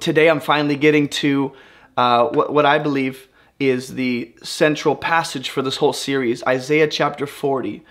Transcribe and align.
today 0.00 0.28
I'm 0.28 0.40
finally 0.40 0.76
getting 0.76 1.08
to 1.08 1.52
uh, 1.96 2.26
what, 2.28 2.52
what 2.52 2.66
I 2.66 2.78
believe 2.78 3.28
is 3.60 3.94
the 3.94 4.34
central 4.42 4.96
passage 4.96 5.50
for 5.50 5.62
this 5.62 5.76
whole 5.76 5.92
series 5.92 6.42
Isaiah 6.44 6.88
chapter 6.88 7.26
40. 7.26 7.84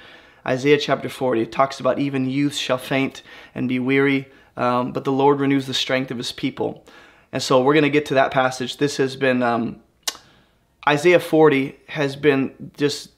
Isaiah 0.46 0.78
chapter 0.78 1.10
40 1.10 1.42
it 1.42 1.52
talks 1.52 1.80
about 1.80 2.00
even 2.00 2.30
youth 2.30 2.56
shall 2.56 2.78
faint 2.78 3.22
and 3.54 3.70
be 3.70 3.80
weary, 3.80 4.28
um, 4.58 4.92
but 4.92 5.04
the 5.04 5.12
Lord 5.12 5.40
renews 5.40 5.68
the 5.68 5.74
strength 5.74 6.12
of 6.12 6.18
his 6.18 6.32
people. 6.32 6.84
And 7.32 7.42
so 7.42 7.62
we're 7.62 7.74
going 7.74 7.84
to 7.84 7.90
get 7.90 8.08
to 8.08 8.16
that 8.16 8.32
passage. 8.32 8.78
This 8.78 8.98
has 8.98 9.16
been, 9.16 9.42
um, 9.42 9.82
Isaiah 10.88 11.20
40 11.20 11.78
has 11.88 12.16
been 12.16 12.72
just, 12.76 13.12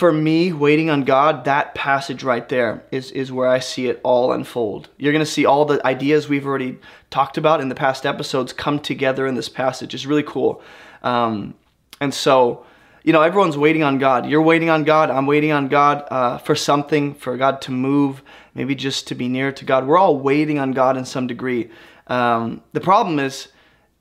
for 0.00 0.10
me, 0.10 0.50
waiting 0.50 0.88
on 0.88 1.02
God, 1.02 1.44
that 1.44 1.74
passage 1.74 2.24
right 2.24 2.48
there 2.48 2.82
is, 2.90 3.10
is 3.10 3.30
where 3.30 3.46
I 3.46 3.58
see 3.58 3.86
it 3.86 4.00
all 4.02 4.32
unfold. 4.32 4.88
You're 4.96 5.12
going 5.12 5.22
to 5.22 5.30
see 5.30 5.44
all 5.44 5.66
the 5.66 5.86
ideas 5.86 6.26
we've 6.26 6.46
already 6.46 6.78
talked 7.10 7.36
about 7.36 7.60
in 7.60 7.68
the 7.68 7.74
past 7.74 8.06
episodes 8.06 8.54
come 8.54 8.78
together 8.78 9.26
in 9.26 9.34
this 9.34 9.50
passage. 9.50 9.92
It's 9.92 10.06
really 10.06 10.22
cool. 10.22 10.62
Um, 11.02 11.52
and 12.00 12.14
so, 12.14 12.64
you 13.04 13.12
know, 13.12 13.20
everyone's 13.20 13.58
waiting 13.58 13.82
on 13.82 13.98
God. 13.98 14.24
You're 14.24 14.40
waiting 14.40 14.70
on 14.70 14.84
God. 14.84 15.10
I'm 15.10 15.26
waiting 15.26 15.52
on 15.52 15.68
God 15.68 16.08
uh, 16.10 16.38
for 16.38 16.54
something, 16.54 17.12
for 17.12 17.36
God 17.36 17.60
to 17.60 17.70
move, 17.70 18.22
maybe 18.54 18.74
just 18.74 19.06
to 19.08 19.14
be 19.14 19.28
near 19.28 19.52
to 19.52 19.66
God. 19.66 19.86
We're 19.86 19.98
all 19.98 20.18
waiting 20.18 20.58
on 20.58 20.72
God 20.72 20.96
in 20.96 21.04
some 21.04 21.26
degree. 21.26 21.68
Um, 22.06 22.62
the 22.72 22.80
problem 22.80 23.18
is, 23.18 23.48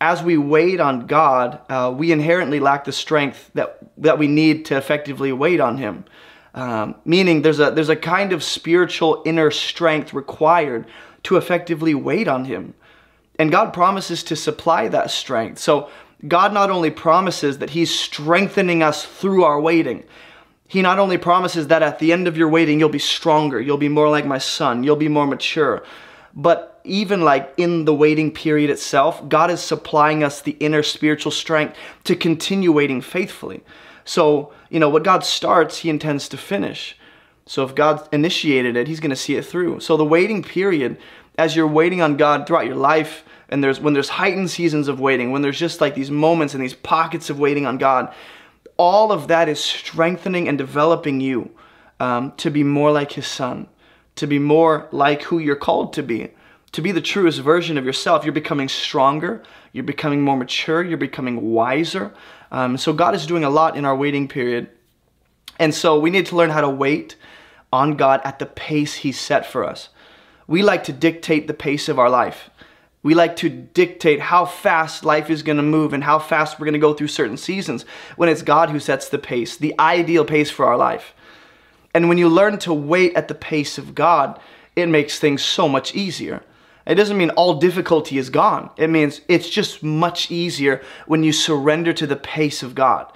as 0.01 0.23
we 0.23 0.37
wait 0.37 0.79
on 0.79 1.07
God, 1.07 1.59
uh, 1.69 1.93
we 1.95 2.11
inherently 2.11 2.59
lack 2.59 2.85
the 2.85 2.91
strength 2.91 3.51
that 3.53 3.77
that 3.97 4.17
we 4.17 4.27
need 4.27 4.65
to 4.65 4.77
effectively 4.77 5.31
wait 5.31 5.59
on 5.59 5.77
Him. 5.77 6.05
Um, 6.53 6.95
meaning, 7.05 7.41
there's 7.41 7.59
a 7.59 7.71
there's 7.71 7.89
a 7.89 7.95
kind 7.95 8.31
of 8.31 8.43
spiritual 8.43 9.21
inner 9.25 9.51
strength 9.51 10.13
required 10.13 10.85
to 11.23 11.35
effectively 11.35 11.93
wait 11.93 12.27
on 12.27 12.45
Him, 12.45 12.73
and 13.37 13.51
God 13.51 13.73
promises 13.73 14.23
to 14.23 14.35
supply 14.35 14.87
that 14.87 15.11
strength. 15.11 15.59
So 15.59 15.89
God 16.27 16.53
not 16.53 16.69
only 16.69 16.91
promises 16.91 17.57
that 17.57 17.71
He's 17.71 17.93
strengthening 17.93 18.81
us 18.81 19.05
through 19.05 19.43
our 19.43 19.59
waiting, 19.59 20.05
He 20.67 20.81
not 20.81 20.97
only 20.97 21.17
promises 21.17 21.67
that 21.67 21.83
at 21.83 21.99
the 21.99 22.13
end 22.13 22.25
of 22.27 22.37
your 22.37 22.49
waiting, 22.49 22.79
you'll 22.79 22.89
be 22.89 22.99
stronger, 22.99 23.59
you'll 23.59 23.77
be 23.77 23.89
more 23.89 24.09
like 24.09 24.25
my 24.25 24.37
son, 24.37 24.83
you'll 24.83 24.95
be 24.95 25.09
more 25.09 25.27
mature, 25.27 25.83
but 26.33 26.68
even 26.83 27.21
like 27.21 27.53
in 27.57 27.85
the 27.85 27.93
waiting 27.93 28.31
period 28.31 28.69
itself, 28.69 29.27
God 29.27 29.51
is 29.51 29.61
supplying 29.61 30.23
us 30.23 30.41
the 30.41 30.57
inner 30.59 30.83
spiritual 30.83 31.31
strength 31.31 31.75
to 32.05 32.15
continue 32.15 32.71
waiting 32.71 33.01
faithfully. 33.01 33.61
So, 34.05 34.51
you 34.69 34.79
know, 34.79 34.89
what 34.89 35.03
God 35.03 35.23
starts, 35.23 35.79
He 35.79 35.89
intends 35.89 36.27
to 36.29 36.37
finish. 36.37 36.97
So 37.45 37.63
if 37.63 37.75
God 37.75 38.07
initiated 38.11 38.75
it, 38.75 38.87
He's 38.87 38.99
going 38.99 39.09
to 39.09 39.15
see 39.15 39.35
it 39.35 39.45
through. 39.45 39.79
So 39.79 39.97
the 39.97 40.05
waiting 40.05 40.43
period, 40.43 40.97
as 41.37 41.55
you're 41.55 41.67
waiting 41.67 42.01
on 42.01 42.17
God 42.17 42.45
throughout 42.45 42.65
your 42.65 42.75
life, 42.75 43.23
and 43.49 43.63
there's 43.63 43.79
when 43.79 43.93
there's 43.93 44.09
heightened 44.09 44.51
seasons 44.51 44.87
of 44.87 44.99
waiting, 44.99 45.31
when 45.31 45.41
there's 45.41 45.57
just 45.57 45.81
like 45.81 45.95
these 45.95 46.11
moments 46.11 46.53
and 46.53 46.63
these 46.63 46.75
pockets 46.75 47.29
of 47.29 47.39
waiting 47.39 47.65
on 47.65 47.77
God, 47.77 48.13
all 48.77 49.11
of 49.11 49.27
that 49.27 49.49
is 49.49 49.59
strengthening 49.59 50.47
and 50.47 50.57
developing 50.57 51.19
you 51.19 51.51
um, 51.99 52.31
to 52.37 52.49
be 52.49 52.63
more 52.63 52.91
like 52.91 53.11
His 53.13 53.27
Son, 53.27 53.67
to 54.15 54.27
be 54.27 54.39
more 54.39 54.87
like 54.91 55.23
who 55.23 55.39
you're 55.39 55.55
called 55.55 55.93
to 55.93 56.03
be, 56.03 56.29
to 56.71 56.81
be 56.81 56.91
the 56.91 57.01
truest 57.01 57.39
version 57.39 57.77
of 57.77 57.85
yourself. 57.85 58.23
You're 58.23 58.33
becoming 58.33 58.69
stronger, 58.69 59.43
you're 59.71 59.83
becoming 59.83 60.21
more 60.21 60.37
mature, 60.37 60.83
you're 60.83 60.97
becoming 60.97 61.51
wiser. 61.51 62.13
Um, 62.51 62.77
so 62.77 62.93
God 62.93 63.15
is 63.15 63.25
doing 63.25 63.43
a 63.43 63.49
lot 63.49 63.77
in 63.77 63.85
our 63.85 63.95
waiting 63.95 64.27
period, 64.27 64.69
and 65.59 65.73
so 65.73 65.99
we 65.99 66.09
need 66.09 66.25
to 66.27 66.35
learn 66.35 66.49
how 66.49 66.61
to 66.61 66.69
wait 66.69 67.15
on 67.71 67.95
God 67.95 68.21
at 68.23 68.39
the 68.39 68.45
pace 68.45 68.95
He 68.95 69.11
set 69.11 69.45
for 69.45 69.63
us. 69.63 69.89
We 70.47 70.63
like 70.63 70.83
to 70.85 70.93
dictate 70.93 71.47
the 71.47 71.53
pace 71.53 71.89
of 71.89 71.99
our 71.99 72.09
life. 72.09 72.49
We 73.01 73.13
like 73.13 73.37
to 73.37 73.49
dictate 73.49 74.19
how 74.19 74.45
fast 74.45 75.05
life 75.05 75.29
is 75.29 75.43
going 75.43 75.57
to 75.57 75.63
move 75.63 75.93
and 75.93 76.03
how 76.03 76.19
fast 76.19 76.59
we're 76.59 76.65
going 76.65 76.73
to 76.73 76.79
go 76.79 76.93
through 76.93 77.07
certain 77.07 77.37
seasons 77.37 77.85
when 78.17 78.27
it's 78.27 78.41
God 78.41 78.71
who 78.71 78.79
sets 78.79 79.07
the 79.07 79.19
pace, 79.19 79.55
the 79.55 79.73
ideal 79.79 80.25
pace 80.25 80.49
for 80.49 80.65
our 80.65 80.75
life. 80.75 81.13
And 81.93 82.09
when 82.09 82.17
you 82.17 82.27
learn 82.27 82.59
to 82.59 82.73
wait 82.73 83.15
at 83.15 83.27
the 83.27 83.35
pace 83.35 83.77
of 83.77 83.95
God, 83.95 84.39
it 84.75 84.87
makes 84.87 85.19
things 85.19 85.41
so 85.43 85.69
much 85.69 85.95
easier. 85.95 86.43
It 86.87 86.95
doesn't 86.95 87.17
mean 87.17 87.29
all 87.31 87.59
difficulty 87.59 88.17
is 88.17 88.29
gone. 88.29 88.69
It 88.77 88.89
means 88.89 89.21
it's 89.27 89.49
just 89.49 89.83
much 89.83 90.31
easier 90.31 90.81
when 91.05 91.23
you 91.23 91.31
surrender 91.31 91.93
to 91.93 92.07
the 92.07 92.15
pace 92.15 92.63
of 92.63 92.75
God. 92.75 93.11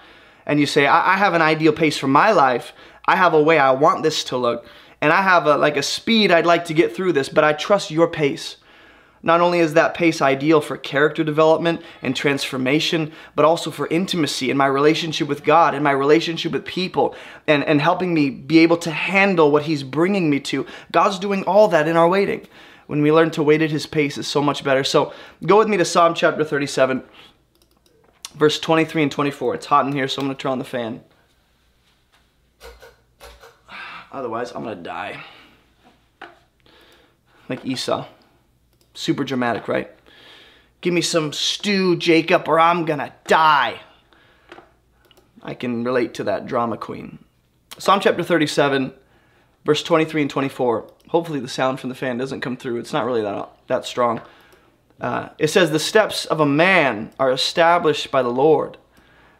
And 0.45 0.59
you 0.59 0.65
say, 0.65 0.85
I, 0.85 1.13
I 1.13 1.17
have 1.17 1.33
an 1.33 1.41
ideal 1.41 1.73
pace 1.73 1.97
for 1.97 2.07
my 2.07 2.31
life. 2.31 2.73
I 3.05 3.15
have 3.15 3.33
a 3.33 3.41
way 3.41 3.57
I 3.57 3.71
want 3.71 4.03
this 4.03 4.23
to 4.25 4.37
look. 4.37 4.65
And 5.01 5.11
I 5.11 5.21
have 5.21 5.47
a, 5.47 5.57
like 5.57 5.77
a 5.77 5.83
speed 5.83 6.31
I'd 6.31 6.45
like 6.45 6.65
to 6.65 6.73
get 6.73 6.95
through 6.95 7.13
this, 7.13 7.29
but 7.29 7.43
I 7.43 7.53
trust 7.53 7.91
your 7.91 8.07
pace. 8.07 8.57
Not 9.25 9.39
only 9.39 9.59
is 9.59 9.73
that 9.73 9.93
pace 9.93 10.21
ideal 10.21 10.59
for 10.59 10.75
character 10.75 11.23
development 11.23 11.81
and 12.01 12.13
transformation, 12.13 13.13
but 13.35 13.45
also 13.45 13.71
for 13.71 13.87
intimacy 13.87 14.51
in 14.51 14.57
my 14.57 14.65
relationship 14.65 15.29
with 15.29 15.45
God 15.45 15.73
and 15.73 15.83
my 15.83 15.91
relationship 15.91 16.51
with 16.51 16.65
people 16.65 17.15
and, 17.47 17.63
and 17.63 17.79
helping 17.79 18.13
me 18.13 18.29
be 18.29 18.59
able 18.59 18.75
to 18.77 18.91
handle 18.91 19.49
what 19.49 19.63
He's 19.63 19.83
bringing 19.83 20.29
me 20.29 20.41
to. 20.41 20.65
God's 20.91 21.19
doing 21.19 21.45
all 21.45 21.69
that 21.69 21.87
in 21.87 21.95
our 21.95 22.09
waiting. 22.09 22.45
When 22.87 23.01
we 23.01 23.11
learn 23.11 23.31
to 23.31 23.43
wait 23.43 23.61
at 23.61 23.71
His 23.71 23.85
pace, 23.85 24.17
is 24.17 24.27
so 24.27 24.41
much 24.41 24.63
better. 24.63 24.83
So 24.83 25.13
go 25.45 25.57
with 25.57 25.67
me 25.67 25.77
to 25.77 25.85
Psalm 25.85 26.13
chapter 26.13 26.43
37, 26.43 27.03
verse 28.35 28.59
23 28.59 29.03
and 29.03 29.11
24. 29.11 29.55
It's 29.55 29.65
hot 29.65 29.85
in 29.85 29.93
here, 29.93 30.07
so 30.07 30.21
I'm 30.21 30.27
going 30.27 30.37
to 30.37 30.41
turn 30.41 30.51
on 30.53 30.59
the 30.59 30.65
fan. 30.65 31.03
Otherwise, 34.11 34.51
I'm 34.51 34.63
going 34.63 34.77
to 34.77 34.83
die. 34.83 35.23
Like 37.49 37.65
Esau. 37.65 38.05
Super 38.93 39.23
dramatic, 39.23 39.67
right? 39.67 39.89
Give 40.83 40.93
me 40.93 41.01
some 41.01 41.31
stew, 41.31 41.95
Jacob, 41.95 42.45
or 42.45 42.59
I'm 42.59 42.83
gonna 42.83 43.13
die. 43.25 43.79
I 45.41 45.53
can 45.53 45.85
relate 45.85 46.13
to 46.15 46.25
that 46.25 46.45
drama 46.45 46.75
queen. 46.75 47.19
Psalm 47.77 48.01
chapter 48.01 48.21
37, 48.21 48.93
verse 49.65 49.83
23 49.83 50.23
and 50.23 50.31
24. 50.31 50.89
Hopefully 51.09 51.39
the 51.39 51.47
sound 51.47 51.79
from 51.79 51.89
the 51.89 51.95
fan 51.95 52.17
doesn't 52.17 52.41
come 52.41 52.57
through. 52.57 52.79
It's 52.79 52.93
not 52.93 53.05
really 53.05 53.21
that, 53.21 53.49
that 53.67 53.85
strong. 53.85 54.21
Uh, 54.99 55.29
it 55.37 55.49
says, 55.49 55.71
The 55.71 55.79
steps 55.79 56.25
of 56.25 56.39
a 56.39 56.45
man 56.45 57.11
are 57.19 57.31
established 57.31 58.11
by 58.11 58.21
the 58.21 58.29
Lord 58.29 58.77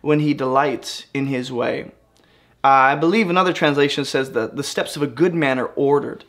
when 0.01 0.19
he 0.19 0.33
delights 0.33 1.05
in 1.13 1.27
his 1.27 1.51
way. 1.51 1.91
Uh, 2.63 2.67
I 2.67 2.95
believe 2.95 3.29
another 3.29 3.53
translation 3.53 4.05
says 4.05 4.31
that 4.31 4.55
the 4.55 4.63
steps 4.63 4.95
of 4.95 5.01
a 5.01 5.07
good 5.07 5.33
man 5.33 5.59
are 5.59 5.71
ordered. 5.75 6.23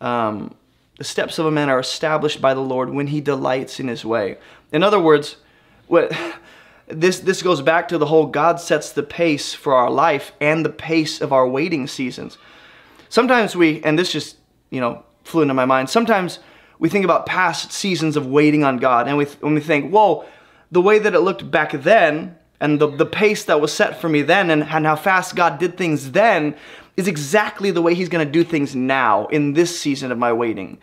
Um, 0.00 0.54
the 0.98 1.04
steps 1.04 1.38
of 1.38 1.46
a 1.46 1.50
man 1.50 1.68
are 1.68 1.78
established 1.78 2.40
by 2.40 2.54
the 2.54 2.60
Lord 2.60 2.90
when 2.90 3.08
he 3.08 3.20
delights 3.20 3.78
in 3.78 3.88
his 3.88 4.04
way. 4.04 4.38
In 4.72 4.82
other 4.82 4.98
words, 4.98 5.36
what 5.86 6.16
this 6.88 7.20
this 7.20 7.42
goes 7.42 7.62
back 7.62 7.88
to 7.88 7.98
the 7.98 8.06
whole 8.06 8.26
God 8.26 8.60
sets 8.60 8.90
the 8.92 9.02
pace 9.02 9.54
for 9.54 9.74
our 9.74 9.90
life 9.90 10.32
and 10.40 10.64
the 10.64 10.70
pace 10.70 11.20
of 11.20 11.32
our 11.32 11.46
waiting 11.46 11.86
seasons. 11.86 12.38
Sometimes 13.08 13.56
we 13.56 13.82
and 13.82 13.98
this 13.98 14.12
just, 14.12 14.36
you 14.70 14.80
know, 14.80 15.04
flew 15.24 15.42
into 15.42 15.54
my 15.54 15.64
mind. 15.64 15.90
Sometimes 15.90 16.38
we 16.78 16.88
think 16.88 17.04
about 17.04 17.26
past 17.26 17.72
seasons 17.72 18.16
of 18.16 18.26
waiting 18.26 18.64
on 18.64 18.78
God 18.78 19.08
and 19.08 19.16
we 19.16 19.24
when 19.40 19.54
we 19.54 19.60
think, 19.60 19.92
"Whoa, 19.92 20.24
the 20.70 20.82
way 20.82 20.98
that 20.98 21.14
it 21.14 21.20
looked 21.20 21.50
back 21.50 21.72
then 21.72 22.36
and 22.60 22.80
the, 22.80 22.88
the 22.88 23.06
pace 23.06 23.44
that 23.44 23.60
was 23.60 23.72
set 23.72 24.00
for 24.00 24.08
me 24.08 24.22
then 24.22 24.50
and, 24.50 24.62
and 24.62 24.86
how 24.86 24.96
fast 24.96 25.36
God 25.36 25.58
did 25.58 25.76
things 25.76 26.12
then 26.12 26.56
is 26.96 27.06
exactly 27.06 27.70
the 27.70 27.82
way 27.82 27.94
he's 27.94 28.08
going 28.08 28.26
to 28.26 28.30
do 28.30 28.42
things 28.42 28.74
now 28.74 29.26
in 29.26 29.52
this 29.52 29.78
season 29.78 30.10
of 30.10 30.18
my 30.18 30.32
waiting. 30.32 30.78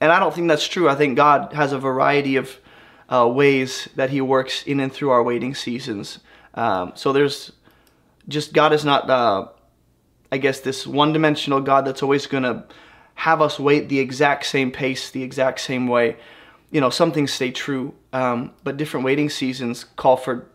And 0.00 0.12
I 0.12 0.20
don't 0.20 0.34
think 0.34 0.48
that's 0.48 0.68
true. 0.68 0.88
I 0.88 0.94
think 0.94 1.16
God 1.16 1.52
has 1.54 1.72
a 1.72 1.78
variety 1.78 2.36
of 2.36 2.58
uh, 3.08 3.26
ways 3.26 3.88
that 3.96 4.10
he 4.10 4.20
works 4.20 4.62
in 4.64 4.80
and 4.80 4.92
through 4.92 5.10
our 5.10 5.22
waiting 5.22 5.54
seasons. 5.54 6.18
Um, 6.54 6.92
so 6.94 7.12
there's 7.12 7.52
just 8.28 8.52
God 8.52 8.72
is 8.72 8.84
not, 8.84 9.08
uh, 9.08 9.48
I 10.34 10.38
guess, 10.38 10.60
this 10.60 10.86
one 10.86 11.12
dimensional 11.12 11.60
God 11.60 11.84
that's 11.84 12.02
always 12.02 12.26
going 12.26 12.42
to 12.42 12.64
have 13.14 13.40
us 13.40 13.58
wait 13.58 13.88
the 13.88 14.00
exact 14.00 14.46
same 14.46 14.70
pace, 14.70 15.10
the 15.10 15.22
exact 15.22 15.60
same 15.60 15.86
way. 15.86 16.16
You 16.70 16.80
know, 16.80 16.90
some 16.90 17.12
things 17.12 17.32
stay 17.32 17.50
true, 17.50 17.94
um, 18.12 18.52
but 18.64 18.76
different 18.76 19.06
waiting 19.06 19.30
seasons 19.30 19.84
call 19.84 20.16
for 20.16 20.46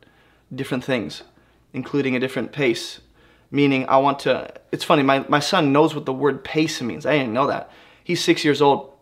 different 0.54 0.84
things, 0.84 1.24
including 1.74 2.16
a 2.16 2.20
different 2.20 2.52
pace 2.52 3.00
meaning 3.52 3.88
I 3.88 3.98
want 3.98 4.20
to, 4.20 4.54
it's 4.72 4.84
funny, 4.84 5.04
my, 5.04 5.26
my 5.28 5.40
son 5.40 5.72
knows 5.72 5.96
what 5.96 6.06
the 6.06 6.14
word 6.14 6.44
pace 6.44 6.81
means. 6.81 7.06
I 7.06 7.18
didn't 7.18 7.34
know 7.34 7.48
that. 7.48 7.72
He's 8.04 8.24
six 8.24 8.44
years 8.44 8.62
old. 8.62 8.94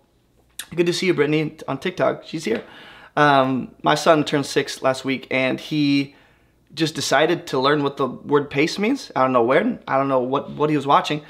Good 0.76 0.86
to 0.86 0.94
see 0.94 1.08
you, 1.08 1.14
Brittany, 1.14 1.58
on 1.68 1.78
TikTok. 1.78 2.24
She's 2.26 2.46
here. 2.46 2.64
Um, 3.16 3.76
my 3.84 3.96
son 3.96 4.24
turned 4.24 4.46
six 4.46 4.82
last 4.82 5.04
week 5.04 5.28
and 5.32 5.60
he 5.60 6.16
just 6.74 6.96
decided 6.96 7.48
to 7.48 7.60
learn 7.60 7.84
what 7.84 7.98
the 7.98 8.08
word 8.08 8.50
pace 8.50 8.78
means. 8.78 9.12
I 9.16 9.22
don't 9.22 9.34
know 9.34 9.44
where, 9.44 9.80
I 9.88 9.98
don't 9.98 10.08
know 10.08 10.20
what, 10.20 10.52
what 10.52 10.70
he 10.70 10.76
was 10.76 10.88
watching, 10.88 11.24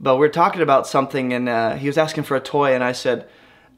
but 0.00 0.16
we 0.16 0.26
are 0.26 0.30
talking 0.30 0.62
about 0.62 0.86
something 0.86 1.32
and 1.32 1.48
uh, 1.48 1.74
he 1.76 1.86
was 1.86 1.98
asking 1.98 2.24
for 2.24 2.36
a 2.36 2.40
toy 2.40 2.74
and 2.74 2.84
I 2.84 2.92
said, 2.92 3.28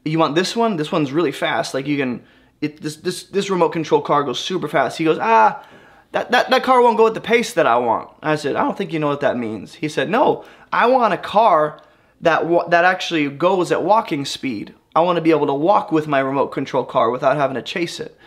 you 0.05 0.19
want 0.19 0.35
this 0.35 0.55
one? 0.55 0.77
This 0.77 0.91
one's 0.91 1.11
really 1.11 1.31
fast. 1.31 1.73
Like 1.73 1.87
you 1.87 1.97
can, 1.97 2.23
it, 2.61 2.81
this, 2.81 2.97
this, 2.97 3.23
this 3.23 3.49
remote 3.49 3.69
control 3.69 4.01
car 4.01 4.23
goes 4.23 4.39
super 4.39 4.67
fast. 4.67 4.97
He 4.97 5.03
goes, 5.03 5.17
ah, 5.19 5.65
that, 6.11 6.31
that, 6.31 6.49
that 6.49 6.63
car 6.63 6.81
won't 6.81 6.97
go 6.97 7.07
at 7.07 7.13
the 7.13 7.21
pace 7.21 7.53
that 7.53 7.67
I 7.67 7.77
want. 7.77 8.09
I 8.21 8.35
said, 8.35 8.55
I 8.55 8.63
don't 8.63 8.77
think 8.77 8.93
you 8.93 8.99
know 8.99 9.07
what 9.07 9.21
that 9.21 9.37
means. 9.37 9.75
He 9.75 9.89
said, 9.89 10.09
no, 10.09 10.45
I 10.71 10.87
want 10.87 11.13
a 11.13 11.17
car 11.17 11.81
that, 12.21 12.47
that 12.69 12.85
actually 12.85 13.29
goes 13.29 13.71
at 13.71 13.83
walking 13.83 14.25
speed. 14.25 14.73
I 14.95 15.01
want 15.01 15.17
to 15.17 15.21
be 15.21 15.31
able 15.31 15.47
to 15.47 15.53
walk 15.53 15.91
with 15.91 16.07
my 16.07 16.19
remote 16.19 16.49
control 16.49 16.83
car 16.83 17.09
without 17.09 17.37
having 17.37 17.55
to 17.55 17.61
chase 17.61 17.99
it. 17.99 18.17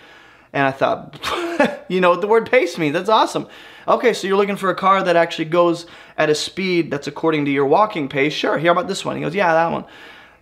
And 0.55 0.69
I 0.69 0.71
thought, 0.71 1.85
you 1.89 2.01
know 2.01 2.11
what 2.11 2.21
the 2.21 2.29
word 2.29 2.49
pace 2.49 2.79
means. 2.79 2.95
That's 2.95 3.09
awesome. 3.09 3.49
Okay, 3.89 4.15
so 4.15 4.29
you're 4.29 4.37
looking 4.37 4.57
for 4.57 4.71
a 4.71 4.75
car 4.75 5.03
that 5.03 5.17
actually 5.17 5.47
goes 5.47 5.85
at 6.17 6.31
a 6.31 6.35
speed 6.35 6.93
that's 6.93 7.09
according 7.09 7.45
to 7.47 7.51
your 7.51 7.67
walking 7.67 8.09
pace. 8.09 8.33
Sure, 8.33 8.57
hear 8.57 8.71
about 8.71 8.87
this 8.87 9.05
one. 9.05 9.17
He 9.17 9.23
goes, 9.23 9.35
yeah, 9.35 9.53
that 9.53 9.73
one. 9.73 9.85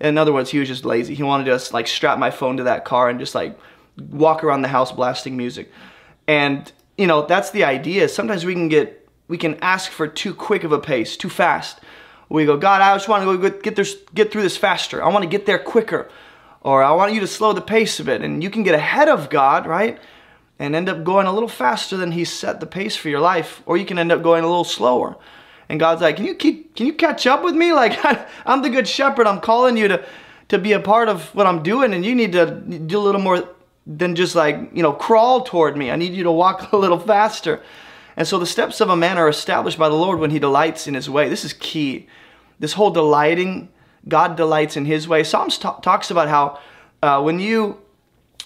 In 0.01 0.19
other 0.19 0.33
words, 0.33 0.51
he 0.51 0.59
was 0.59 0.69
just 0.69 0.85
lazy. 0.85 1.15
He 1.15 1.23
wanted 1.23 1.45
to 1.45 1.53
just 1.53 1.73
like 1.73 1.87
strap 1.87 2.19
my 2.19 2.31
phone 2.31 2.59
to 2.59 2.65
that 2.65 2.85
car 2.85 3.09
and 3.09 3.19
just 3.19 3.35
like 3.35 3.59
walk 4.11 4.45
around 4.45 4.61
the 4.61 4.69
house 4.69 4.93
blasting 4.93 5.35
music. 5.35 5.73
And, 6.29 6.71
you 6.99 7.07
know, 7.07 7.25
that's 7.25 7.51
the 7.51 7.65
idea. 7.65 8.07
Sometimes 8.09 8.45
we 8.45 8.53
can 8.53 8.69
get, 8.69 9.09
we 9.29 9.39
can 9.39 9.55
ask 9.63 9.91
for 9.91 10.07
too 10.07 10.35
quick 10.35 10.63
of 10.63 10.73
a 10.73 10.79
pace, 10.79 11.17
too 11.17 11.31
fast. 11.31 11.81
We 12.29 12.45
go, 12.45 12.59
God, 12.59 12.83
I 12.83 12.95
just 12.95 13.09
want 13.09 13.25
to 13.25 13.39
go 13.39 13.59
get, 13.61 13.77
this, 13.77 13.97
get 14.15 14.31
through 14.31 14.43
this 14.43 14.59
faster. 14.59 15.03
I 15.03 15.09
want 15.09 15.23
to 15.23 15.29
get 15.29 15.47
there 15.47 15.59
quicker 15.59 16.11
or 16.63 16.83
I 16.83 16.93
want 16.93 17.13
you 17.13 17.21
to 17.21 17.27
slow 17.27 17.53
the 17.53 17.61
pace 17.61 17.99
a 18.01 18.05
bit. 18.05 18.23
And 18.23 18.43
you 18.43 18.49
can 18.49 18.63
get 18.63 18.75
ahead 18.75 19.09
of 19.09 19.29
God, 19.29 19.67
right? 19.67 19.99
And 20.59 20.75
end 20.75 20.89
up 20.89 21.05
going 21.05 21.27
a 21.27 21.33
little 21.33 21.49
faster 21.49 21.97
than 21.97 22.13
He 22.13 22.25
set 22.25 22.61
the 22.61 22.67
pace 22.67 22.97
for 22.97 23.09
your 23.09 23.21
life, 23.21 23.63
or 23.67 23.77
you 23.77 23.85
can 23.85 23.99
end 23.99 24.13
up 24.13 24.23
going 24.23 24.45
a 24.45 24.47
little 24.47 24.65
slower. 24.65 25.17
And 25.69 25.81
God's 25.81 26.03
like, 26.03 26.17
can 26.17 26.25
you 26.25 26.35
keep, 26.35 26.77
can 26.77 26.87
you 26.87 26.93
catch 26.93 27.27
up 27.27 27.43
with 27.43 27.55
me? 27.55 27.73
Like, 27.83 27.99
I'm 28.47 28.63
the 28.63 28.71
good 28.71 28.87
shepherd. 28.87 29.27
I'm 29.27 29.41
calling 29.41 29.77
you 29.77 29.89
to, 29.89 30.05
to 30.49 30.59
be 30.59 30.73
a 30.73 30.81
part 30.81 31.09
of 31.09 31.35
what 31.35 31.47
I'm 31.47 31.63
doing, 31.63 31.95
and 31.95 32.05
you 32.05 32.15
need 32.15 32.33
to 32.33 32.47
do 32.47 32.99
a 32.99 33.01
little 33.01 33.21
more 33.21 33.49
than 33.87 34.15
just 34.15 34.37
like, 34.37 34.71
you 34.73 34.83
know, 34.83 34.93
crawl 34.93 35.43
toward 35.43 35.77
me. 35.77 35.91
I 35.91 35.97
need 35.97 36.13
you 36.13 36.23
to 36.25 36.31
walk 36.31 36.73
a 36.73 36.77
little 36.77 36.99
faster. 36.99 37.61
And 38.17 38.29
so 38.29 38.39
the 38.39 38.47
steps 38.47 38.81
of 38.81 38.91
a 38.91 38.97
man 38.97 39.19
are 39.19 39.29
established 39.29 39.79
by 39.79 39.89
the 39.89 39.97
Lord 39.97 40.21
when 40.21 40.31
he 40.31 40.39
delights 40.39 40.87
in 40.87 40.95
his 40.95 41.09
way. 41.09 41.29
This 41.29 41.45
is 41.45 41.55
key. 41.55 42.07
This 42.59 42.75
whole 42.75 42.91
delighting 42.91 43.69
God 44.09 44.37
delights 44.37 44.77
in 44.77 44.85
his 44.85 45.07
way. 45.07 45.23
Psalms 45.23 45.59
t- 45.59 45.69
talks 45.83 46.11
about 46.11 46.29
how 46.29 46.59
uh, 47.03 47.23
when 47.23 47.39
you 47.39 47.79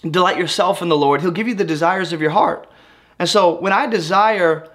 delight 0.08 0.38
yourself 0.38 0.82
in 0.82 0.88
the 0.88 0.96
Lord, 0.96 1.20
he'll 1.20 1.30
give 1.30 1.48
you 1.48 1.54
the 1.54 1.64
desires 1.64 2.12
of 2.12 2.20
your 2.20 2.30
heart. 2.30 2.70
And 3.18 3.28
so 3.28 3.58
when 3.60 3.72
I 3.72 3.86
desire 3.86 4.68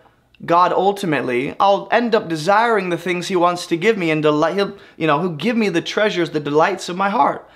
God 0.43 0.73
ultimately, 0.73 1.55
I'll 1.59 1.87
end 1.91 2.15
up 2.15 2.27
desiring 2.27 2.89
the 2.89 2.97
things 2.97 3.27
he 3.27 3.35
wants 3.35 3.67
to 3.67 3.77
give 3.77 3.97
me 3.97 4.09
and 4.09 4.23
delight 4.23 4.55
he'll, 4.55 4.77
you 4.97 5.05
know, 5.05 5.19
he'll 5.19 5.29
give 5.35 5.55
me 5.55 5.69
the 5.69 5.81
treasures, 5.81 6.31
the 6.31 6.39
delights 6.39 6.89
of 6.89 6.97
my 6.97 7.09
heart. 7.09 7.47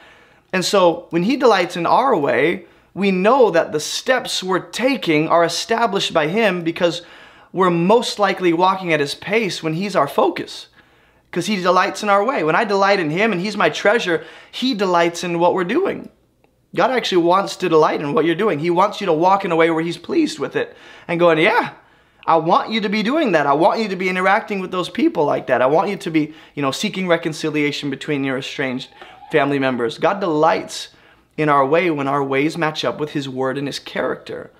And 0.53 0.63
so 0.63 1.07
when 1.09 1.23
he 1.23 1.35
delights 1.35 1.75
in 1.75 1.85
our 1.85 2.15
way, 2.15 2.65
we 2.93 3.11
know 3.11 3.49
that 3.51 3.71
the 3.71 3.79
steps 3.79 4.43
we're 4.43 4.59
taking 4.59 5.27
are 5.27 5.43
established 5.43 6.13
by 6.13 6.27
him 6.27 6.63
because 6.63 7.01
we're 7.51 7.71
most 7.71 8.19
likely 8.19 8.53
walking 8.53 8.93
at 8.93 8.99
his 8.99 9.15
pace 9.15 9.63
when 9.63 9.73
he's 9.73 9.95
our 9.95 10.07
focus 10.07 10.67
because 11.35 11.47
he 11.47 11.61
delights 11.61 12.01
in 12.01 12.07
our 12.07 12.23
way. 12.23 12.45
When 12.45 12.55
I 12.55 12.63
delight 12.63 12.97
in 12.97 13.09
him 13.09 13.33
and 13.33 13.41
he's 13.41 13.57
my 13.57 13.69
treasure, 13.69 14.23
he 14.53 14.73
delights 14.73 15.21
in 15.21 15.37
what 15.37 15.53
we're 15.53 15.65
doing. 15.65 16.09
God 16.73 16.91
actually 16.91 17.23
wants 17.23 17.57
to 17.57 17.67
delight 17.67 17.99
in 17.99 18.13
what 18.13 18.23
you're 18.23 18.35
doing. 18.35 18.59
He 18.59 18.69
wants 18.69 19.01
you 19.01 19.07
to 19.07 19.11
walk 19.11 19.43
in 19.43 19.51
a 19.51 19.55
way 19.57 19.69
where 19.69 19.83
he's 19.83 19.97
pleased 19.97 20.39
with 20.39 20.55
it 20.55 20.77
and 21.09 21.19
going, 21.19 21.37
yeah, 21.39 21.73
I 22.25 22.37
want 22.37 22.71
you 22.71 22.79
to 22.79 22.87
be 22.87 23.03
doing 23.03 23.33
that. 23.33 23.47
I 23.47 23.51
want 23.51 23.81
you 23.81 23.89
to 23.89 23.97
be 23.97 24.07
interacting 24.07 24.61
with 24.61 24.71
those 24.71 24.87
people 24.87 25.25
like 25.25 25.47
that. 25.47 25.61
I 25.61 25.65
want 25.65 25.89
you 25.89 25.97
to 25.97 26.09
be, 26.09 26.33
you 26.53 26.61
know, 26.61 26.71
seeking 26.71 27.05
reconciliation 27.05 27.89
between 27.89 28.23
your 28.23 28.37
estranged 28.37 28.87
family 29.29 29.59
members. 29.59 29.97
God 29.97 30.21
delights 30.21 30.87
in 31.35 31.49
our 31.49 31.65
way 31.65 31.91
when 31.91 32.07
our 32.07 32.23
ways 32.23 32.57
match 32.57 32.85
up 32.85 32.97
with 32.97 33.11
his 33.11 33.27
word 33.27 33.57
and 33.57 33.67
his 33.67 33.79
character. 33.79 34.51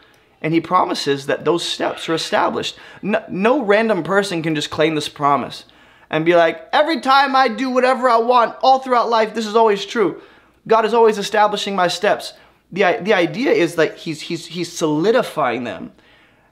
And 0.42 0.54
he 0.54 0.60
promises 0.60 1.28
that 1.28 1.46
those 1.46 1.64
steps 1.64 2.10
are 2.10 2.14
established. 2.14 2.78
No, 3.02 3.24
no 3.30 3.64
random 3.64 4.04
person 4.04 4.44
can 4.44 4.56
just 4.56 4.70
claim 4.70 4.96
this 4.96 5.08
promise 5.08 5.64
and 6.10 6.26
be 6.26 6.36
like, 6.36 6.68
every 6.72 7.02
time 7.02 7.36
I 7.36 7.48
do 7.48 7.70
whatever 7.70 8.10
I 8.10 8.18
want, 8.18 8.56
all 8.62 8.80
throughout 8.80 9.10
life, 9.10 9.34
this 9.34 9.46
is 9.46 9.56
always 9.56 9.86
true. 9.86 10.22
God 10.68 10.86
is 10.86 10.94
always 10.94 11.18
establishing 11.18 11.76
my 11.76 11.88
steps. 11.88 12.34
The, 12.72 13.00
the 13.02 13.14
idea 13.14 13.52
is 13.52 13.76
that 13.76 13.98
he's, 13.98 14.22
he's, 14.22 14.48
he's 14.48 14.72
solidifying 14.72 15.64
them. 15.64 15.92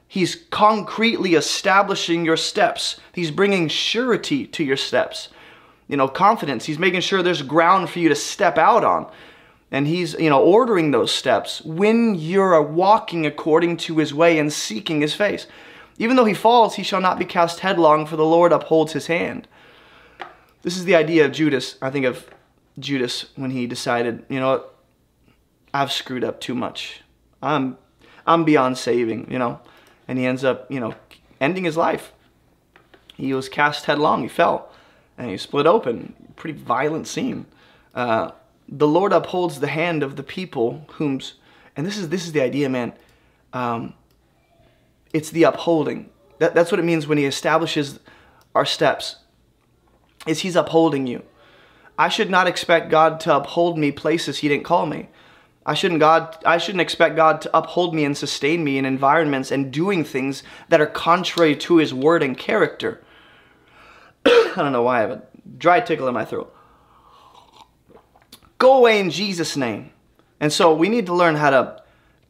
He's 0.06 0.36
concretely 0.50 1.34
establishing 1.34 2.24
your 2.24 2.36
steps. 2.36 3.00
He's 3.12 3.30
bringing 3.30 3.68
surety 3.68 4.46
to 4.46 4.62
your 4.62 4.76
steps. 4.76 5.28
You 5.88 5.96
know, 5.96 6.08
confidence. 6.08 6.64
He's 6.64 6.78
making 6.78 7.00
sure 7.00 7.22
there's 7.22 7.42
ground 7.42 7.90
for 7.90 7.98
you 7.98 8.08
to 8.08 8.14
step 8.14 8.56
out 8.56 8.84
on. 8.84 9.10
And 9.70 9.88
he's, 9.88 10.14
you 10.14 10.30
know, 10.30 10.40
ordering 10.40 10.92
those 10.92 11.10
steps 11.10 11.62
when 11.62 12.14
you're 12.14 12.62
walking 12.62 13.26
according 13.26 13.78
to 13.78 13.98
his 13.98 14.14
way 14.14 14.38
and 14.38 14.52
seeking 14.52 15.00
his 15.00 15.14
face. 15.14 15.48
Even 15.98 16.16
though 16.16 16.24
he 16.24 16.34
falls, 16.34 16.74
he 16.74 16.82
shall 16.82 17.00
not 17.00 17.18
be 17.18 17.24
cast 17.24 17.60
headlong, 17.60 18.06
for 18.06 18.16
the 18.16 18.24
Lord 18.24 18.52
upholds 18.52 18.92
his 18.92 19.06
hand. 19.06 19.46
This 20.62 20.76
is 20.76 20.84
the 20.84 20.96
idea 20.96 21.24
of 21.24 21.32
Judas. 21.32 21.76
I 21.80 21.90
think 21.90 22.06
of 22.06 22.28
Judas 22.78 23.26
when 23.36 23.50
he 23.50 23.66
decided, 23.66 24.24
you 24.28 24.40
know 24.40 24.50
what, 24.50 24.74
I've 25.72 25.92
screwed 25.92 26.24
up 26.24 26.40
too 26.40 26.54
much. 26.54 27.02
I'm, 27.42 27.78
I'm 28.26 28.44
beyond 28.44 28.78
saving, 28.78 29.30
you 29.30 29.38
know. 29.38 29.60
And 30.08 30.18
he 30.18 30.26
ends 30.26 30.44
up, 30.44 30.70
you 30.70 30.80
know, 30.80 30.94
ending 31.40 31.64
his 31.64 31.76
life. 31.76 32.12
He 33.14 33.32
was 33.32 33.48
cast 33.48 33.86
headlong. 33.86 34.22
He 34.22 34.28
fell, 34.28 34.70
and 35.16 35.30
he 35.30 35.36
split 35.36 35.66
open. 35.66 36.14
Pretty 36.36 36.58
violent 36.58 37.06
scene. 37.06 37.46
Uh, 37.94 38.32
the 38.68 38.88
Lord 38.88 39.12
upholds 39.12 39.60
the 39.60 39.68
hand 39.68 40.02
of 40.02 40.16
the 40.16 40.22
people 40.22 40.84
whom's, 40.92 41.34
and 41.76 41.86
this 41.86 41.96
is 41.96 42.08
this 42.08 42.24
is 42.26 42.32
the 42.32 42.40
idea, 42.40 42.68
man. 42.68 42.92
Um, 43.52 43.94
it's 45.14 45.30
the 45.30 45.44
upholding. 45.44 46.10
That, 46.38 46.54
that's 46.54 46.70
what 46.70 46.80
it 46.80 46.84
means 46.84 47.06
when 47.06 47.16
he 47.16 47.24
establishes 47.24 48.00
our 48.54 48.66
steps. 48.66 49.16
Is 50.26 50.40
he's 50.40 50.56
upholding 50.56 51.06
you. 51.06 51.22
I 51.96 52.08
should 52.08 52.30
not 52.30 52.48
expect 52.48 52.90
God 52.90 53.20
to 53.20 53.36
uphold 53.36 53.78
me 53.78 53.92
places 53.92 54.38
he 54.38 54.48
didn't 54.48 54.64
call 54.64 54.86
me. 54.86 55.08
I 55.64 55.74
shouldn't 55.74 56.00
God 56.00 56.36
I 56.44 56.58
shouldn't 56.58 56.82
expect 56.82 57.16
God 57.16 57.40
to 57.42 57.56
uphold 57.56 57.94
me 57.94 58.04
and 58.04 58.16
sustain 58.16 58.64
me 58.64 58.76
in 58.76 58.84
environments 58.84 59.50
and 59.50 59.72
doing 59.72 60.04
things 60.04 60.42
that 60.68 60.80
are 60.80 60.86
contrary 60.86 61.56
to 61.56 61.76
his 61.76 61.94
word 61.94 62.22
and 62.22 62.36
character. 62.36 63.02
I 64.26 64.52
don't 64.56 64.72
know 64.72 64.82
why 64.82 64.98
I 64.98 65.00
have 65.00 65.10
a 65.10 65.22
dry 65.56 65.80
tickle 65.80 66.08
in 66.08 66.14
my 66.14 66.24
throat. 66.24 66.54
Go 68.58 68.78
away 68.78 68.98
in 68.98 69.10
Jesus' 69.10 69.56
name. 69.56 69.90
And 70.40 70.52
so 70.52 70.74
we 70.74 70.88
need 70.88 71.06
to 71.06 71.14
learn 71.14 71.36
how 71.36 71.50
to 71.50 71.82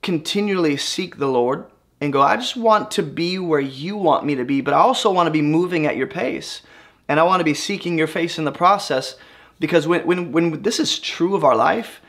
continually 0.03 0.77
seek 0.77 1.17
the 1.17 1.29
Lord 1.29 1.67
and 2.01 2.13
go, 2.13 2.21
I 2.21 2.37
just 2.37 2.57
want 2.57 2.91
to 2.93 3.03
be 3.03 3.39
where 3.39 3.61
you 3.61 3.97
want 3.97 4.27
me 4.27 4.35
to 4.35 4.45
be, 4.45 4.61
but 4.61 4.75
I 4.75 4.79
also 4.79 5.11
want 5.11 5.27
to 5.27 5.31
be 5.31 5.43
moving 5.43 5.87
at 5.87 5.97
your 5.97 6.07
pace. 6.07 6.63
And 7.09 7.21
I 7.21 7.23
want 7.23 7.41
to 7.41 7.45
be 7.45 7.55
seeking 7.55 7.99
your 7.99 8.07
face 8.07 8.39
in 8.39 8.45
the 8.45 8.53
process 8.53 9.17
because 9.61 9.87
when, 9.87 10.07
when, 10.07 10.33
when 10.33 10.63
this 10.63 10.81
is 10.81 10.99
true 10.99 11.35
of 11.35 11.45
our 11.45 11.57
life, 11.57 12.01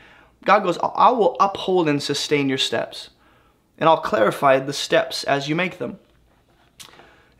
God 0.44 0.60
goes, 0.60 0.78
I 0.82 1.10
will 1.10 1.36
uphold 1.40 1.88
and 1.88 2.02
sustain 2.02 2.48
your 2.48 2.58
steps. 2.58 3.10
And 3.78 3.88
I'll 3.88 4.00
clarify 4.00 4.58
the 4.58 4.72
steps 4.72 5.24
as 5.24 5.48
you 5.48 5.54
make 5.54 5.78
them. 5.78 5.98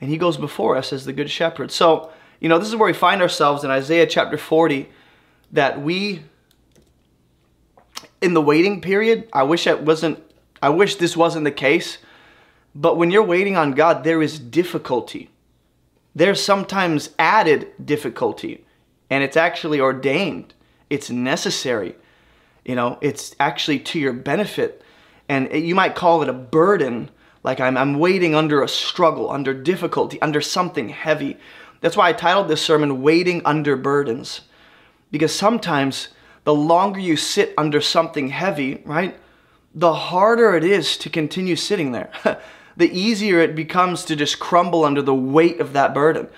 And 0.00 0.11
he 0.11 0.18
goes 0.18 0.37
before 0.37 0.76
us 0.76 0.92
as 0.92 1.06
the 1.06 1.12
good 1.12 1.30
shepherd. 1.30 1.71
So, 1.71 2.11
you 2.40 2.49
know, 2.49 2.59
this 2.59 2.68
is 2.68 2.76
where 2.76 2.87
we 2.87 2.92
find 2.92 3.23
ourselves 3.23 3.64
in 3.64 3.71
Isaiah 3.71 4.06
chapter 4.06 4.37
40 4.37 4.88
that 5.52 5.80
we, 5.80 6.23
in 8.21 8.35
the 8.35 8.42
waiting 8.42 8.82
period, 8.82 9.28
I 9.32 9.44
wish 9.44 9.66
it 9.66 9.82
wasn't, 9.82 10.23
I 10.61 10.68
wish 10.68 10.97
this 10.97 11.16
wasn't 11.16 11.44
the 11.44 11.50
case 11.50 11.99
but 12.76 12.99
when 12.99 13.11
you're 13.11 13.23
waiting 13.23 13.56
on 13.56 13.73
God, 13.73 14.04
there 14.04 14.21
is 14.21 14.38
difficulty. 14.38 15.30
There's 16.14 16.42
sometimes 16.42 17.11
added 17.18 17.73
difficulty, 17.83 18.66
and 19.09 19.25
it's 19.25 19.37
actually 19.37 19.80
ordained. 19.80 20.52
It's 20.90 21.09
necessary. 21.09 21.97
You 22.66 22.75
know, 22.75 22.99
it's 23.00 23.35
actually 23.40 23.78
to 23.80 23.99
your 23.99 24.12
benefit. 24.12 24.83
And 25.26 25.50
you 25.52 25.75
might 25.75 25.95
call 25.95 26.23
it 26.23 26.28
a 26.28 26.35
burden, 26.35 27.11
like 27.42 27.61
I'm, 27.61 27.78
I'm 27.78 27.99
waiting 27.99 28.35
under 28.35 28.62
a 28.62 28.68
struggle, 28.68 29.30
under 29.30 29.54
difficulty, 29.54 30.21
under 30.21 30.42
something 30.42 30.90
heavy. 30.90 31.38
That's 31.80 31.97
why 31.97 32.11
I 32.11 32.12
titled 32.12 32.49
this 32.49 32.62
sermon, 32.62 33.00
Waiting 33.00 33.40
Under 33.47 33.75
Burdens. 33.76 34.42
Because 35.11 35.35
sometimes 35.35 36.09
the 36.45 36.54
longer 36.54 37.00
you 37.00 37.16
sit 37.16 37.54
under 37.56 37.80
something 37.80 38.28
heavy, 38.28 38.83
right, 38.85 39.18
the 39.75 39.95
harder 39.95 40.54
it 40.54 40.64
is 40.64 40.99
to 40.99 41.11
continue 41.11 41.56
sitting 41.56 41.92
there. 41.92 42.11
the 42.76 42.90
easier 42.90 43.40
it 43.40 43.54
becomes 43.54 44.04
to 44.04 44.16
just 44.16 44.38
crumble 44.38 44.85
under 44.85 45.02
the 45.02 45.14
weight 45.14 45.61
of 45.61 45.73
that 45.73 45.95
burden. 45.95 46.28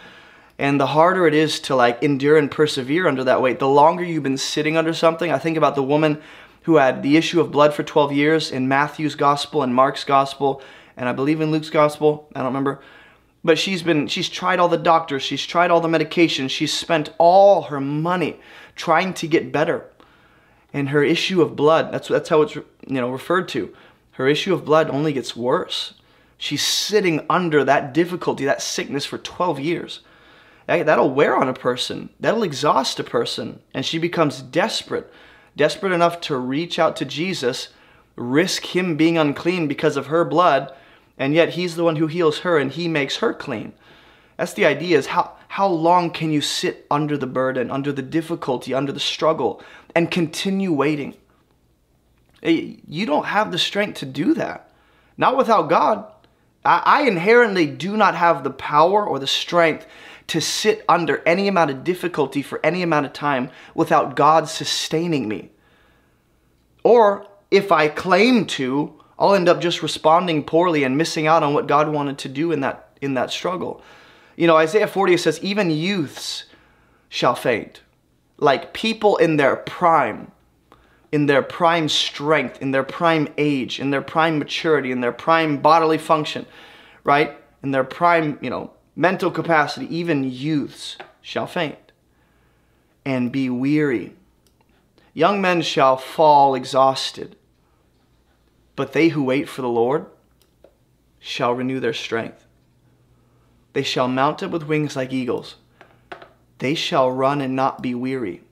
And 0.58 0.80
the 0.80 0.88
harder 0.88 1.26
it 1.26 1.34
is 1.34 1.60
to 1.60 1.76
like 1.76 2.02
endure 2.02 2.36
and 2.36 2.50
persevere 2.50 3.06
under 3.06 3.24
that 3.24 3.40
weight. 3.40 3.58
The 3.58 3.68
longer 3.68 4.04
you've 4.04 4.22
been 4.22 4.38
sitting 4.38 4.76
under 4.76 4.92
something, 4.92 5.30
I 5.30 5.38
think 5.38 5.56
about 5.56 5.74
the 5.74 5.82
woman 5.82 6.20
who 6.62 6.76
had 6.76 7.02
the 7.02 7.16
issue 7.16 7.40
of 7.40 7.50
blood 7.50 7.72
for 7.72 7.82
12 7.82 8.12
years 8.12 8.50
in 8.50 8.68
Matthew's 8.68 9.14
gospel 9.14 9.62
and 9.62 9.74
Mark's 9.74 10.04
gospel, 10.04 10.60
and 10.96 11.08
I 11.08 11.12
believe 11.12 11.40
in 11.40 11.50
Luke's 11.50 11.70
gospel. 11.70 12.28
I 12.34 12.40
don't 12.40 12.48
remember. 12.48 12.80
But 13.44 13.58
she's 13.58 13.82
been 13.82 14.08
she's 14.08 14.28
tried 14.28 14.58
all 14.58 14.68
the 14.68 14.76
doctors, 14.76 15.22
she's 15.22 15.46
tried 15.46 15.70
all 15.70 15.80
the 15.80 15.88
medications, 15.88 16.50
she's 16.50 16.72
spent 16.72 17.14
all 17.18 17.62
her 17.62 17.80
money 17.80 18.40
trying 18.74 19.14
to 19.14 19.28
get 19.28 19.52
better. 19.52 19.86
And 20.72 20.90
her 20.90 21.02
issue 21.02 21.40
of 21.40 21.56
blood, 21.56 21.92
that's 21.92 22.08
that's 22.08 22.28
how 22.28 22.42
it's 22.42 22.56
you 22.56 22.64
know 22.86 23.10
referred 23.10 23.48
to. 23.48 23.74
Her 24.12 24.28
issue 24.28 24.52
of 24.52 24.64
blood 24.64 24.90
only 24.90 25.12
gets 25.12 25.36
worse. 25.36 25.94
She's 26.38 26.64
sitting 26.64 27.26
under 27.28 27.64
that 27.64 27.92
difficulty, 27.92 28.44
that 28.44 28.62
sickness 28.62 29.04
for 29.04 29.18
12 29.18 29.58
years. 29.58 30.00
That'll 30.66 31.10
wear 31.10 31.36
on 31.36 31.48
a 31.48 31.54
person, 31.54 32.10
that'll 32.20 32.42
exhaust 32.42 33.00
a 33.00 33.04
person, 33.04 33.60
and 33.72 33.84
she 33.84 33.98
becomes 33.98 34.42
desperate, 34.42 35.10
desperate 35.56 35.92
enough 35.92 36.20
to 36.22 36.36
reach 36.36 36.78
out 36.78 36.94
to 36.96 37.04
Jesus, 37.04 37.70
risk 38.16 38.76
him 38.76 38.96
being 38.96 39.16
unclean 39.16 39.66
because 39.66 39.96
of 39.96 40.06
her 40.06 40.24
blood, 40.24 40.72
and 41.16 41.34
yet 41.34 41.50
he's 41.50 41.74
the 41.74 41.84
one 41.84 41.96
who 41.96 42.06
heals 42.06 42.40
her 42.40 42.58
and 42.58 42.72
he 42.72 42.86
makes 42.86 43.16
her 43.16 43.32
clean. 43.32 43.72
That's 44.36 44.52
the 44.52 44.66
idea 44.66 44.96
is 44.98 45.08
how 45.08 45.38
how 45.48 45.66
long 45.66 46.10
can 46.10 46.30
you 46.30 46.42
sit 46.42 46.86
under 46.90 47.16
the 47.16 47.26
burden, 47.26 47.70
under 47.70 47.90
the 47.90 48.02
difficulty, 48.02 48.74
under 48.74 48.92
the 48.92 49.00
struggle 49.00 49.62
and 49.94 50.10
continue 50.10 50.72
waiting? 50.72 51.14
Eh, 52.42 52.76
you 52.86 53.06
don't 53.06 53.24
have 53.24 53.50
the 53.50 53.58
strength 53.58 53.98
to 54.00 54.06
do 54.06 54.34
that. 54.34 54.70
Not 55.16 55.36
without 55.36 55.70
God. 55.70 56.04
I 56.68 57.02
inherently 57.02 57.66
do 57.66 57.96
not 57.96 58.14
have 58.14 58.44
the 58.44 58.50
power 58.50 59.06
or 59.06 59.18
the 59.18 59.26
strength 59.26 59.86
to 60.28 60.40
sit 60.40 60.84
under 60.88 61.22
any 61.26 61.48
amount 61.48 61.70
of 61.70 61.84
difficulty 61.84 62.42
for 62.42 62.60
any 62.64 62.82
amount 62.82 63.06
of 63.06 63.12
time 63.12 63.50
without 63.74 64.14
God 64.14 64.48
sustaining 64.48 65.26
me. 65.26 65.50
Or 66.84 67.26
if 67.50 67.72
I 67.72 67.88
claim 67.88 68.44
to, 68.46 69.02
I'll 69.18 69.34
end 69.34 69.48
up 69.48 69.60
just 69.60 69.82
responding 69.82 70.44
poorly 70.44 70.84
and 70.84 70.96
missing 70.96 71.26
out 71.26 71.42
on 71.42 71.54
what 71.54 71.66
God 71.66 71.88
wanted 71.88 72.18
to 72.18 72.28
do 72.28 72.52
in 72.52 72.60
that 72.60 72.96
in 73.00 73.14
that 73.14 73.30
struggle. 73.30 73.82
You 74.36 74.46
know, 74.46 74.56
Isaiah 74.56 74.86
40 74.86 75.16
says 75.16 75.42
even 75.42 75.70
youths 75.70 76.44
shall 77.08 77.34
faint. 77.34 77.82
Like 78.36 78.72
people 78.72 79.16
in 79.16 79.36
their 79.36 79.56
prime, 79.56 80.30
in 81.10 81.26
their 81.26 81.42
prime 81.42 81.88
strength, 81.88 82.60
in 82.60 82.70
their 82.70 82.82
prime 82.82 83.28
age, 83.38 83.80
in 83.80 83.90
their 83.90 84.02
prime 84.02 84.38
maturity, 84.38 84.90
in 84.90 85.00
their 85.00 85.12
prime 85.12 85.58
bodily 85.58 85.98
function, 85.98 86.44
right? 87.04 87.36
In 87.62 87.70
their 87.70 87.84
prime, 87.84 88.38
you 88.42 88.50
know, 88.50 88.72
mental 88.94 89.30
capacity, 89.30 89.94
even 89.94 90.24
youths 90.24 90.98
shall 91.22 91.46
faint 91.46 91.92
and 93.04 93.32
be 93.32 93.48
weary. 93.48 94.12
Young 95.14 95.40
men 95.40 95.62
shall 95.62 95.96
fall 95.96 96.54
exhausted, 96.54 97.36
but 98.76 98.92
they 98.92 99.08
who 99.08 99.22
wait 99.22 99.48
for 99.48 99.62
the 99.62 99.68
Lord 99.68 100.06
shall 101.18 101.54
renew 101.54 101.80
their 101.80 101.94
strength. 101.94 102.44
They 103.72 103.82
shall 103.82 104.08
mount 104.08 104.42
up 104.42 104.50
with 104.50 104.64
wings 104.64 104.94
like 104.94 105.12
eagles. 105.12 105.56
They 106.58 106.74
shall 106.74 107.10
run 107.10 107.40
and 107.40 107.56
not 107.56 107.82
be 107.82 107.94
weary. 107.94 108.42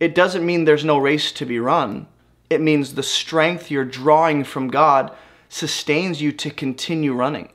It 0.00 0.14
doesn't 0.14 0.46
mean 0.46 0.64
there's 0.64 0.84
no 0.84 0.98
race 0.98 1.32
to 1.32 1.46
be 1.46 1.58
run. 1.58 2.06
It 2.50 2.60
means 2.60 2.94
the 2.94 3.02
strength 3.02 3.70
you're 3.70 3.84
drawing 3.84 4.44
from 4.44 4.68
God 4.68 5.14
sustains 5.48 6.22
you 6.22 6.32
to 6.32 6.50
continue 6.50 7.12
running 7.12 7.50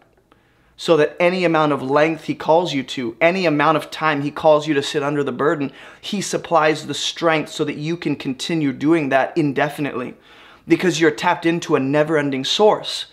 so 0.76 0.98
that 0.98 1.16
any 1.20 1.46
amount 1.46 1.72
of 1.72 1.82
length 1.82 2.26
he 2.26 2.36
calls 2.36 2.74
you 2.74 2.84
to, 2.84 3.16
any 3.22 3.46
amount 3.46 3.78
of 3.78 3.92
time 3.92 4.22
he 4.22 4.32
calls 4.32 4.68
you 4.68 4.74
to 4.74 4.84
sit 4.84 5.04
under 5.04 5.24
the 5.24 5.32
burden, 5.32 5.72
he 6.02 6.20
supplies 6.20 6.88
the 6.88 6.94
strength 6.94 7.50
so 7.50 7.64
that 7.64 7.78
you 7.78 7.96
can 7.96 8.16
continue 8.16 8.74
doing 8.74 9.10
that 9.10 9.38
indefinitely 9.38 10.16
because 10.68 11.00
you're 11.00 11.12
tapped 11.12 11.46
into 11.46 11.76
a 11.76 11.80
never 11.80 12.18
ending 12.18 12.44
source. 12.44 13.06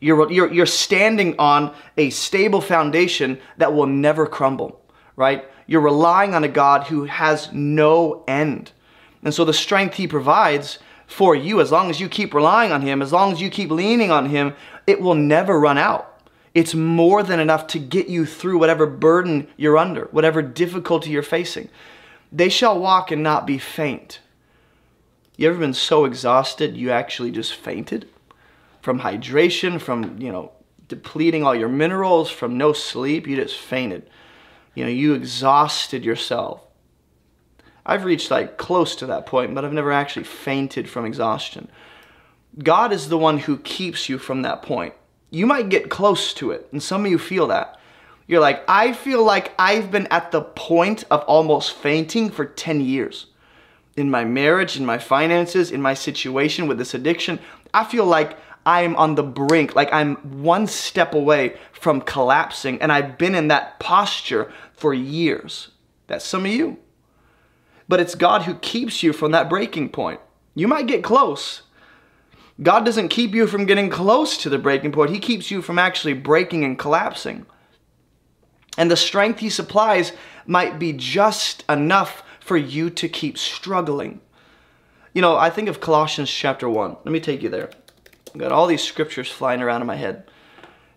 You're, 0.00 0.30
you're, 0.32 0.52
you're 0.52 0.66
standing 0.66 1.36
on 1.38 1.74
a 1.96 2.10
stable 2.10 2.60
foundation 2.60 3.38
that 3.58 3.72
will 3.72 3.86
never 3.86 4.26
crumble, 4.26 4.80
right? 5.14 5.44
You're 5.72 5.80
relying 5.80 6.34
on 6.34 6.44
a 6.44 6.48
God 6.48 6.88
who 6.88 7.04
has 7.04 7.50
no 7.50 8.24
end. 8.28 8.72
And 9.24 9.32
so 9.32 9.42
the 9.42 9.54
strength 9.54 9.94
he 9.94 10.06
provides 10.06 10.78
for 11.06 11.34
you, 11.34 11.62
as 11.62 11.72
long 11.72 11.88
as 11.88 11.98
you 11.98 12.10
keep 12.10 12.34
relying 12.34 12.72
on 12.72 12.82
him, 12.82 13.00
as 13.00 13.10
long 13.10 13.32
as 13.32 13.40
you 13.40 13.48
keep 13.48 13.70
leaning 13.70 14.10
on 14.10 14.26
him, 14.28 14.52
it 14.86 15.00
will 15.00 15.14
never 15.14 15.58
run 15.58 15.78
out. 15.78 16.28
It's 16.52 16.74
more 16.74 17.22
than 17.22 17.40
enough 17.40 17.68
to 17.68 17.78
get 17.78 18.08
you 18.08 18.26
through 18.26 18.58
whatever 18.58 18.84
burden 18.84 19.48
you're 19.56 19.78
under, 19.78 20.08
whatever 20.10 20.42
difficulty 20.42 21.08
you're 21.08 21.22
facing. 21.22 21.70
They 22.30 22.50
shall 22.50 22.78
walk 22.78 23.10
and 23.10 23.22
not 23.22 23.46
be 23.46 23.56
faint. 23.56 24.20
You 25.38 25.48
ever 25.48 25.58
been 25.58 25.72
so 25.72 26.04
exhausted 26.04 26.76
you 26.76 26.90
actually 26.90 27.30
just 27.30 27.54
fainted? 27.54 28.10
From 28.82 29.00
hydration, 29.00 29.80
from, 29.80 30.20
you 30.20 30.32
know, 30.32 30.52
depleting 30.88 31.44
all 31.44 31.54
your 31.54 31.70
minerals, 31.70 32.28
from 32.30 32.58
no 32.58 32.74
sleep, 32.74 33.26
you 33.26 33.36
just 33.36 33.56
fainted. 33.56 34.10
You 34.74 34.84
know, 34.84 34.90
you 34.90 35.14
exhausted 35.14 36.04
yourself. 36.04 36.62
I've 37.84 38.04
reached 38.04 38.30
like 38.30 38.56
close 38.58 38.94
to 38.96 39.06
that 39.06 39.26
point, 39.26 39.54
but 39.54 39.64
I've 39.64 39.72
never 39.72 39.92
actually 39.92 40.24
fainted 40.24 40.88
from 40.88 41.04
exhaustion. 41.04 41.68
God 42.62 42.92
is 42.92 43.08
the 43.08 43.18
one 43.18 43.38
who 43.38 43.58
keeps 43.58 44.08
you 44.08 44.18
from 44.18 44.42
that 44.42 44.62
point 44.62 44.94
you 45.32 45.46
might 45.46 45.70
get 45.70 45.88
close 45.88 46.34
to 46.34 46.50
it. 46.50 46.68
And 46.72 46.82
some 46.82 47.06
of 47.06 47.10
you 47.10 47.18
feel 47.18 47.46
that. 47.48 47.80
You're 48.26 48.40
like, 48.40 48.62
I 48.68 48.92
feel 48.92 49.24
like 49.24 49.52
I've 49.58 49.90
been 49.90 50.06
at 50.08 50.30
the 50.30 50.42
point 50.42 51.04
of 51.10 51.22
almost 51.22 51.72
fainting 51.72 52.30
for 52.30 52.44
10 52.44 52.82
years. 52.82 53.26
In 53.96 54.10
my 54.10 54.24
marriage, 54.24 54.76
in 54.76 54.84
my 54.86 54.98
finances, 54.98 55.70
in 55.70 55.80
my 55.80 55.94
situation 55.94 56.68
with 56.68 56.76
this 56.76 56.92
addiction, 56.92 57.40
I 57.72 57.84
feel 57.84 58.04
like 58.04 58.36
I'm 58.64 58.94
on 58.96 59.14
the 59.16 59.22
brink, 59.22 59.74
like 59.74 59.92
I'm 59.92 60.16
one 60.42 60.66
step 60.66 61.14
away 61.14 61.56
from 61.72 62.00
collapsing. 62.00 62.80
And 62.80 62.92
I've 62.92 63.18
been 63.18 63.34
in 63.34 63.48
that 63.48 63.80
posture 63.80 64.52
for 64.72 64.94
years. 64.94 65.68
That's 66.06 66.24
some 66.24 66.44
of 66.44 66.52
you. 66.52 66.78
But 67.88 68.00
it's 68.00 68.14
God 68.14 68.42
who 68.42 68.54
keeps 68.54 69.02
you 69.02 69.12
from 69.12 69.32
that 69.32 69.50
breaking 69.50 69.90
point. 69.90 70.20
You 70.54 70.68
might 70.68 70.86
get 70.86 71.02
close, 71.02 71.62
God 72.60 72.84
doesn't 72.84 73.08
keep 73.08 73.34
you 73.34 73.46
from 73.46 73.64
getting 73.64 73.88
close 73.88 74.36
to 74.38 74.50
the 74.50 74.58
breaking 74.58 74.92
point. 74.92 75.10
He 75.10 75.18
keeps 75.18 75.50
you 75.50 75.62
from 75.62 75.78
actually 75.78 76.14
breaking 76.14 76.64
and 76.64 76.78
collapsing. 76.78 77.46
And 78.76 78.90
the 78.90 78.96
strength 78.96 79.40
He 79.40 79.50
supplies 79.50 80.12
might 80.46 80.78
be 80.78 80.92
just 80.92 81.64
enough 81.68 82.22
for 82.40 82.56
you 82.56 82.90
to 82.90 83.08
keep 83.08 83.38
struggling. 83.38 84.20
You 85.14 85.22
know, 85.22 85.36
I 85.36 85.50
think 85.50 85.68
of 85.68 85.80
Colossians 85.80 86.30
chapter 86.30 86.68
1. 86.68 86.96
Let 87.04 87.12
me 87.12 87.20
take 87.20 87.42
you 87.42 87.48
there. 87.48 87.70
I've 88.32 88.40
got 88.40 88.52
all 88.52 88.66
these 88.66 88.82
scriptures 88.82 89.30
flying 89.30 89.60
around 89.60 89.82
in 89.82 89.86
my 89.86 89.96
head. 89.96 90.24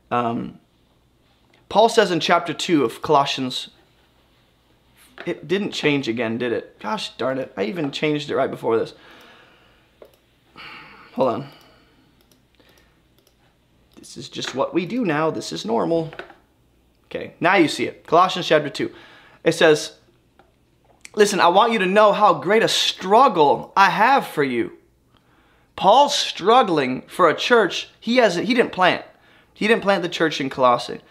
Um, 0.10 0.60
Paul 1.68 1.90
says 1.90 2.12
in 2.12 2.20
chapter 2.20 2.54
2 2.54 2.84
of 2.86 3.02
Colossians, 3.02 3.70
it 5.26 5.48
didn't 5.48 5.72
change 5.72 6.08
again, 6.08 6.38
did 6.38 6.54
it? 6.54 6.80
Gosh 6.80 7.16
darn 7.18 7.38
it. 7.38 7.52
I 7.58 7.64
even 7.64 7.92
changed 7.92 8.30
it 8.30 8.36
right 8.36 8.50
before 8.50 8.78
this. 8.78 8.94
Hold 11.14 11.30
on. 11.30 11.50
This 13.98 14.18
is 14.18 14.30
just 14.30 14.54
what 14.54 14.74
we 14.74 14.86
do 14.86 15.06
now. 15.06 15.32
This 15.32 15.52
is 15.52 15.66
normal. 15.66 16.14
Okay, 17.06 17.34
now 17.40 17.56
you 17.56 17.68
see 17.68 17.86
it. 17.86 18.06
Colossians 18.06 18.48
chapter 18.48 18.70
2. 18.70 18.94
It 19.44 19.54
says, 19.54 19.94
Listen, 21.16 21.40
I 21.40 21.48
want 21.48 21.72
you 21.72 21.80
to 21.80 21.86
know 21.86 22.12
how 22.12 22.34
great 22.34 22.62
a 22.62 22.68
struggle 22.68 23.72
I 23.76 23.90
have 23.90 24.28
for 24.28 24.44
you. 24.44 24.78
Paul's 25.76 26.16
struggling 26.16 27.02
for 27.04 27.30
a 27.30 27.36
church 27.36 27.90
he 28.00 28.18
hasn't 28.18 28.48
he 28.48 28.54
didn't 28.54 28.72
plant. 28.72 29.04
He 29.54 29.68
didn't 29.68 29.84
plant 29.84 30.04
the 30.04 30.10
church 30.10 30.42
in 30.42 30.50
Colossae. 30.50 31.02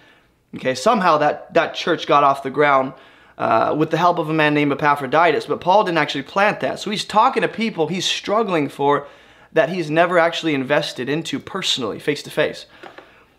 Okay, 0.57 0.75
somehow 0.75 1.19
that, 1.19 1.53
that 1.55 1.75
church 1.75 2.07
got 2.07 2.23
off 2.23 2.43
the 2.43 2.51
ground 2.51 2.93
uh, 3.37 3.75
with 3.77 3.91
the 3.91 3.97
help 3.97 4.19
of 4.19 4.29
a 4.29 4.35
man 4.35 4.55
named 4.55 4.71
Epaphroditus, 4.71 5.47
but 5.47 5.61
Paul 5.61 5.85
didn't 5.85 5.99
actually 5.99 6.23
plant 6.23 6.61
that. 6.61 6.79
So 6.79 6.91
he's 6.91 7.05
talking 7.05 7.43
to 7.43 7.49
people 7.49 7.89
he's 7.89 8.05
struggling 8.05 8.69
for 8.69 9.09
that 9.53 9.71
he's 9.71 9.91
never 9.91 10.19
actually 10.19 10.55
invested 10.55 11.09
into 11.09 11.39
personally, 11.39 11.99
face 11.99 12.23
to 12.25 12.31
face. 12.31 12.67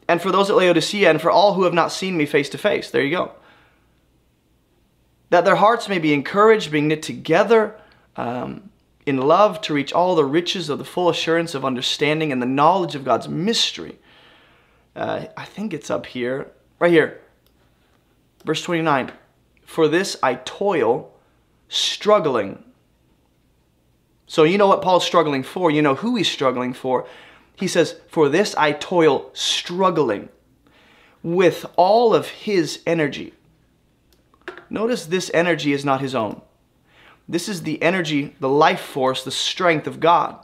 And 0.07 0.21
for 0.21 0.31
those 0.31 0.49
at 0.49 0.55
Laodicea 0.55 1.09
and 1.09 1.21
for 1.21 1.31
all 1.31 1.53
who 1.53 1.63
have 1.63 1.73
not 1.73 1.91
seen 1.91 2.17
me 2.17 2.25
face 2.25 2.49
to 2.49 2.57
face, 2.57 2.91
there 2.91 3.03
you 3.03 3.11
go. 3.11 3.31
That 5.29 5.45
their 5.45 5.55
hearts 5.55 5.89
may 5.89 5.99
be 5.99 6.13
encouraged, 6.13 6.71
being 6.71 6.87
knit 6.87 7.01
together 7.01 7.79
um, 8.15 8.69
in 9.05 9.17
love 9.17 9.61
to 9.61 9.73
reach 9.73 9.93
all 9.93 10.15
the 10.15 10.25
riches 10.25 10.69
of 10.69 10.79
the 10.79 10.85
full 10.85 11.09
assurance 11.09 11.53
of 11.53 11.63
understanding 11.63 12.31
and 12.31 12.41
the 12.41 12.47
knowledge 12.47 12.95
of 12.95 13.05
God's 13.05 13.27
mystery. 13.27 13.99
Uh, 14.95 15.25
I 15.37 15.45
think 15.45 15.73
it's 15.73 15.89
up 15.89 16.05
here, 16.05 16.51
right 16.79 16.91
here. 16.91 17.21
Verse 18.43 18.61
29 18.61 19.11
For 19.65 19.87
this 19.87 20.17
I 20.23 20.35
toil, 20.35 21.13
struggling 21.69 22.63
so 24.27 24.43
you 24.43 24.57
know 24.57 24.67
what 24.67 24.81
Paul's 24.81 25.05
struggling 25.05 25.43
for. 25.43 25.69
You 25.69 25.81
know 25.81 25.95
who 25.95 26.15
he's 26.15 26.31
struggling 26.31 26.73
for. 26.73 27.07
He 27.55 27.67
says, 27.67 27.95
For 28.07 28.29
this 28.29 28.55
I 28.55 28.71
toil, 28.71 29.29
struggling 29.33 30.29
with 31.23 31.65
all 31.75 32.13
of 32.13 32.29
his 32.29 32.81
energy. 32.85 33.33
Notice 34.69 35.05
this 35.05 35.31
energy 35.33 35.73
is 35.73 35.85
not 35.85 36.01
his 36.01 36.15
own. 36.15 36.41
This 37.27 37.49
is 37.49 37.63
the 37.63 37.81
energy, 37.81 38.35
the 38.39 38.49
life 38.49 38.81
force, 38.81 39.23
the 39.23 39.31
strength 39.31 39.87
of 39.87 39.99
God. 39.99 40.43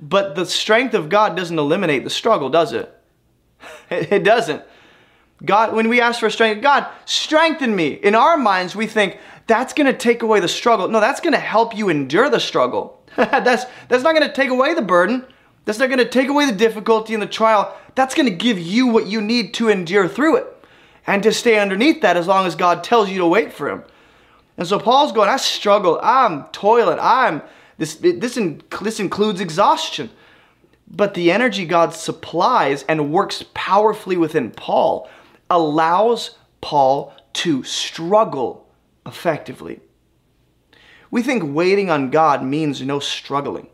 But 0.00 0.34
the 0.34 0.46
strength 0.46 0.94
of 0.94 1.08
God 1.08 1.36
doesn't 1.36 1.58
eliminate 1.58 2.04
the 2.04 2.10
struggle, 2.10 2.48
does 2.48 2.72
it? 2.72 2.92
It 3.90 4.24
doesn't. 4.24 4.62
God, 5.44 5.74
when 5.74 5.88
we 5.88 6.00
ask 6.00 6.20
for 6.20 6.30
strength, 6.30 6.62
God, 6.62 6.86
strengthen 7.04 7.74
me. 7.74 7.88
In 7.88 8.14
our 8.14 8.36
minds, 8.36 8.74
we 8.74 8.86
think 8.86 9.18
that's 9.46 9.72
going 9.72 9.86
to 9.86 9.96
take 9.96 10.22
away 10.22 10.40
the 10.40 10.48
struggle. 10.48 10.88
No, 10.88 11.00
that's 11.00 11.20
going 11.20 11.34
to 11.34 11.38
help 11.38 11.76
you 11.76 11.88
endure 11.88 12.30
the 12.30 12.40
struggle. 12.40 13.02
that's, 13.16 13.64
that's 13.88 14.02
not 14.02 14.14
going 14.14 14.26
to 14.26 14.32
take 14.32 14.50
away 14.50 14.74
the 14.74 14.82
burden. 14.82 15.24
That's 15.64 15.78
not 15.78 15.88
going 15.88 15.98
to 15.98 16.08
take 16.08 16.28
away 16.28 16.46
the 16.46 16.56
difficulty 16.56 17.12
and 17.12 17.22
the 17.22 17.26
trial. 17.26 17.76
That's 17.94 18.14
going 18.14 18.28
to 18.28 18.34
give 18.34 18.58
you 18.58 18.86
what 18.86 19.06
you 19.06 19.20
need 19.20 19.52
to 19.54 19.68
endure 19.68 20.08
through 20.08 20.36
it 20.36 20.46
and 21.06 21.22
to 21.22 21.32
stay 21.32 21.58
underneath 21.58 22.02
that 22.02 22.16
as 22.16 22.26
long 22.26 22.46
as 22.46 22.54
God 22.54 22.82
tells 22.82 23.10
you 23.10 23.18
to 23.18 23.26
wait 23.26 23.52
for 23.52 23.68
Him. 23.68 23.84
And 24.56 24.66
so 24.66 24.78
Paul's 24.78 25.12
going, 25.12 25.28
I 25.28 25.36
struggle, 25.36 26.00
I'm 26.02 26.44
toiling, 26.44 26.98
I'm 27.00 27.42
this 27.78 27.96
this 27.96 28.36
in, 28.36 28.62
this 28.80 29.00
includes 29.00 29.40
exhaustion. 29.40 30.10
But 30.88 31.14
the 31.14 31.32
energy 31.32 31.66
God 31.66 31.92
supplies 31.92 32.84
and 32.88 33.12
works 33.12 33.44
powerfully 33.54 34.16
within 34.16 34.50
Paul 34.50 35.08
allows 35.50 36.38
Paul 36.60 37.12
to 37.34 37.64
struggle 37.64 38.68
effectively. 39.04 39.80
We 41.10 41.22
think 41.22 41.42
waiting 41.54 41.90
on 41.90 42.10
God 42.10 42.44
means 42.44 42.80
no 42.82 42.98
struggling. 42.98 43.68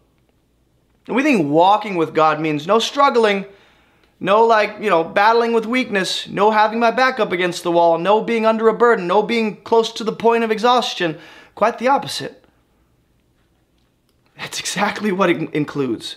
And 1.06 1.16
we 1.16 1.22
think 1.22 1.50
walking 1.50 1.96
with 1.96 2.14
God 2.14 2.40
means 2.40 2.66
no 2.66 2.78
struggling, 2.78 3.46
no 4.22 4.46
like, 4.46 4.76
you 4.80 4.88
know, 4.88 5.02
battling 5.02 5.52
with 5.52 5.66
weakness, 5.66 6.28
no 6.28 6.52
having 6.52 6.78
my 6.78 6.92
back 6.92 7.18
up 7.18 7.32
against 7.32 7.64
the 7.64 7.72
wall, 7.72 7.98
no 7.98 8.22
being 8.22 8.46
under 8.46 8.68
a 8.68 8.72
burden, 8.72 9.08
no 9.08 9.20
being 9.20 9.56
close 9.62 9.92
to 9.94 10.04
the 10.04 10.12
point 10.12 10.44
of 10.44 10.50
exhaustion. 10.52 11.18
Quite 11.56 11.80
the 11.80 11.88
opposite. 11.88 12.44
That's 14.38 14.60
exactly 14.60 15.10
what 15.10 15.28
it 15.28 15.52
includes. 15.52 16.16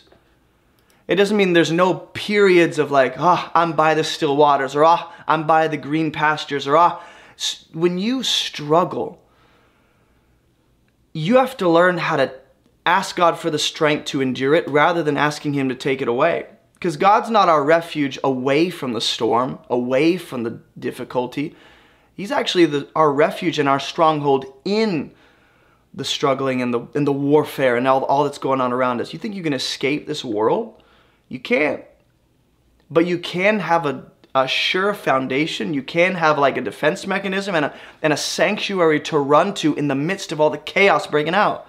It 1.07 1.15
doesn't 1.15 1.35
mean 1.35 1.53
there's 1.53 1.71
no 1.71 1.95
periods 1.95 2.77
of 2.77 2.91
like, 2.91 3.15
ah, 3.17 3.47
oh, 3.47 3.59
I'm 3.59 3.73
by 3.73 3.95
the 3.95 4.03
still 4.03 4.37
waters, 4.37 4.75
or 4.75 4.85
ah, 4.85 5.11
oh, 5.11 5.23
I'm 5.27 5.47
by 5.47 5.67
the 5.67 5.77
green 5.77 6.11
pastures, 6.11 6.67
or 6.67 6.77
ah. 6.77 7.03
When 7.73 7.97
you 7.97 8.21
struggle, 8.21 9.19
you 11.11 11.37
have 11.37 11.57
to 11.57 11.67
learn 11.67 11.97
how 11.97 12.17
to 12.17 12.31
ask 12.85 13.15
God 13.15 13.39
for 13.39 13.49
the 13.49 13.59
strength 13.59 14.05
to 14.05 14.21
endure 14.21 14.53
it 14.53 14.67
rather 14.67 15.01
than 15.01 15.17
asking 15.17 15.53
Him 15.53 15.69
to 15.69 15.75
take 15.75 16.03
it 16.03 16.07
away. 16.07 16.45
Because 16.85 16.97
God's 16.97 17.31
not 17.31 17.49
our 17.49 17.63
refuge 17.63 18.19
away 18.23 18.69
from 18.69 18.93
the 18.93 19.01
storm, 19.01 19.57
away 19.71 20.17
from 20.17 20.43
the 20.43 20.59
difficulty. 20.77 21.55
He's 22.13 22.31
actually 22.31 22.67
the, 22.67 22.87
our 22.95 23.11
refuge 23.11 23.57
and 23.57 23.67
our 23.67 23.79
stronghold 23.79 24.45
in 24.65 25.11
the 25.95 26.05
struggling 26.05 26.61
and 26.61 26.71
the, 26.71 26.81
and 26.93 27.07
the 27.07 27.11
warfare 27.11 27.75
and 27.75 27.87
all, 27.87 28.03
all 28.03 28.23
that's 28.23 28.37
going 28.37 28.61
on 28.61 28.71
around 28.71 29.01
us. 29.01 29.13
You 29.13 29.17
think 29.17 29.33
you 29.33 29.41
can 29.41 29.53
escape 29.53 30.05
this 30.05 30.23
world? 30.23 30.83
You 31.27 31.39
can't. 31.39 31.83
But 32.91 33.07
you 33.07 33.17
can 33.17 33.61
have 33.61 33.87
a, 33.87 34.05
a 34.35 34.47
sure 34.47 34.93
foundation. 34.93 35.73
You 35.73 35.81
can 35.81 36.13
have 36.13 36.37
like 36.37 36.55
a 36.55 36.61
defense 36.61 37.07
mechanism 37.07 37.55
and 37.55 37.65
a, 37.65 37.73
and 38.03 38.13
a 38.13 38.17
sanctuary 38.17 38.99
to 38.99 39.17
run 39.17 39.55
to 39.55 39.73
in 39.73 39.87
the 39.87 39.95
midst 39.95 40.31
of 40.31 40.39
all 40.39 40.51
the 40.51 40.59
chaos 40.59 41.07
breaking 41.07 41.33
out. 41.33 41.67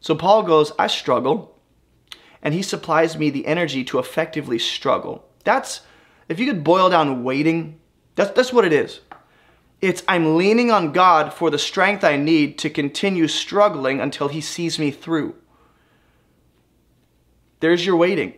So 0.00 0.14
Paul 0.14 0.44
goes, 0.44 0.70
I 0.78 0.86
struggle, 0.86 1.51
and 2.42 2.54
he 2.54 2.62
supplies 2.62 3.16
me 3.16 3.30
the 3.30 3.46
energy 3.46 3.84
to 3.84 3.98
effectively 3.98 4.58
struggle. 4.58 5.24
That's, 5.44 5.82
if 6.28 6.40
you 6.40 6.46
could 6.46 6.64
boil 6.64 6.90
down 6.90 7.22
waiting, 7.24 7.78
that's, 8.14 8.32
that's 8.32 8.52
what 8.52 8.64
it 8.64 8.72
is. 8.72 9.00
It's 9.80 10.02
I'm 10.06 10.36
leaning 10.36 10.70
on 10.70 10.92
God 10.92 11.32
for 11.32 11.50
the 11.50 11.58
strength 11.58 12.04
I 12.04 12.16
need 12.16 12.58
to 12.58 12.70
continue 12.70 13.26
struggling 13.28 14.00
until 14.00 14.28
He 14.28 14.40
sees 14.40 14.78
me 14.78 14.90
through. 14.90 15.34
There's 17.60 17.84
your 17.84 17.96
waiting. 17.96 18.34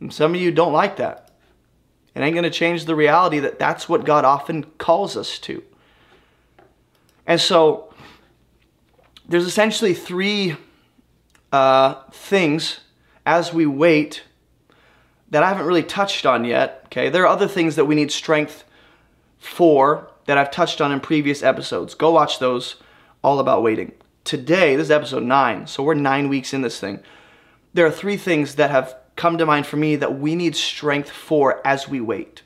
And 0.00 0.12
some 0.12 0.34
of 0.34 0.40
you 0.40 0.50
don't 0.50 0.72
like 0.72 0.96
that. 0.96 1.30
It 2.14 2.20
ain't 2.20 2.34
going 2.34 2.44
to 2.44 2.50
change 2.50 2.84
the 2.84 2.94
reality 2.94 3.38
that 3.40 3.58
that's 3.58 3.88
what 3.88 4.04
God 4.04 4.24
often 4.24 4.64
calls 4.78 5.16
us 5.16 5.38
to. 5.40 5.62
And 7.26 7.40
so 7.40 7.92
there's 9.28 9.46
essentially 9.46 9.94
three 9.94 10.56
uh, 11.52 11.94
things 12.10 12.80
as 13.24 13.52
we 13.52 13.66
wait 13.66 14.22
that 15.30 15.42
I 15.42 15.48
haven't 15.48 15.66
really 15.66 15.82
touched 15.82 16.24
on 16.26 16.44
yet. 16.44 16.82
Okay, 16.86 17.08
there 17.08 17.22
are 17.24 17.28
other 17.28 17.48
things 17.48 17.76
that 17.76 17.84
we 17.84 17.94
need 17.94 18.10
strength 18.10 18.64
for 19.38 20.10
that 20.26 20.38
I've 20.38 20.50
touched 20.50 20.80
on 20.80 20.92
in 20.92 21.00
previous 21.00 21.42
episodes. 21.42 21.94
Go 21.94 22.10
watch 22.10 22.38
those 22.38 22.76
all 23.22 23.38
about 23.38 23.62
waiting. 23.62 23.92
Today, 24.24 24.76
this 24.76 24.86
is 24.86 24.90
episode 24.90 25.22
nine, 25.22 25.66
so 25.66 25.82
we're 25.82 25.94
nine 25.94 26.28
weeks 26.28 26.52
in 26.52 26.62
this 26.62 26.78
thing. 26.78 27.00
There 27.74 27.86
are 27.86 27.90
three 27.90 28.16
things 28.16 28.56
that 28.56 28.70
have 28.70 28.96
come 29.16 29.38
to 29.38 29.46
mind 29.46 29.66
for 29.66 29.76
me 29.76 29.96
that 29.96 30.18
we 30.18 30.34
need 30.34 30.54
strength 30.54 31.10
for 31.10 31.66
as 31.66 31.88
we 31.88 32.00
wait. 32.00 32.42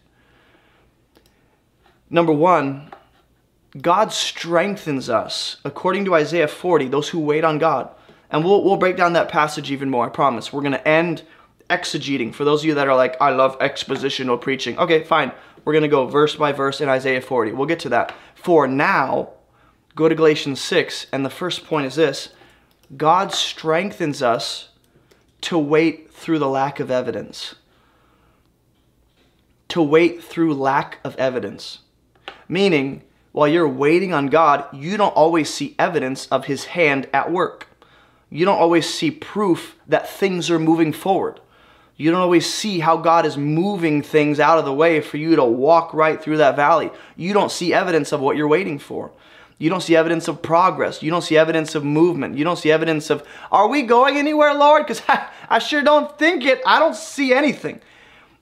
Number 2.09 2.33
one, 2.33 2.93
God 3.81 4.13
strengthens 4.13 5.09
us, 5.09 5.57
according 5.65 6.05
to 6.05 6.15
Isaiah 6.15 6.49
40, 6.49 6.89
those 6.89 7.09
who 7.09 7.21
wait 7.21 7.43
on 7.43 7.59
God. 7.59 7.89
And 8.33 8.45
we'll, 8.45 8.65
we'll 8.65 8.79
break 8.79 8.97
down 8.97 9.13
that 9.13 9.29
passage 9.29 9.71
even 9.71 9.91
more, 9.91 10.07
I 10.07 10.09
promise. 10.09 10.53
We're 10.53 10.63
going 10.63 10.73
to 10.73 10.89
end 10.89 11.23
exegeting. 11.69 12.35
For 12.35 12.45
those 12.45 12.63
of 12.63 12.67
you 12.67 12.75
that 12.75 12.89
are 12.89 12.97
like, 12.97 13.21
I 13.21 13.31
love 13.31 13.59
expositional 13.59 14.41
preaching. 14.41 14.79
Okay, 14.79 15.05
fine. 15.05 15.33
We're 15.65 15.75
going 15.75 15.83
to 15.83 15.89
go 15.89 16.07
verse 16.07 16.35
by 16.35 16.53
verse 16.53 16.81
in 16.81 16.89
Isaiah 16.89 17.21
40. 17.21 17.53
We'll 17.53 17.67
get 17.67 17.81
to 17.81 17.91
that. 17.91 18.15
For 18.35 18.67
now, 18.67 19.31
go 19.95 20.09
to 20.09 20.15
Galatians 20.15 20.61
6, 20.61 21.07
and 21.13 21.25
the 21.25 21.31
first 21.31 21.65
point 21.65 21.87
is 21.87 21.95
this 21.95 22.31
God 22.97 23.33
strengthens 23.33 24.23
us 24.23 24.71
to 25.43 25.59
wait 25.59 26.11
through 26.11 26.39
the 26.39 26.49
lack 26.49 26.81
of 26.81 26.91
evidence. 26.91 27.55
To 29.69 29.83
wait 29.83 30.23
through 30.23 30.55
lack 30.55 30.99
of 31.05 31.17
evidence. 31.17 31.81
Meaning, 32.49 33.03
while 33.33 33.49
you're 33.49 33.69
waiting 33.69 34.13
on 34.13 34.27
God, 34.29 34.67
you 34.75 34.97
don't 34.97 35.15
always 35.15 35.53
see 35.53 35.75
evidence 35.79 36.27
of 36.27 36.47
His 36.47 36.67
hand 36.67 37.09
at 37.13 37.31
work. 37.31 37.69
You 38.33 38.47
don't 38.47 38.59
always 38.59 38.89
see 38.89 39.11
proof 39.11 39.77
that 39.87 40.09
things 40.09 40.51
are 40.51 40.59
moving 40.59 40.95
forward. 40.95 41.39
You 41.99 42.11
don't 42.11 42.23
always 42.23 42.53
see 42.53 42.79
how 42.79 42.97
God 42.97 43.27
is 43.27 43.37
moving 43.37 44.01
things 44.01 44.41
out 44.41 44.59
of 44.59 44.65
the 44.65 44.73
way 44.73 45.03
for 45.03 45.19
you 45.19 45.37
to 45.37 45.45
walk 45.45 45.93
right 45.93 46.21
through 46.21 46.39
that 46.39 46.57
valley. 46.57 46.91
You 47.15 47.35
don't 47.35 47.53
see 47.53 47.75
evidence 47.75 48.11
of 48.11 48.21
what 48.21 48.37
you're 48.39 48.49
waiting 48.49 48.79
for. 48.79 49.13
You 49.59 49.69
don't 49.69 49.83
see 49.83 49.95
evidence 49.95 50.29
of 50.29 50.41
progress. 50.41 51.03
You 51.03 51.11
don't 51.11 51.23
see 51.23 51.37
evidence 51.37 51.75
of 51.75 51.85
movement. 51.85 52.39
You 52.39 52.45
don't 52.45 52.59
see 52.59 52.73
evidence 52.73 53.11
of, 53.11 53.23
are 53.53 53.69
we 53.69 53.83
going 53.83 54.17
anywhere, 54.17 54.55
Lord? 54.55 54.85
Because 54.85 55.03
I, 55.09 55.29
I 55.51 55.59
sure 55.59 55.83
don't 55.83 56.19
think 56.19 56.45
it. 56.47 56.63
I 56.67 56.79
don't 56.79 56.97
see 56.97 57.35
anything. 57.35 57.83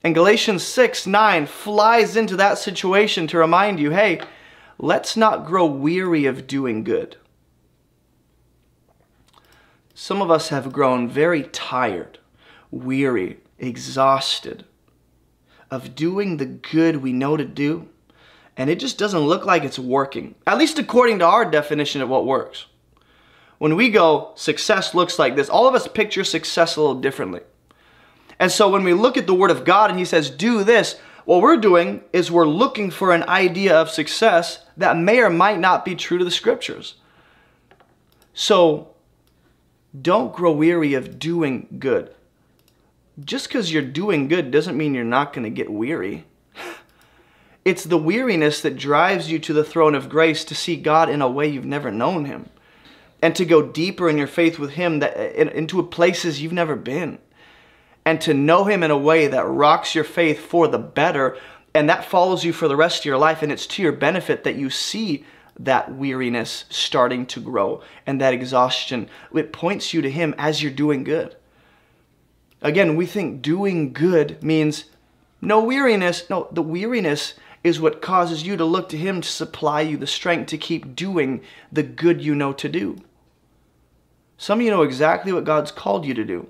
And 0.05 0.15
Galatians 0.15 0.63
6 0.63 1.05
9 1.05 1.45
flies 1.47 2.15
into 2.15 2.37
that 2.37 2.57
situation 2.57 3.27
to 3.27 3.37
remind 3.37 3.79
you 3.81 3.91
hey, 3.91 4.21
let's 4.79 5.17
not 5.17 5.45
grow 5.45 5.65
weary 5.65 6.25
of 6.25 6.47
doing 6.47 6.85
good. 6.85 7.17
Some 10.03 10.19
of 10.19 10.31
us 10.31 10.49
have 10.49 10.73
grown 10.73 11.07
very 11.07 11.43
tired, 11.43 12.17
weary, 12.71 13.37
exhausted 13.59 14.65
of 15.69 15.93
doing 15.93 16.37
the 16.37 16.47
good 16.47 17.03
we 17.03 17.13
know 17.13 17.37
to 17.37 17.45
do 17.45 17.87
and 18.57 18.67
it 18.67 18.79
just 18.79 18.97
doesn't 18.97 19.19
look 19.19 19.45
like 19.45 19.63
it's 19.63 19.77
working, 19.77 20.33
at 20.47 20.57
least 20.57 20.79
according 20.79 21.19
to 21.19 21.25
our 21.25 21.45
definition 21.45 22.01
of 22.01 22.09
what 22.09 22.25
works. 22.25 22.65
When 23.59 23.75
we 23.75 23.91
go, 23.91 24.31
success 24.33 24.95
looks 24.95 25.19
like 25.19 25.35
this, 25.35 25.49
all 25.49 25.67
of 25.67 25.75
us 25.75 25.87
picture 25.87 26.23
success 26.23 26.77
a 26.77 26.81
little 26.81 26.99
differently. 26.99 27.41
And 28.39 28.51
so 28.51 28.69
when 28.69 28.83
we 28.83 28.95
look 28.95 29.17
at 29.17 29.27
the 29.27 29.35
Word 29.35 29.51
of 29.51 29.65
God 29.65 29.91
and 29.91 29.99
He 29.99 30.05
says, 30.05 30.31
do 30.31 30.63
this, 30.63 30.99
what 31.25 31.43
we're 31.43 31.57
doing 31.57 32.01
is 32.11 32.31
we're 32.31 32.47
looking 32.47 32.89
for 32.89 33.13
an 33.13 33.21
idea 33.29 33.75
of 33.75 33.91
success 33.91 34.65
that 34.77 34.97
may 34.97 35.19
or 35.19 35.29
might 35.29 35.59
not 35.59 35.85
be 35.85 35.93
true 35.95 36.17
to 36.17 36.25
the 36.25 36.31
Scriptures. 36.31 36.95
So 38.33 38.90
don't 39.99 40.33
grow 40.33 40.51
weary 40.51 40.93
of 40.93 41.19
doing 41.19 41.67
good. 41.79 42.13
Just 43.23 43.47
because 43.47 43.71
you're 43.71 43.81
doing 43.81 44.27
good 44.27 44.51
doesn't 44.51 44.77
mean 44.77 44.93
you're 44.93 45.03
not 45.03 45.33
going 45.33 45.43
to 45.43 45.49
get 45.49 45.71
weary. 45.71 46.25
It's 47.63 47.83
the 47.83 47.97
weariness 47.97 48.61
that 48.61 48.75
drives 48.75 49.29
you 49.29 49.37
to 49.37 49.53
the 49.53 49.63
throne 49.63 49.93
of 49.93 50.09
grace 50.09 50.43
to 50.45 50.55
see 50.55 50.75
God 50.75 51.09
in 51.09 51.21
a 51.21 51.29
way 51.29 51.47
you've 51.47 51.63
never 51.63 51.91
known 51.91 52.25
Him 52.25 52.49
and 53.21 53.35
to 53.35 53.45
go 53.45 53.61
deeper 53.61 54.09
in 54.09 54.17
your 54.17 54.25
faith 54.25 54.57
with 54.57 54.71
Him 54.71 54.97
that, 54.97 55.15
uh, 55.15 55.51
into 55.51 55.83
places 55.83 56.41
you've 56.41 56.51
never 56.51 56.75
been 56.75 57.19
and 58.03 58.19
to 58.21 58.33
know 58.33 58.63
Him 58.63 58.81
in 58.81 58.89
a 58.89 58.97
way 58.97 59.27
that 59.27 59.45
rocks 59.45 59.93
your 59.93 60.03
faith 60.03 60.39
for 60.39 60.67
the 60.67 60.79
better 60.79 61.37
and 61.75 61.87
that 61.87 62.03
follows 62.03 62.43
you 62.43 62.51
for 62.51 62.67
the 62.67 62.75
rest 62.75 63.01
of 63.01 63.05
your 63.05 63.19
life 63.19 63.43
and 63.43 63.51
it's 63.51 63.67
to 63.67 63.83
your 63.83 63.91
benefit 63.91 64.43
that 64.43 64.55
you 64.55 64.71
see 64.71 65.23
that 65.59 65.93
weariness 65.93 66.65
starting 66.69 67.25
to 67.27 67.39
grow 67.39 67.81
and 68.05 68.19
that 68.19 68.33
exhaustion. 68.33 69.09
It 69.33 69.53
points 69.53 69.93
you 69.93 70.01
to 70.01 70.09
Him 70.09 70.33
as 70.37 70.61
you're 70.61 70.71
doing 70.71 71.03
good. 71.03 71.35
Again, 72.61 72.95
we 72.95 73.05
think 73.05 73.41
doing 73.41 73.93
good 73.93 74.41
means 74.43 74.85
no 75.41 75.63
weariness. 75.63 76.29
No, 76.29 76.47
the 76.51 76.61
weariness 76.61 77.33
is 77.63 77.81
what 77.81 78.01
causes 78.01 78.43
you 78.43 78.57
to 78.57 78.65
look 78.65 78.89
to 78.89 78.97
Him 78.97 79.21
to 79.21 79.27
supply 79.27 79.81
you 79.81 79.97
the 79.97 80.07
strength 80.07 80.47
to 80.49 80.57
keep 80.57 80.95
doing 80.95 81.41
the 81.71 81.83
good 81.83 82.21
you 82.21 82.35
know 82.35 82.53
to 82.53 82.69
do. 82.69 82.97
Some 84.37 84.59
of 84.59 84.65
you 84.65 84.71
know 84.71 84.81
exactly 84.83 85.31
what 85.31 85.43
God's 85.43 85.71
called 85.71 86.05
you 86.05 86.13
to 86.13 86.23
do. 86.23 86.47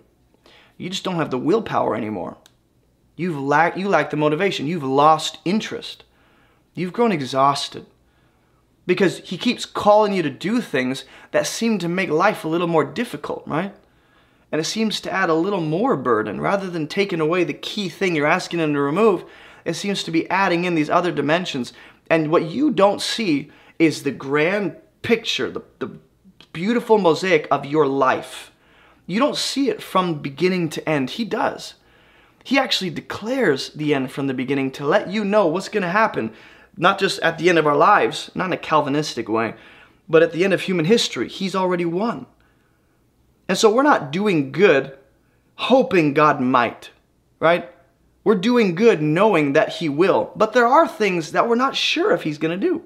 You 0.77 0.89
just 0.89 1.03
don't 1.03 1.15
have 1.15 1.31
the 1.31 1.37
willpower 1.37 1.95
anymore. 1.95 2.37
You've 3.15 3.37
lack, 3.37 3.77
you 3.77 3.89
lack 3.89 4.09
the 4.09 4.17
motivation. 4.17 4.67
You've 4.67 4.83
lost 4.83 5.39
interest. 5.45 6.03
You've 6.73 6.93
grown 6.93 7.11
exhausted. 7.11 7.85
Because 8.85 9.19
He 9.19 9.37
keeps 9.37 9.65
calling 9.65 10.13
you 10.13 10.23
to 10.23 10.29
do 10.29 10.61
things 10.61 11.05
that 11.31 11.47
seem 11.47 11.79
to 11.79 11.87
make 11.87 12.09
life 12.09 12.43
a 12.43 12.49
little 12.49 12.67
more 12.67 12.83
difficult, 12.83 13.43
right? 13.45 13.75
And 14.51 14.59
it 14.59 14.65
seems 14.65 14.99
to 15.01 15.11
add 15.11 15.29
a 15.29 15.33
little 15.33 15.61
more 15.61 15.95
burden 15.95 16.41
rather 16.41 16.69
than 16.69 16.87
taking 16.87 17.21
away 17.21 17.43
the 17.43 17.53
key 17.53 17.89
thing 17.89 18.15
you're 18.15 18.27
asking 18.27 18.59
Him 18.59 18.73
to 18.73 18.81
remove 18.81 19.25
it 19.65 19.75
seems 19.75 20.03
to 20.03 20.11
be 20.11 20.29
adding 20.29 20.65
in 20.65 20.75
these 20.75 20.89
other 20.89 21.11
dimensions. 21.11 21.73
And 22.09 22.31
what 22.31 22.43
you 22.43 22.71
don't 22.71 23.01
see 23.01 23.51
is 23.79 24.03
the 24.03 24.11
grand 24.11 24.75
picture, 25.01 25.49
the, 25.49 25.61
the 25.79 25.91
beautiful 26.53 26.97
mosaic 26.97 27.47
of 27.51 27.65
your 27.65 27.87
life, 27.87 28.51
you 29.07 29.19
don't 29.19 29.37
see 29.37 29.69
it 29.69 29.81
from 29.81 30.21
beginning 30.21 30.69
to 30.69 30.87
end. 30.87 31.11
He 31.11 31.25
does. 31.25 31.75
He 32.43 32.57
actually 32.57 32.89
declares 32.89 33.69
the 33.69 33.93
end 33.93 34.11
from 34.11 34.27
the 34.27 34.33
beginning 34.33 34.71
to 34.71 34.85
let 34.85 35.09
you 35.09 35.23
know 35.23 35.47
what's 35.47 35.69
going 35.69 35.83
to 35.83 35.89
happen, 35.89 36.33
not 36.77 36.99
just 36.99 37.19
at 37.19 37.37
the 37.37 37.49
end 37.49 37.57
of 37.57 37.67
our 37.67 37.75
lives, 37.75 38.31
not 38.33 38.47
in 38.47 38.53
a 38.53 38.57
Calvinistic 38.57 39.29
way, 39.29 39.55
but 40.07 40.23
at 40.23 40.31
the 40.31 40.43
end 40.43 40.53
of 40.53 40.61
human 40.61 40.85
history. 40.85 41.27
He's 41.27 41.55
already 41.55 41.85
won. 41.85 42.25
And 43.47 43.57
so 43.57 43.69
we're 43.69 43.83
not 43.83 44.11
doing 44.11 44.51
good 44.51 44.97
hoping 45.55 46.13
God 46.13 46.41
might, 46.41 46.89
right? 47.39 47.69
We're 48.23 48.35
doing 48.35 48.75
good 48.75 49.01
knowing 49.01 49.53
that 49.53 49.69
He 49.69 49.89
will. 49.89 50.31
But 50.35 50.53
there 50.53 50.67
are 50.67 50.87
things 50.87 51.31
that 51.31 51.47
we're 51.47 51.55
not 51.55 51.75
sure 51.75 52.11
if 52.11 52.23
He's 52.23 52.37
going 52.37 52.59
to 52.59 52.67
do. 52.67 52.83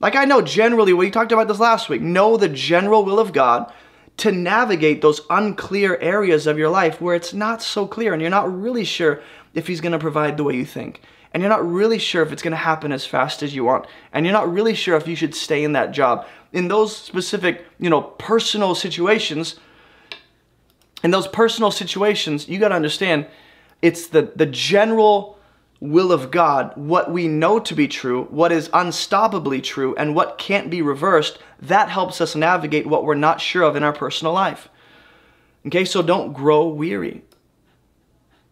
Like 0.00 0.16
I 0.16 0.24
know 0.24 0.42
generally, 0.42 0.92
we 0.92 1.10
talked 1.10 1.32
about 1.32 1.48
this 1.48 1.60
last 1.60 1.88
week, 1.88 2.02
know 2.02 2.36
the 2.36 2.48
general 2.48 3.04
will 3.04 3.18
of 3.18 3.32
God 3.32 3.72
to 4.18 4.30
navigate 4.30 5.02
those 5.02 5.20
unclear 5.30 5.96
areas 6.00 6.46
of 6.46 6.58
your 6.58 6.68
life 6.68 7.00
where 7.00 7.16
it's 7.16 7.34
not 7.34 7.62
so 7.62 7.86
clear 7.86 8.12
and 8.12 8.20
you're 8.20 8.30
not 8.30 8.52
really 8.54 8.84
sure 8.84 9.20
if 9.54 9.66
He's 9.66 9.80
going 9.80 9.92
to 9.92 9.98
provide 9.98 10.36
the 10.36 10.44
way 10.44 10.54
you 10.54 10.64
think. 10.64 11.00
And 11.34 11.42
you're 11.42 11.50
not 11.50 11.68
really 11.68 11.98
sure 11.98 12.22
if 12.22 12.30
it's 12.30 12.42
going 12.42 12.52
to 12.52 12.56
happen 12.56 12.92
as 12.92 13.04
fast 13.04 13.42
as 13.42 13.56
you 13.56 13.64
want. 13.64 13.86
And 14.12 14.24
you're 14.24 14.32
not 14.32 14.50
really 14.50 14.74
sure 14.74 14.96
if 14.96 15.08
you 15.08 15.16
should 15.16 15.34
stay 15.34 15.64
in 15.64 15.72
that 15.72 15.90
job. 15.90 16.26
In 16.52 16.68
those 16.68 16.96
specific, 16.96 17.66
you 17.80 17.90
know, 17.90 18.02
personal 18.02 18.76
situations, 18.76 19.56
in 21.02 21.10
those 21.10 21.26
personal 21.26 21.72
situations, 21.72 22.48
you 22.48 22.60
got 22.60 22.68
to 22.68 22.76
understand 22.76 23.26
it's 23.82 24.06
the, 24.06 24.32
the 24.36 24.46
general 24.46 25.36
will 25.80 26.12
of 26.12 26.30
God, 26.30 26.72
what 26.76 27.10
we 27.10 27.26
know 27.26 27.58
to 27.58 27.74
be 27.74 27.88
true, 27.88 28.24
what 28.30 28.52
is 28.52 28.68
unstoppably 28.68 29.60
true, 29.60 29.92
and 29.96 30.14
what 30.14 30.38
can't 30.38 30.70
be 30.70 30.82
reversed, 30.82 31.38
that 31.60 31.88
helps 31.88 32.20
us 32.20 32.36
navigate 32.36 32.86
what 32.86 33.04
we're 33.04 33.16
not 33.16 33.40
sure 33.40 33.64
of 33.64 33.74
in 33.74 33.82
our 33.82 33.92
personal 33.92 34.32
life. 34.32 34.68
Okay, 35.66 35.84
so 35.84 36.00
don't 36.00 36.32
grow 36.32 36.68
weary. 36.68 37.24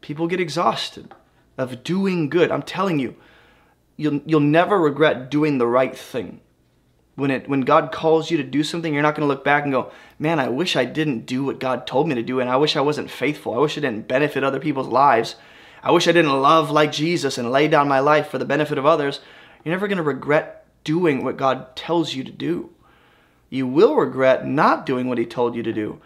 People 0.00 0.26
get 0.26 0.40
exhausted 0.40 1.14
of 1.62 1.82
doing 1.82 2.28
good. 2.28 2.50
I'm 2.50 2.62
telling 2.62 2.98
you, 2.98 3.16
you'll, 3.96 4.20
you'll 4.26 4.40
never 4.40 4.78
regret 4.78 5.30
doing 5.30 5.58
the 5.58 5.66
right 5.66 5.96
thing. 5.96 6.40
When, 7.14 7.30
it, 7.30 7.48
when 7.48 7.62
God 7.62 7.92
calls 7.92 8.30
you 8.30 8.38
to 8.38 8.42
do 8.42 8.64
something, 8.64 8.92
you're 8.92 9.02
not 9.02 9.14
going 9.14 9.26
to 9.26 9.32
look 9.32 9.44
back 9.44 9.64
and 9.64 9.72
go, 9.72 9.92
man, 10.18 10.40
I 10.40 10.48
wish 10.48 10.76
I 10.76 10.84
didn't 10.86 11.26
do 11.26 11.44
what 11.44 11.60
God 11.60 11.86
told 11.86 12.08
me 12.08 12.14
to 12.14 12.22
do, 12.22 12.40
and 12.40 12.48
I 12.48 12.56
wish 12.56 12.74
I 12.74 12.80
wasn't 12.80 13.10
faithful. 13.10 13.54
I 13.54 13.58
wish 13.58 13.76
I 13.76 13.82
didn't 13.82 14.08
benefit 14.08 14.42
other 14.42 14.60
people's 14.60 14.88
lives. 14.88 15.36
I 15.82 15.90
wish 15.90 16.08
I 16.08 16.12
didn't 16.12 16.40
love 16.40 16.70
like 16.70 16.92
Jesus 16.92 17.38
and 17.38 17.50
lay 17.50 17.68
down 17.68 17.88
my 17.88 18.00
life 18.00 18.28
for 18.28 18.38
the 18.38 18.44
benefit 18.44 18.78
of 18.78 18.86
others. 18.86 19.20
You're 19.62 19.74
never 19.74 19.88
going 19.88 19.98
to 19.98 20.02
regret 20.02 20.66
doing 20.84 21.22
what 21.22 21.36
God 21.36 21.76
tells 21.76 22.14
you 22.14 22.24
to 22.24 22.32
do. 22.32 22.70
You 23.50 23.66
will 23.66 23.94
regret 23.94 24.46
not 24.46 24.86
doing 24.86 25.08
what 25.08 25.18
He 25.18 25.26
told 25.26 25.54
you 25.54 25.62
to 25.62 25.72
do. 25.72 26.00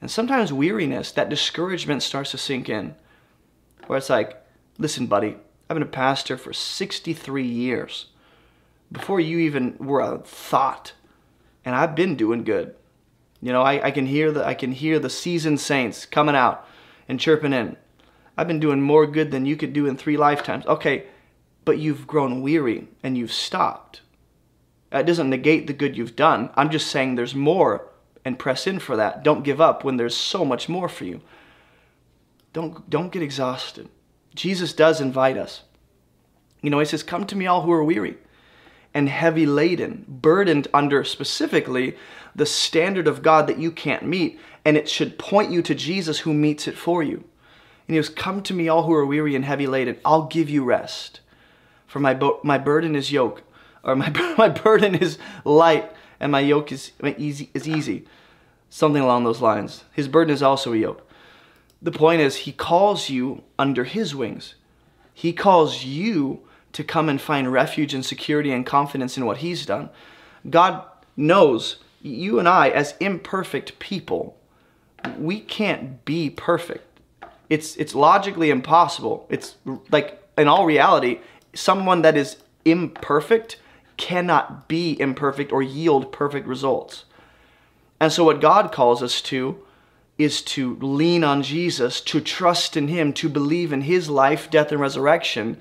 And 0.00 0.10
sometimes 0.10 0.52
weariness, 0.52 1.12
that 1.12 1.28
discouragement 1.28 2.02
starts 2.02 2.32
to 2.32 2.38
sink 2.38 2.68
in. 2.68 2.94
Where 3.86 3.98
it's 3.98 4.10
like, 4.10 4.42
listen, 4.78 5.06
buddy, 5.06 5.36
I've 5.68 5.74
been 5.74 5.82
a 5.82 5.86
pastor 5.86 6.36
for 6.36 6.52
63 6.52 7.44
years. 7.44 8.06
Before 8.90 9.20
you 9.20 9.38
even 9.38 9.76
were 9.78 10.00
a 10.00 10.18
thought. 10.18 10.92
And 11.64 11.74
I've 11.74 11.94
been 11.94 12.16
doing 12.16 12.44
good. 12.44 12.74
You 13.42 13.52
know, 13.52 13.62
I, 13.62 13.86
I 13.86 13.90
can 13.90 14.06
hear 14.06 14.32
the 14.32 14.44
I 14.44 14.54
can 14.54 14.72
hear 14.72 14.98
the 14.98 15.10
seasoned 15.10 15.60
saints 15.60 16.06
coming 16.06 16.34
out 16.34 16.66
and 17.06 17.20
chirping 17.20 17.52
in. 17.52 17.76
I've 18.36 18.48
been 18.48 18.60
doing 18.60 18.80
more 18.80 19.06
good 19.06 19.30
than 19.30 19.46
you 19.46 19.56
could 19.56 19.72
do 19.72 19.86
in 19.86 19.96
three 19.96 20.16
lifetimes. 20.16 20.64
Okay, 20.66 21.04
but 21.64 21.78
you've 21.78 22.06
grown 22.06 22.40
weary 22.40 22.88
and 23.02 23.18
you've 23.18 23.32
stopped. 23.32 24.00
That 24.90 25.06
doesn't 25.06 25.28
negate 25.28 25.66
the 25.66 25.72
good 25.72 25.96
you've 25.96 26.16
done. 26.16 26.50
I'm 26.54 26.70
just 26.70 26.86
saying 26.86 27.14
there's 27.14 27.34
more 27.34 27.88
and 28.24 28.38
press 28.38 28.66
in 28.66 28.78
for 28.78 28.96
that. 28.96 29.22
Don't 29.22 29.44
give 29.44 29.60
up 29.60 29.84
when 29.84 29.96
there's 29.96 30.16
so 30.16 30.44
much 30.44 30.68
more 30.68 30.88
for 30.88 31.04
you. 31.04 31.20
Don't, 32.52 32.88
don't 32.88 33.12
get 33.12 33.22
exhausted. 33.22 33.88
Jesus 34.38 34.72
does 34.72 35.00
invite 35.00 35.36
us. 35.36 35.62
You 36.62 36.70
know, 36.70 36.78
he 36.78 36.84
says, 36.84 37.02
Come 37.02 37.26
to 37.26 37.36
me, 37.36 37.46
all 37.46 37.62
who 37.62 37.72
are 37.72 37.82
weary 37.82 38.16
and 38.94 39.08
heavy 39.08 39.46
laden, 39.46 40.04
burdened 40.06 40.68
under 40.72 41.02
specifically 41.02 41.96
the 42.36 42.46
standard 42.46 43.08
of 43.08 43.20
God 43.20 43.48
that 43.48 43.58
you 43.58 43.72
can't 43.72 44.06
meet, 44.06 44.38
and 44.64 44.76
it 44.76 44.88
should 44.88 45.18
point 45.18 45.50
you 45.50 45.60
to 45.62 45.74
Jesus 45.74 46.20
who 46.20 46.32
meets 46.32 46.68
it 46.68 46.78
for 46.78 47.02
you. 47.02 47.16
And 47.16 47.94
he 47.94 47.96
goes, 47.96 48.08
Come 48.08 48.42
to 48.44 48.54
me, 48.54 48.68
all 48.68 48.84
who 48.84 48.94
are 48.94 49.04
weary 49.04 49.34
and 49.34 49.44
heavy 49.44 49.66
laden. 49.66 49.98
I'll 50.04 50.26
give 50.26 50.48
you 50.48 50.62
rest. 50.62 51.20
For 51.88 51.98
my, 51.98 52.14
bo- 52.14 52.38
my 52.44 52.58
burden 52.58 52.94
is 52.94 53.10
yoke, 53.10 53.42
or 53.82 53.96
my, 53.96 54.10
my 54.38 54.48
burden 54.48 54.94
is 54.94 55.18
light, 55.44 55.90
and 56.20 56.30
my 56.30 56.40
yoke 56.40 56.70
is 56.70 56.92
easy, 57.02 57.50
is 57.54 57.68
easy. 57.68 58.04
Something 58.70 59.02
along 59.02 59.24
those 59.24 59.40
lines. 59.40 59.82
His 59.92 60.06
burden 60.06 60.32
is 60.32 60.42
also 60.44 60.72
a 60.72 60.76
yoke. 60.76 61.07
The 61.80 61.92
point 61.92 62.20
is, 62.20 62.36
he 62.36 62.52
calls 62.52 63.08
you 63.08 63.42
under 63.58 63.84
his 63.84 64.14
wings. 64.14 64.54
He 65.14 65.32
calls 65.32 65.84
you 65.84 66.40
to 66.72 66.84
come 66.84 67.08
and 67.08 67.20
find 67.20 67.52
refuge 67.52 67.94
and 67.94 68.04
security 68.04 68.52
and 68.52 68.66
confidence 68.66 69.16
in 69.16 69.26
what 69.26 69.38
he's 69.38 69.64
done. 69.66 69.90
God 70.48 70.84
knows 71.16 71.78
you 72.02 72.38
and 72.38 72.48
I, 72.48 72.68
as 72.68 72.94
imperfect 73.00 73.78
people, 73.78 74.36
we 75.18 75.40
can't 75.40 76.04
be 76.04 76.30
perfect 76.30 76.88
it's 77.48 77.76
it's 77.76 77.94
logically 77.94 78.50
impossible. 78.50 79.26
It's 79.28 79.56
like 79.90 80.22
in 80.36 80.48
all 80.48 80.66
reality, 80.66 81.20
someone 81.54 82.02
that 82.02 82.16
is 82.16 82.36
imperfect 82.64 83.58
cannot 83.96 84.68
be 84.68 85.00
imperfect 85.00 85.52
or 85.52 85.62
yield 85.62 86.12
perfect 86.12 86.46
results. 86.46 87.04
And 88.00 88.12
so 88.12 88.24
what 88.24 88.40
God 88.40 88.70
calls 88.70 89.02
us 89.02 89.20
to 89.22 89.58
is 90.18 90.42
to 90.42 90.74
lean 90.76 91.22
on 91.22 91.42
Jesus, 91.42 92.00
to 92.02 92.20
trust 92.20 92.76
in 92.76 92.88
him, 92.88 93.12
to 93.14 93.28
believe 93.28 93.72
in 93.72 93.82
his 93.82 94.10
life, 94.10 94.50
death 94.50 94.72
and 94.72 94.80
resurrection, 94.80 95.56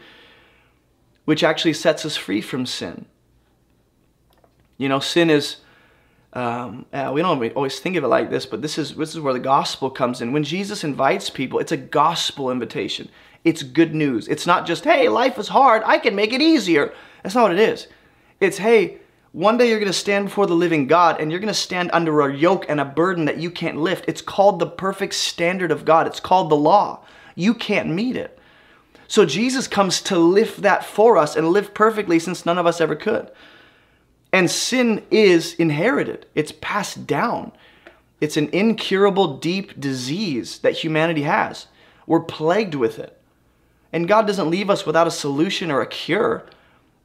which 1.25 1.43
actually 1.43 1.73
sets 1.73 2.05
us 2.05 2.17
free 2.17 2.41
from 2.41 2.65
sin. 2.65 3.05
You 4.77 4.89
know, 4.89 4.99
sin 4.99 5.29
is 5.29 5.57
um, 6.33 6.85
uh, 6.93 7.11
we 7.13 7.21
don't 7.21 7.55
always 7.55 7.79
think 7.79 7.95
of 7.95 8.03
it 8.03 8.07
like 8.07 8.29
this, 8.29 8.45
but 8.45 8.61
this 8.61 8.77
is 8.77 8.95
this 8.95 9.15
is 9.15 9.19
where 9.19 9.33
the 9.33 9.39
gospel 9.39 9.89
comes 9.89 10.21
in. 10.21 10.33
When 10.33 10.43
Jesus 10.43 10.83
invites 10.83 11.29
people, 11.29 11.59
it's 11.59 11.71
a 11.71 11.77
gospel 11.77 12.51
invitation. 12.51 13.09
It's 13.43 13.63
good 13.63 13.95
news. 13.95 14.27
It's 14.27 14.45
not 14.45 14.67
just, 14.67 14.83
hey, 14.83 15.07
life 15.07 15.37
is 15.37 15.47
hard, 15.47 15.81
I 15.85 15.99
can 15.99 16.15
make 16.15 16.33
it 16.33 16.41
easier. 16.41 16.93
That's 17.23 17.33
not 17.33 17.43
what 17.43 17.53
it 17.53 17.59
is. 17.59 17.87
It's, 18.39 18.57
hey, 18.57 18.97
one 19.37 19.55
day 19.55 19.69
you're 19.69 19.77
going 19.77 19.85
to 19.85 19.93
stand 19.93 20.25
before 20.25 20.47
the 20.47 20.55
living 20.55 20.87
God 20.87 21.21
and 21.21 21.29
you're 21.29 21.39
going 21.39 21.47
to 21.47 21.53
stand 21.53 21.91
under 21.93 22.21
a 22.21 22.35
yoke 22.35 22.65
and 22.67 22.81
a 22.81 22.85
burden 22.85 23.25
that 23.25 23.37
you 23.37 23.51
can't 23.51 23.77
lift. 23.77 24.05
It's 24.07 24.19
called 24.19 24.57
the 24.57 24.65
perfect 24.65 25.13
standard 25.13 25.69
of 25.69 25.85
God. 25.85 26.07
It's 26.07 26.19
called 26.19 26.49
the 26.49 26.55
law. 26.55 27.03
You 27.35 27.53
can't 27.53 27.89
meet 27.89 28.15
it. 28.15 28.39
So 29.07 29.27
Jesus 29.27 29.67
comes 29.67 30.01
to 30.01 30.17
lift 30.17 30.63
that 30.63 30.83
for 30.83 31.17
us 31.17 31.35
and 31.35 31.51
live 31.51 31.75
perfectly 31.75 32.17
since 32.17 32.47
none 32.47 32.57
of 32.57 32.65
us 32.65 32.81
ever 32.81 32.95
could. 32.95 33.29
And 34.33 34.49
sin 34.49 35.05
is 35.11 35.53
inherited, 35.53 36.25
it's 36.33 36.53
passed 36.59 37.05
down. 37.05 37.51
It's 38.19 38.37
an 38.37 38.49
incurable, 38.49 39.37
deep 39.37 39.79
disease 39.79 40.57
that 40.59 40.77
humanity 40.77 41.21
has. 41.21 41.67
We're 42.07 42.21
plagued 42.21 42.73
with 42.73 42.97
it. 42.97 43.15
And 43.93 44.07
God 44.07 44.25
doesn't 44.25 44.49
leave 44.49 44.71
us 44.71 44.83
without 44.83 45.05
a 45.05 45.11
solution 45.11 45.69
or 45.69 45.81
a 45.81 45.87
cure. 45.87 46.43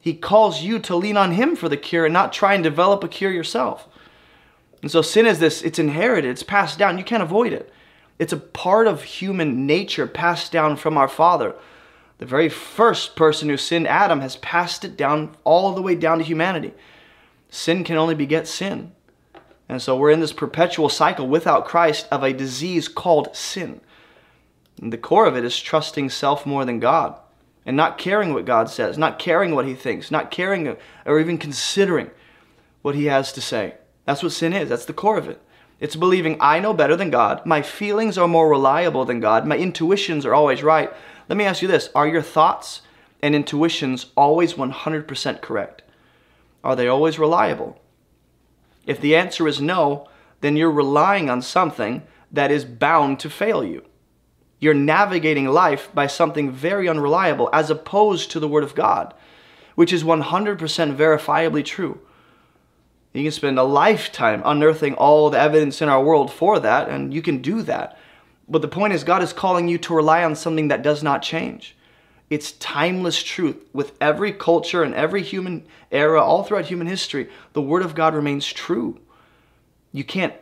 He 0.03 0.13
calls 0.13 0.61
you 0.61 0.79
to 0.79 0.97
lean 0.97 1.15
on 1.15 1.31
Him 1.31 1.55
for 1.55 1.69
the 1.69 1.77
cure 1.77 2.03
and 2.03 2.11
not 2.11 2.33
try 2.33 2.55
and 2.55 2.61
develop 2.61 3.05
a 3.05 3.07
cure 3.07 3.31
yourself. 3.31 3.87
And 4.81 4.91
so 4.91 5.01
sin 5.01 5.25
is 5.25 5.39
this 5.39 5.61
it's 5.61 5.79
inherited, 5.79 6.29
it's 6.29 6.43
passed 6.43 6.77
down. 6.77 6.97
You 6.97 7.05
can't 7.05 7.23
avoid 7.23 7.53
it. 7.53 7.71
It's 8.19 8.33
a 8.33 8.37
part 8.37 8.85
of 8.85 9.03
human 9.03 9.65
nature 9.65 10.05
passed 10.05 10.51
down 10.51 10.75
from 10.75 10.97
our 10.97 11.07
Father. 11.07 11.55
The 12.17 12.25
very 12.25 12.49
first 12.49 13.15
person 13.15 13.47
who 13.47 13.55
sinned, 13.55 13.87
Adam, 13.87 14.19
has 14.19 14.35
passed 14.35 14.83
it 14.83 14.97
down 14.97 15.37
all 15.45 15.73
the 15.73 15.81
way 15.81 15.95
down 15.95 16.17
to 16.17 16.23
humanity 16.25 16.73
sin 17.49 17.83
can 17.83 17.97
only 17.97 18.15
beget 18.15 18.47
sin. 18.47 18.91
And 19.69 19.81
so 19.81 19.95
we're 19.95 20.11
in 20.11 20.19
this 20.19 20.33
perpetual 20.33 20.89
cycle 20.89 21.27
without 21.27 21.65
Christ 21.65 22.07
of 22.11 22.23
a 22.23 22.33
disease 22.33 22.89
called 22.89 23.33
sin. 23.35 23.79
And 24.81 24.91
the 24.91 24.97
core 24.97 25.27
of 25.27 25.37
it 25.37 25.45
is 25.45 25.57
trusting 25.57 26.09
self 26.09 26.45
more 26.45 26.65
than 26.65 26.79
God 26.79 27.15
and 27.65 27.77
not 27.77 27.97
caring 27.97 28.33
what 28.33 28.45
God 28.45 28.69
says, 28.69 28.97
not 28.97 29.19
caring 29.19 29.55
what 29.55 29.65
He 29.65 29.73
thinks, 29.73 30.11
not 30.11 30.31
caring 30.31 30.75
or 31.05 31.19
even 31.19 31.37
considering 31.37 32.11
what 32.81 32.95
He 32.95 33.05
has 33.05 33.31
to 33.33 33.41
say. 33.41 33.75
That's 34.05 34.23
what 34.23 34.31
sin 34.31 34.53
is. 34.53 34.69
That's 34.69 34.85
the 34.85 34.93
core 34.93 35.17
of 35.17 35.29
it. 35.29 35.41
It's 35.79 35.95
believing 35.95 36.37
I 36.39 36.59
know 36.59 36.73
better 36.73 36.95
than 36.95 37.09
God, 37.09 37.45
my 37.45 37.61
feelings 37.61 38.17
are 38.17 38.27
more 38.27 38.49
reliable 38.49 39.05
than 39.05 39.19
God, 39.19 39.45
my 39.45 39.57
intuitions 39.57 40.25
are 40.25 40.33
always 40.33 40.63
right. 40.63 40.91
Let 41.27 41.37
me 41.37 41.45
ask 41.45 41.61
you 41.61 41.67
this 41.67 41.89
Are 41.95 42.07
your 42.07 42.21
thoughts 42.21 42.81
and 43.21 43.35
intuitions 43.35 44.07
always 44.15 44.53
100% 44.53 45.41
correct? 45.41 45.81
Are 46.63 46.75
they 46.75 46.87
always 46.87 47.19
reliable? 47.19 47.81
If 48.85 48.99
the 48.99 49.15
answer 49.15 49.47
is 49.47 49.61
no, 49.61 50.07
then 50.41 50.57
you're 50.57 50.71
relying 50.71 51.29
on 51.29 51.41
something 51.41 52.03
that 52.31 52.51
is 52.51 52.65
bound 52.65 53.19
to 53.21 53.29
fail 53.29 53.63
you. 53.63 53.83
You're 54.63 54.73
navigating 54.73 55.49
life 55.49 55.89
by 55.93 56.07
something 56.07 56.49
very 56.49 56.87
unreliable 56.87 57.49
as 57.51 57.69
opposed 57.69 58.31
to 58.31 58.39
the 58.39 58.47
Word 58.47 58.63
of 58.63 58.75
God, 58.75 59.13
which 59.75 59.91
is 59.91 60.05
100% 60.05 60.57
verifiably 60.95 61.65
true. 61.65 61.99
You 63.11 63.23
can 63.23 63.31
spend 63.33 63.59
a 63.59 63.63
lifetime 63.63 64.41
unearthing 64.45 64.93
all 64.93 65.29
the 65.29 65.37
evidence 65.37 65.81
in 65.81 65.89
our 65.89 66.01
world 66.01 66.31
for 66.31 66.61
that, 66.61 66.87
and 66.87 67.13
you 67.13 67.21
can 67.21 67.41
do 67.41 67.61
that. 67.63 67.99
But 68.47 68.61
the 68.61 68.69
point 68.69 68.93
is, 68.93 69.03
God 69.03 69.21
is 69.21 69.33
calling 69.33 69.67
you 69.67 69.77
to 69.79 69.93
rely 69.93 70.23
on 70.23 70.33
something 70.33 70.69
that 70.69 70.81
does 70.81 71.03
not 71.03 71.21
change. 71.21 71.75
It's 72.29 72.53
timeless 72.53 73.21
truth. 73.21 73.57
With 73.73 73.91
every 73.99 74.31
culture 74.31 74.81
and 74.81 74.95
every 74.95 75.23
human 75.23 75.65
era, 75.91 76.23
all 76.23 76.45
throughout 76.45 76.67
human 76.67 76.87
history, 76.87 77.29
the 77.51 77.61
Word 77.61 77.83
of 77.83 77.95
God 77.95 78.15
remains 78.15 78.47
true. 78.47 78.97
You 79.91 80.05
can't, 80.05 80.33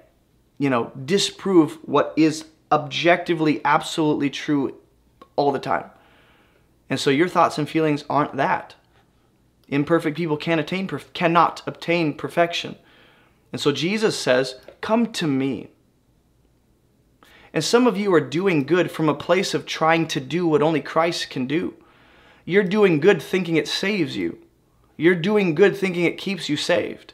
you 0.60 0.70
know, 0.70 0.92
disprove 1.06 1.80
what 1.82 2.14
is 2.16 2.46
objectively, 2.72 3.62
absolutely 3.66 4.30
true 4.30 4.76
all 5.36 5.52
the 5.52 5.60
time. 5.60 5.86
And 6.90 7.00
so 7.00 7.10
your 7.10 7.28
thoughts 7.28 7.58
and 7.58 7.70
feelings 7.70 8.04
aren't 8.10 8.36
that. 8.36 8.76
Imperfect 9.68 10.18
people 10.18 10.38
can't 10.38 10.60
attain, 10.60 10.88
cannot 11.14 11.62
obtain 11.66 12.14
perfection. 12.14 12.76
And 13.52 13.62
so 13.62 13.72
Jesus 13.72 14.18
says, 14.18 14.56
Come 14.82 15.12
to 15.14 15.28
me. 15.28 15.70
And 17.54 17.64
some 17.64 17.88
of 17.88 17.98
you 17.98 18.14
are 18.14 18.22
doing 18.22 18.66
good 18.66 18.92
from 18.92 19.10
a 19.10 19.14
place 19.14 19.54
of 19.54 19.66
trying 19.66 20.08
to 20.10 20.20
do 20.20 20.48
what 20.48 20.62
only 20.62 20.82
Christ 20.82 21.30
can 21.30 21.48
do. 21.48 21.76
You're 22.46 22.64
doing 22.64 23.00
good 23.00 23.22
thinking 23.22 23.58
it 23.58 23.68
saves 23.68 24.16
you. 24.16 24.38
You're 24.98 25.16
doing 25.16 25.56
good 25.56 25.76
thinking 25.76 26.06
it 26.06 26.18
keeps 26.18 26.50
you 26.50 26.58
saved. 26.58 27.14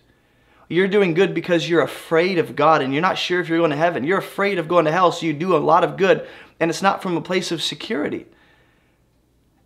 You're 0.70 0.88
doing 0.88 1.14
good 1.14 1.34
because 1.34 1.70
you're 1.70 1.82
afraid 1.82 2.40
of 2.40 2.56
God 2.56 2.82
and 2.82 2.92
you're 2.92 3.02
not 3.02 3.18
sure 3.18 3.40
if 3.40 3.48
you're 3.48 3.60
going 3.60 3.72
to 3.72 3.78
heaven. 3.78 4.04
You're 4.04 4.18
afraid 4.18 4.60
of 4.60 4.68
going 4.68 4.86
to 4.86 4.92
hell, 4.92 5.12
so 5.12 5.26
you 5.26 5.34
do 5.34 5.56
a 5.56 5.60
lot 5.60 5.84
of 5.84 5.96
good, 5.96 6.28
and 6.60 6.70
it's 6.70 6.82
not 6.82 7.02
from 7.02 7.16
a 7.16 7.22
place 7.22 7.52
of 7.52 7.62
security. 7.62 8.26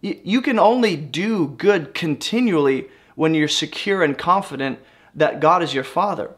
You 0.02 0.42
can 0.42 0.58
only 0.58 0.96
do 0.96 1.48
good 1.48 1.94
continually 1.94 2.88
when 3.16 3.34
you're 3.34 3.48
secure 3.48 4.04
and 4.04 4.18
confident 4.18 4.80
that 5.16 5.40
God 5.40 5.62
is 5.62 5.74
your 5.74 5.84
Father. 5.84 6.32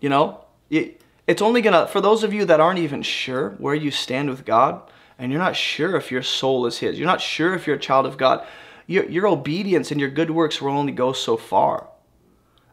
You 0.00 0.08
know, 0.08 0.44
it's 0.70 1.42
only 1.42 1.62
gonna, 1.62 1.86
for 1.86 2.00
those 2.00 2.24
of 2.24 2.34
you 2.34 2.44
that 2.46 2.60
aren't 2.60 2.80
even 2.80 3.02
sure 3.02 3.50
where 3.58 3.74
you 3.74 3.90
stand 3.90 4.28
with 4.28 4.44
God, 4.44 4.82
and 5.18 5.30
you're 5.30 5.40
not 5.40 5.56
sure 5.56 5.96
if 5.96 6.10
your 6.10 6.22
soul 6.22 6.66
is 6.66 6.78
His, 6.78 6.98
you're 6.98 7.06
not 7.06 7.20
sure 7.20 7.54
if 7.54 7.66
you're 7.66 7.76
a 7.76 7.80
child 7.80 8.06
of 8.06 8.16
God, 8.18 8.46
your, 8.86 9.08
your 9.08 9.26
obedience 9.26 9.90
and 9.90 10.00
your 10.00 10.10
good 10.10 10.30
works 10.30 10.60
will 10.60 10.72
only 10.72 10.92
go 10.92 11.12
so 11.12 11.36
far. 11.36 11.88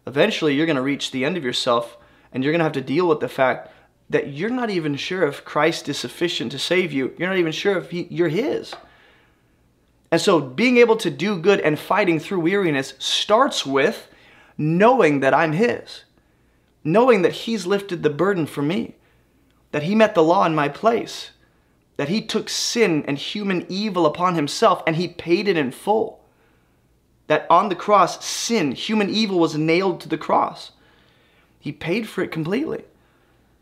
Eventually, 0.09 0.55
you're 0.55 0.65
gonna 0.65 0.81
reach 0.81 1.11
the 1.11 1.23
end 1.23 1.37
of 1.37 1.43
yourself, 1.43 1.95
and 2.33 2.43
you're 2.43 2.51
gonna 2.51 2.63
have 2.63 2.73
to 2.73 2.81
deal 2.81 3.07
with 3.07 3.19
the 3.19 3.29
fact 3.29 3.71
that 4.09 4.29
you're 4.33 4.49
not 4.49 4.71
even 4.71 4.95
sure 4.95 5.21
if 5.27 5.45
Christ 5.45 5.87
is 5.87 5.99
sufficient 5.99 6.51
to 6.51 6.57
save 6.57 6.91
you. 6.91 7.13
You're 7.15 7.29
not 7.29 7.37
even 7.37 7.51
sure 7.51 7.77
if 7.77 7.91
he, 7.91 8.07
you're 8.09 8.27
His. 8.27 8.73
And 10.09 10.19
so 10.19 10.41
being 10.41 10.77
able 10.77 10.97
to 10.97 11.11
do 11.11 11.37
good 11.37 11.59
and 11.59 11.77
fighting 11.77 12.19
through 12.19 12.39
weariness 12.39 12.95
starts 12.97 13.67
with 13.67 14.07
knowing 14.57 15.19
that 15.19 15.35
I'm 15.35 15.51
His, 15.51 16.05
knowing 16.83 17.21
that 17.21 17.33
He's 17.33 17.67
lifted 17.67 18.01
the 18.01 18.09
burden 18.09 18.47
for 18.47 18.63
me, 18.63 18.95
that 19.73 19.83
He 19.83 19.93
met 19.93 20.15
the 20.15 20.23
law 20.23 20.43
in 20.43 20.55
my 20.55 20.69
place, 20.69 21.29
that 21.97 22.09
He 22.09 22.19
took 22.19 22.49
sin 22.49 23.05
and 23.07 23.19
human 23.19 23.63
evil 23.69 24.07
upon 24.07 24.33
Himself 24.33 24.81
and 24.87 24.95
He 24.95 25.07
paid 25.07 25.47
it 25.47 25.55
in 25.55 25.69
full. 25.69 26.18
That 27.29 27.47
on 27.49 27.69
the 27.69 27.75
cross, 27.75 28.23
sin, 28.25 28.73
human 28.73 29.09
evil 29.09 29.39
was 29.39 29.55
nailed 29.55 30.01
to 30.01 30.09
the 30.09 30.17
cross. 30.17 30.71
He 31.59 31.71
paid 31.71 32.09
for 32.09 32.21
it 32.21 32.31
completely. 32.31 32.83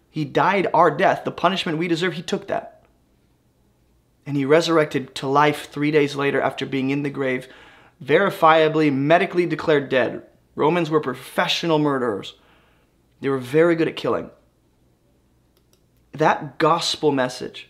He 0.10 0.26
died 0.26 0.68
our 0.74 0.90
death, 0.90 1.24
the 1.24 1.32
punishment 1.32 1.78
we 1.78 1.88
deserve, 1.88 2.14
He 2.14 2.22
took 2.22 2.48
that 2.48 2.78
and 4.28 4.36
he 4.36 4.44
resurrected 4.44 5.16
to 5.16 5.26
life 5.26 5.72
three 5.72 5.90
days 5.90 6.16
later 6.18 6.42
after 6.42 6.66
being 6.66 6.90
in 6.90 7.02
the 7.02 7.10
grave, 7.10 7.48
verifiably, 8.04 8.94
medically 8.94 9.46
declared 9.46 9.88
dead. 9.88 10.22
Romans 10.54 10.90
were 10.90 11.00
professional 11.00 11.80
murderers. 11.80 12.36
They 13.22 13.30
were 13.30 13.38
very 13.38 13.76
good 13.76 13.88
at 13.88 13.96
killing. 13.96 14.30
That 16.12 16.58
gospel 16.58 17.14
message, 17.14 17.70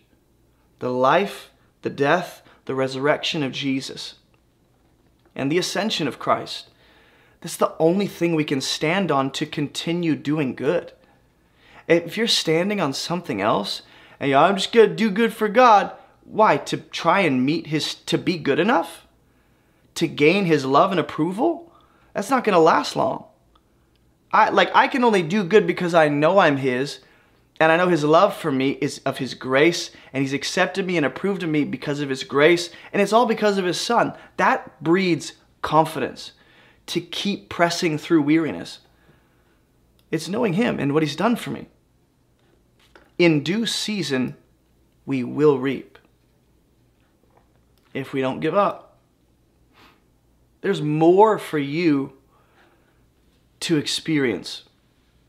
the 0.79 0.89
life, 0.89 1.51
the 1.83 1.91
death, 1.91 2.41
the 2.65 2.73
resurrection 2.73 3.43
of 3.43 3.51
Jesus, 3.51 4.15
and 5.37 5.49
the 5.51 5.57
ascension 5.57 6.07
of 6.07 6.19
Christ, 6.19 6.67
that's 7.39 7.55
the 7.55 7.73
only 7.79 8.07
thing 8.07 8.35
we 8.35 8.43
can 8.43 8.59
stand 8.59 9.11
on 9.11 9.31
to 9.31 9.45
continue 9.45 10.15
doing 10.15 10.55
good. 10.55 10.91
If 11.87 12.17
you're 12.17 12.27
standing 12.27 12.81
on 12.81 12.91
something 12.91 13.39
else, 13.39 13.83
and 14.19 14.33
I'm 14.33 14.55
just 14.55 14.73
to 14.89 14.95
do 14.95 15.09
good 15.09 15.31
for 15.31 15.47
God, 15.47 15.93
why? 16.25 16.57
To 16.57 16.77
try 16.77 17.21
and 17.21 17.45
meet 17.45 17.67
his, 17.67 17.93
to 17.93 18.17
be 18.17 18.37
good 18.37 18.59
enough? 18.59 19.07
To 19.95 20.07
gain 20.07 20.45
his 20.45 20.65
love 20.65 20.91
and 20.91 20.99
approval? 20.99 21.71
That's 22.13 22.29
not 22.29 22.43
to 22.53 22.59
last 22.59 22.95
long. 22.95 23.25
I, 24.33 24.49
like, 24.49 24.71
I 24.75 24.87
can 24.87 25.03
only 25.03 25.23
do 25.23 25.43
good 25.43 25.65
because 25.65 25.93
I 25.93 26.09
know 26.09 26.39
I'm 26.39 26.57
his, 26.57 26.99
and 27.59 27.71
I 27.71 27.77
know 27.77 27.87
his 27.87 28.03
love 28.03 28.35
for 28.35 28.51
me 28.51 28.71
is 28.81 28.99
of 29.05 29.17
his 29.17 29.33
grace, 29.33 29.91
and 30.13 30.21
he's 30.21 30.33
accepted 30.33 30.85
me 30.85 30.97
and 30.97 31.05
approved 31.05 31.43
of 31.43 31.49
me 31.49 31.63
because 31.63 31.99
of 31.99 32.09
his 32.09 32.23
grace, 32.23 32.69
and 32.93 33.01
it's 33.01 33.13
all 33.13 33.25
because 33.25 33.57
of 33.57 33.65
his 33.65 33.79
son. 33.79 34.13
That 34.37 34.81
breeds 34.83 35.33
confidence 35.61 36.33
to 36.87 37.01
keep 37.01 37.49
pressing 37.49 37.97
through 37.97 38.21
weariness. 38.21 38.79
It's 40.11 40.29
knowing 40.29 40.53
him 40.53 40.79
and 40.79 40.93
what 40.93 41.03
he's 41.03 41.15
done 41.15 41.35
for 41.35 41.49
me. 41.49 41.67
In 43.17 43.43
due 43.43 43.65
season, 43.65 44.35
we 45.05 45.23
will 45.23 45.57
reap 45.57 45.97
if 47.93 48.13
we 48.13 48.21
don't 48.21 48.39
give 48.39 48.55
up. 48.55 48.97
There's 50.61 50.81
more 50.81 51.39
for 51.39 51.57
you 51.57 52.13
to 53.61 53.77
experience. 53.77 54.63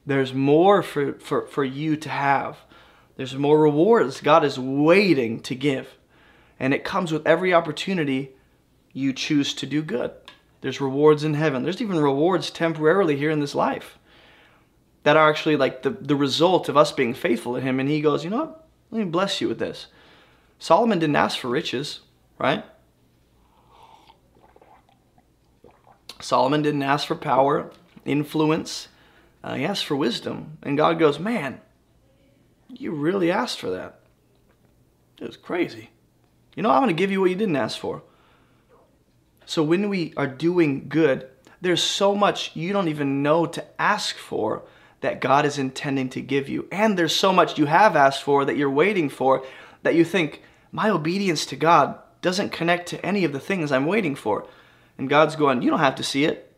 There's 0.09 0.33
more 0.35 0.83
for, 0.83 1.15
for, 1.15 1.47
for 1.47 1.65
you 1.65 1.97
to 1.97 2.09
have. 2.09 2.59
There's 3.17 3.35
more 3.35 3.61
rewards 3.61 4.21
God 4.21 4.45
is 4.45 4.59
waiting 4.59 5.41
to 5.41 5.55
give. 5.55 5.97
And 6.59 6.75
it 6.75 6.85
comes 6.85 7.13
with 7.13 7.27
every 7.27 7.55
opportunity 7.55 8.31
you 8.93 9.13
choose 9.13 9.55
to 9.55 9.67
do 9.67 9.83
good. 9.83 10.11
There's 10.61 10.81
rewards 10.81 11.23
in 11.23 11.35
heaven. 11.35 11.63
There's 11.63 11.81
even 11.81 12.01
rewards 12.01 12.51
temporarily 12.51 13.17
here 13.17 13.31
in 13.31 13.41
this 13.41 13.55
life 13.55 13.99
that 15.05 15.17
are 15.17 15.29
actually 15.29 15.57
like 15.57 15.83
the, 15.83 15.91
the 15.91 16.17
result 16.17 16.69
of 16.69 16.77
us 16.77 16.91
being 16.91 17.15
faithful 17.15 17.55
to 17.55 17.61
Him. 17.61 17.79
And 17.79 17.89
He 17.89 18.01
goes, 18.01 18.25
you 18.25 18.31
know 18.31 18.39
what? 18.39 18.69
Let 18.91 18.99
me 18.99 19.05
bless 19.05 19.41
you 19.41 19.49
with 19.49 19.59
this. 19.59 19.87
Solomon 20.59 20.99
didn't 20.99 21.17
ask 21.17 21.39
for 21.39 21.49
riches 21.49 22.01
right? 22.39 22.65
Solomon 26.21 26.63
didn't 26.63 26.83
ask 26.83 27.07
for 27.07 27.15
power, 27.15 27.71
influence. 28.05 28.89
Uh, 29.43 29.55
he 29.55 29.65
asked 29.65 29.85
for 29.85 29.97
wisdom. 29.97 30.59
And 30.63 30.77
God 30.77 30.99
goes, 30.99 31.19
Man, 31.19 31.61
you 32.69 32.93
really 32.93 33.31
asked 33.31 33.61
for 33.61 33.71
that. 33.71 34.01
It 35.21 35.27
was 35.27 35.37
crazy. 35.37 35.91
You 36.55 36.63
know, 36.63 36.71
I'm 36.71 36.83
going 36.83 36.95
to 36.95 37.01
give 37.01 37.11
you 37.11 37.21
what 37.21 37.31
you 37.31 37.37
didn't 37.37 37.57
ask 37.57 37.79
for. 37.79 38.03
So 39.47 39.63
when 39.63 39.89
we 39.89 40.13
are 40.17 40.27
doing 40.27 40.89
good, 40.89 41.29
there's 41.61 41.83
so 41.83 42.15
much 42.15 42.55
you 42.55 42.73
don't 42.73 42.89
even 42.89 43.23
know 43.23 43.47
to 43.47 43.65
ask 43.81 44.17
for 44.17 44.65
that 45.01 45.21
God 45.21 45.47
is 45.47 45.59
intending 45.59 46.09
to 46.11 46.21
give 46.21 46.49
you. 46.49 46.69
And 46.71 46.99
there's 46.99 47.15
so 47.15 47.33
much 47.33 47.59
you 47.59 47.67
have 47.67 47.97
asked 47.97 48.23
for 48.23 48.45
that 48.45 48.57
you're 48.57 48.71
waiting 48.71 49.09
for 49.09 49.45
that 49.83 49.95
you 49.95 50.05
think, 50.05 50.43
my 50.71 50.91
obedience 50.91 51.47
to 51.47 51.57
God 51.57 51.99
doesn't 52.21 52.51
connect 52.51 52.89
to 52.89 53.07
any 53.07 53.25
of 53.25 53.33
the 53.33 53.41
things 53.41 53.73
I'm 53.73 53.87
waiting 53.87 54.15
for. 54.15 54.47
And 54.99 55.09
God's 55.09 55.37
going, 55.37 55.63
You 55.63 55.71
don't 55.71 55.79
have 55.79 55.95
to 55.97 56.03
see 56.03 56.25
it. 56.25 56.53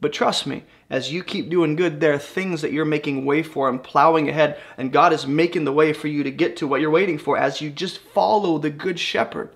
But 0.00 0.12
trust 0.12 0.46
me, 0.46 0.64
as 0.88 1.12
you 1.12 1.24
keep 1.24 1.48
doing 1.48 1.74
good, 1.74 2.00
there 2.00 2.14
are 2.14 2.18
things 2.18 2.62
that 2.62 2.72
you're 2.72 2.84
making 2.84 3.24
way 3.24 3.42
for 3.42 3.68
and 3.68 3.82
plowing 3.82 4.28
ahead, 4.28 4.58
and 4.78 4.92
God 4.92 5.12
is 5.12 5.26
making 5.26 5.64
the 5.64 5.72
way 5.72 5.92
for 5.92 6.06
you 6.06 6.22
to 6.22 6.30
get 6.30 6.56
to 6.58 6.66
what 6.66 6.80
you're 6.80 6.90
waiting 6.90 7.18
for 7.18 7.36
as 7.36 7.60
you 7.60 7.70
just 7.70 7.98
follow 7.98 8.58
the 8.58 8.70
Good 8.70 8.98
Shepherd. 8.98 9.50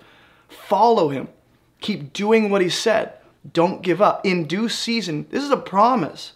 Follow 0.48 1.10
Him. 1.10 1.28
Keep 1.80 2.12
doing 2.12 2.50
what 2.50 2.62
He 2.62 2.68
said. 2.68 3.14
Don't 3.52 3.82
give 3.82 4.02
up. 4.02 4.26
In 4.26 4.46
due 4.46 4.68
season, 4.68 5.26
this 5.30 5.44
is 5.44 5.50
a 5.50 5.56
promise. 5.56 6.32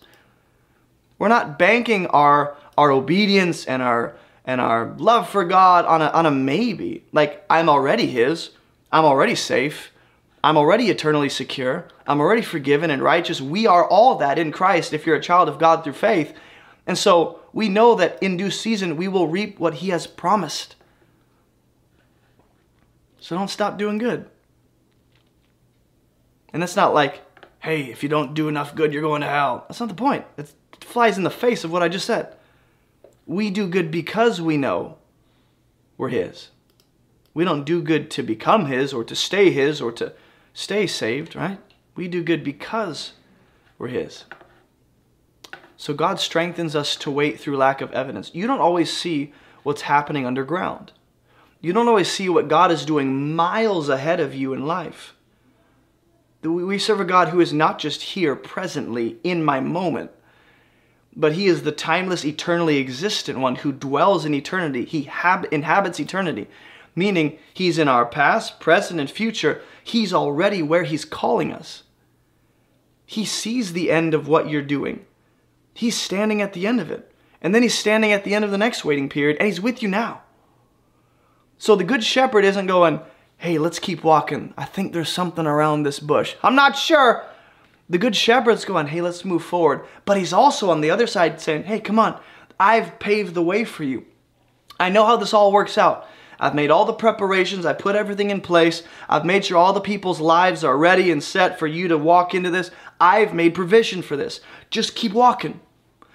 We're 1.19 1.29
not 1.29 1.59
banking 1.59 2.07
our, 2.09 2.57
our 2.79 2.91
obedience 2.91 3.65
and 3.65 3.83
our 3.83 4.17
and 4.47 4.61
our 4.61 4.95
love 4.99 5.29
for 5.29 5.45
God 5.45 5.87
on 5.87 6.03
a, 6.03 6.09
on 6.09 6.27
a 6.27 6.31
maybe. 6.31 7.03
Like, 7.13 7.45
I'm 7.49 7.69
already 7.69 8.07
His. 8.07 8.51
I'm 8.93 9.05
already 9.07 9.35
safe. 9.35 9.91
I'm 10.45 10.59
already 10.59 10.91
eternally 10.91 11.31
secure. 11.31 11.89
I'm 12.07 12.21
already 12.21 12.43
forgiven 12.43 12.91
and 12.91 13.03
righteous. 13.03 13.41
We 13.41 13.67
are 13.67 13.89
all 13.89 14.17
that 14.17 14.39
in 14.39 14.53
Christ 14.53 14.93
if 14.93 15.07
you're 15.07 15.17
a 15.17 15.23
child 15.23 15.49
of 15.49 15.59
God 15.59 15.83
through 15.83 15.95
faith. 15.95 16.35
And 16.87 16.99
so 16.99 17.41
we 17.55 17.71
know 17.71 17.95
that 17.95 18.23
in 18.23 18.37
due 18.37 18.51
season 18.51 18.99
we 18.99 19.09
will 19.09 19.27
reap 19.27 19.59
what 19.59 19.77
He 19.77 19.89
has 19.89 20.07
promised. 20.07 20.77
So 23.21 23.35
don't 23.35 23.49
stop 23.49 23.79
doing 23.79 23.97
good. 23.97 24.29
And 26.53 26.61
that's 26.61 26.77
not 26.77 26.93
like, 26.93 27.23
hey, 27.61 27.85
if 27.85 28.03
you 28.03 28.11
don't 28.11 28.35
do 28.35 28.47
enough 28.47 28.75
good, 28.75 28.93
you're 28.93 29.01
going 29.01 29.23
to 29.23 29.27
hell. 29.27 29.65
That's 29.67 29.81
not 29.81 29.89
the 29.89 29.95
point. 29.95 30.27
it 30.37 30.53
flies 30.81 31.17
in 31.17 31.25
the 31.25 31.31
face 31.31 31.65
of 31.65 31.73
what 31.73 31.83
I 31.83 31.89
just 31.89 32.05
said. 32.05 32.37
We 33.25 33.49
do 33.49 33.67
good 33.67 33.91
because 33.91 34.43
we 34.43 34.59
know 34.59 34.99
we're 35.97 36.11
His. 36.11 36.51
We 37.33 37.47
don't 37.47 37.65
do 37.65 37.81
good 37.81 38.11
to 38.11 38.23
become 38.23 38.67
His 38.67 38.93
or 38.93 39.05
to 39.05 39.17
stay 39.17 39.51
His 39.51 39.81
or 39.81 39.91
to 39.93 40.13
stay 40.55 40.87
saved, 40.87 41.37
right? 41.37 41.59
We 41.95 42.09
do 42.09 42.23
good 42.23 42.43
because 42.43 43.13
we're 43.79 43.89
His. 43.89 44.25
So 45.77 45.93
God 45.93 46.19
strengthens 46.19 46.75
us 46.75 46.97
to 46.97 47.11
wait 47.11 47.39
through 47.39 47.59
lack 47.59 47.83
of 47.83 47.93
evidence. 47.93 48.31
You 48.33 48.47
don't 48.47 48.61
always 48.61 48.91
see 48.91 49.35
what's 49.63 49.83
happening 49.83 50.25
underground. 50.25 50.93
You 51.61 51.73
don't 51.73 51.89
always 51.89 52.11
see 52.11 52.29
what 52.29 52.49
God 52.49 52.71
is 52.71 52.85
doing 52.85 53.35
miles 53.35 53.89
ahead 53.89 54.21
of 54.21 54.35
you 54.35 54.53
in 54.55 54.67
life. 54.67 55.15
We 56.43 56.79
serve 56.79 57.01
a 57.01 57.05
God 57.05 57.31
who 57.31 57.41
is 57.41 57.53
not 57.53 57.79
just 57.79 58.03
here 58.03 58.37
presently 58.37 59.17
in 59.25 59.43
my 59.43 59.61
moment, 59.61 60.11
but 61.17 61.33
He 61.33 61.47
is 61.47 61.63
the 61.63 61.73
timeless, 61.73 62.25
eternally 62.25 62.79
existent 62.79 63.39
one 63.39 63.57
who 63.57 63.73
dwells 63.73 64.25
in 64.25 64.35
eternity. 64.35 64.85
He 64.85 65.11
inhabits 65.51 65.99
eternity, 65.99 66.49
meaning 66.95 67.39
He's 67.53 67.79
in 67.79 67.89
our 67.89 68.05
past, 68.05 68.61
present, 68.61 69.01
and 69.01 69.11
future. 69.11 69.63
He's 69.85 70.13
already 70.13 70.63
where 70.63 70.83
He's 70.83 71.05
calling 71.05 71.53
us. 71.53 71.85
He 73.07 73.25
sees 73.25 73.73
the 73.73 73.91
end 73.91 74.15
of 74.15 74.27
what 74.27 74.49
you're 74.49 74.63
doing. 74.63 75.05
He's 75.75 75.97
standing 75.97 76.41
at 76.41 76.55
the 76.55 76.67
end 76.67 76.81
of 76.81 76.91
it. 76.91 77.13
And 77.43 77.55
then 77.55 77.63
He's 77.63 77.79
standing 77.79 78.11
at 78.11 78.25
the 78.25 78.35
end 78.35 78.45
of 78.45 78.51
the 78.51 78.59
next 78.59 78.85
waiting 78.85 79.09
period, 79.11 79.37
and 79.39 79.47
He's 79.47 79.61
with 79.61 79.83
you 79.83 79.89
now. 79.89 80.23
So 81.59 81.77
the 81.77 81.85
good 81.85 82.03
shepherd 82.03 82.45
isn't 82.45 82.67
going, 82.67 83.01
hey, 83.37 83.59
let's 83.59 83.79
keep 83.79 84.03
walking. 84.03 84.55
I 84.57 84.65
think 84.65 84.93
there's 84.93 85.11
something 85.11 85.47
around 85.47 85.83
this 85.83 86.01
bush. 86.01 86.35
I'm 86.43 86.55
not 86.55 86.79
sure. 86.79 87.25
The 87.91 87.99
good 87.99 88.17
shepherd's 88.17 88.65
going, 88.65 88.87
hey, 88.87 89.03
let's 89.03 89.25
move 89.25 89.45
forward. 89.45 89.85
But 90.07 90.17
he's 90.17 90.33
also 90.33 90.71
on 90.71 90.81
the 90.81 90.91
other 90.91 91.07
side 91.07 91.41
saying, 91.41 91.65
hey, 91.65 91.81
come 91.81 91.99
on, 91.99 92.19
I've 92.59 92.99
paved 92.99 93.35
the 93.35 93.43
way 93.43 93.65
for 93.65 93.85
you. 93.85 94.07
I 94.81 94.89
know 94.89 95.05
how 95.05 95.17
this 95.17 95.35
all 95.35 95.53
works 95.53 95.77
out. 95.77 96.09
I've 96.39 96.55
made 96.55 96.71
all 96.71 96.85
the 96.85 96.93
preparations. 96.93 97.67
I 97.67 97.73
put 97.73 97.97
everything 97.97 98.31
in 98.31 98.41
place. 98.41 98.83
I've 99.09 99.25
made 99.25 99.45
sure 99.45 99.57
all 99.57 99.73
the 99.73 99.81
people's 99.81 100.21
lives 100.21 100.65
are 100.65 100.77
ready 100.77 101.11
and 101.11 101.23
set 101.23 101.59
for 101.59 101.67
you 101.67 101.89
to 101.89 101.99
walk 101.99 102.35
into 102.35 102.51
this. 102.51 102.71
I've 103.01 103.35
made 103.35 103.55
provision 103.55 104.03
for 104.03 104.17
this. 104.17 104.41
Just 104.71 104.95
keep 104.95 105.13
walking. 105.13 105.61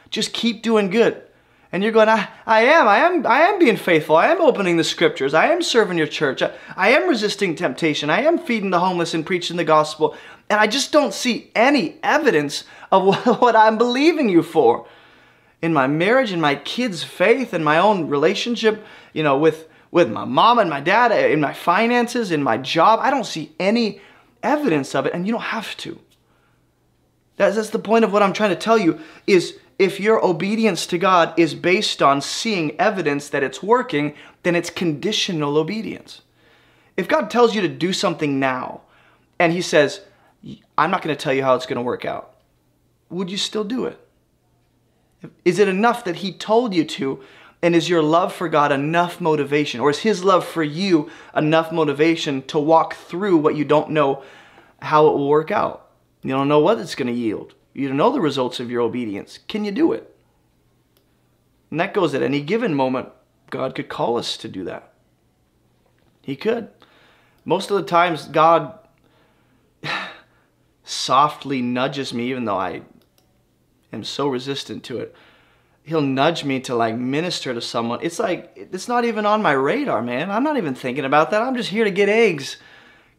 Just 0.09 0.33
keep 0.33 0.61
doing 0.61 0.89
good. 0.89 1.23
And 1.71 1.83
you're 1.83 1.91
going, 1.91 2.09
I, 2.09 2.27
I 2.47 2.61
am, 2.61 2.87
I 2.87 2.97
am, 2.97 3.27
I 3.27 3.41
am 3.41 3.59
being 3.59 3.77
faithful. 3.77 4.15
I 4.15 4.27
am 4.27 4.41
opening 4.41 4.77
the 4.77 4.83
scriptures. 4.83 5.35
I 5.35 5.47
am 5.51 5.61
serving 5.61 5.99
your 5.99 6.07
church. 6.07 6.41
I, 6.41 6.51
I 6.75 6.89
am 6.89 7.07
resisting 7.07 7.55
temptation. 7.55 8.09
I 8.09 8.21
am 8.21 8.39
feeding 8.39 8.71
the 8.71 8.79
homeless 8.79 9.13
and 9.13 9.25
preaching 9.25 9.55
the 9.55 9.63
gospel. 9.63 10.15
And 10.49 10.59
I 10.59 10.65
just 10.65 10.91
don't 10.91 11.13
see 11.13 11.51
any 11.53 11.99
evidence 12.01 12.63
of 12.91 13.03
what, 13.03 13.23
what 13.41 13.55
I'm 13.55 13.77
believing 13.77 14.29
you 14.29 14.41
for. 14.41 14.87
In 15.61 15.73
my 15.73 15.85
marriage, 15.85 16.31
in 16.31 16.41
my 16.41 16.55
kids' 16.55 17.03
faith, 17.03 17.53
in 17.53 17.63
my 17.63 17.77
own 17.77 18.07
relationship, 18.07 18.83
you 19.13 19.21
know, 19.21 19.37
with, 19.37 19.68
with 19.91 20.09
my 20.11 20.25
mom 20.25 20.59
and 20.59 20.69
my 20.69 20.79
dad, 20.79 21.11
uh, 21.11 21.15
in 21.15 21.39
my 21.41 21.53
finances, 21.53 22.31
in 22.31 22.43
my 22.43 22.57
job, 22.57 22.99
I 23.01 23.09
don't 23.09 23.25
see 23.25 23.53
any 23.59 24.01
evidence 24.43 24.93
of 24.95 25.05
it. 25.05 25.13
And 25.13 25.25
you 25.25 25.33
don't 25.33 25.41
have 25.41 25.75
to. 25.77 25.99
That's, 27.37 27.55
that's 27.55 27.69
the 27.69 27.79
point 27.79 28.05
of 28.05 28.13
what 28.13 28.21
I'm 28.21 28.33
trying 28.33 28.51
to 28.51 28.55
tell 28.55 28.77
you 28.77 28.99
is 29.25 29.57
if 29.79 29.99
your 29.99 30.23
obedience 30.23 30.85
to 30.87 30.97
God 30.97 31.33
is 31.37 31.55
based 31.55 32.01
on 32.01 32.21
seeing 32.21 32.79
evidence 32.79 33.29
that 33.29 33.43
it's 33.43 33.63
working, 33.63 34.13
then 34.43 34.55
it's 34.55 34.69
conditional 34.69 35.57
obedience. 35.57 36.21
If 36.97 37.07
God 37.07 37.29
tells 37.31 37.55
you 37.55 37.61
to 37.61 37.69
do 37.69 37.93
something 37.93 38.39
now 38.39 38.81
and 39.39 39.53
He 39.53 39.61
says, 39.61 40.01
I'm 40.77 40.91
not 40.91 41.01
going 41.01 41.15
to 41.15 41.21
tell 41.21 41.33
you 41.33 41.43
how 41.43 41.55
it's 41.55 41.65
going 41.65 41.77
to 41.77 41.81
work 41.81 42.03
out, 42.05 42.35
would 43.09 43.31
you 43.31 43.37
still 43.37 43.63
do 43.63 43.85
it? 43.85 43.97
Is 45.43 45.59
it 45.59 45.67
enough 45.67 46.03
that 46.03 46.17
He 46.17 46.33
told 46.33 46.73
you 46.73 46.83
to? 46.83 47.23
And 47.61 47.75
is 47.75 47.89
your 47.89 48.01
love 48.01 48.33
for 48.33 48.47
God 48.47 48.71
enough 48.71 49.19
motivation? 49.19 49.81
Or 49.81 49.89
is 49.89 49.99
His 49.99 50.23
love 50.23 50.45
for 50.45 50.63
you 50.63 51.09
enough 51.35 51.71
motivation 51.71 52.41
to 52.43 52.59
walk 52.59 52.95
through 52.95 53.37
what 53.37 53.55
you 53.55 53.65
don't 53.65 53.89
know 53.91 54.23
how 54.81 55.07
it 55.07 55.11
will 55.11 55.27
work 55.27 55.51
out? 55.51 55.87
You 56.23 56.31
don't 56.31 56.47
know 56.47 56.59
what 56.59 56.79
it's 56.79 56.95
going 56.95 57.13
to 57.13 57.19
yield 57.19 57.53
you 57.79 57.87
don't 57.87 57.97
know 57.97 58.11
the 58.11 58.21
results 58.21 58.59
of 58.59 58.69
your 58.69 58.81
obedience. 58.81 59.39
Can 59.47 59.63
you 59.63 59.71
do 59.71 59.93
it? 59.93 60.13
And 61.71 61.79
that 61.79 61.93
goes 61.93 62.13
at 62.13 62.21
any 62.21 62.41
given 62.41 62.73
moment. 62.73 63.09
God 63.49 63.75
could 63.75 63.89
call 63.89 64.17
us 64.17 64.37
to 64.37 64.47
do 64.47 64.63
that. 64.65 64.91
He 66.21 66.35
could. 66.35 66.69
Most 67.45 67.71
of 67.71 67.77
the 67.77 67.83
times, 67.83 68.27
God 68.27 68.77
softly 70.83 71.61
nudges 71.61 72.13
me, 72.13 72.29
even 72.29 72.45
though 72.45 72.57
I 72.57 72.81
am 73.93 74.03
so 74.03 74.27
resistant 74.27 74.83
to 74.85 74.97
it. 74.97 75.15
He'll 75.89 76.01
nudge 76.01 76.43
me 76.43 76.59
to 76.61 76.75
like 76.75 76.95
minister 76.95 77.51
to 77.51 77.61
someone. 77.61 77.99
It's 78.03 78.19
like, 78.19 78.51
it's 78.55 78.87
not 78.87 79.05
even 79.05 79.25
on 79.25 79.41
my 79.41 79.53
radar, 79.53 80.03
man. 80.03 80.29
I'm 80.29 80.43
not 80.43 80.57
even 80.57 80.75
thinking 80.75 81.03
about 81.03 81.31
that. 81.31 81.41
I'm 81.41 81.55
just 81.55 81.69
here 81.69 81.83
to 81.83 81.89
get 81.89 82.09
eggs 82.09 82.57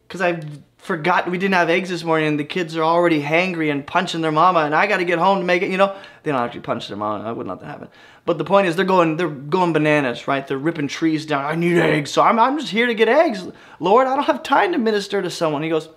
because 0.07 0.21
I've 0.21 0.45
forgot 0.77 1.29
we 1.29 1.37
didn't 1.37 1.55
have 1.55 1.69
eggs 1.69 1.89
this 1.89 2.03
morning 2.05 2.29
and 2.29 2.39
the 2.39 2.45
kids 2.45 2.77
are 2.77 2.83
already 2.83 3.21
hangry 3.21 3.69
and 3.69 3.85
punching 3.85 4.21
their 4.21 4.31
mama 4.31 4.61
and 4.61 4.73
I 4.73 4.87
got 4.87 4.97
to 4.97 5.05
get 5.05 5.19
home 5.19 5.39
to 5.39 5.43
make 5.43 5.61
it, 5.63 5.69
you 5.69 5.75
know. 5.77 5.93
They 6.23 6.31
don't 6.31 6.41
actually 6.41 6.61
punch 6.61 6.87
their 6.87 6.95
mama. 6.95 7.27
I 7.27 7.33
wouldn't 7.33 7.49
let 7.49 7.59
that 7.59 7.67
happen. 7.67 7.89
But 8.25 8.37
the 8.37 8.45
point 8.45 8.67
is 8.67 8.77
they're 8.77 8.85
going 8.85 9.17
they're 9.17 9.27
going 9.27 9.73
bananas, 9.73 10.25
right? 10.27 10.47
They're 10.47 10.57
ripping 10.57 10.87
trees 10.87 11.25
down. 11.25 11.43
I 11.43 11.55
need 11.55 11.77
eggs. 11.77 12.09
So 12.09 12.21
I'm, 12.21 12.39
I'm 12.39 12.57
just 12.57 12.71
here 12.71 12.87
to 12.87 12.95
get 12.95 13.09
eggs. 13.09 13.45
Lord, 13.81 14.07
I 14.07 14.15
don't 14.15 14.25
have 14.25 14.43
time 14.43 14.71
to 14.71 14.77
minister 14.77 15.21
to 15.21 15.29
someone. 15.29 15.61
He 15.61 15.69
goes, 15.69 15.89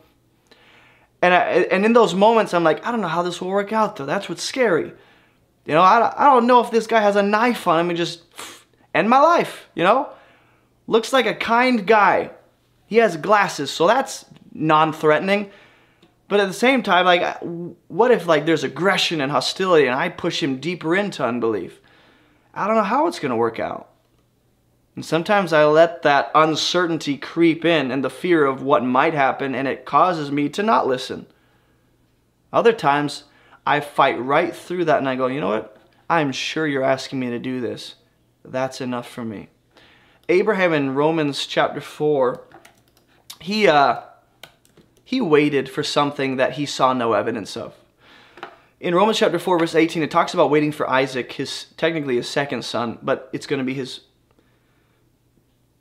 and, 1.22 1.32
I, 1.32 1.38
and 1.70 1.84
in 1.84 1.92
those 1.92 2.14
moments, 2.14 2.52
I'm 2.52 2.64
like, 2.64 2.84
I 2.84 2.90
don't 2.90 3.00
know 3.00 3.08
how 3.08 3.22
this 3.22 3.40
will 3.40 3.50
work 3.50 3.72
out 3.72 3.96
though. 3.96 4.06
That's 4.06 4.28
what's 4.28 4.42
scary. 4.42 4.92
You 5.66 5.74
know, 5.74 5.80
I, 5.80 6.12
I 6.16 6.26
don't 6.26 6.46
know 6.46 6.60
if 6.60 6.70
this 6.70 6.86
guy 6.86 7.00
has 7.00 7.16
a 7.16 7.22
knife 7.22 7.66
on 7.66 7.80
him 7.80 7.90
and 7.90 7.96
just 7.96 8.22
end 8.94 9.08
my 9.08 9.20
life, 9.20 9.68
you 9.74 9.82
know? 9.82 10.10
Looks 10.86 11.12
like 11.12 11.26
a 11.26 11.34
kind 11.34 11.86
guy. 11.86 12.30
He 12.86 12.96
has 12.96 13.16
glasses, 13.16 13.70
so 13.70 13.86
that's 13.86 14.26
non-threatening. 14.52 15.50
But 16.28 16.40
at 16.40 16.46
the 16.46 16.54
same 16.54 16.82
time, 16.82 17.04
like, 17.06 17.38
what 17.88 18.10
if 18.10 18.26
like 18.26 18.46
there's 18.46 18.64
aggression 18.64 19.20
and 19.20 19.30
hostility 19.30 19.86
and 19.86 19.94
I 19.94 20.08
push 20.08 20.42
him 20.42 20.58
deeper 20.58 20.94
into 20.94 21.24
unbelief? 21.24 21.80
I 22.52 22.66
don't 22.66 22.76
know 22.76 22.82
how 22.82 23.06
it's 23.06 23.18
going 23.18 23.30
to 23.30 23.36
work 23.36 23.58
out. 23.58 23.90
And 24.94 25.04
sometimes 25.04 25.52
I 25.52 25.64
let 25.64 26.02
that 26.02 26.30
uncertainty 26.34 27.16
creep 27.16 27.64
in 27.64 27.90
and 27.90 28.04
the 28.04 28.10
fear 28.10 28.44
of 28.44 28.62
what 28.62 28.84
might 28.84 29.14
happen, 29.14 29.54
and 29.54 29.66
it 29.66 29.84
causes 29.84 30.30
me 30.30 30.48
to 30.50 30.62
not 30.62 30.86
listen. 30.86 31.26
Other 32.52 32.72
times, 32.72 33.24
I 33.66 33.80
fight 33.80 34.20
right 34.20 34.54
through 34.54 34.86
that 34.86 34.98
and 34.98 35.08
I 35.08 35.16
go, 35.16 35.26
you 35.26 35.40
know 35.40 35.48
what? 35.48 35.76
I'm 36.08 36.32
sure 36.32 36.66
you're 36.66 36.82
asking 36.82 37.20
me 37.20 37.30
to 37.30 37.38
do 37.38 37.60
this. 37.60 37.94
That's 38.44 38.80
enough 38.80 39.08
for 39.08 39.24
me. 39.24 39.48
Abraham 40.28 40.72
in 40.72 40.94
Romans 40.94 41.46
chapter 41.46 41.80
4, 41.80 42.46
he, 43.40 43.66
uh, 43.66 44.00
he 45.04 45.20
waited 45.20 45.68
for 45.68 45.82
something 45.82 46.36
that 46.36 46.52
he 46.52 46.66
saw 46.66 46.92
no 46.92 47.12
evidence 47.12 47.56
of. 47.56 47.74
In 48.80 48.94
Romans 48.94 49.18
chapter 49.18 49.38
4, 49.38 49.58
verse 49.58 49.74
18, 49.74 50.02
it 50.02 50.10
talks 50.10 50.34
about 50.34 50.50
waiting 50.50 50.72
for 50.72 50.88
Isaac, 50.88 51.32
his 51.32 51.66
technically 51.76 52.16
his 52.16 52.28
second 52.28 52.64
son, 52.64 52.98
but 53.02 53.30
it's 53.32 53.46
going 53.46 53.58
to 53.58 53.64
be 53.64 53.74
his 53.74 54.00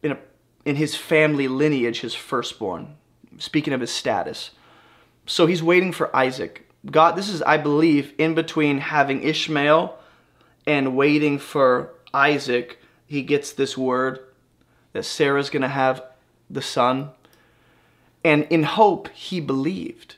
in, 0.02 0.14
a, 0.14 0.18
in 0.66 0.76
his 0.76 0.96
family 0.96 1.48
lineage, 1.48 2.02
his 2.02 2.14
firstborn. 2.14 2.96
Speaking 3.40 3.74
of 3.74 3.82
his 3.82 3.92
status. 3.92 4.52
So 5.26 5.48
he's 5.48 5.64
waiting 5.64 5.92
for 5.92 6.16
Isaac. 6.16 6.63
God, 6.90 7.16
this 7.16 7.30
is, 7.30 7.42
I 7.42 7.58
believe, 7.58 8.14
in 8.18 8.36
between 8.36 8.80
having 8.80 9.24
Ishmael 9.24 9.98
and 10.66 10.96
waiting 10.96 11.40
for 11.40 11.94
Isaac, 12.14 12.80
he 13.08 13.22
gets 13.22 13.52
this 13.52 13.78
word 13.78 14.20
that 14.92 15.06
Sarah's 15.06 15.50
going 15.50 15.62
to 15.62 15.68
have 15.68 16.04
the 16.50 16.62
son 16.62 17.12
and 18.24 18.48
in 18.50 18.64
hope, 18.64 19.10
he 19.10 19.40
believed. 19.40 20.16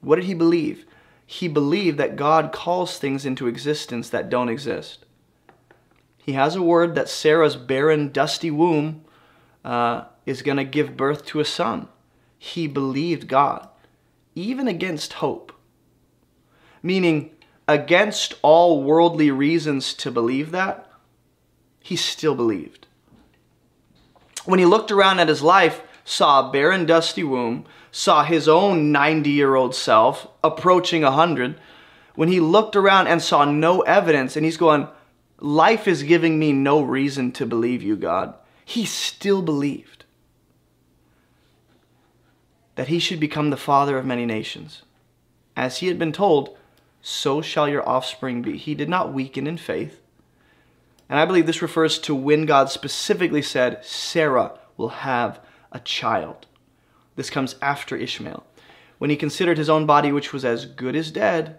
What 0.00 0.16
did 0.16 0.24
he 0.24 0.34
believe? 0.34 0.84
He 1.24 1.46
believed 1.48 1.98
that 1.98 2.16
God 2.16 2.52
calls 2.52 2.98
things 2.98 3.24
into 3.24 3.46
existence 3.46 4.08
that 4.10 4.30
don't 4.30 4.48
exist. 4.48 5.04
He 6.16 6.32
has 6.32 6.56
a 6.56 6.62
word 6.62 6.94
that 6.94 7.08
Sarah's 7.08 7.56
barren, 7.56 8.10
dusty 8.10 8.50
womb 8.50 9.04
uh, 9.64 10.04
is 10.26 10.42
going 10.42 10.56
to 10.56 10.64
give 10.64 10.96
birth 10.96 11.24
to 11.26 11.40
a 11.40 11.44
son. 11.44 11.88
He 12.38 12.66
believed 12.66 13.28
God, 13.28 13.68
even 14.38 14.68
against 14.68 15.14
hope. 15.14 15.52
Meaning, 16.82 17.30
against 17.66 18.34
all 18.40 18.82
worldly 18.82 19.30
reasons 19.30 19.92
to 19.94 20.10
believe 20.10 20.52
that, 20.52 20.88
he 21.80 21.96
still 21.96 22.34
believed. 22.34 22.86
When 24.44 24.58
he 24.58 24.64
looked 24.64 24.92
around 24.92 25.18
at 25.18 25.28
his 25.28 25.42
life, 25.42 25.82
saw 26.04 26.48
a 26.48 26.52
barren, 26.52 26.86
dusty 26.86 27.24
womb, 27.24 27.66
saw 27.90 28.22
his 28.22 28.48
own 28.48 28.92
90 28.92 29.28
year 29.30 29.54
old 29.54 29.74
self 29.74 30.28
approaching 30.44 31.02
100, 31.02 31.58
when 32.14 32.28
he 32.28 32.40
looked 32.40 32.76
around 32.76 33.08
and 33.08 33.20
saw 33.20 33.44
no 33.44 33.80
evidence, 33.82 34.36
and 34.36 34.44
he's 34.44 34.56
going, 34.56 34.88
Life 35.40 35.86
is 35.86 36.02
giving 36.02 36.38
me 36.38 36.52
no 36.52 36.80
reason 36.80 37.30
to 37.32 37.46
believe 37.46 37.82
you, 37.82 37.96
God, 37.96 38.34
he 38.64 38.84
still 38.84 39.42
believed 39.42 39.97
that 42.78 42.86
he 42.86 43.00
should 43.00 43.18
become 43.18 43.50
the 43.50 43.56
father 43.56 43.98
of 43.98 44.06
many 44.06 44.24
nations. 44.24 44.82
As 45.56 45.78
he 45.78 45.88
had 45.88 45.98
been 45.98 46.12
told, 46.12 46.56
so 47.02 47.42
shall 47.42 47.68
your 47.68 47.86
offspring 47.88 48.40
be. 48.40 48.56
He 48.56 48.76
did 48.76 48.88
not 48.88 49.12
weaken 49.12 49.48
in 49.48 49.56
faith. 49.58 50.00
And 51.08 51.18
I 51.18 51.24
believe 51.24 51.46
this 51.46 51.60
refers 51.60 51.98
to 51.98 52.14
when 52.14 52.46
God 52.46 52.70
specifically 52.70 53.42
said, 53.42 53.84
Sarah 53.84 54.52
will 54.76 54.90
have 54.90 55.40
a 55.72 55.80
child. 55.80 56.46
This 57.16 57.30
comes 57.30 57.56
after 57.60 57.96
Ishmael. 57.96 58.46
When 58.98 59.10
he 59.10 59.16
considered 59.16 59.58
his 59.58 59.68
own 59.68 59.84
body, 59.84 60.12
which 60.12 60.32
was 60.32 60.44
as 60.44 60.64
good 60.64 60.94
as 60.94 61.10
dead, 61.10 61.58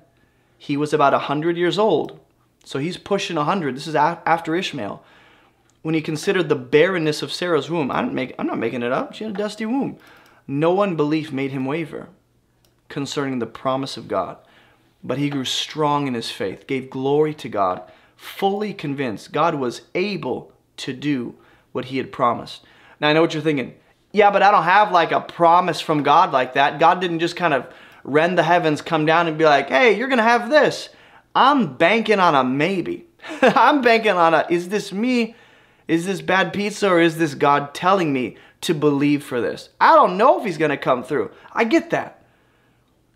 he 0.58 0.78
was 0.78 0.94
about 0.94 1.14
a 1.14 1.28
100 1.28 1.58
years 1.58 1.78
old. 1.78 2.18
So 2.64 2.80
he's 2.80 2.96
pushing 2.96 3.36
a 3.36 3.42
100. 3.42 3.76
This 3.76 3.88
is 3.88 3.96
after 3.96 4.56
Ishmael. 4.56 5.04
When 5.82 5.96
he 5.96 6.02
considered 6.02 6.48
the 6.48 6.56
barrenness 6.56 7.22
of 7.22 7.34
Sarah's 7.34 7.70
womb, 7.70 7.92
I'm, 7.92 8.16
make, 8.16 8.36
I'm 8.40 8.48
not 8.48 8.58
making 8.58 8.84
it 8.84 8.94
up. 8.94 9.14
She 9.14 9.26
had 9.26 9.34
a 9.34 9.38
dusty 9.38 9.66
womb. 9.66 9.98
No 10.52 10.82
unbelief 10.82 11.32
made 11.32 11.52
him 11.52 11.66
waver 11.66 12.10
concerning 12.88 13.38
the 13.38 13.46
promise 13.46 13.98
of 13.98 14.08
God. 14.08 14.38
But 15.04 15.20
he 15.20 15.30
grew 15.30 15.46
strong 15.46 16.08
in 16.08 16.16
his 16.16 16.32
faith, 16.32 16.66
gave 16.66 16.90
glory 16.90 17.36
to 17.36 17.48
God, 17.48 17.84
fully 18.16 18.74
convinced 18.74 19.32
God 19.32 19.54
was 19.54 19.84
able 19.94 20.52
to 20.78 20.92
do 20.92 21.36
what 21.72 21.86
he 21.86 21.98
had 21.98 22.12
promised. 22.12 22.64
Now 23.00 23.10
I 23.10 23.14
know 23.14 23.22
what 23.22 23.36
you're 23.36 23.44
thinking. 23.44 23.76
Yeah, 24.12 24.32
but 24.32 24.42
I 24.42 24.50
don't 24.50 24.64
have 24.64 24.92
like 24.92 25.12
a 25.12 25.22
promise 25.22 25.80
from 25.82 26.02
God 26.02 26.32
like 26.32 26.56
that. 26.56 26.80
God 26.80 27.00
didn't 27.00 27.20
just 27.20 27.36
kind 27.36 27.54
of 27.54 27.72
rend 28.04 28.36
the 28.36 28.42
heavens, 28.42 28.82
come 28.82 29.06
down 29.06 29.28
and 29.28 29.38
be 29.38 29.46
like, 29.46 29.70
hey, 29.70 29.96
you're 29.96 30.08
going 30.08 30.18
to 30.18 30.24
have 30.24 30.50
this. 30.50 30.90
I'm 31.36 31.78
banking 31.78 32.20
on 32.20 32.34
a 32.34 32.44
maybe. 32.44 33.06
I'm 33.44 33.84
banking 33.84 34.14
on 34.14 34.34
a, 34.34 34.48
is 34.50 34.70
this 34.70 34.92
me? 34.92 35.36
Is 35.88 36.08
this 36.08 36.22
bad 36.22 36.54
pizza 36.54 36.90
or 36.90 37.00
is 37.00 37.20
this 37.20 37.36
God 37.36 37.76
telling 37.76 38.12
me 38.12 38.38
to 38.62 38.74
believe 38.74 39.24
for 39.24 39.42
this? 39.42 39.70
I 39.80 39.96
don't 39.96 40.18
know 40.18 40.40
if 40.40 40.46
he's 40.46 40.58
going 40.58 40.72
to 40.72 40.78
come 40.78 41.04
through. 41.04 41.32
I 41.54 41.64
get 41.64 41.90
that. 41.92 42.24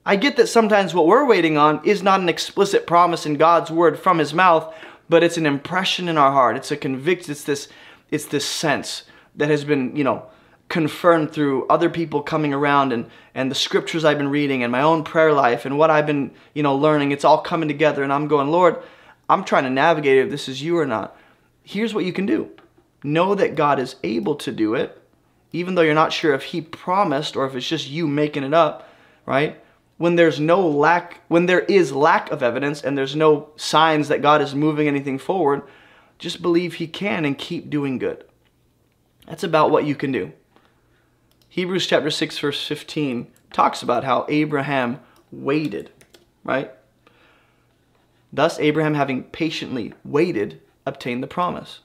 I 0.06 0.16
get 0.18 0.36
that 0.36 0.48
sometimes 0.48 0.94
what 0.94 1.08
we're 1.08 1.26
waiting 1.26 1.58
on 1.58 1.84
is 1.86 2.04
not 2.04 2.20
an 2.20 2.30
explicit 2.30 2.86
promise 2.86 3.26
in 3.26 3.36
God's 3.36 3.72
word 3.72 3.98
from 3.98 4.20
his 4.20 4.34
mouth, 4.34 4.74
but 5.08 5.24
it's 5.24 5.38
an 5.38 5.46
impression 5.46 6.10
in 6.10 6.18
our 6.18 6.32
heart. 6.32 6.58
It's 6.58 6.72
a 6.72 6.78
convict, 6.78 7.30
it's 7.30 7.44
this, 7.46 7.70
it's 8.12 8.26
this 8.26 8.46
sense 8.46 9.04
that 9.36 9.50
has 9.50 9.64
been, 9.64 9.96
you 9.96 10.04
know, 10.04 10.26
confirmed 10.70 11.32
through 11.32 11.68
other 11.68 11.90
people 11.90 12.22
coming 12.22 12.54
around 12.54 12.92
and, 12.92 13.06
and 13.36 13.50
the 13.50 13.56
scriptures 13.56 14.04
I've 14.04 14.18
been 14.18 14.30
reading 14.30 14.64
and 14.64 14.72
my 14.72 14.82
own 14.82 15.04
prayer 15.04 15.32
life 15.32 15.66
and 15.66 15.78
what 15.78 15.90
I've 15.90 16.08
been, 16.08 16.32
you 16.54 16.64
know, 16.64 16.76
learning. 16.76 17.12
It's 17.12 17.26
all 17.26 17.42
coming 17.42 17.68
together 17.68 18.04
and 18.04 18.12
I'm 18.12 18.28
going, 18.28 18.50
Lord, 18.50 18.82
I'm 19.30 19.44
trying 19.44 19.64
to 19.64 19.70
navigate 19.70 20.18
if 20.18 20.30
this 20.30 20.50
is 20.50 20.62
you 20.62 20.78
or 20.78 20.86
not. 20.86 21.16
Here's 21.64 21.94
what 21.94 22.06
you 22.06 22.12
can 22.12 22.26
do. 22.26 22.50
Know 23.04 23.36
that 23.36 23.56
God 23.56 23.80
is 23.80 23.96
able 24.04 24.36
to 24.36 24.52
do 24.52 24.74
it, 24.76 25.00
even 25.54 25.76
though 25.76 25.84
you're 25.84 25.94
not 25.94 26.12
sure 26.12 26.34
if 26.34 26.44
he 26.46 26.60
promised 26.60 27.36
or 27.36 27.46
if 27.46 27.56
it's 27.56 27.68
just 27.68 27.90
you 27.90 28.08
making 28.08 28.44
it 28.44 28.54
up, 28.54 28.90
right? 29.26 29.64
When 29.98 30.16
there's 30.16 30.40
no 30.40 30.68
lack, 30.68 31.22
when 31.28 31.46
there 31.46 31.62
is 31.62 31.94
lack 31.94 32.32
of 32.32 32.42
evidence 32.42 32.84
and 32.84 32.98
there's 32.98 33.16
no 33.16 33.50
signs 33.56 34.08
that 34.08 34.24
God 34.24 34.42
is 34.42 34.56
moving 34.56 34.88
anything 34.88 35.20
forward, 35.20 35.62
just 36.18 36.42
believe 36.42 36.74
he 36.74 36.88
can 36.88 37.24
and 37.24 37.38
keep 37.38 37.70
doing 37.70 38.00
good. 38.00 38.26
That's 39.28 39.44
about 39.44 39.70
what 39.70 39.86
you 39.86 39.96
can 39.96 40.12
do. 40.12 40.34
Hebrews 41.48 41.86
chapter 41.86 42.10
6 42.10 42.40
verse 42.40 42.66
15 42.66 43.32
talks 43.54 43.84
about 43.84 44.04
how 44.04 44.26
Abraham 44.28 45.00
waited, 45.32 45.92
right? 46.44 46.72
Thus 48.34 48.58
Abraham 48.58 48.96
having 48.96 49.26
patiently 49.26 49.94
waited 50.04 50.60
obtained 50.88 51.22
the 51.22 51.28
promise. 51.28 51.82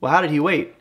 Well, 0.00 0.12
how 0.12 0.20
did 0.20 0.30
he 0.30 0.38
wait? 0.38 0.76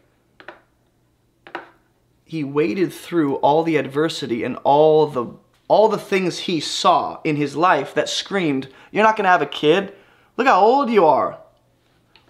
He 2.32 2.46
waded 2.46 2.94
through 2.94 3.36
all 3.36 3.62
the 3.62 3.76
adversity 3.76 4.46
and 4.46 4.56
all 4.64 5.06
the 5.06 5.34
all 5.68 5.90
the 5.90 5.98
things 5.98 6.40
he 6.40 6.62
saw 6.62 7.20
in 7.26 7.36
his 7.36 7.58
life 7.58 7.94
that 7.94 8.08
screamed, 8.08 8.70
"You're 8.90 9.04
not 9.04 9.18
going 9.18 9.26
to 9.26 9.32
have 9.32 9.42
a 9.42 9.46
kid. 9.46 9.94
Look 10.38 10.48
how 10.48 10.62
old 10.62 10.90
you 10.90 11.06
are. 11.06 11.40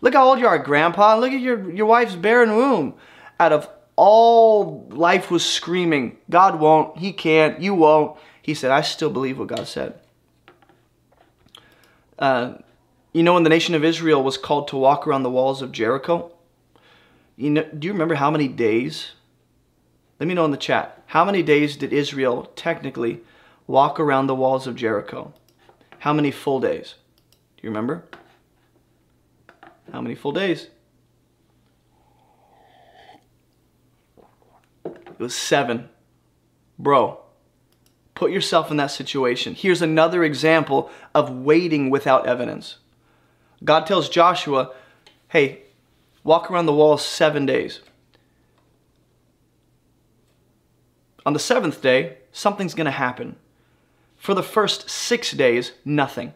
Look 0.01 0.15
how 0.15 0.27
old 0.27 0.39
you 0.39 0.47
are, 0.47 0.57
grandpa. 0.57 1.17
Look 1.17 1.33
at 1.33 1.39
your 1.39 1.69
your 1.71 1.85
wife's 1.85 2.15
barren 2.15 2.55
womb." 2.55 2.95
Out 3.39 3.53
of 3.53 3.69
all 3.95 4.87
life 4.89 5.29
was 5.29 5.45
screaming, 5.45 6.17
God 6.31 6.59
won't, 6.59 6.97
He 6.97 7.13
can't, 7.13 7.61
you 7.61 7.75
won't. 7.75 8.17
He 8.41 8.55
said, 8.55 8.71
I 8.71 8.81
still 8.81 9.11
believe 9.11 9.37
what 9.37 9.49
God 9.49 9.67
said. 9.67 9.99
Uh, 12.17 12.55
you 13.13 13.21
know, 13.21 13.35
when 13.35 13.43
the 13.43 13.51
nation 13.51 13.75
of 13.75 13.83
Israel 13.83 14.23
was 14.23 14.35
called 14.35 14.67
to 14.69 14.77
walk 14.77 15.05
around 15.05 15.21
the 15.21 15.29
walls 15.29 15.61
of 15.61 15.71
Jericho, 15.71 16.31
you 17.37 17.51
know, 17.51 17.65
do 17.65 17.85
you 17.85 17.93
remember 17.93 18.15
how 18.15 18.31
many 18.31 18.47
days? 18.47 19.11
Let 20.21 20.27
me 20.27 20.35
know 20.35 20.45
in 20.45 20.51
the 20.51 20.57
chat. 20.57 21.01
How 21.07 21.25
many 21.25 21.41
days 21.41 21.75
did 21.75 21.91
Israel 21.91 22.51
technically 22.55 23.21
walk 23.65 23.99
around 23.99 24.27
the 24.27 24.35
walls 24.35 24.67
of 24.67 24.75
Jericho? 24.75 25.33
How 25.97 26.13
many 26.13 26.29
full 26.29 26.59
days? 26.59 26.93
Do 27.57 27.63
you 27.63 27.69
remember? 27.71 28.03
How 29.91 29.99
many 29.99 30.13
full 30.13 30.31
days? 30.31 30.67
It 34.85 35.17
was 35.17 35.33
seven. 35.33 35.89
Bro, 36.77 37.19
put 38.13 38.29
yourself 38.31 38.69
in 38.69 38.77
that 38.77 38.91
situation. 38.91 39.55
Here's 39.55 39.81
another 39.81 40.23
example 40.23 40.91
of 41.15 41.31
waiting 41.31 41.89
without 41.89 42.27
evidence. 42.27 42.77
God 43.63 43.87
tells 43.87 44.07
Joshua, 44.07 44.71
hey, 45.29 45.63
walk 46.23 46.51
around 46.51 46.67
the 46.67 46.75
walls 46.75 47.03
seven 47.03 47.47
days. 47.47 47.81
On 51.25 51.33
the 51.33 51.39
seventh 51.39 51.81
day, 51.81 52.17
something's 52.31 52.73
going 52.73 52.85
to 52.85 52.91
happen. 52.91 53.35
For 54.17 54.33
the 54.33 54.43
first 54.43 54.89
six 54.89 55.31
days, 55.31 55.73
nothing. 55.83 56.33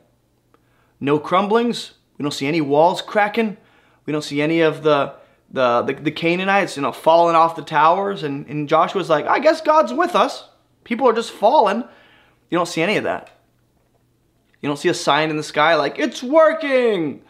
No 0.99 1.19
crumblings. 1.19 1.93
We 2.17 2.23
don't 2.23 2.31
see 2.31 2.47
any 2.47 2.61
walls 2.61 3.01
cracking. 3.01 3.57
We 4.05 4.13
don't 4.13 4.23
see 4.23 4.41
any 4.41 4.61
of 4.61 4.83
the 4.83 5.15
the, 5.51 5.83
the, 5.83 5.93
the 5.93 6.11
Canaanites, 6.11 6.75
you 6.75 6.81
know, 6.81 6.91
falling 6.91 7.35
off 7.35 7.55
the 7.55 7.61
towers. 7.61 8.23
And, 8.23 8.47
and 8.47 8.67
Joshua's 8.67 9.09
like, 9.09 9.25
I 9.25 9.39
guess 9.39 9.61
God's 9.61 9.93
with 9.93 10.15
us. 10.15 10.49
People 10.83 11.07
are 11.07 11.13
just 11.13 11.31
falling. 11.31 11.83
You 12.49 12.57
don't 12.57 12.67
see 12.67 12.81
any 12.81 12.97
of 12.97 13.03
that. 13.03 13.29
You 14.61 14.67
don't 14.67 14.77
see 14.77 14.89
a 14.89 14.93
sign 14.93 15.29
in 15.29 15.37
the 15.37 15.43
sky 15.43 15.75
like, 15.75 15.99
it's 15.99 16.23
working. 16.23 17.21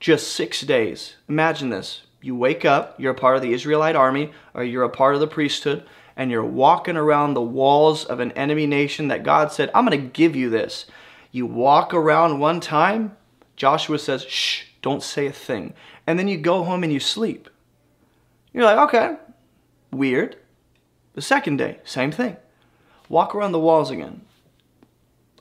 Just 0.00 0.32
six 0.32 0.60
days. 0.62 1.14
Imagine 1.28 1.70
this. 1.70 2.02
You 2.20 2.36
wake 2.36 2.64
up, 2.64 3.00
you're 3.00 3.12
a 3.12 3.16
part 3.16 3.36
of 3.36 3.42
the 3.42 3.52
Israelite 3.52 3.96
army, 3.96 4.32
or 4.54 4.62
you're 4.62 4.84
a 4.84 4.88
part 4.88 5.14
of 5.14 5.20
the 5.20 5.26
priesthood, 5.26 5.84
and 6.16 6.30
you're 6.30 6.44
walking 6.44 6.96
around 6.96 7.34
the 7.34 7.42
walls 7.42 8.04
of 8.04 8.20
an 8.20 8.32
enemy 8.32 8.66
nation 8.66 9.08
that 9.08 9.22
God 9.24 9.52
said, 9.52 9.70
I'm 9.74 9.86
going 9.86 10.00
to 10.00 10.08
give 10.08 10.36
you 10.36 10.50
this. 10.50 10.86
You 11.30 11.46
walk 11.46 11.94
around 11.94 12.38
one 12.38 12.60
time, 12.60 13.16
Joshua 13.56 13.98
says, 13.98 14.24
shh, 14.24 14.64
don't 14.82 15.02
say 15.02 15.26
a 15.26 15.32
thing 15.32 15.74
and 16.06 16.18
then 16.18 16.28
you 16.28 16.36
go 16.36 16.64
home 16.64 16.82
and 16.82 16.92
you 16.92 17.00
sleep. 17.00 17.48
You're 18.52 18.64
like, 18.64 18.78
okay, 18.88 19.16
weird. 19.90 20.36
The 21.14 21.22
second 21.22 21.56
day, 21.56 21.78
same 21.84 22.10
thing. 22.10 22.36
Walk 23.08 23.34
around 23.34 23.52
the 23.52 23.60
walls 23.60 23.90
again. 23.90 24.22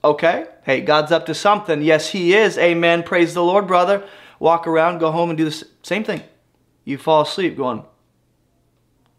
Okay, 0.03 0.45
hey, 0.63 0.81
God's 0.81 1.11
up 1.11 1.25
to 1.27 1.35
something. 1.35 1.81
Yes, 1.81 2.09
He 2.09 2.33
is. 2.33 2.57
Amen. 2.57 3.03
Praise 3.03 3.33
the 3.33 3.43
Lord, 3.43 3.67
brother. 3.67 4.07
Walk 4.39 4.67
around, 4.67 4.97
go 4.97 5.11
home, 5.11 5.29
and 5.29 5.37
do 5.37 5.45
the 5.45 5.65
same 5.83 6.03
thing. 6.03 6.23
You 6.83 6.97
fall 6.97 7.21
asleep 7.21 7.55
going, 7.55 7.85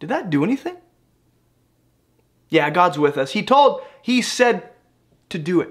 did 0.01 0.09
that 0.09 0.31
do 0.31 0.43
anything? 0.43 0.77
Yeah, 2.53 2.69
God's 2.69 2.99
with 2.99 3.17
us. 3.17 3.33
He 3.33 3.43
told, 3.43 3.81
He 4.03 4.21
said 4.21 4.69
to 5.31 5.39
do 5.39 5.63
it. 5.63 5.71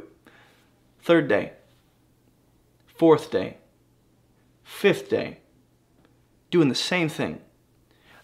Third 1.00 1.28
day, 1.28 1.54
fourth 2.88 3.30
day, 3.30 3.58
fifth 4.64 5.08
day, 5.08 5.42
doing 6.50 6.70
the 6.70 6.76
same 6.76 7.08
thing. 7.08 7.40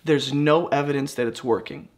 There's 0.04 0.34
no 0.34 0.70
evidence 0.70 1.14
that 1.14 1.28
it's 1.28 1.44
working. 1.44 1.90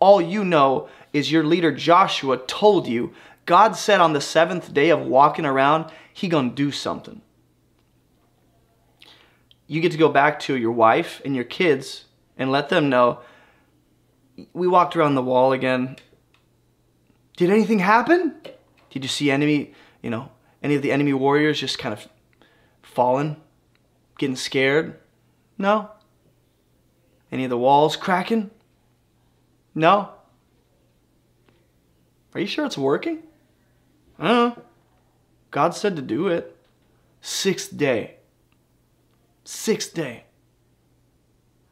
All 0.00 0.20
you 0.20 0.44
know 0.44 0.88
is 1.12 1.30
your 1.30 1.44
leader 1.44 1.70
Joshua 1.70 2.38
told 2.38 2.88
you 2.88 3.12
God 3.46 3.76
said 3.76 4.00
on 4.00 4.12
the 4.12 4.20
seventh 4.20 4.74
day 4.74 4.90
of 4.90 5.00
walking 5.00 5.46
around, 5.46 5.92
he 6.12 6.26
gonna 6.26 6.50
do 6.50 6.72
something. 6.72 7.22
You 9.68 9.80
get 9.80 9.92
to 9.92 9.98
go 9.98 10.08
back 10.08 10.40
to 10.40 10.56
your 10.56 10.72
wife 10.72 11.22
and 11.24 11.36
your 11.36 11.44
kids 11.44 12.06
and 12.36 12.50
let 12.50 12.70
them 12.70 12.88
know 12.88 13.20
we 14.52 14.66
walked 14.66 14.96
around 14.96 15.14
the 15.14 15.22
wall 15.22 15.52
again. 15.52 15.96
Did 17.36 17.50
anything 17.50 17.78
happen? 17.78 18.36
Did 18.90 19.04
you 19.04 19.08
see 19.08 19.30
enemy, 19.30 19.72
you 20.02 20.10
know, 20.10 20.30
any 20.62 20.74
of 20.74 20.82
the 20.82 20.92
enemy 20.92 21.12
warriors 21.12 21.60
just 21.60 21.78
kind 21.78 21.92
of 21.92 22.08
falling, 22.82 23.36
getting 24.18 24.36
scared? 24.36 24.98
No. 25.56 25.90
Any 27.32 27.44
of 27.44 27.50
the 27.50 27.58
walls 27.58 27.96
cracking? 27.96 28.50
No. 29.74 30.10
Are 32.34 32.40
you 32.40 32.46
sure 32.46 32.66
it's 32.66 32.78
working? 32.78 33.22
I 34.18 34.28
don't 34.28 34.56
know. 34.56 34.62
God 35.50 35.74
said 35.74 35.96
to 35.96 36.02
do 36.02 36.28
it. 36.28 36.56
Sixth 37.20 37.76
day. 37.76 38.16
Sixth 39.44 39.94
day. 39.94 40.24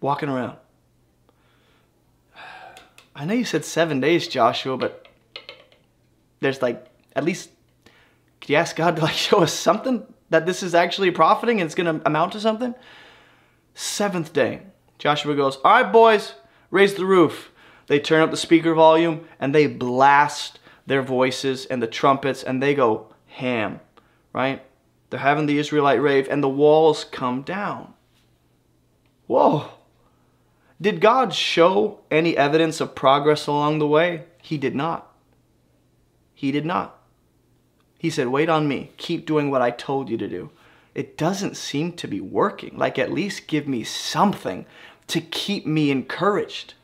Walking 0.00 0.28
around. 0.28 0.58
I 3.18 3.24
know 3.24 3.34
you 3.34 3.44
said 3.44 3.64
seven 3.64 4.00
days, 4.00 4.28
Joshua, 4.28 4.76
but 4.76 5.08
there's 6.38 6.62
like 6.62 6.86
at 7.16 7.24
least 7.24 7.50
could 8.40 8.50
you 8.50 8.56
ask 8.56 8.76
God 8.76 8.96
to 8.96 9.02
like 9.02 9.14
show 9.28 9.42
us 9.42 9.52
something 9.52 10.06
that 10.30 10.46
this 10.46 10.62
is 10.62 10.74
actually 10.74 11.10
profiting 11.10 11.60
and 11.60 11.66
it's 11.66 11.74
gonna 11.74 12.00
amount 12.06 12.32
to 12.32 12.40
something? 12.40 12.74
Seventh 13.74 14.32
day, 14.32 14.62
Joshua 14.98 15.34
goes, 15.34 15.56
All 15.56 15.82
right, 15.82 15.92
boys, 15.92 16.34
raise 16.70 16.94
the 16.94 17.04
roof. 17.04 17.50
They 17.88 17.98
turn 17.98 18.22
up 18.22 18.30
the 18.30 18.36
speaker 18.36 18.72
volume 18.74 19.26
and 19.40 19.52
they 19.52 19.66
blast 19.66 20.60
their 20.86 21.02
voices 21.02 21.66
and 21.66 21.82
the 21.82 21.86
trumpets 21.86 22.44
and 22.44 22.62
they 22.62 22.74
go 22.74 23.12
Ham, 23.26 23.80
right? 24.32 24.62
They're 25.10 25.20
having 25.20 25.46
the 25.46 25.58
Israelite 25.58 26.02
rave, 26.02 26.28
and 26.28 26.42
the 26.42 26.48
walls 26.48 27.04
come 27.04 27.42
down. 27.42 27.94
Whoa. 29.26 29.70
Did 30.80 31.00
God 31.00 31.34
show 31.34 32.00
any 32.10 32.36
evidence 32.36 32.80
of 32.80 32.94
progress 32.94 33.46
along 33.46 33.78
the 33.78 33.86
way? 33.86 34.24
He 34.42 34.58
did 34.58 34.74
not. 34.74 35.12
He 36.34 36.52
did 36.52 36.64
not. 36.64 36.98
He 37.98 38.10
said, 38.10 38.28
Wait 38.28 38.48
on 38.48 38.68
me. 38.68 38.92
Keep 38.96 39.26
doing 39.26 39.50
what 39.50 39.62
I 39.62 39.72
told 39.72 40.08
you 40.08 40.16
to 40.16 40.28
do. 40.28 40.50
It 40.94 41.18
doesn't 41.18 41.56
seem 41.56 41.92
to 41.94 42.06
be 42.06 42.20
working. 42.20 42.76
Like, 42.76 42.98
at 42.98 43.12
least 43.12 43.48
give 43.48 43.66
me 43.66 43.82
something 43.82 44.66
to 45.08 45.20
keep 45.20 45.66
me 45.66 45.90
encouraged 45.90 46.74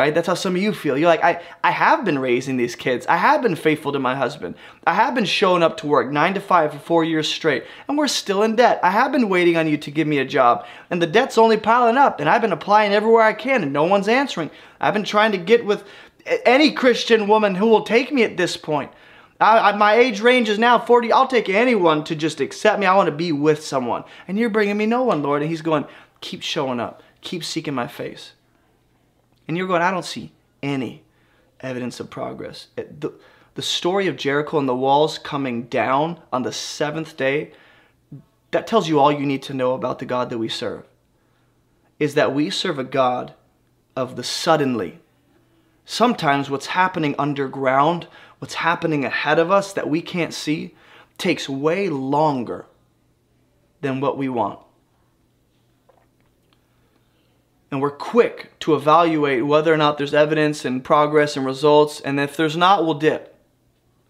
right? 0.00 0.14
That's 0.14 0.26
how 0.26 0.34
some 0.34 0.56
of 0.56 0.62
you 0.62 0.72
feel. 0.72 0.96
You're 0.96 1.10
like, 1.10 1.22
I, 1.22 1.42
I 1.62 1.70
have 1.70 2.06
been 2.06 2.18
raising 2.18 2.56
these 2.56 2.74
kids. 2.74 3.06
I 3.06 3.18
have 3.18 3.42
been 3.42 3.54
faithful 3.54 3.92
to 3.92 3.98
my 3.98 4.14
husband. 4.14 4.54
I 4.86 4.94
have 4.94 5.14
been 5.14 5.26
showing 5.26 5.62
up 5.62 5.76
to 5.78 5.86
work 5.86 6.10
nine 6.10 6.32
to 6.34 6.40
five 6.40 6.72
for 6.72 6.78
four 6.78 7.04
years 7.04 7.28
straight, 7.28 7.64
and 7.86 7.98
we're 7.98 8.08
still 8.08 8.42
in 8.42 8.56
debt. 8.56 8.80
I 8.82 8.90
have 8.90 9.12
been 9.12 9.28
waiting 9.28 9.58
on 9.58 9.68
you 9.68 9.76
to 9.76 9.90
give 9.90 10.08
me 10.08 10.16
a 10.18 10.24
job, 10.24 10.66
and 10.88 11.02
the 11.02 11.06
debt's 11.06 11.36
only 11.36 11.58
piling 11.58 11.98
up, 11.98 12.18
and 12.18 12.30
I've 12.30 12.40
been 12.40 12.52
applying 12.52 12.92
everywhere 12.92 13.22
I 13.22 13.34
can, 13.34 13.62
and 13.62 13.74
no 13.74 13.84
one's 13.84 14.08
answering. 14.08 14.50
I've 14.80 14.94
been 14.94 15.04
trying 15.04 15.32
to 15.32 15.38
get 15.38 15.66
with 15.66 15.84
any 16.46 16.72
Christian 16.72 17.28
woman 17.28 17.54
who 17.54 17.66
will 17.66 17.82
take 17.82 18.10
me 18.10 18.22
at 18.22 18.38
this 18.38 18.56
point. 18.56 18.90
I, 19.38 19.70
I, 19.70 19.76
my 19.76 19.96
age 19.96 20.22
range 20.22 20.48
is 20.48 20.58
now 20.58 20.78
40. 20.78 21.12
I'll 21.12 21.26
take 21.26 21.50
anyone 21.50 22.04
to 22.04 22.16
just 22.16 22.40
accept 22.40 22.80
me. 22.80 22.86
I 22.86 22.96
want 22.96 23.08
to 23.08 23.14
be 23.14 23.32
with 23.32 23.62
someone. 23.62 24.04
And 24.26 24.38
you're 24.38 24.48
bringing 24.48 24.78
me 24.78 24.86
no 24.86 25.02
one, 25.02 25.22
Lord. 25.22 25.42
And 25.42 25.50
he's 25.50 25.62
going, 25.62 25.84
keep 26.20 26.42
showing 26.42 26.80
up. 26.80 27.02
Keep 27.22 27.44
seeking 27.44 27.74
my 27.74 27.86
face. 27.86 28.32
And 29.50 29.56
you're 29.56 29.66
going, 29.66 29.82
I 29.82 29.90
don't 29.90 30.04
see 30.04 30.30
any 30.62 31.02
evidence 31.58 31.98
of 31.98 32.08
progress. 32.08 32.68
The, 32.76 33.12
the 33.56 33.62
story 33.62 34.06
of 34.06 34.16
Jericho 34.16 34.60
and 34.60 34.68
the 34.68 34.76
walls 34.76 35.18
coming 35.18 35.64
down 35.64 36.20
on 36.32 36.44
the 36.44 36.52
seventh 36.52 37.16
day, 37.16 37.50
that 38.52 38.68
tells 38.68 38.88
you 38.88 39.00
all 39.00 39.10
you 39.10 39.26
need 39.26 39.42
to 39.42 39.52
know 39.52 39.74
about 39.74 39.98
the 39.98 40.04
God 40.04 40.30
that 40.30 40.38
we 40.38 40.48
serve. 40.48 40.84
Is 41.98 42.14
that 42.14 42.32
we 42.32 42.48
serve 42.48 42.78
a 42.78 42.84
God 42.84 43.34
of 43.96 44.14
the 44.14 44.22
suddenly. 44.22 45.00
Sometimes 45.84 46.48
what's 46.48 46.66
happening 46.66 47.16
underground, 47.18 48.06
what's 48.38 48.54
happening 48.54 49.04
ahead 49.04 49.40
of 49.40 49.50
us 49.50 49.72
that 49.72 49.90
we 49.90 50.00
can't 50.00 50.32
see, 50.32 50.76
takes 51.18 51.48
way 51.48 51.88
longer 51.88 52.66
than 53.80 54.00
what 54.00 54.16
we 54.16 54.28
want 54.28 54.60
and 57.70 57.80
we're 57.80 57.90
quick 57.90 58.58
to 58.60 58.74
evaluate 58.74 59.46
whether 59.46 59.72
or 59.72 59.76
not 59.76 59.96
there's 59.96 60.14
evidence 60.14 60.64
and 60.64 60.82
progress 60.82 61.36
and 61.36 61.46
results. 61.46 62.00
And 62.00 62.18
if 62.18 62.36
there's 62.36 62.56
not, 62.56 62.84
we'll 62.84 62.94
dip. 62.94 63.36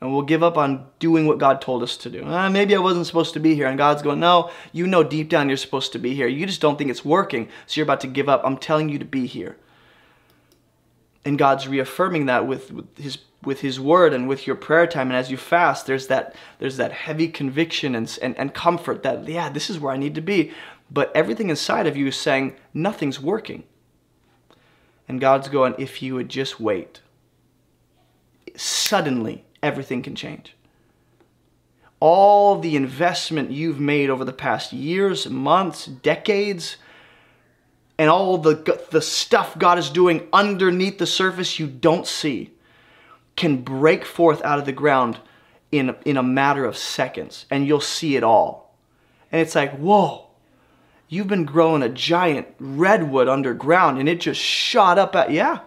And 0.01 0.11
we'll 0.11 0.23
give 0.23 0.43
up 0.43 0.57
on 0.57 0.87
doing 0.99 1.27
what 1.27 1.37
God 1.37 1.61
told 1.61 1.83
us 1.83 1.99
to 1.99 2.09
do. 2.09 2.25
Uh, 2.25 2.49
maybe 2.49 2.75
I 2.75 2.79
wasn't 2.79 3.07
supposed 3.07 3.35
to 3.35 3.41
be 3.41 3.55
here. 3.55 3.67
And 3.67 3.77
God's 3.77 4.01
going, 4.01 4.19
No, 4.19 4.51
you 4.73 4.87
know 4.87 5.03
deep 5.03 5.29
down 5.29 5.49
you're 5.49 5.59
supposed 5.59 5.93
to 5.93 5.99
be 5.99 6.15
here. 6.15 6.27
You 6.27 6.47
just 6.47 6.63
don't 6.63 6.79
think 6.79 6.91
it's 6.91 7.05
working. 7.05 7.51
So 7.67 7.79
you're 7.79 7.85
about 7.85 8.01
to 8.01 8.07
give 8.07 8.27
up. 8.27 8.41
I'm 8.43 8.57
telling 8.57 8.89
you 8.89 8.99
to 8.99 9.05
be 9.05 9.27
here. 9.27 9.59
And 11.27 11.39
God's 11.39 11.69
reaffirming 11.69 12.27
that 12.27 12.47
with, 12.47 12.73
with 12.73 12.97
his 12.97 13.19
with 13.43 13.61
his 13.61 13.81
word 13.81 14.13
and 14.13 14.29
with 14.29 14.47
your 14.47 14.57
prayer 14.57 14.87
time 14.87 15.09
and 15.09 15.17
as 15.17 15.31
you 15.31 15.37
fast 15.37 15.87
there's 15.87 16.09
that 16.09 16.35
there's 16.59 16.77
that 16.77 16.93
heavy 16.93 17.27
conviction 17.27 17.95
and, 17.95 18.19
and, 18.21 18.37
and 18.37 18.53
comfort 18.53 19.03
that 19.03 19.27
yeah 19.27 19.49
this 19.49 19.71
is 19.71 19.79
where 19.79 19.95
i 19.95 19.97
need 19.97 20.15
to 20.15 20.21
be 20.21 20.53
but 20.91 21.15
everything 21.15 21.51
inside 21.51 21.87
of 21.87 21.97
you 21.97 22.09
is 22.09 22.17
saying 22.17 22.57
nothing's 22.75 23.21
working. 23.21 23.65
And 25.09 25.21
God's 25.21 25.49
going, 25.49 25.75
if 25.79 26.03
you 26.03 26.15
would 26.15 26.29
just 26.29 26.61
wait, 26.61 27.01
suddenly 28.57 29.45
everything 29.63 30.03
can 30.03 30.15
change. 30.15 30.55
All 31.99 32.59
the 32.59 32.77
investment 32.77 33.51
you've 33.51 33.81
made 33.81 34.09
over 34.09 34.25
the 34.25 34.33
past 34.33 34.73
years, 34.73 35.29
months, 35.29 35.87
decades, 35.87 36.77
and 37.99 38.09
all 38.09 38.39
the, 38.39 38.83
the 38.91 39.03
stuff 39.03 39.59
God 39.59 39.79
is 39.79 39.91
doing 39.91 40.27
underneath 40.33 40.97
the 40.99 41.07
surface 41.07 41.59
you 41.59 41.67
don't 41.67 42.07
see 42.07 42.53
can 43.37 43.63
break 43.63 44.05
forth 44.05 44.43
out 44.43 44.59
of 44.59 44.65
the 44.65 44.73
ground 44.73 45.19
in, 45.71 45.95
in 46.05 46.17
a 46.17 46.23
matter 46.23 46.65
of 46.65 46.77
seconds, 46.77 47.47
and 47.51 47.67
you'll 47.67 47.81
see 47.81 48.17
it 48.17 48.25
all. 48.25 48.75
And 49.31 49.41
it's 49.41 49.55
like, 49.55 49.77
whoa, 49.77 50.30
You've 51.13 51.27
been 51.27 51.45
growing 51.45 51.83
a 51.83 51.89
giant 51.89 52.47
redwood 52.61 53.27
underground 53.27 53.99
and 53.99 54.09
it 54.09 54.21
just 54.21 54.41
shot 54.41 54.97
up 54.97 55.17
at, 55.17 55.33
yeah. 55.33 55.59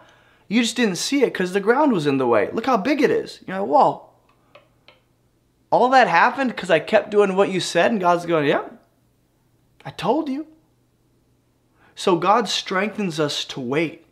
You 0.47 0.61
just 0.61 0.77
didn't 0.77 0.95
see 0.95 1.21
it 1.21 1.33
because 1.33 1.51
the 1.51 1.59
ground 1.59 1.91
was 1.91 2.07
in 2.07 2.17
the 2.17 2.25
way. 2.25 2.49
Look 2.53 2.65
how 2.65 2.77
big 2.77 3.01
it 3.01 3.11
is. 3.11 3.41
You're 3.45 3.59
like, 3.59 3.67
whoa. 3.67 4.09
All 5.69 5.89
that 5.89 6.07
happened 6.07 6.51
because 6.51 6.71
I 6.71 6.79
kept 6.79 7.11
doing 7.11 7.35
what 7.35 7.51
you 7.51 7.59
said 7.59 7.91
and 7.91 7.99
God's 7.99 8.25
going, 8.25 8.47
yeah, 8.47 8.69
I 9.83 9.89
told 9.89 10.29
you. 10.29 10.47
So 11.93 12.15
God 12.15 12.47
strengthens 12.47 13.19
us 13.19 13.43
to 13.45 13.59
wait, 13.59 14.05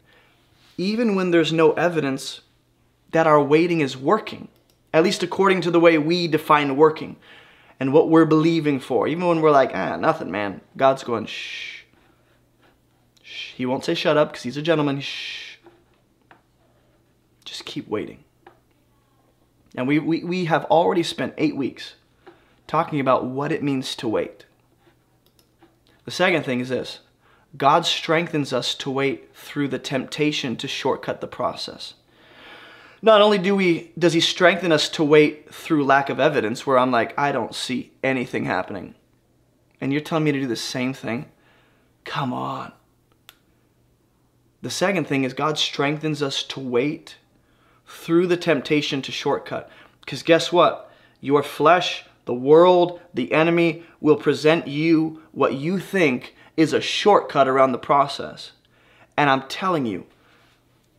even 0.77 1.15
when 1.15 1.31
there's 1.31 1.53
no 1.53 1.71
evidence 1.73 2.41
that 3.11 3.25
our 3.25 3.41
waiting 3.41 3.79
is 3.79 3.95
working, 3.95 4.49
at 4.93 5.03
least 5.03 5.23
according 5.23 5.61
to 5.61 5.71
the 5.71 5.79
way 5.79 5.97
we 5.97 6.27
define 6.27 6.75
working 6.75 7.15
and 7.81 7.91
what 7.91 8.09
we're 8.09 8.25
believing 8.25 8.79
for. 8.79 9.07
Even 9.07 9.25
when 9.25 9.41
we're 9.41 9.49
like, 9.49 9.71
ah, 9.73 9.95
nothing, 9.95 10.29
man. 10.29 10.61
God's 10.77 11.03
going, 11.03 11.25
shh. 11.25 11.81
Shh. 13.23 13.53
He 13.55 13.65
won't 13.65 13.83
say 13.83 13.95
shut 13.95 14.17
up 14.17 14.29
because 14.29 14.43
he's 14.43 14.55
a 14.55 14.61
gentleman. 14.61 15.01
Shh. 15.01 15.55
Just 17.43 17.65
keep 17.65 17.87
waiting. 17.87 18.23
And 19.73 19.87
we, 19.87 19.97
we, 19.97 20.23
we 20.23 20.45
have 20.45 20.65
already 20.65 21.01
spent 21.01 21.33
eight 21.39 21.55
weeks 21.55 21.95
talking 22.67 22.99
about 22.99 23.25
what 23.25 23.51
it 23.51 23.63
means 23.63 23.95
to 23.95 24.07
wait. 24.07 24.45
The 26.05 26.11
second 26.11 26.43
thing 26.43 26.59
is 26.59 26.69
this 26.69 26.99
God 27.57 27.87
strengthens 27.87 28.53
us 28.53 28.75
to 28.75 28.91
wait 28.91 29.35
through 29.35 29.69
the 29.69 29.79
temptation 29.79 30.55
to 30.57 30.67
shortcut 30.67 31.19
the 31.19 31.25
process 31.25 31.95
not 33.01 33.21
only 33.21 33.37
do 33.37 33.55
we 33.55 33.91
does 33.97 34.13
he 34.13 34.19
strengthen 34.19 34.71
us 34.71 34.89
to 34.89 35.03
wait 35.03 35.53
through 35.53 35.85
lack 35.85 36.09
of 36.09 36.19
evidence 36.19 36.65
where 36.65 36.77
I'm 36.77 36.91
like, 36.91 37.17
I 37.17 37.31
don't 37.31 37.55
see 37.55 37.91
anything 38.03 38.45
happening. 38.45 38.95
And 39.79 39.91
you're 39.91 40.01
telling 40.01 40.23
me 40.23 40.31
to 40.31 40.39
do 40.39 40.47
the 40.47 40.55
same 40.55 40.93
thing? 40.93 41.25
Come 42.03 42.33
on. 42.33 42.73
The 44.61 44.69
second 44.69 45.07
thing 45.07 45.23
is 45.23 45.33
God 45.33 45.57
strengthens 45.57 46.21
us 46.21 46.43
to 46.43 46.59
wait 46.59 47.17
through 47.87 48.27
the 48.27 48.37
temptation 48.37 49.01
to 49.01 49.11
shortcut. 49.11 49.69
Because 50.01 50.21
guess 50.23 50.51
what? 50.51 50.91
Your 51.19 51.41
flesh, 51.41 52.05
the 52.25 52.33
world, 52.33 52.99
the 53.13 53.31
enemy 53.33 53.83
will 53.99 54.15
present 54.15 54.67
you 54.67 55.23
what 55.31 55.55
you 55.55 55.79
think 55.79 56.35
is 56.55 56.73
a 56.73 56.81
shortcut 56.81 57.47
around 57.47 57.71
the 57.71 57.79
process. 57.79 58.51
And 59.17 59.29
I'm 59.29 59.47
telling 59.47 59.85
you, 59.85 60.05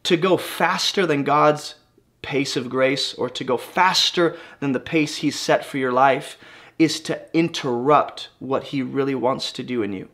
to 0.05 0.17
go 0.17 0.37
faster 0.37 1.07
than 1.07 1.23
God's 1.23 1.77
pace 2.23 2.57
of 2.57 2.71
grace 2.71 3.15
or 3.15 3.29
to 3.29 3.45
go 3.45 3.57
faster 3.57 4.37
than 4.61 4.73
the 4.73 4.81
pace 4.81 5.17
He's 5.17 5.39
set 5.39 5.65
for 5.65 5.79
your 5.79 5.93
life 5.93 6.39
is 6.79 7.01
to 7.01 7.21
interrupt 7.37 8.31
what 8.39 8.65
He 8.65 8.83
really 8.83 9.15
wants 9.15 9.53
to 9.53 9.63
do 9.63 9.83
in 9.83 9.93
you. 9.93 10.09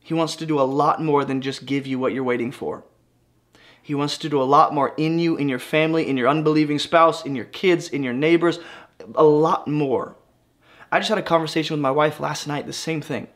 He 0.00 0.14
wants 0.14 0.36
to 0.36 0.46
do 0.46 0.60
a 0.60 0.62
lot 0.62 1.02
more 1.02 1.24
than 1.24 1.40
just 1.40 1.64
give 1.64 1.86
you 1.86 1.98
what 1.98 2.12
you're 2.12 2.24
waiting 2.24 2.52
for. 2.52 2.84
He 3.82 3.94
wants 3.94 4.18
to 4.18 4.28
do 4.28 4.40
a 4.40 4.44
lot 4.44 4.72
more 4.72 4.94
in 4.96 5.18
you, 5.18 5.36
in 5.36 5.48
your 5.48 5.58
family, 5.58 6.08
in 6.08 6.16
your 6.16 6.28
unbelieving 6.28 6.78
spouse, 6.78 7.24
in 7.24 7.34
your 7.34 7.46
kids, 7.46 7.88
in 7.88 8.02
your 8.02 8.12
neighbors, 8.12 8.60
a 9.14 9.24
lot 9.24 9.66
more. 9.66 10.16
I 10.90 10.98
just 10.98 11.08
had 11.08 11.18
a 11.18 11.22
conversation 11.22 11.74
with 11.74 11.80
my 11.80 11.90
wife 11.90 12.20
last 12.20 12.46
night, 12.46 12.66
the 12.66 12.72
same 12.72 13.00
thing. 13.00 13.26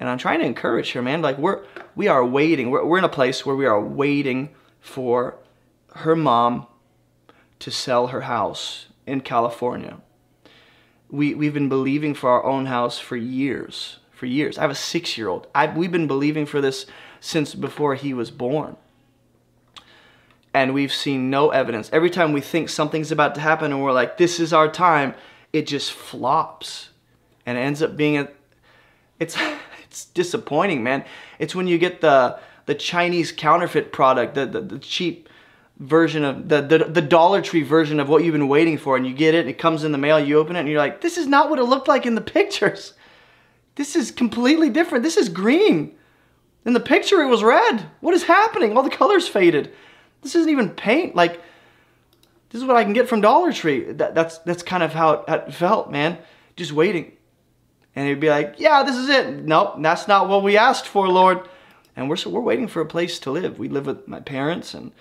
And 0.00 0.08
I'm 0.08 0.18
trying 0.18 0.40
to 0.40 0.46
encourage 0.46 0.92
her, 0.92 1.02
man. 1.02 1.22
Like 1.22 1.38
we're 1.38 1.64
we 1.94 2.08
are 2.08 2.24
waiting. 2.24 2.70
We're, 2.70 2.84
we're 2.84 2.98
in 2.98 3.04
a 3.04 3.08
place 3.08 3.44
where 3.44 3.56
we 3.56 3.66
are 3.66 3.80
waiting 3.80 4.50
for 4.80 5.36
her 5.94 6.16
mom 6.16 6.66
to 7.60 7.70
sell 7.70 8.08
her 8.08 8.22
house 8.22 8.86
in 9.06 9.20
California. 9.20 9.98
We, 11.08 11.34
we've 11.34 11.54
been 11.54 11.68
believing 11.68 12.14
for 12.14 12.30
our 12.30 12.44
own 12.44 12.66
house 12.66 12.98
for 12.98 13.16
years. 13.16 13.98
For 14.10 14.26
years. 14.26 14.58
I 14.58 14.62
have 14.62 14.70
a 14.70 14.74
six 14.74 15.16
year 15.16 15.28
old. 15.28 15.46
We've 15.76 15.92
been 15.92 16.06
believing 16.06 16.46
for 16.46 16.60
this 16.60 16.86
since 17.20 17.54
before 17.54 17.94
he 17.94 18.12
was 18.12 18.30
born. 18.30 18.76
And 20.52 20.72
we've 20.72 20.92
seen 20.92 21.30
no 21.30 21.50
evidence. 21.50 21.90
Every 21.92 22.10
time 22.10 22.32
we 22.32 22.40
think 22.40 22.68
something's 22.68 23.10
about 23.10 23.34
to 23.36 23.40
happen 23.40 23.72
and 23.72 23.82
we're 23.82 23.92
like, 23.92 24.18
this 24.18 24.38
is 24.38 24.52
our 24.52 24.70
time, 24.70 25.14
it 25.52 25.66
just 25.66 25.92
flops. 25.92 26.90
And 27.46 27.58
ends 27.58 27.82
up 27.82 27.96
being 27.96 28.18
a. 28.18 28.28
It's, 29.20 29.36
it's 29.88 30.06
disappointing, 30.06 30.82
man. 30.82 31.04
It's 31.38 31.54
when 31.54 31.66
you 31.66 31.78
get 31.78 32.00
the, 32.00 32.38
the 32.66 32.74
Chinese 32.74 33.32
counterfeit 33.32 33.92
product, 33.92 34.34
the, 34.34 34.46
the, 34.46 34.60
the 34.60 34.78
cheap 34.78 35.28
version 35.78 36.24
of 36.24 36.48
the, 36.48 36.62
the 36.62 36.78
the 36.84 37.02
Dollar 37.02 37.42
Tree 37.42 37.62
version 37.62 37.98
of 38.00 38.08
what 38.08 38.22
you've 38.22 38.32
been 38.32 38.48
waiting 38.48 38.78
for, 38.78 38.96
and 38.96 39.06
you 39.06 39.12
get 39.12 39.34
it, 39.34 39.48
it 39.48 39.58
comes 39.58 39.84
in 39.84 39.92
the 39.92 39.98
mail, 39.98 40.20
you 40.20 40.38
open 40.38 40.56
it, 40.56 40.60
and 40.60 40.68
you're 40.68 40.78
like, 40.78 41.00
this 41.00 41.18
is 41.18 41.26
not 41.26 41.50
what 41.50 41.58
it 41.58 41.64
looked 41.64 41.88
like 41.88 42.06
in 42.06 42.14
the 42.14 42.20
pictures. 42.20 42.94
This 43.74 43.96
is 43.96 44.10
completely 44.10 44.70
different. 44.70 45.02
This 45.02 45.16
is 45.16 45.28
green. 45.28 45.96
In 46.64 46.72
the 46.72 46.80
picture, 46.80 47.20
it 47.22 47.28
was 47.28 47.42
red. 47.42 47.86
What 48.00 48.14
is 48.14 48.22
happening? 48.22 48.76
All 48.76 48.82
the 48.82 48.90
colors 48.90 49.28
faded. 49.28 49.72
This 50.22 50.34
isn't 50.34 50.50
even 50.50 50.70
paint. 50.70 51.14
Like, 51.14 51.42
this 52.50 52.62
is 52.62 52.64
what 52.66 52.76
I 52.76 52.84
can 52.84 52.92
get 52.92 53.08
from 53.08 53.20
Dollar 53.20 53.52
Tree. 53.52 53.92
That, 53.92 54.14
that's 54.14 54.38
that's 54.38 54.62
kind 54.62 54.82
of 54.82 54.92
how 54.92 55.24
it 55.26 55.52
felt, 55.52 55.90
man. 55.90 56.18
Just 56.56 56.72
waiting. 56.72 57.12
And 57.96 58.08
he'd 58.08 58.20
be 58.20 58.30
like, 58.30 58.54
yeah, 58.58 58.82
this 58.82 58.96
is 58.96 59.08
it. 59.08 59.44
Nope, 59.44 59.74
that's 59.80 60.08
not 60.08 60.28
what 60.28 60.42
we 60.42 60.56
asked 60.56 60.86
for, 60.86 61.08
Lord. 61.08 61.48
And 61.96 62.08
we're, 62.08 62.16
so 62.16 62.30
we're 62.30 62.40
waiting 62.40 62.66
for 62.66 62.80
a 62.80 62.86
place 62.86 63.18
to 63.20 63.30
live. 63.30 63.58
We 63.58 63.68
live 63.68 63.86
with 63.86 64.08
my 64.08 64.20
parents 64.20 64.74
and 64.74 64.92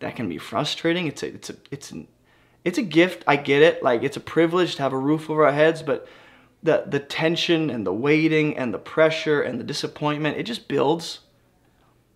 that 0.00 0.16
can 0.16 0.28
be 0.28 0.38
frustrating. 0.38 1.06
It's 1.06 1.22
a, 1.22 1.26
it's 1.26 1.50
a, 1.50 1.56
it's 1.70 1.90
an, 1.90 2.08
it's 2.64 2.78
a 2.78 2.82
gift. 2.82 3.24
I 3.26 3.36
get 3.36 3.62
it. 3.62 3.82
Like 3.82 4.02
it's 4.02 4.16
a 4.16 4.20
privilege 4.20 4.76
to 4.76 4.82
have 4.82 4.92
a 4.92 4.98
roof 4.98 5.30
over 5.30 5.46
our 5.46 5.52
heads, 5.52 5.82
but 5.82 6.08
the, 6.62 6.84
the 6.86 7.00
tension 7.00 7.70
and 7.70 7.86
the 7.86 7.92
waiting 7.92 8.56
and 8.56 8.74
the 8.74 8.78
pressure 8.78 9.40
and 9.42 9.60
the 9.60 9.64
disappointment, 9.64 10.36
it 10.36 10.44
just 10.44 10.68
builds. 10.68 11.20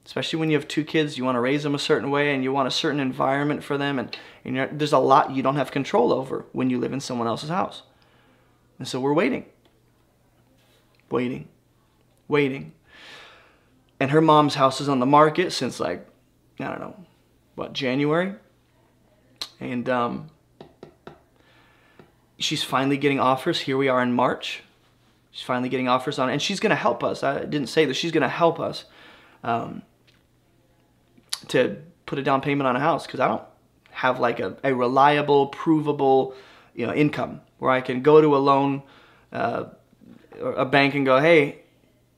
Especially 0.05 0.39
when 0.41 0.51
you 0.51 0.57
have 0.57 0.67
two 0.67 0.83
kids, 0.83 1.19
you 1.19 1.25
want 1.25 1.37
to 1.37 1.41
raise 1.41 1.63
them 1.63 1.75
a 1.75 1.79
certain 1.79 2.11
way 2.11 2.35
and 2.35 2.43
you 2.43 2.53
want 2.53 2.67
a 2.67 2.71
certain 2.71 3.01
environment 3.01 3.63
for 3.63 3.79
them. 3.79 3.99
And, 3.99 4.17
and 4.45 4.81
there's 4.81 4.93
a 4.93 4.99
lot 4.99 5.31
you 5.31 5.43
don't 5.43 5.57
have 5.57 5.71
control 5.71 6.13
over 6.13 6.47
when 6.53 6.71
you 6.71 6.79
live 6.79 6.93
in 6.93 7.01
someone 7.01 7.29
else's 7.29 7.51
house. 7.51 7.83
And 8.79 8.89
so 8.89 8.99
we're 8.99 9.13
waiting 9.13 9.45
waiting, 11.11 11.49
waiting. 12.29 12.73
And 13.99 14.11
her 14.13 14.21
mom's 14.21 14.55
house 14.55 14.81
is 14.81 14.89
on 14.89 15.01
the 15.01 15.07
market 15.07 15.53
since 15.53 15.81
like, 15.81 16.07
I 16.59 16.65
don't 16.65 16.81
know, 16.81 17.07
what, 17.61 17.75
January? 17.75 18.33
And 19.61 19.87
um, 19.91 20.31
she's 22.39 22.65
finally 22.65 22.97
getting 22.97 23.21
offers. 23.21 23.61
Here 23.61 23.77
we 23.77 23.89
are 23.89 24.03
in 24.03 24.15
March. 24.15 24.63
She's 25.31 25.45
finally 25.45 25.69
getting 25.69 25.87
offers 25.87 26.19
on. 26.19 26.31
And 26.31 26.41
she's 26.41 26.59
going 26.59 26.71
to 26.71 26.77
help 26.77 27.05
us. 27.05 27.23
I 27.23 27.41
didn't 27.41 27.67
say 27.67 27.85
that 27.85 27.95
She's 27.95 28.13
going 28.13 28.23
to 28.23 28.31
help 28.31 28.61
us 28.61 28.87
um, 29.45 29.83
to 31.49 31.77
put 32.07 32.19
a 32.19 32.23
down 32.23 32.41
payment 32.41 32.67
on 32.67 32.77
a 32.77 32.81
house 32.81 33.07
because 33.07 33.21
I 33.21 33.29
don't 33.29 33.45
have 33.91 34.19
like 34.19 34.41
a, 34.41 34.57
a 34.65 34.75
reliable, 34.75 35.49
provable, 35.49 36.35
you 36.75 36.87
know, 36.87 36.95
income 36.95 37.43
where 37.59 37.71
I 37.71 37.83
can 37.83 38.01
go 38.01 38.23
to 38.23 38.37
a 38.37 38.39
loan 38.39 38.83
uh, 39.35 39.65
a 40.41 40.65
bank 40.65 40.95
and 40.95 41.05
go, 41.05 41.21
hey, 41.21 41.61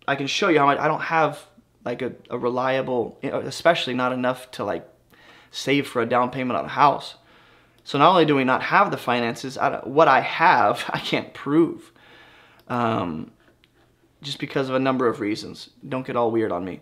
I 0.07 0.15
can 0.15 0.29
show 0.29 0.51
you 0.51 0.61
how 0.61 0.67
much. 0.67 0.79
I 0.79 0.87
don't 0.87 1.03
have 1.03 1.45
like 1.85 2.01
a, 2.01 2.13
a 2.31 2.39
reliable, 2.39 3.19
especially 3.25 3.95
not 3.95 4.13
enough 4.13 4.49
to 4.53 4.65
like 4.65 4.89
save 5.53 5.87
for 5.87 6.03
a 6.03 6.07
down 6.07 6.31
payment 6.31 6.59
on 6.59 6.65
a 6.65 6.69
house. 6.69 7.15
So 7.85 7.99
not 7.99 8.11
only 8.11 8.25
do 8.25 8.35
we 8.35 8.43
not 8.43 8.63
have 8.65 8.91
the 8.91 8.97
finances, 8.97 9.57
what 9.85 10.09
I 10.09 10.21
have, 10.21 10.85
I 10.93 10.99
can't 10.99 11.33
prove. 11.33 11.93
Um, 12.67 13.31
just 14.21 14.41
because 14.41 14.69
of 14.69 14.75
a 14.75 14.81
number 14.81 15.07
of 15.07 15.21
reasons. 15.21 15.71
Don't 15.89 16.07
get 16.07 16.17
all 16.17 16.31
weird 16.31 16.53
on 16.53 16.65
me. 16.65 16.81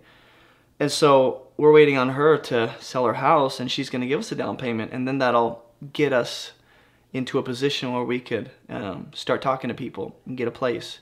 And 0.78 0.90
so 0.90 1.48
we're 1.58 1.72
waiting 1.72 1.98
on 1.98 2.10
her 2.10 2.38
to 2.38 2.74
sell 2.80 3.04
her 3.04 3.14
house 3.14 3.60
and 3.60 3.70
she's 3.70 3.90
going 3.90 4.00
to 4.00 4.06
give 4.06 4.20
us 4.20 4.32
a 4.32 4.34
down 4.34 4.56
payment 4.56 4.92
and 4.92 5.06
then 5.06 5.18
that'll 5.18 5.64
get 5.92 6.12
us 6.12 6.52
into 7.12 7.38
a 7.38 7.42
position 7.42 7.92
where 7.92 8.04
we 8.04 8.20
could 8.20 8.50
um, 8.68 9.10
start 9.14 9.42
talking 9.42 9.68
to 9.68 9.74
people 9.74 10.16
and 10.26 10.38
get 10.38 10.48
a 10.48 10.50
place 10.50 11.00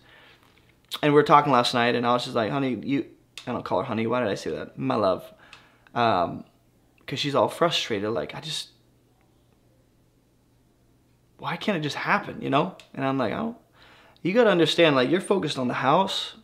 and 1.02 1.12
we 1.12 1.16
were 1.16 1.24
talking 1.24 1.52
last 1.52 1.74
night, 1.74 1.94
and 1.94 2.06
I 2.06 2.12
was 2.12 2.24
just 2.24 2.34
like, 2.34 2.50
honey, 2.50 2.78
you, 2.82 3.06
I 3.46 3.52
don't 3.52 3.64
call 3.64 3.78
her 3.78 3.84
honey. 3.84 4.06
Why 4.06 4.20
did 4.20 4.28
I 4.28 4.34
say 4.34 4.50
that? 4.50 4.78
My 4.78 4.94
love. 4.94 5.30
Um, 5.94 6.44
because 7.08 7.18
she's 7.18 7.34
all 7.34 7.48
frustrated. 7.48 8.10
Like, 8.10 8.34
I 8.34 8.40
just, 8.40 8.68
why 11.38 11.56
can't 11.56 11.78
it 11.78 11.80
just 11.80 11.96
happen, 11.96 12.42
you 12.42 12.50
know? 12.50 12.76
And 12.92 13.02
I'm 13.02 13.16
like, 13.16 13.32
oh, 13.32 13.56
you 14.20 14.34
got 14.34 14.44
to 14.44 14.50
understand, 14.50 14.94
like, 14.94 15.08
you're 15.08 15.22
focused 15.22 15.58
on 15.58 15.68
the 15.68 15.74
house, 15.74 16.34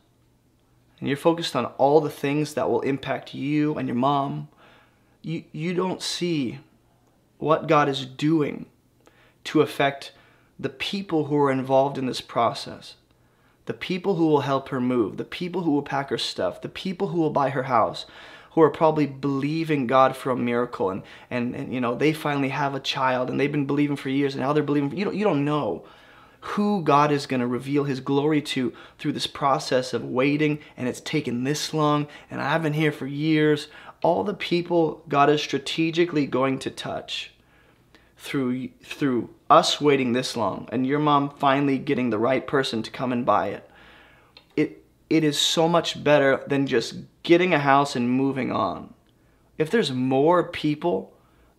and 0.99 1.07
you're 1.07 1.19
focused 1.19 1.55
on 1.55 1.67
all 1.77 2.01
the 2.01 2.09
things 2.09 2.55
that 2.55 2.71
will 2.71 2.81
impact 2.81 3.35
you 3.35 3.75
and 3.75 3.87
your 3.87 3.95
mom. 3.95 4.49
You, 5.21 5.45
you 5.53 5.75
don't 5.75 6.01
see 6.01 6.61
what 7.37 7.67
God 7.67 7.91
is 7.91 8.07
doing 8.07 8.65
to 9.45 9.61
affect 9.61 10.13
the 10.59 10.71
people 10.71 11.27
who 11.27 11.37
are 11.37 11.53
involved 11.53 11.99
in 11.99 12.07
this 12.07 12.23
process 12.23 12.95
the 13.67 13.73
people 13.73 14.17
who 14.17 14.27
will 14.27 14.43
help 14.43 14.69
her 14.69 14.79
move, 14.79 15.17
the 15.17 15.25
people 15.25 15.63
who 15.63 15.71
will 15.71 15.83
pack 15.83 16.11
her 16.11 16.19
stuff, 16.19 16.61
the 16.61 16.69
people 16.69 17.09
who 17.09 17.19
will 17.19 17.31
buy 17.31 17.49
her 17.49 17.63
house, 17.63 18.05
who 18.55 18.63
are 18.63 18.71
probably 18.71 19.07
believing 19.07 19.87
God 19.87 20.17
for 20.17 20.31
a 20.31 20.37
miracle. 20.37 20.91
And, 20.91 21.03
and, 21.31 21.55
and 21.55 21.75
you 21.75 21.81
know 21.81 21.95
they 21.95 22.13
finally 22.13 22.49
have 22.49 22.75
a 22.75 22.81
child 22.81 23.29
and 23.29 23.39
they've 23.39 23.51
been 23.51 23.67
believing 23.67 23.97
for 23.97 24.09
years 24.09 24.35
and 24.35 24.43
now 24.43 24.53
they're 24.53 24.63
believing 24.63 24.97
you 24.97 25.05
don't 25.05 25.17
you 25.17 25.25
don't 25.25 25.45
know 25.45 25.85
who 26.41 26.83
God 26.83 27.11
is 27.11 27.27
going 27.27 27.41
to 27.41 27.47
reveal 27.47 27.85
his 27.85 28.01
glory 28.01 28.43
to 28.43 28.73
through 28.99 29.13
this 29.13 29.27
process 29.27 29.93
of 29.93 30.05
waiting 30.05 30.61
and 30.77 30.89
it's 30.89 31.01
taken 31.01 31.45
this 31.45 31.75
long. 31.75 32.07
And 32.31 32.41
I've 32.41 32.63
been 32.63 32.75
here 32.75 32.93
for 32.93 33.07
years. 33.07 33.69
All 34.03 34.23
the 34.23 34.35
people 34.35 35.03
God 35.09 35.31
is 35.31 35.43
strategically 35.43 36.27
going 36.27 36.59
to 36.61 36.71
touch 36.71 37.33
through 38.17 38.69
through 38.83 39.31
us 39.51 39.81
waiting 39.81 40.13
this 40.13 40.37
long 40.37 40.69
and 40.71 40.87
your 40.87 40.99
mom 40.99 41.31
finally 41.39 41.79
getting 41.79 42.11
the 42.11 42.19
right 42.19 42.47
person 42.47 42.83
to 42.85 42.91
come 42.91 43.11
and 43.11 43.27
buy 43.27 43.49
it. 43.49 43.69
It 44.55 44.85
it 45.11 45.25
is 45.25 45.39
so 45.39 45.69
much 45.69 46.05
better 46.05 46.45
than 46.47 46.67
just 46.69 46.95
getting 47.25 47.53
a 47.53 47.59
house 47.59 47.97
and 47.97 48.09
moving 48.09 48.53
on 48.53 48.95
if 49.59 49.71
there's 49.71 49.91
more 49.91 50.45
people 50.45 51.13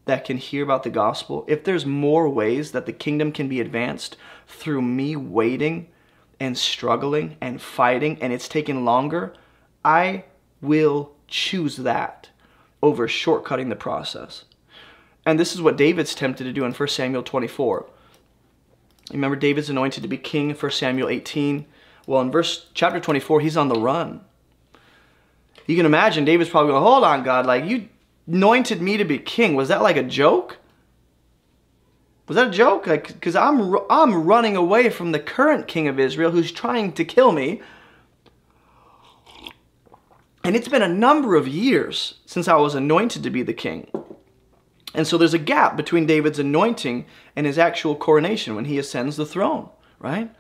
that 0.06 0.24
can 0.24 0.38
hear 0.38 0.64
about 0.64 0.84
the 0.84 0.90
gospel 0.90 1.44
if 1.48 1.64
there's 1.66 1.86
more 1.86 2.30
ways 2.30 2.72
that 2.72 2.86
the 2.86 2.94
kingdom 2.94 3.34
can 3.34 3.50
be 3.50 3.60
advanced 3.60 4.16
through 4.48 4.82
me 4.82 5.16
waiting 5.16 5.88
and 6.40 6.58
struggling 6.58 7.36
and 7.42 7.62
fighting 7.62 8.18
and 8.22 8.32
it's 8.32 8.48
taking 8.48 8.86
longer 8.86 9.34
i 9.84 10.24
will 10.62 11.12
choose 11.28 11.76
that 11.78 12.30
over 12.82 13.08
shortcutting 13.08 13.68
the 13.68 13.76
process 13.76 14.46
and 15.26 15.40
this 15.40 15.56
is 15.56 15.62
what 15.62 15.78
David's 15.78 16.14
tempted 16.14 16.44
to 16.44 16.54
do 16.54 16.66
in 16.66 16.72
1 16.72 16.88
Samuel 16.88 17.24
24. 17.24 17.88
Remember, 19.12 19.36
David's 19.36 19.70
anointed 19.70 20.04
to 20.04 20.10
be 20.10 20.18
king 20.18 20.52
in 20.52 20.56
1 20.56 20.72
Samuel 20.72 21.10
18. 21.10 21.66
Well, 22.06 22.22
in 22.22 22.32
verse 22.32 22.68
chapter 22.74 23.00
24, 23.00 23.42
he's 23.42 23.58
on 23.58 23.68
the 23.68 23.80
run. 23.80 24.22
You 25.68 25.76
can 25.76 25.86
imagine 25.86 26.26
David's 26.26 26.50
probably 26.50 26.72
going, 26.72 26.84
hold 26.84 27.04
on, 27.04 27.24
God, 27.24 27.46
like 27.46 27.66
you 27.66 27.90
anointed 28.28 28.82
me 28.82 28.98
to 28.98 29.06
be 29.06 29.18
king. 29.18 29.56
Was 29.56 29.70
that 29.70 29.82
like 29.82 29.98
a 29.98 30.04
joke? 30.04 30.58
Was 32.28 32.36
that 32.36 32.48
a 32.48 32.52
joke? 32.52 32.88
Like, 32.88 33.08
because 33.08 33.36
I'm 33.36 33.76
I'm 33.90 34.24
running 34.26 34.56
away 34.56 34.90
from 34.90 35.12
the 35.12 35.20
current 35.20 35.68
king 35.68 35.88
of 35.88 36.00
Israel 36.00 36.32
who's 36.32 36.52
trying 36.52 36.94
to 36.94 37.06
kill 37.06 37.32
me. 37.32 37.62
And 40.44 40.56
it's 40.56 40.68
been 40.68 40.84
a 40.84 40.88
number 40.88 41.36
of 41.36 41.48
years 41.48 42.16
since 42.26 42.48
I 42.48 42.56
was 42.56 42.76
anointed 42.76 43.24
to 43.24 43.32
be 43.32 43.42
the 43.42 43.54
king. 43.54 43.90
And 44.94 45.08
so 45.08 45.18
there's 45.18 45.34
a 45.34 45.40
gap 45.40 45.76
between 45.76 46.06
David's 46.06 46.40
anointing 46.40 47.06
and 47.36 47.46
his 47.46 47.58
actual 47.58 47.96
coronation 47.96 48.56
when 48.56 48.66
he 48.66 48.78
ascends 48.78 49.18
the 49.18 49.26
throne, 49.26 49.70
right? 50.00 50.34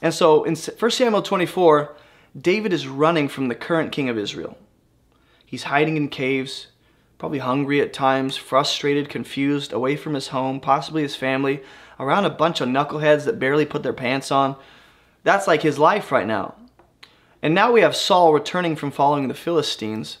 And 0.00 0.14
so 0.14 0.44
in 0.44 0.56
1 0.56 0.90
Samuel 0.90 1.22
24, 1.22 1.96
David 2.38 2.72
is 2.72 2.86
running 2.86 3.28
from 3.28 3.48
the 3.48 3.54
current 3.54 3.92
king 3.92 4.08
of 4.08 4.18
Israel. 4.18 4.58
He's 5.44 5.64
hiding 5.64 5.96
in 5.96 6.08
caves, 6.08 6.68
probably 7.18 7.38
hungry 7.38 7.80
at 7.80 7.92
times, 7.92 8.36
frustrated, 8.36 9.08
confused, 9.08 9.72
away 9.72 9.96
from 9.96 10.14
his 10.14 10.28
home, 10.28 10.60
possibly 10.60 11.02
his 11.02 11.16
family, 11.16 11.62
around 11.98 12.24
a 12.24 12.30
bunch 12.30 12.60
of 12.60 12.68
knuckleheads 12.68 13.24
that 13.24 13.38
barely 13.38 13.64
put 13.64 13.82
their 13.82 13.92
pants 13.92 14.30
on. 14.30 14.56
That's 15.22 15.46
like 15.46 15.62
his 15.62 15.78
life 15.78 16.12
right 16.12 16.26
now. 16.26 16.56
And 17.42 17.54
now 17.54 17.72
we 17.72 17.80
have 17.80 17.96
Saul 17.96 18.32
returning 18.32 18.76
from 18.76 18.90
following 18.90 19.28
the 19.28 19.34
Philistines 19.34 20.18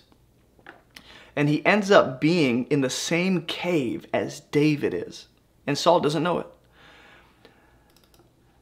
and 1.36 1.50
he 1.50 1.64
ends 1.66 1.90
up 1.90 2.18
being 2.18 2.64
in 2.64 2.80
the 2.80 2.90
same 2.90 3.42
cave 3.42 4.06
as 4.12 4.40
David 4.40 4.94
is. 4.94 5.28
And 5.66 5.76
Saul 5.76 6.00
doesn't 6.00 6.22
know 6.22 6.38
it. 6.38 6.46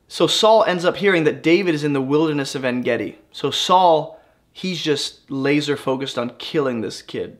So 0.08 0.26
Saul 0.26 0.64
ends 0.64 0.84
up 0.84 0.96
hearing 0.96 1.24
that 1.24 1.42
David 1.42 1.74
is 1.74 1.84
in 1.84 1.92
the 1.92 2.00
wilderness 2.00 2.54
of 2.54 2.64
En 2.64 2.82
Gedi. 2.82 3.18
So 3.32 3.50
Saul, 3.50 4.20
he's 4.52 4.82
just 4.82 5.30
laser 5.30 5.76
focused 5.76 6.18
on 6.18 6.36
killing 6.38 6.80
this 6.80 7.02
kid. 7.02 7.38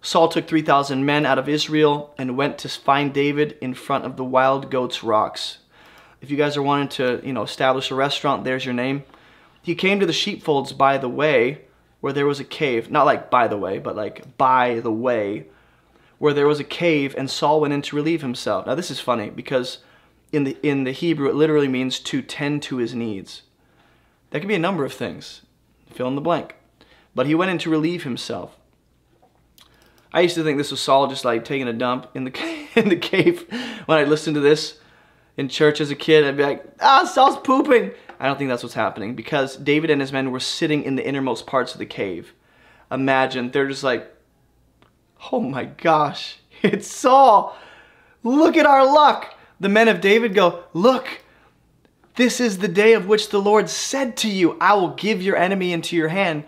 Saul 0.00 0.28
took 0.28 0.46
3,000 0.46 1.04
men 1.04 1.24
out 1.24 1.38
of 1.38 1.48
Israel 1.48 2.14
and 2.18 2.36
went 2.36 2.58
to 2.58 2.68
find 2.68 3.12
David 3.12 3.56
in 3.60 3.72
front 3.72 4.04
of 4.04 4.16
the 4.16 4.24
Wild 4.24 4.70
Goats 4.70 5.02
Rocks. 5.02 5.58
If 6.20 6.30
you 6.30 6.36
guys 6.36 6.56
are 6.56 6.62
wanting 6.62 6.88
to, 6.88 7.20
you 7.24 7.32
know, 7.32 7.42
establish 7.42 7.90
a 7.90 7.94
restaurant, 7.94 8.44
there's 8.44 8.64
your 8.64 8.74
name. 8.74 9.04
He 9.62 9.74
came 9.74 10.00
to 10.00 10.06
the 10.06 10.12
sheepfolds 10.12 10.74
by 10.74 10.98
the 10.98 11.08
way, 11.08 11.62
where 12.00 12.12
there 12.12 12.26
was 12.26 12.38
a 12.38 12.44
cave, 12.44 12.90
not 12.90 13.06
like 13.06 13.30
by 13.30 13.48
the 13.48 13.56
way, 13.56 13.78
but 13.78 13.96
like 13.96 14.36
by 14.36 14.80
the 14.80 14.92
way, 14.92 15.46
where 16.18 16.34
there 16.34 16.46
was 16.46 16.60
a 16.60 16.64
cave 16.64 17.14
and 17.16 17.30
Saul 17.30 17.62
went 17.62 17.72
in 17.72 17.80
to 17.82 17.96
relieve 17.96 18.20
himself. 18.20 18.66
Now 18.66 18.74
this 18.74 18.90
is 18.90 19.00
funny 19.00 19.30
because 19.30 19.78
in 20.34 20.44
the 20.44 20.56
in 20.62 20.84
the 20.84 20.92
Hebrew 20.92 21.28
it 21.28 21.34
literally 21.34 21.68
means 21.68 21.98
to 22.00 22.22
tend 22.22 22.62
to 22.64 22.78
his 22.78 22.94
needs. 22.94 23.42
That 24.30 24.40
could 24.40 24.48
be 24.48 24.54
a 24.54 24.58
number 24.58 24.84
of 24.84 24.92
things. 24.92 25.42
Fill 25.92 26.08
in 26.08 26.14
the 26.14 26.20
blank. 26.20 26.56
But 27.14 27.26
he 27.26 27.34
went 27.34 27.50
in 27.50 27.58
to 27.58 27.70
relieve 27.70 28.02
himself. 28.02 28.56
I 30.12 30.20
used 30.20 30.34
to 30.34 30.44
think 30.44 30.58
this 30.58 30.70
was 30.70 30.80
Saul 30.80 31.06
just 31.06 31.24
like 31.24 31.44
taking 31.44 31.68
a 31.68 31.72
dump 31.72 32.08
in 32.14 32.24
the 32.24 32.66
in 32.74 32.88
the 32.88 32.96
cave. 32.96 33.46
When 33.86 33.98
I 33.98 34.04
listened 34.04 34.34
to 34.34 34.40
this 34.40 34.78
in 35.36 35.48
church 35.48 35.80
as 35.80 35.90
a 35.90 35.96
kid, 35.96 36.24
I'd 36.24 36.36
be 36.36 36.42
like, 36.42 36.64
ah, 36.80 37.04
Saul's 37.04 37.38
pooping. 37.38 37.92
I 38.20 38.26
don't 38.26 38.38
think 38.38 38.48
that's 38.48 38.62
what's 38.62 38.74
happening 38.74 39.14
because 39.14 39.56
David 39.56 39.90
and 39.90 40.00
his 40.00 40.12
men 40.12 40.30
were 40.30 40.40
sitting 40.40 40.84
in 40.84 40.96
the 40.96 41.06
innermost 41.06 41.46
parts 41.46 41.72
of 41.72 41.78
the 41.78 41.86
cave. 41.86 42.32
Imagine, 42.90 43.50
they're 43.50 43.68
just 43.68 43.82
like, 43.82 44.14
oh 45.32 45.40
my 45.40 45.64
gosh, 45.64 46.38
it's 46.62 46.86
Saul. 46.86 47.56
Look 48.22 48.56
at 48.56 48.66
our 48.66 48.84
luck. 48.86 49.34
The 49.60 49.68
men 49.68 49.88
of 49.88 50.00
David 50.00 50.34
go, 50.34 50.64
Look, 50.72 51.22
this 52.16 52.40
is 52.40 52.58
the 52.58 52.68
day 52.68 52.92
of 52.92 53.06
which 53.06 53.30
the 53.30 53.40
Lord 53.40 53.68
said 53.68 54.16
to 54.18 54.28
you, 54.28 54.56
I 54.60 54.74
will 54.74 54.90
give 54.90 55.22
your 55.22 55.36
enemy 55.36 55.72
into 55.72 55.96
your 55.96 56.08
hand. 56.08 56.44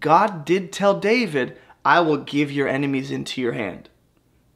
God 0.00 0.44
did 0.44 0.72
tell 0.72 0.98
David, 0.98 1.56
I 1.84 2.00
will 2.00 2.16
give 2.16 2.50
your 2.50 2.66
enemies 2.66 3.10
into 3.10 3.40
your 3.40 3.52
hand. 3.52 3.90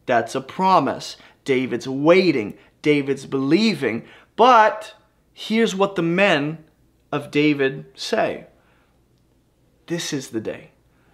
That's 0.07 0.35
a 0.35 0.41
promise. 0.41 1.17
David's 1.45 1.89
waiting, 1.89 2.59
David's 2.83 3.27
believing. 3.27 4.05
But 4.37 4.95
here's 5.33 5.75
what 5.75 5.95
the 5.95 6.03
men 6.03 6.65
of 7.13 7.31
David 7.31 7.87
say 7.95 8.47
This 9.87 10.13
is 10.13 10.29
the 10.29 10.41
day. 10.41 10.71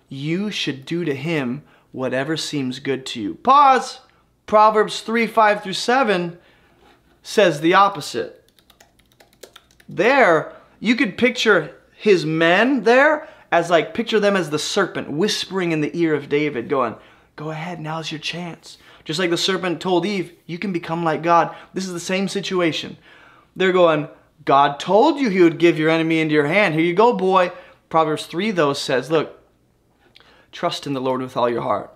You 0.08 0.50
should 0.50 0.86
do 0.86 1.04
to 1.04 1.14
him 1.14 1.64
whatever 1.92 2.36
seems 2.36 2.78
good 2.78 3.04
to 3.06 3.20
you. 3.20 3.34
Pause. 3.34 4.00
Proverbs 4.46 5.00
3 5.00 5.26
5 5.26 5.62
through 5.62 5.72
7 5.72 6.38
says 7.24 7.60
the 7.60 7.74
opposite. 7.74 8.48
There, 9.88 10.52
you 10.78 10.94
could 10.94 11.18
picture 11.18 11.74
his 11.96 12.24
men 12.24 12.84
there 12.84 13.28
as 13.50 13.70
like, 13.70 13.94
picture 13.94 14.20
them 14.20 14.36
as 14.36 14.50
the 14.50 14.58
serpent 14.58 15.10
whispering 15.10 15.72
in 15.72 15.80
the 15.80 15.96
ear 15.98 16.14
of 16.14 16.28
David, 16.28 16.68
going, 16.68 16.94
Go 17.36 17.50
ahead, 17.50 17.80
now's 17.80 18.12
your 18.12 18.20
chance. 18.20 18.78
Just 19.04 19.18
like 19.18 19.30
the 19.30 19.36
serpent 19.36 19.80
told 19.80 20.06
Eve, 20.06 20.32
you 20.46 20.58
can 20.58 20.72
become 20.72 21.02
like 21.02 21.22
God. 21.22 21.54
This 21.72 21.86
is 21.86 21.92
the 21.92 22.00
same 22.00 22.28
situation. 22.28 22.96
They're 23.56 23.72
going, 23.72 24.08
God 24.44 24.78
told 24.78 25.18
you 25.18 25.30
he 25.30 25.42
would 25.42 25.58
give 25.58 25.78
your 25.78 25.90
enemy 25.90 26.20
into 26.20 26.34
your 26.34 26.46
hand. 26.46 26.74
Here 26.74 26.84
you 26.84 26.94
go, 26.94 27.12
boy. 27.12 27.52
Proverbs 27.88 28.26
3, 28.26 28.50
though, 28.50 28.72
says, 28.72 29.10
Look, 29.10 29.40
trust 30.52 30.86
in 30.86 30.92
the 30.92 31.00
Lord 31.00 31.22
with 31.22 31.36
all 31.36 31.50
your 31.50 31.62
heart. 31.62 31.93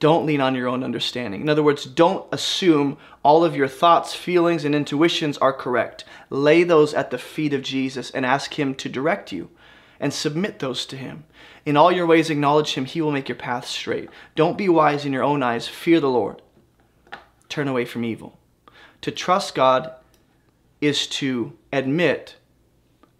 Don't 0.00 0.24
lean 0.24 0.40
on 0.40 0.54
your 0.54 0.66
own 0.66 0.82
understanding. 0.82 1.42
In 1.42 1.48
other 1.50 1.62
words, 1.62 1.84
don't 1.84 2.26
assume 2.32 2.96
all 3.22 3.44
of 3.44 3.54
your 3.54 3.68
thoughts, 3.68 4.14
feelings, 4.14 4.64
and 4.64 4.74
intuitions 4.74 5.36
are 5.38 5.52
correct. 5.52 6.04
Lay 6.30 6.64
those 6.64 6.94
at 6.94 7.10
the 7.10 7.18
feet 7.18 7.52
of 7.52 7.62
Jesus 7.62 8.10
and 8.10 8.24
ask 8.24 8.58
Him 8.58 8.74
to 8.76 8.88
direct 8.88 9.30
you 9.30 9.50
and 10.00 10.12
submit 10.12 10.58
those 10.58 10.86
to 10.86 10.96
Him. 10.96 11.24
In 11.66 11.76
all 11.76 11.92
your 11.92 12.06
ways, 12.06 12.30
acknowledge 12.30 12.72
Him. 12.74 12.86
He 12.86 13.02
will 13.02 13.12
make 13.12 13.28
your 13.28 13.36
path 13.36 13.66
straight. 13.66 14.08
Don't 14.34 14.56
be 14.56 14.70
wise 14.70 15.04
in 15.04 15.12
your 15.12 15.22
own 15.22 15.42
eyes. 15.42 15.68
Fear 15.68 16.00
the 16.00 16.08
Lord. 16.08 16.40
Turn 17.50 17.68
away 17.68 17.84
from 17.84 18.04
evil. 18.04 18.38
To 19.02 19.10
trust 19.10 19.54
God 19.54 19.92
is 20.80 21.06
to 21.08 21.52
admit, 21.74 22.36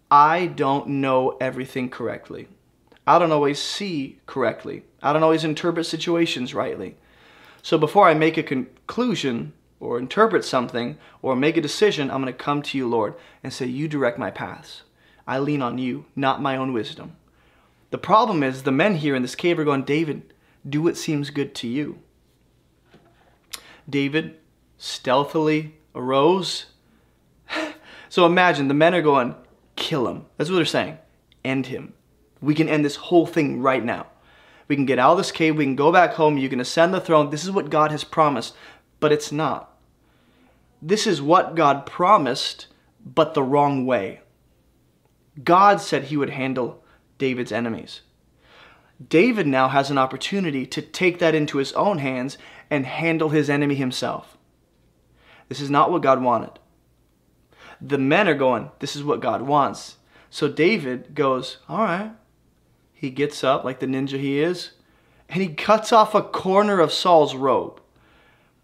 I 0.09 0.47
don't 0.47 0.87
know 0.87 1.37
everything 1.39 1.89
correctly. 1.89 2.47
I 3.05 3.19
don't 3.19 3.31
always 3.31 3.61
see 3.61 4.19
correctly. 4.25 4.83
I 5.01 5.13
don't 5.13 5.23
always 5.23 5.43
interpret 5.43 5.85
situations 5.85 6.53
rightly. 6.53 6.97
So 7.61 7.77
before 7.77 8.07
I 8.07 8.13
make 8.13 8.37
a 8.37 8.43
conclusion 8.43 9.53
or 9.79 9.97
interpret 9.97 10.45
something 10.45 10.97
or 11.21 11.35
make 11.35 11.57
a 11.57 11.61
decision, 11.61 12.09
I'm 12.09 12.21
going 12.21 12.33
to 12.33 12.37
come 12.37 12.61
to 12.63 12.77
you, 12.77 12.87
Lord, 12.87 13.15
and 13.43 13.51
say, 13.51 13.65
You 13.65 13.87
direct 13.87 14.19
my 14.19 14.31
paths. 14.31 14.83
I 15.27 15.39
lean 15.39 15.61
on 15.61 15.77
you, 15.77 16.05
not 16.15 16.41
my 16.41 16.57
own 16.57 16.73
wisdom. 16.73 17.15
The 17.91 17.97
problem 17.97 18.41
is 18.41 18.63
the 18.63 18.71
men 18.71 18.95
here 18.95 19.15
in 19.15 19.21
this 19.21 19.35
cave 19.35 19.59
are 19.59 19.63
going, 19.63 19.83
David, 19.83 20.33
do 20.67 20.81
what 20.81 20.97
seems 20.97 21.29
good 21.29 21.53
to 21.55 21.67
you. 21.67 21.99
David 23.89 24.37
stealthily 24.77 25.75
arose. 25.93 26.67
so 28.09 28.25
imagine 28.25 28.67
the 28.67 28.73
men 28.73 28.95
are 28.95 29.01
going, 29.01 29.35
kill 29.75 30.07
him. 30.07 30.25
That's 30.37 30.49
what 30.49 30.55
they're 30.55 30.65
saying. 30.65 30.97
End 31.43 31.67
him. 31.67 31.93
We 32.39 32.55
can 32.55 32.69
end 32.69 32.85
this 32.85 32.95
whole 32.95 33.25
thing 33.25 33.61
right 33.61 33.83
now. 33.83 34.07
We 34.71 34.77
can 34.77 34.85
get 34.85 34.99
out 34.99 35.11
of 35.11 35.17
this 35.17 35.33
cave. 35.33 35.57
We 35.57 35.65
can 35.65 35.75
go 35.75 35.91
back 35.91 36.13
home. 36.13 36.37
You 36.37 36.47
can 36.47 36.61
ascend 36.61 36.93
the 36.93 37.01
throne. 37.01 37.29
This 37.29 37.43
is 37.43 37.51
what 37.51 37.69
God 37.69 37.91
has 37.91 38.05
promised, 38.05 38.55
but 39.01 39.11
it's 39.11 39.29
not. 39.29 39.77
This 40.81 41.05
is 41.05 41.21
what 41.21 41.55
God 41.55 41.85
promised, 41.85 42.67
but 43.05 43.33
the 43.33 43.43
wrong 43.43 43.85
way. 43.85 44.21
God 45.43 45.81
said 45.81 46.05
he 46.05 46.15
would 46.15 46.29
handle 46.29 46.85
David's 47.17 47.51
enemies. 47.51 47.99
David 49.05 49.45
now 49.45 49.67
has 49.67 49.91
an 49.91 49.97
opportunity 49.97 50.65
to 50.67 50.81
take 50.81 51.19
that 51.19 51.35
into 51.35 51.57
his 51.57 51.73
own 51.73 51.97
hands 51.97 52.37
and 52.69 52.85
handle 52.85 53.27
his 53.27 53.49
enemy 53.49 53.75
himself. 53.75 54.37
This 55.49 55.59
is 55.59 55.69
not 55.69 55.91
what 55.91 56.01
God 56.01 56.23
wanted. 56.23 56.59
The 57.81 57.97
men 57.97 58.29
are 58.29 58.35
going, 58.35 58.71
This 58.79 58.95
is 58.95 59.03
what 59.03 59.19
God 59.19 59.41
wants. 59.41 59.97
So 60.29 60.47
David 60.47 61.13
goes, 61.13 61.57
All 61.67 61.79
right. 61.79 62.13
He 63.01 63.09
gets 63.09 63.43
up 63.43 63.63
like 63.63 63.79
the 63.79 63.87
ninja 63.87 64.19
he 64.19 64.39
is, 64.39 64.73
and 65.27 65.41
he 65.41 65.55
cuts 65.55 65.91
off 65.91 66.13
a 66.13 66.21
corner 66.21 66.79
of 66.79 66.93
Saul's 66.93 67.33
robe. 67.33 67.81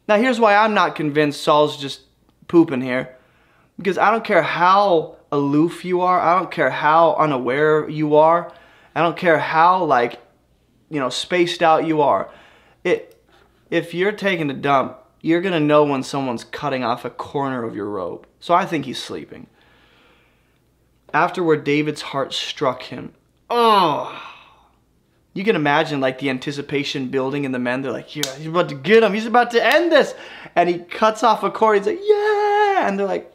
Now, 0.07 0.17
here's 0.17 0.39
why 0.39 0.55
I'm 0.55 0.75
not 0.75 0.95
convinced 0.95 1.41
Saul's 1.41 1.75
just 1.75 2.01
pooping 2.47 2.81
here. 2.81 3.15
Because 3.77 3.97
I 3.97 4.11
don't 4.11 4.23
care 4.23 4.43
how 4.43 5.15
aloof 5.31 5.83
you 5.83 6.01
are, 6.01 6.19
I 6.19 6.37
don't 6.37 6.51
care 6.51 6.69
how 6.69 7.15
unaware 7.15 7.89
you 7.89 8.15
are, 8.15 8.53
I 8.93 9.01
don't 9.01 9.17
care 9.17 9.39
how, 9.39 9.83
like, 9.83 10.19
you 10.91 10.99
know, 10.99 11.09
spaced 11.09 11.63
out 11.63 11.87
you 11.87 12.01
are. 12.01 12.29
It, 12.83 13.19
if 13.71 13.95
you're 13.95 14.11
taking 14.11 14.51
a 14.51 14.53
dump, 14.53 14.99
you're 15.19 15.41
to 15.41 15.59
know 15.59 15.83
when 15.83 16.03
someone's 16.03 16.43
cutting 16.43 16.83
off 16.83 17.05
a 17.05 17.09
corner 17.09 17.63
of 17.63 17.75
your 17.75 17.89
robe. 17.89 18.27
So 18.39 18.53
I 18.53 18.67
think 18.67 18.85
he's 18.85 19.01
sleeping. 19.01 19.47
Afterward, 21.11 21.63
David's 21.63 22.03
heart 22.03 22.35
struck 22.35 22.83
him. 22.83 23.15
Oh! 23.49 24.26
You 25.37 25.43
can 25.43 25.55
imagine 25.55 25.99
like 25.99 26.17
the 26.17 26.31
anticipation 26.31 27.09
building 27.09 27.43
in 27.43 27.51
the 27.51 27.59
men. 27.59 27.83
They're 27.83 27.91
like, 27.91 28.15
yeah, 28.15 28.35
he's 28.37 28.47
about 28.47 28.69
to 28.69 28.75
get 28.75 29.03
him. 29.03 29.13
He's 29.13 29.27
about 29.27 29.51
to 29.51 29.63
end 29.63 29.91
this. 29.91 30.15
And 30.55 30.67
he 30.67 30.79
cuts 30.79 31.21
off 31.21 31.43
a 31.43 31.51
cord. 31.51 31.77
He's 31.77 31.85
like, 31.85 31.99
yeah. 32.01 32.87
And 32.87 32.97
they're 32.97 33.05
like, 33.05 33.31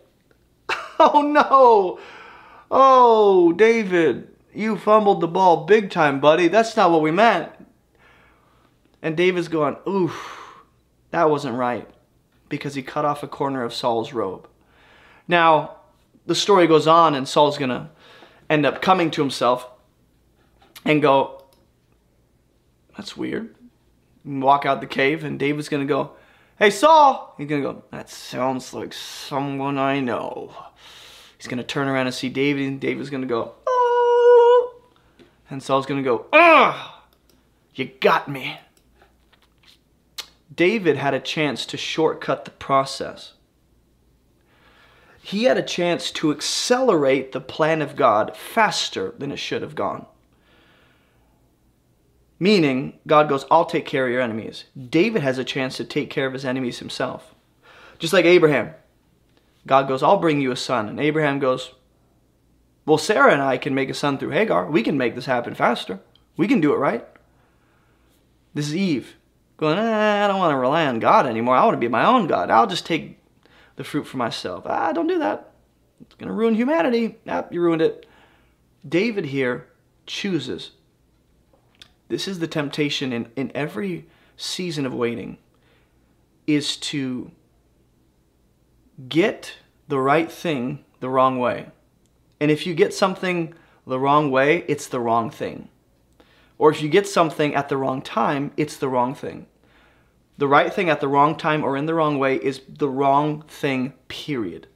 oh 0.98 1.22
no. 1.22 2.00
Oh, 2.72 3.52
David, 3.52 4.34
you 4.52 4.76
fumbled 4.76 5.20
the 5.20 5.28
ball 5.28 5.64
big 5.64 5.90
time, 5.92 6.18
buddy. 6.18 6.48
That's 6.48 6.76
not 6.76 6.90
what 6.90 7.02
we 7.02 7.12
meant. 7.12 7.52
And 9.00 9.16
David's 9.16 9.46
going, 9.46 9.76
oof, 9.86 10.64
that 11.12 11.30
wasn't 11.30 11.56
right. 11.56 11.88
Because 12.48 12.74
he 12.74 12.82
cut 12.82 13.04
off 13.04 13.22
a 13.22 13.28
corner 13.28 13.62
of 13.62 13.72
Saul's 13.72 14.12
robe. 14.12 14.48
Now, 15.28 15.76
the 16.26 16.34
story 16.34 16.66
goes 16.66 16.88
on, 16.88 17.14
and 17.14 17.28
Saul's 17.28 17.58
going 17.58 17.70
to 17.70 17.90
end 18.50 18.66
up 18.66 18.82
coming 18.82 19.12
to 19.12 19.22
himself 19.22 19.70
and 20.84 21.00
go, 21.00 21.41
That's 22.96 23.16
weird. 23.16 23.54
Walk 24.24 24.66
out 24.66 24.80
the 24.80 24.86
cave, 24.86 25.24
and 25.24 25.38
David's 25.38 25.68
to 25.86 25.92
go, 25.92 26.12
Hey, 26.58 26.70
Saul! 26.70 27.34
He's 27.38 27.48
to 27.62 27.72
go, 27.72 27.82
That 27.90 28.08
sounds 28.08 28.72
like 28.72 28.92
someone 28.92 29.78
I 29.78 30.00
know. 30.00 30.54
He's 31.38 31.48
to 31.58 31.64
turn 31.64 31.88
around 31.88 32.06
and 32.06 32.14
see 32.14 32.28
David, 32.28 32.66
and 32.66 32.80
David's 32.80 33.10
to 33.22 33.28
go, 33.28 33.54
Oh! 33.66 34.82
And 35.50 35.62
Saul's 35.62 35.86
to 35.86 36.08
go, 36.08 36.26
Ugh! 36.32 36.90
You 37.74 37.86
got 38.00 38.28
me. 38.28 38.60
David 40.54 40.96
had 40.96 41.14
a 41.14 41.20
chance 41.20 41.64
to 41.66 41.76
shortcut 41.76 42.44
the 42.44 42.50
process 42.50 43.32
he 45.22 45.44
had 45.44 45.56
a 45.56 45.62
chance 45.62 46.10
to 46.10 46.32
accelerate 46.32 47.30
the 47.30 47.40
plan 47.40 47.80
of 47.80 47.94
God 47.94 48.36
faster 48.36 49.14
than 49.16 49.30
it 49.30 49.38
should 49.38 49.62
have 49.62 49.76
gone. 49.76 50.06
Meaning, 52.42 52.98
God 53.06 53.28
goes, 53.28 53.46
I'll 53.52 53.64
take 53.64 53.86
care 53.86 54.04
of 54.04 54.10
your 54.10 54.20
enemies. 54.20 54.64
David 54.76 55.22
has 55.22 55.38
a 55.38 55.44
chance 55.44 55.76
to 55.76 55.84
take 55.84 56.10
care 56.10 56.26
of 56.26 56.32
his 56.32 56.44
enemies 56.44 56.80
himself. 56.80 57.36
Just 58.00 58.12
like 58.12 58.24
Abraham. 58.24 58.74
God 59.64 59.86
goes, 59.86 60.02
I'll 60.02 60.16
bring 60.16 60.40
you 60.40 60.50
a 60.50 60.56
son. 60.56 60.88
And 60.88 60.98
Abraham 60.98 61.38
goes, 61.38 61.70
Well, 62.84 62.98
Sarah 62.98 63.32
and 63.32 63.40
I 63.40 63.58
can 63.58 63.76
make 63.76 63.90
a 63.90 63.94
son 63.94 64.18
through 64.18 64.30
Hagar. 64.30 64.68
We 64.68 64.82
can 64.82 64.98
make 64.98 65.14
this 65.14 65.26
happen 65.26 65.54
faster. 65.54 66.00
We 66.36 66.48
can 66.48 66.60
do 66.60 66.72
it 66.72 66.78
right. 66.78 67.06
This 68.54 68.66
is 68.66 68.74
Eve 68.74 69.14
going, 69.56 69.78
eh, 69.78 70.24
I 70.24 70.26
don't 70.26 70.40
want 70.40 70.50
to 70.50 70.58
rely 70.58 70.84
on 70.84 70.98
God 70.98 71.26
anymore. 71.26 71.54
I 71.54 71.64
want 71.64 71.74
to 71.74 71.78
be 71.78 71.86
my 71.86 72.04
own 72.04 72.26
God. 72.26 72.50
I'll 72.50 72.66
just 72.66 72.84
take 72.84 73.20
the 73.76 73.84
fruit 73.84 74.08
for 74.08 74.16
myself. 74.16 74.64
Ah, 74.66 74.90
don't 74.90 75.06
do 75.06 75.20
that. 75.20 75.52
It's 76.00 76.16
going 76.16 76.26
to 76.26 76.34
ruin 76.34 76.56
humanity. 76.56 77.18
Ah, 77.28 77.44
you 77.52 77.60
ruined 77.60 77.82
it. 77.82 78.04
David 78.84 79.26
here 79.26 79.68
chooses. 80.06 80.72
This 82.12 82.28
is 82.28 82.40
the 82.40 82.46
temptation 82.46 83.10
in, 83.10 83.30
in 83.36 83.50
every 83.54 84.06
season 84.36 84.84
of 84.84 84.92
waiting 84.92 85.38
is 86.46 86.76
to 86.76 87.30
get 89.08 89.54
the 89.88 89.98
right 89.98 90.30
thing 90.30 90.84
the 91.00 91.08
wrong 91.08 91.38
way. 91.38 91.68
And 92.38 92.50
if 92.50 92.66
you 92.66 92.74
get 92.74 92.92
something 92.92 93.54
the 93.86 93.98
wrong 93.98 94.30
way, 94.30 94.66
it's 94.68 94.88
the 94.88 95.00
wrong 95.00 95.30
thing. 95.30 95.70
Or 96.58 96.70
if 96.70 96.82
you 96.82 96.90
get 96.90 97.08
something 97.08 97.54
at 97.54 97.70
the 97.70 97.78
wrong 97.78 98.02
time, 98.02 98.52
it's 98.58 98.76
the 98.76 98.90
wrong 98.90 99.14
thing. 99.14 99.46
The 100.36 100.48
right 100.48 100.70
thing 100.70 100.90
at 100.90 101.00
the 101.00 101.08
wrong 101.08 101.34
time 101.34 101.64
or 101.64 101.78
in 101.78 101.86
the 101.86 101.94
wrong 101.94 102.18
way 102.18 102.36
is 102.36 102.60
the 102.68 102.90
wrong 102.90 103.40
thing, 103.48 103.94
period. 104.08 104.66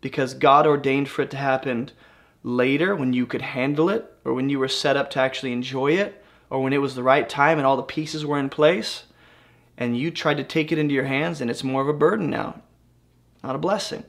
Because 0.00 0.34
God 0.34 0.66
ordained 0.66 1.08
for 1.08 1.22
it 1.22 1.30
to 1.30 1.36
happen 1.36 1.92
later 2.42 2.96
when 2.96 3.12
you 3.12 3.24
could 3.24 3.42
handle 3.42 3.88
it 3.88 4.12
or 4.24 4.34
when 4.34 4.48
you 4.48 4.58
were 4.58 4.66
set 4.66 4.96
up 4.96 5.10
to 5.10 5.20
actually 5.20 5.52
enjoy 5.52 5.92
it 5.92 6.19
or 6.50 6.62
when 6.62 6.72
it 6.72 6.82
was 6.82 6.94
the 6.94 7.02
right 7.02 7.28
time 7.28 7.56
and 7.56 7.66
all 7.66 7.76
the 7.76 7.82
pieces 7.82 8.26
were 8.26 8.38
in 8.38 8.50
place. 8.50 9.04
and 9.78 9.96
you 9.96 10.10
tried 10.10 10.36
to 10.36 10.44
take 10.44 10.70
it 10.70 10.78
into 10.78 10.92
your 10.92 11.04
hands 11.04 11.40
and 11.40 11.50
it's 11.50 11.64
more 11.64 11.80
of 11.80 11.88
a 11.88 11.92
burden 11.94 12.28
now, 12.28 12.60
not 13.42 13.56
a 13.56 13.58
blessing. 13.58 14.04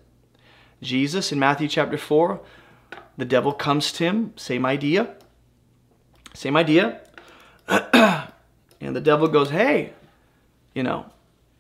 Jesus 0.82 1.32
in 1.32 1.40
Matthew 1.40 1.70
chapter 1.70 1.98
4, 1.98 2.42
the 3.16 3.24
devil 3.24 3.54
comes 3.54 3.94
to 3.94 4.04
him, 4.04 4.34
same 4.36 4.66
idea. 4.66 5.16
Same 6.34 6.58
idea. 6.58 7.02
and 7.68 8.96
the 8.96 9.02
devil 9.02 9.28
goes, 9.28 9.52
Hey, 9.52 9.94
you 10.74 10.84
know, 10.84 11.06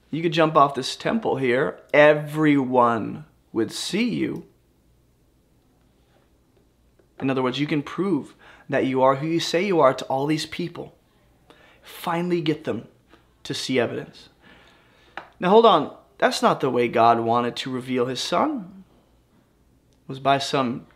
you 0.09 0.21
could 0.21 0.33
jump 0.33 0.55
off 0.55 0.75
this 0.75 0.95
temple 0.95 1.37
here, 1.37 1.79
everyone 1.93 3.25
would 3.53 3.71
see 3.71 4.09
you. 4.09 4.45
In 7.19 7.29
other 7.29 7.43
words, 7.43 7.59
you 7.59 7.67
can 7.67 7.83
prove 7.83 8.35
that 8.71 8.85
you 8.85 9.01
are 9.01 9.15
who 9.15 9.27
you 9.27 9.39
say 9.39 9.65
you 9.65 9.79
are 9.79 9.93
to 9.93 10.05
all 10.05 10.25
these 10.25 10.45
people. 10.45 10.95
Finally 11.81 12.41
get 12.41 12.63
them 12.63 12.87
to 13.43 13.53
see 13.53 13.79
evidence. 13.79 14.29
Now 15.39 15.49
hold 15.49 15.65
on, 15.65 15.95
that's 16.17 16.41
not 16.41 16.59
the 16.59 16.69
way 16.69 16.87
God 16.87 17.19
wanted 17.19 17.55
to 17.57 17.71
reveal 17.71 18.05
his 18.05 18.19
son. 18.19 18.83
It 20.03 20.09
was 20.09 20.19
by 20.19 20.37
some, 20.37 20.87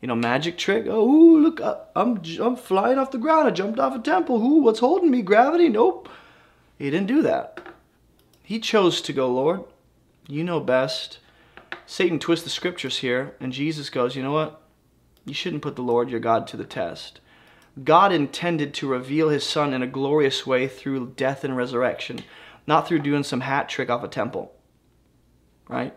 you 0.00 0.08
know, 0.08 0.16
magic 0.16 0.58
trick. 0.58 0.86
Oh, 0.88 1.04
look, 1.04 1.60
I'm 1.94 2.22
I'm 2.40 2.56
flying 2.56 2.98
off 2.98 3.10
the 3.10 3.18
ground. 3.18 3.46
I 3.46 3.50
jumped 3.52 3.78
off 3.78 3.94
a 3.94 3.98
temple. 3.98 4.36
Ooh, 4.36 4.62
what's 4.62 4.80
holding 4.80 5.10
me? 5.10 5.22
Gravity? 5.22 5.68
Nope. 5.68 6.08
He 6.78 6.90
didn't 6.90 7.06
do 7.06 7.22
that. 7.22 7.60
He 8.42 8.58
chose 8.58 9.00
to 9.02 9.12
go, 9.12 9.30
Lord. 9.30 9.64
You 10.28 10.42
know 10.42 10.60
best. 10.60 11.18
Satan 11.86 12.18
twists 12.18 12.44
the 12.44 12.50
scriptures 12.50 12.98
here, 12.98 13.34
and 13.40 13.52
Jesus 13.52 13.90
goes, 13.90 14.16
you 14.16 14.22
know 14.22 14.32
what? 14.32 14.60
You 15.24 15.34
shouldn't 15.34 15.62
put 15.62 15.76
the 15.76 15.82
Lord 15.82 16.10
your 16.10 16.20
God 16.20 16.46
to 16.48 16.56
the 16.56 16.64
test. 16.64 17.20
God 17.82 18.12
intended 18.12 18.72
to 18.74 18.88
reveal 18.88 19.30
his 19.30 19.44
son 19.44 19.74
in 19.74 19.82
a 19.82 19.86
glorious 19.86 20.46
way 20.46 20.68
through 20.68 21.14
death 21.16 21.42
and 21.42 21.56
resurrection, 21.56 22.20
not 22.66 22.86
through 22.86 23.00
doing 23.00 23.24
some 23.24 23.40
hat 23.40 23.68
trick 23.68 23.90
off 23.90 24.04
a 24.04 24.08
temple. 24.08 24.52
Right? 25.68 25.94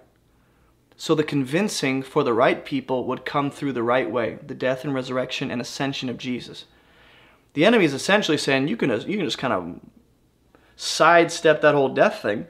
So 0.95 1.13
the 1.13 1.23
convincing 1.23 2.01
for 2.01 2.23
the 2.23 2.33
right 2.33 2.65
people 2.65 3.05
would 3.05 3.25
come 3.25 3.51
through 3.51 3.73
the 3.73 3.83
right 3.83 4.09
way, 4.09 4.39
the 4.45 4.55
death 4.55 4.83
and 4.83 4.93
resurrection 4.93 5.51
and 5.51 5.61
ascension 5.61 6.09
of 6.09 6.17
Jesus. 6.17 6.65
The 7.53 7.65
enemy 7.65 7.85
is 7.85 7.93
essentially 7.93 8.37
saying 8.37 8.67
you 8.67 8.77
can 8.77 8.89
you 8.89 9.17
can 9.17 9.25
just 9.25 9.37
kind 9.37 9.53
of 9.53 9.79
sidestep 10.75 11.61
that 11.61 11.75
whole 11.75 11.89
death 11.89 12.21
thing 12.21 12.47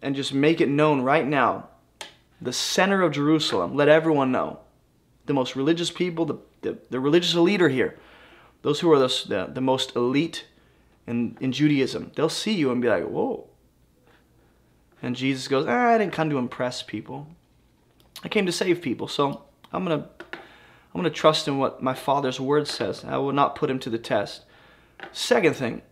and 0.00 0.16
just 0.16 0.32
make 0.32 0.60
it 0.60 0.68
known 0.68 1.02
right 1.02 1.26
now. 1.26 1.68
The 2.40 2.52
center 2.52 3.02
of 3.02 3.12
Jerusalem, 3.12 3.74
let 3.74 3.88
everyone 3.88 4.32
know. 4.32 4.60
The 5.28 5.34
most 5.34 5.54
religious 5.54 5.90
people, 5.92 6.24
the 6.24 6.38
the, 6.62 6.78
the 6.90 7.00
religious 7.00 7.34
leader 7.34 7.68
here, 7.68 7.96
those 8.62 8.80
who 8.80 8.90
are 8.90 8.98
the, 8.98 9.24
the, 9.28 9.50
the 9.52 9.60
most 9.60 9.94
elite 9.94 10.46
in, 11.06 11.36
in 11.40 11.52
Judaism, 11.52 12.10
they'll 12.16 12.28
see 12.28 12.54
you 12.54 12.70
and 12.70 12.82
be 12.82 12.88
like, 12.88 13.04
whoa. 13.04 13.46
And 15.00 15.14
Jesus 15.14 15.46
goes, 15.46 15.66
ah, 15.68 15.94
I 15.94 15.98
didn't 15.98 16.12
come 16.12 16.30
to 16.30 16.38
impress 16.38 16.82
people. 16.82 17.28
I 18.24 18.28
came 18.28 18.46
to 18.46 18.52
save 18.52 18.82
people. 18.82 19.06
So 19.06 19.44
I'm 19.72 19.84
going 19.84 20.02
to 20.02 20.08
I'm 20.32 21.02
going 21.02 21.04
to 21.04 21.10
trust 21.10 21.46
in 21.46 21.58
what 21.58 21.82
my 21.82 21.94
Father's 21.94 22.40
word 22.40 22.66
says. 22.66 23.04
I 23.04 23.18
will 23.18 23.32
not 23.32 23.54
put 23.54 23.70
him 23.70 23.78
to 23.80 23.90
the 23.90 23.98
test. 23.98 24.44
Second 25.12 25.54
thing, 25.54 25.82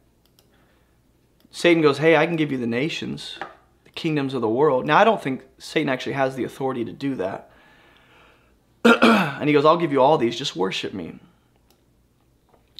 Satan 1.51 1.83
goes, 1.83 1.99
hey, 1.99 2.17
I 2.17 2.27
can 2.27 2.35
give 2.35 2.51
you 2.51 2.59
the 2.59 2.67
nations, 2.67 3.39
the 3.85 3.91
kingdoms 3.91 4.35
of 4.35 4.41
the 4.41 4.49
world. 4.49 4.87
Now, 4.87 4.99
I 4.99 5.05
don't 5.05 5.23
think 5.23 5.45
Satan 5.59 5.89
actually 5.89 6.15
has 6.15 6.35
the 6.35 6.45
authority 6.45 6.85
to 6.85 6.93
do 6.93 7.15
that. 7.17 7.51
and 9.03 9.49
he 9.49 9.53
goes, 9.53 9.65
I'll 9.65 9.77
give 9.77 9.93
you 9.93 10.01
all 10.01 10.19
these, 10.19 10.37
just 10.37 10.57
worship 10.57 10.95
me. 10.95 11.19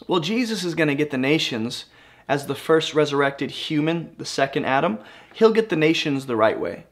Well, 0.07 0.21
Jesus 0.21 0.65
is 0.65 0.75
going 0.75 0.89
to 0.89 0.95
get 0.95 1.11
the 1.11 1.19
nations 1.19 1.87
as 2.29 2.47
the 2.47 2.55
first 2.55 2.95
resurrected 2.95 3.51
human, 3.51 4.15
the 4.19 4.25
second 4.25 4.65
Adam. 4.65 4.99
He'll 5.35 5.53
get 5.53 5.69
the 5.69 5.77
nations 5.77 6.27
the 6.27 6.37
right 6.37 6.59
way. 6.59 6.87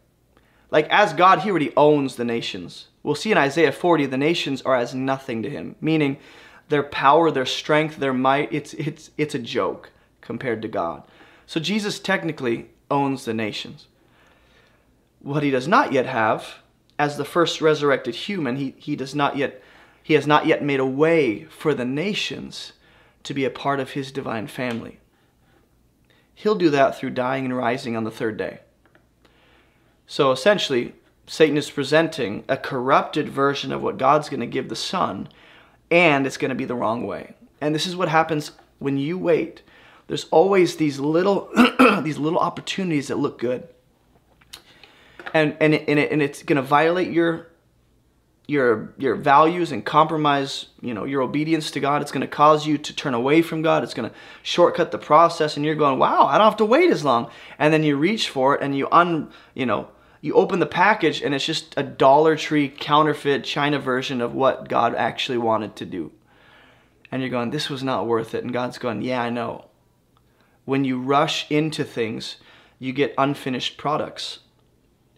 Like, 0.70 0.88
as 0.88 1.12
God, 1.12 1.40
he 1.40 1.50
already 1.50 1.72
owns 1.76 2.16
the 2.16 2.24
nations. 2.24 2.88
We'll 3.02 3.14
see 3.14 3.30
in 3.30 3.38
Isaiah 3.38 3.72
40, 3.72 4.06
the 4.06 4.16
nations 4.16 4.62
are 4.62 4.76
as 4.76 4.94
nothing 4.94 5.42
to 5.42 5.50
him, 5.50 5.76
meaning 5.80 6.18
their 6.68 6.82
power, 6.82 7.30
their 7.30 7.46
strength, 7.46 7.98
their 7.98 8.14
might, 8.14 8.52
it's, 8.52 8.74
it's, 8.74 9.10
it's 9.18 9.34
a 9.34 9.38
joke 9.38 9.90
compared 10.20 10.62
to 10.62 10.68
God. 10.68 11.02
So 11.46 11.60
Jesus 11.60 12.00
technically 12.00 12.70
owns 12.90 13.24
the 13.24 13.34
nations. 13.34 13.86
What 15.20 15.42
he 15.42 15.50
does 15.50 15.68
not 15.68 15.92
yet 15.92 16.06
have 16.06 16.56
as 16.98 17.16
the 17.16 17.24
first 17.24 17.60
resurrected 17.60 18.14
human, 18.14 18.56
he, 18.56 18.74
he 18.78 18.96
does 18.96 19.14
not 19.14 19.36
yet 19.36 19.62
he 20.02 20.14
has 20.14 20.26
not 20.26 20.46
yet 20.46 20.62
made 20.62 20.80
a 20.80 20.86
way 20.86 21.44
for 21.44 21.72
the 21.72 21.86
nations 21.86 22.74
to 23.22 23.32
be 23.32 23.46
a 23.46 23.50
part 23.50 23.80
of 23.80 23.92
his 23.92 24.12
divine 24.12 24.46
family. 24.46 24.98
He'll 26.34 26.56
do 26.56 26.68
that 26.70 26.98
through 26.98 27.10
dying 27.10 27.46
and 27.46 27.56
rising 27.56 27.96
on 27.96 28.04
the 28.04 28.10
third 28.10 28.36
day. 28.36 28.58
So 30.06 30.30
essentially, 30.30 30.94
Satan 31.26 31.56
is 31.56 31.70
presenting 31.70 32.44
a 32.50 32.58
corrupted 32.58 33.30
version 33.30 33.72
of 33.72 33.82
what 33.82 33.96
God's 33.96 34.28
going 34.28 34.40
to 34.40 34.46
give 34.46 34.68
the 34.68 34.76
Son, 34.76 35.26
and 35.90 36.26
it's 36.26 36.36
going 36.36 36.50
to 36.50 36.54
be 36.54 36.66
the 36.66 36.74
wrong 36.74 37.06
way. 37.06 37.34
And 37.62 37.74
this 37.74 37.86
is 37.86 37.96
what 37.96 38.08
happens 38.08 38.50
when 38.78 38.98
you 38.98 39.16
wait. 39.16 39.62
There's 40.06 40.26
always 40.30 40.76
these 40.76 41.00
little 41.00 41.48
these 42.02 42.18
little 42.18 42.38
opportunities 42.38 43.08
that 43.08 43.16
look 43.16 43.38
good 43.38 43.66
and 45.34 45.56
and 45.60 45.74
and, 45.74 45.98
it, 45.98 46.12
and 46.12 46.22
it's 46.22 46.42
going 46.42 46.56
to 46.56 46.62
violate 46.62 47.12
your 47.12 47.48
your 48.46 48.94
your 48.98 49.16
values 49.16 49.72
and 49.72 49.84
compromise 49.84 50.66
you 50.80 50.94
know 50.94 51.04
your 51.04 51.22
obedience 51.22 51.70
to 51.72 51.80
God. 51.80 52.00
It's 52.00 52.12
going 52.12 52.22
to 52.22 52.26
cause 52.26 52.66
you 52.66 52.78
to 52.78 52.94
turn 52.94 53.12
away 53.12 53.42
from 53.42 53.60
God. 53.60 53.82
It's 53.82 53.94
going 53.94 54.08
to 54.08 54.16
shortcut 54.42 54.92
the 54.92 54.98
process, 54.98 55.56
and 55.56 55.66
you're 55.66 55.74
going, 55.74 55.98
wow, 55.98 56.26
I 56.26 56.38
don't 56.38 56.46
have 56.46 56.56
to 56.58 56.64
wait 56.64 56.90
as 56.90 57.04
long. 57.04 57.30
And 57.58 57.74
then 57.74 57.82
you 57.82 57.96
reach 57.96 58.30
for 58.30 58.54
it, 58.54 58.62
and 58.62 58.76
you 58.76 58.88
un 58.90 59.30
you 59.54 59.66
know 59.66 59.88
you 60.20 60.34
open 60.34 60.60
the 60.60 60.66
package, 60.66 61.20
and 61.20 61.34
it's 61.34 61.44
just 61.44 61.74
a 61.76 61.82
Dollar 61.82 62.36
Tree 62.36 62.68
counterfeit 62.68 63.44
China 63.44 63.78
version 63.78 64.20
of 64.20 64.34
what 64.34 64.68
God 64.68 64.94
actually 64.94 65.38
wanted 65.38 65.76
to 65.76 65.84
do. 65.84 66.12
And 67.10 67.20
you're 67.20 67.30
going, 67.30 67.50
this 67.50 67.70
was 67.70 67.84
not 67.84 68.06
worth 68.06 68.34
it. 68.34 68.42
And 68.42 68.52
God's 68.52 68.78
going, 68.78 69.02
yeah, 69.02 69.22
I 69.22 69.30
know. 69.30 69.66
When 70.64 70.82
you 70.84 70.98
rush 70.98 71.48
into 71.50 71.84
things, 71.84 72.38
you 72.78 72.92
get 72.92 73.14
unfinished 73.18 73.76
products 73.76 74.40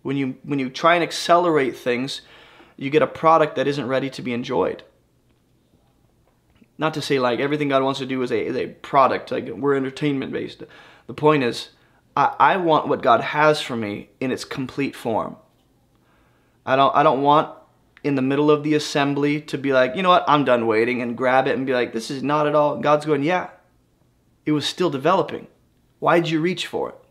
when 0.07 0.17
you 0.17 0.37
when 0.45 0.61
you 0.61 0.71
try 0.71 0.95
and 0.95 1.03
accelerate 1.03 1.77
things, 1.77 2.21
you 2.77 2.91
get 2.91 3.03
a 3.03 3.09
product 3.09 3.57
that 3.57 3.67
isn't 3.67 3.89
ready 3.89 4.09
to 4.11 4.23
be 4.23 4.33
enjoyed. 4.33 4.85
Not 6.79 6.95
to 6.95 7.03
say 7.03 7.19
like 7.19 7.41
everything 7.41 7.71
God 7.71 7.83
wants 7.83 7.99
to 7.99 8.07
do 8.07 8.23
is 8.23 8.31
a, 8.31 8.47
is 8.47 8.57
a 8.57 8.69
product, 8.69 9.33
like 9.33 9.49
we're 9.49 9.75
entertainment 9.75 10.33
based. 10.33 10.63
The 11.09 11.15
point 11.15 11.43
is, 11.43 11.71
I, 12.17 12.37
I 12.39 12.57
want 12.57 12.87
what 12.87 13.03
God 13.03 13.21
has 13.21 13.61
for 13.61 13.75
me 13.75 14.11
in 14.21 14.31
its 14.31 14.45
complete 14.45 14.95
form. 14.95 15.37
I 16.65 16.77
don't 16.77 16.95
I 16.95 17.03
don't 17.03 17.23
want 17.23 17.53
in 18.05 18.15
the 18.15 18.23
middle 18.23 18.49
of 18.49 18.63
the 18.63 18.75
assembly 18.75 19.41
to 19.41 19.59
be 19.59 19.73
like, 19.73 19.97
you 19.97 20.03
know 20.05 20.11
what, 20.11 20.25
I'm 20.29 20.45
done 20.45 20.69
waiting 20.69 21.03
and 21.03 21.17
grab 21.17 21.49
it 21.49 21.57
and 21.57 21.67
be 21.67 21.75
like, 21.75 21.93
this 21.93 22.13
is 22.13 22.23
not 22.23 22.47
at 22.47 22.55
all. 22.55 22.79
God's 22.79 23.07
going, 23.07 23.25
yeah, 23.25 23.51
it 24.45 24.53
was 24.53 24.67
still 24.67 24.91
developing. 24.91 25.49
Why'd 25.99 26.29
you 26.29 26.41
reach 26.41 26.69
for 26.69 26.91
it? 26.91 27.06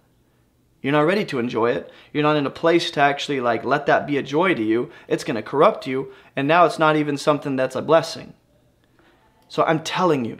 You're 0.86 0.92
not 0.92 1.08
ready 1.08 1.26
to 1.26 1.40
enjoy 1.40 1.72
it. 1.72 1.90
You're 2.14 2.22
not 2.22 2.36
in 2.36 2.46
a 2.46 2.52
place 2.52 2.92
to 2.92 3.02
actually 3.02 3.42
like 3.42 3.66
let 3.66 3.88
that 3.88 4.06
be 4.06 4.20
a 4.20 4.22
joy 4.22 4.54
to 4.54 4.62
you. 4.62 4.92
It's 5.08 5.24
going 5.24 5.36
to 5.36 5.42
corrupt 5.42 5.88
you 5.88 6.14
and 6.36 6.48
now 6.48 6.68
it's 6.68 6.78
not 6.78 6.96
even 6.96 7.18
something 7.18 7.56
that's 7.56 7.76
a 7.76 7.82
blessing. 7.82 8.36
So 9.48 9.64
I'm 9.64 9.84
telling 9.84 10.26
you, 10.26 10.38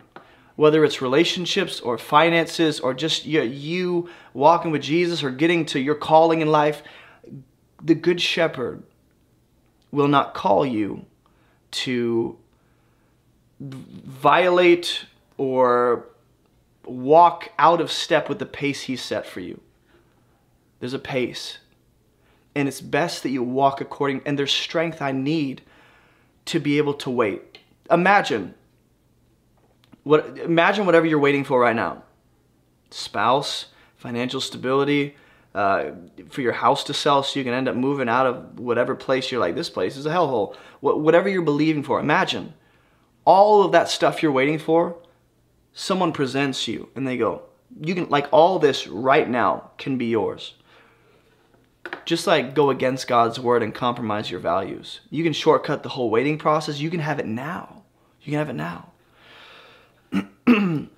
whether 0.56 0.86
it's 0.86 1.02
relationships 1.02 1.80
or 1.80 1.98
finances 1.98 2.80
or 2.80 2.94
just 2.94 3.26
you, 3.26 3.42
you 3.42 4.08
walking 4.36 4.70
with 4.70 4.84
Jesus 4.84 5.24
or 5.24 5.32
getting 5.32 5.66
to 5.66 5.80
your 5.80 5.96
calling 5.96 6.42
in 6.42 6.52
life, 6.52 6.84
the 7.82 7.96
good 7.96 8.22
shepherd 8.22 8.84
will 9.90 10.08
not 10.08 10.36
call 10.36 10.64
you 10.64 11.08
to 11.72 12.38
violate 13.60 15.06
or 15.38 16.06
walk 16.86 17.52
out 17.58 17.82
of 17.82 17.92
step 17.92 18.30
with 18.30 18.38
the 18.38 18.46
pace 18.46 18.84
he 18.84 18.96
set 18.96 19.26
for 19.26 19.40
you. 19.40 19.60
There's 20.86 20.94
a 20.94 21.00
pace. 21.00 21.58
And 22.54 22.68
it's 22.68 22.80
best 22.80 23.24
that 23.24 23.32
you 23.32 23.42
walk 23.42 23.82
according, 23.82 24.22
and 24.24 24.38
there's 24.38 24.54
strength 24.54 25.02
I 25.02 25.14
need 25.14 25.64
to 26.46 26.60
be 26.60 26.78
able 26.78 26.94
to 26.94 27.10
wait. 27.10 27.58
Imagine 27.90 28.54
what 30.04 30.38
imagine 30.38 30.86
whatever 30.86 31.08
you're 31.08 31.18
waiting 31.18 31.44
for 31.44 31.60
right 31.60 31.76
now. 31.76 32.04
Spouse, 32.92 33.66
financial 33.96 34.40
stability, 34.40 35.16
uh, 35.56 35.86
for 36.30 36.42
your 36.42 36.54
house 36.54 36.84
to 36.84 36.94
sell 36.94 37.24
so 37.24 37.40
you 37.40 37.44
can 37.44 37.56
end 37.56 37.68
up 37.68 37.76
moving 37.76 38.08
out 38.08 38.28
of 38.28 38.60
whatever 38.60 38.94
place 38.94 39.32
you're 39.32 39.42
like, 39.42 39.56
this 39.56 39.72
place 39.72 39.98
is 39.98 40.06
a 40.06 40.12
hellhole. 40.12 40.56
whatever 40.82 41.28
you're 41.28 41.42
believing 41.42 41.82
for, 41.82 42.00
imagine 42.00 42.54
all 43.26 43.64
of 43.64 43.72
that 43.72 43.90
stuff 43.90 44.22
you're 44.22 44.32
waiting 44.32 44.60
for, 44.60 44.96
someone 45.74 46.12
presents 46.12 46.68
you 46.68 46.90
and 46.96 47.08
they 47.08 47.18
go, 47.18 47.42
you 47.82 47.96
can, 47.96 48.08
like 48.10 48.28
all 48.32 48.60
this 48.60 48.86
right 48.86 49.28
now 49.28 49.72
can 49.80 49.98
be 49.98 50.06
yours 50.06 50.54
just 52.06 52.28
like 52.28 52.54
go 52.54 52.70
against 52.70 53.08
God's 53.08 53.40
word 53.40 53.64
and 53.64 53.74
compromise 53.74 54.30
your 54.30 54.40
values. 54.40 55.02
You 55.10 55.24
can 55.24 55.34
shortcut 55.34 55.84
the 55.84 55.90
whole 55.90 56.10
waiting 56.10 56.38
process. 56.38 56.80
You 56.80 56.90
can 56.90 57.00
have 57.00 57.20
it 57.20 57.26
now. 57.26 57.84
You 58.22 58.32
can 58.32 58.40
have 58.40 58.50
it 58.50 58.54
now. 58.54 58.92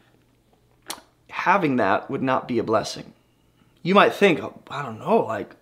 Having 1.29 1.75
that 1.77 2.09
would 2.09 2.21
not 2.21 2.47
be 2.47 2.59
a 2.59 2.63
blessing. 2.63 3.13
you 3.83 3.95
might 3.95 4.13
think, 4.13 4.41
oh, 4.41 4.61
I 4.69 4.83
don't 4.83 4.99
know, 4.99 5.19
like, 5.19 5.55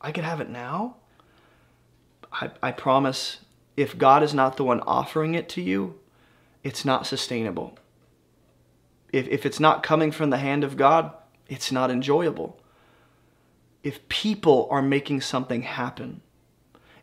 I 0.00 0.12
could 0.12 0.24
have 0.24 0.40
it 0.40 0.48
now. 0.48 0.96
I, 2.32 2.50
I 2.62 2.72
promise, 2.72 3.38
if 3.76 3.98
God 3.98 4.22
is 4.22 4.34
not 4.34 4.56
the 4.56 4.64
one 4.64 4.80
offering 4.80 5.34
it 5.34 5.48
to 5.50 5.60
you, 5.60 5.98
it's 6.62 6.84
not 6.84 7.06
sustainable. 7.06 7.78
If, 9.12 9.28
if 9.28 9.46
it's 9.46 9.60
not 9.60 9.82
coming 9.82 10.10
from 10.10 10.30
the 10.30 10.38
hand 10.38 10.64
of 10.64 10.76
God, 10.76 11.12
it's 11.48 11.72
not 11.72 11.90
enjoyable. 11.90 12.58
If 13.84 14.08
people 14.08 14.66
are 14.72 14.82
making 14.82 15.20
something 15.20 15.62
happen, 15.62 16.20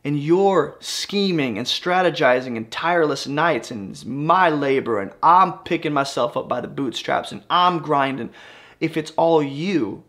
and 0.04 0.20
you're 0.20 0.78
scheming 0.80 1.58
and 1.58 1.68
strategizing 1.68 2.58
and 2.58 2.72
tireless 2.72 3.28
nights 3.28 3.70
and 3.70 3.92
it's 3.92 4.04
my 4.04 4.50
labor 4.50 5.00
and 5.00 5.12
I'm 5.22 5.60
picking 5.60 5.94
myself 5.94 6.36
up 6.36 6.50
by 6.50 6.60
the 6.60 6.68
bootstraps 6.68 7.32
and 7.32 7.44
I'm 7.50 7.80
grinding, 7.80 8.32
if 8.80 8.98
it's 8.98 9.12
all 9.12 9.44
you, 9.44 10.04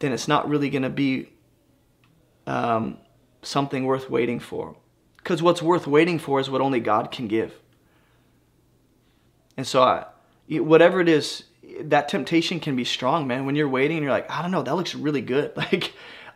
then 0.00 0.12
it's 0.12 0.28
not 0.28 0.48
really 0.48 0.68
going 0.68 0.82
to 0.82 0.90
be 0.90 1.30
um, 2.46 2.98
something 3.42 3.84
worth 3.84 4.10
waiting 4.10 4.38
for. 4.38 4.76
Because 5.16 5.42
what's 5.42 5.62
worth 5.62 5.86
waiting 5.86 6.18
for 6.18 6.40
is 6.40 6.50
what 6.50 6.60
only 6.60 6.80
God 6.80 7.10
can 7.10 7.26
give. 7.26 7.54
And 9.56 9.66
so, 9.66 9.82
I, 9.82 10.06
whatever 10.48 11.00
it 11.00 11.08
is, 11.08 11.44
that 11.82 12.08
temptation 12.08 12.60
can 12.60 12.76
be 12.76 12.84
strong, 12.84 13.26
man. 13.26 13.46
When 13.46 13.54
you're 13.54 13.68
waiting 13.68 13.98
and 13.98 14.04
you're 14.04 14.12
like, 14.12 14.30
I 14.30 14.42
don't 14.42 14.50
know, 14.50 14.62
that 14.62 14.74
looks 14.74 14.94
really 14.94 15.22
good. 15.22 15.52
Like, 15.56 15.92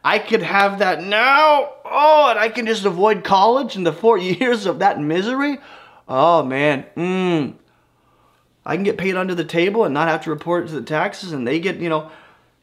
I 0.06 0.18
could 0.18 0.42
have 0.42 0.80
that 0.80 1.02
now. 1.02 1.72
Oh, 1.82 2.26
and 2.28 2.38
I 2.38 2.50
can 2.50 2.66
just 2.66 2.84
avoid 2.84 3.24
college 3.24 3.74
and 3.74 3.86
the 3.86 3.92
four 3.92 4.18
years 4.18 4.66
of 4.66 4.80
that 4.80 5.00
misery. 5.00 5.58
Oh, 6.06 6.42
man. 6.42 6.84
Mmm. 6.94 7.54
I 8.66 8.76
can 8.76 8.84
get 8.84 8.98
paid 8.98 9.16
under 9.16 9.34
the 9.34 9.44
table 9.44 9.84
and 9.84 9.94
not 9.94 10.08
have 10.08 10.22
to 10.24 10.30
report 10.30 10.68
to 10.68 10.74
the 10.74 10.82
taxes, 10.82 11.32
and 11.32 11.46
they 11.46 11.58
get, 11.60 11.76
you 11.76 11.88
know, 11.88 12.10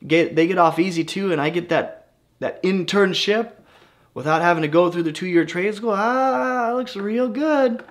get 0.05 0.35
they 0.35 0.47
get 0.47 0.57
off 0.57 0.79
easy 0.79 1.03
too, 1.03 1.31
and 1.31 1.39
I 1.39 1.49
get 1.49 1.69
that 1.69 2.09
that 2.39 2.61
internship 2.63 3.51
without 4.13 4.41
having 4.41 4.63
to 4.63 4.67
go 4.67 4.89
through 4.89 5.03
the 5.03 5.11
two-year 5.11 5.45
trade 5.45 5.75
school. 5.75 5.91
Ah, 5.91 6.73
looks 6.75 6.95
real 6.95 7.29
good. 7.29 7.83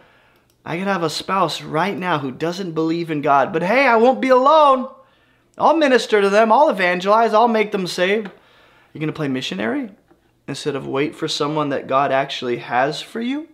I 0.64 0.78
could 0.78 0.86
have 0.86 1.02
a 1.02 1.10
spouse 1.10 1.62
right 1.62 1.96
now 1.96 2.18
who 2.18 2.30
doesn't 2.30 2.72
believe 2.72 3.10
in 3.10 3.22
God, 3.22 3.52
but 3.52 3.62
hey, 3.62 3.86
I 3.86 3.96
won't 3.96 4.20
be 4.20 4.28
alone. 4.28 4.88
I'll 5.56 5.76
minister 5.76 6.20
to 6.20 6.30
them. 6.30 6.52
I'll 6.52 6.68
evangelize. 6.68 7.34
I'll 7.34 7.48
make 7.48 7.72
them 7.72 7.86
saved. 7.86 8.30
You're 8.92 9.00
going 9.00 9.06
to 9.08 9.12
play 9.12 9.28
missionary 9.28 9.90
instead 10.50 10.74
of 10.74 10.86
wait 10.86 11.14
for 11.14 11.28
someone 11.28 11.68
that 11.68 11.86
God 11.86 12.10
actually 12.10 12.58
has 12.58 13.00
for 13.00 13.20
you? 13.20 13.48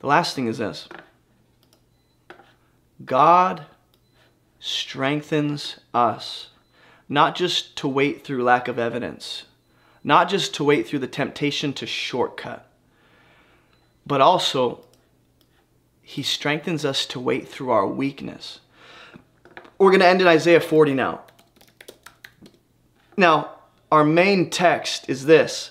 The 0.00 0.06
last 0.06 0.34
thing 0.34 0.46
is 0.46 0.58
this 0.58 0.88
God 3.04 3.66
strengthens 4.58 5.78
us, 5.92 6.48
not 7.08 7.36
just 7.36 7.76
to 7.76 7.88
wait 7.88 8.24
through 8.24 8.42
lack 8.42 8.66
of 8.66 8.78
evidence, 8.78 9.44
not 10.02 10.28
just 10.28 10.54
to 10.54 10.64
wait 10.64 10.88
through 10.88 11.00
the 11.00 11.06
temptation 11.06 11.74
to 11.74 11.86
shortcut, 11.86 12.69
but 14.10 14.20
also 14.20 14.80
He 16.02 16.24
strengthens 16.24 16.84
us 16.84 17.06
to 17.06 17.20
wait 17.20 17.46
through 17.46 17.70
our 17.70 17.86
weakness. 17.86 18.58
We're 19.78 19.92
going 19.92 20.00
to 20.00 20.08
end 20.08 20.20
in 20.20 20.26
Isaiah 20.26 20.60
40 20.60 20.94
now. 20.94 21.20
Now, 23.16 23.52
our 23.92 24.02
main 24.02 24.50
text 24.50 25.08
is 25.08 25.26
this 25.26 25.70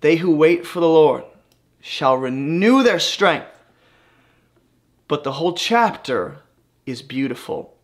They 0.00 0.14
who 0.14 0.36
wait 0.36 0.64
for 0.64 0.78
the 0.78 0.88
Lord 0.88 1.24
shall 1.80 2.16
renew 2.16 2.84
their 2.84 3.00
strength. 3.00 3.48
But 5.08 5.24
the 5.24 5.32
whole 5.32 5.54
chapter 5.54 6.36
is 6.86 7.02
beautiful. 7.02 7.76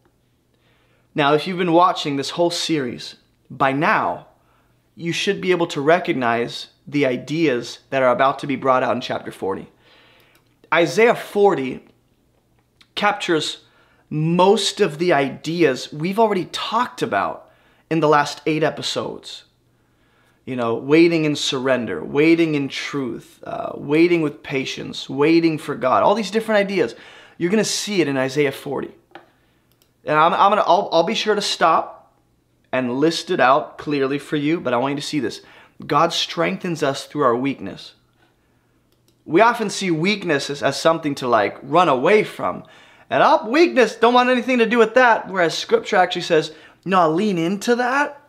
Now, 1.13 1.35
if 1.35 1.45
you've 1.45 1.59
been 1.59 1.73
watching 1.73 2.15
this 2.15 2.31
whole 2.31 2.51
series, 2.51 3.17
by 3.51 3.73
now, 3.73 4.29
you 4.95 5.11
should 5.11 5.41
be 5.41 5.51
able 5.51 5.67
to 5.67 5.81
recognize 5.81 6.69
the 6.91 7.07
ideas 7.07 7.81
that 7.91 8.03
are 8.03 8.11
about 8.11 8.39
to 8.41 8.47
be 8.47 8.57
brought 8.57 8.83
out 8.83 8.95
in 8.95 9.01
chapter 9.01 9.31
40. 9.31 9.71
Isaiah 10.73 11.15
40 11.15 11.81
captures 12.95 13.65
most 14.09 14.81
of 14.81 14.99
the 14.99 15.13
ideas 15.13 15.93
we've 15.93 16.19
already 16.19 16.47
talked 16.47 17.01
about 17.01 17.51
in 17.91 18.01
the 18.01 18.09
last 18.09 18.41
eight 18.47 18.63
episodes. 18.63 19.45
You 20.45 20.57
know, 20.57 20.75
waiting 20.75 21.25
in 21.25 21.37
surrender, 21.37 22.03
waiting 22.03 22.55
in 22.55 22.69
truth, 22.69 23.41
uh, 23.45 23.73
waiting 23.77 24.23
with 24.23 24.43
patience, 24.43 25.09
waiting 25.09 25.59
for 25.59 25.77
God, 25.77 26.03
all 26.03 26.15
these 26.15 26.31
different 26.31 26.59
ideas. 26.59 26.95
You're 27.39 27.51
going 27.51 27.63
to 27.63 27.71
see 27.71 28.01
it 28.01 28.09
in 28.09 28.17
Isaiah 28.17 28.51
40. 28.51 28.91
And 30.05 30.19
I'm, 30.19 30.33
I'm 30.33 30.51
gonna, 30.51 30.65
I'll, 30.67 30.89
I'll 30.93 31.05
be 31.05 31.15
sure 31.15 31.35
to 31.35 31.43
stop 31.43 32.17
and 32.73 32.99
list 32.99 33.31
it 33.31 33.39
out 33.39 33.79
clearly 33.79 34.19
for 34.19 34.37
you, 34.37 34.61
but 34.61 34.73
I 34.73 34.79
want 34.79 34.93
you 34.93 35.01
to 35.01 35.07
see 35.07 35.21
this. 35.21 35.43
God 35.87 36.13
strengthens 36.13 36.83
us 36.83 37.07
through 37.07 37.23
our 37.23 37.37
weakness. 37.37 37.95
We 39.25 39.41
often 39.41 39.71
see 39.71 39.91
weakness 39.91 40.51
as, 40.51 40.63
as 40.63 40.81
something 40.81 41.15
to 41.17 41.29
like 41.29 41.59
run 41.63 41.89
away 41.89 42.25
from. 42.25 42.65
And 43.09 43.23
up, 43.23 43.43
oh, 43.45 43.51
weakness, 43.51 43.97
don't 43.97 44.15
want 44.15 44.31
anything 44.31 44.59
to 44.59 44.67
do 44.67 44.79
with 44.79 44.95
that. 44.95 45.29
Whereas 45.29 45.57
scripture 45.57 45.97
actually 45.97 46.23
says, 46.23 46.53
no, 46.85 47.11
lean 47.11 47.39
into 47.39 47.75
that 47.77 48.21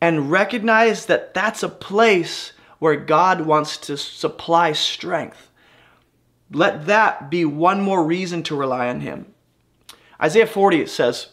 and 0.00 0.30
recognize 0.30 1.06
that 1.06 1.32
that's 1.32 1.62
a 1.62 1.68
place 1.68 2.52
where 2.80 2.96
God 2.96 3.42
wants 3.42 3.76
to 3.78 3.96
supply 3.96 4.72
strength. 4.72 5.48
Let 6.50 6.86
that 6.86 7.30
be 7.30 7.44
one 7.44 7.80
more 7.80 8.04
reason 8.04 8.42
to 8.44 8.56
rely 8.56 8.88
on 8.88 9.00
Him. 9.00 9.26
Isaiah 10.20 10.46
40 10.46 10.80
it 10.80 10.90
says, 10.90 11.28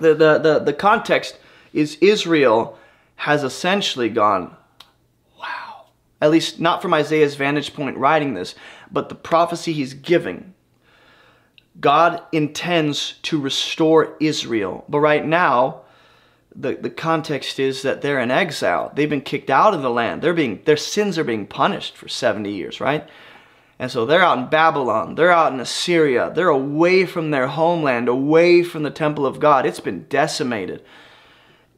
the, 0.00 0.14
the, 0.14 0.38
the, 0.38 0.58
the 0.60 0.72
context 0.72 1.38
is 1.74 1.98
Israel 2.00 2.78
has 3.22 3.44
essentially 3.44 4.08
gone, 4.08 4.56
wow. 5.38 5.86
At 6.20 6.32
least 6.32 6.58
not 6.58 6.82
from 6.82 6.92
Isaiah's 6.92 7.36
vantage 7.36 7.72
point 7.72 7.96
writing 7.96 8.34
this, 8.34 8.56
but 8.90 9.08
the 9.08 9.14
prophecy 9.14 9.72
he's 9.72 9.94
giving 9.94 10.54
God 11.80 12.20
intends 12.32 13.14
to 13.22 13.40
restore 13.40 14.16
Israel. 14.20 14.84
But 14.88 15.00
right 15.00 15.24
now, 15.24 15.82
the, 16.54 16.74
the 16.74 16.90
context 16.90 17.58
is 17.58 17.82
that 17.82 18.02
they're 18.02 18.20
in 18.20 18.30
exile. 18.30 18.92
They've 18.94 19.08
been 19.08 19.22
kicked 19.22 19.50
out 19.50 19.72
of 19.72 19.82
the 19.82 19.88
land. 19.88 20.20
They're 20.20 20.34
being 20.34 20.60
their 20.64 20.76
sins 20.76 21.16
are 21.16 21.24
being 21.24 21.46
punished 21.46 21.96
for 21.96 22.08
70 22.08 22.52
years, 22.52 22.80
right? 22.80 23.08
And 23.78 23.90
so 23.90 24.04
they're 24.04 24.22
out 24.22 24.38
in 24.38 24.48
Babylon, 24.48 25.14
they're 25.14 25.32
out 25.32 25.52
in 25.52 25.60
Assyria, 25.60 26.30
they're 26.34 26.48
away 26.48 27.06
from 27.06 27.30
their 27.30 27.46
homeland, 27.46 28.08
away 28.08 28.62
from 28.62 28.82
the 28.82 28.90
temple 28.90 29.26
of 29.26 29.40
God. 29.40 29.64
It's 29.64 29.80
been 29.80 30.06
decimated. 30.08 30.84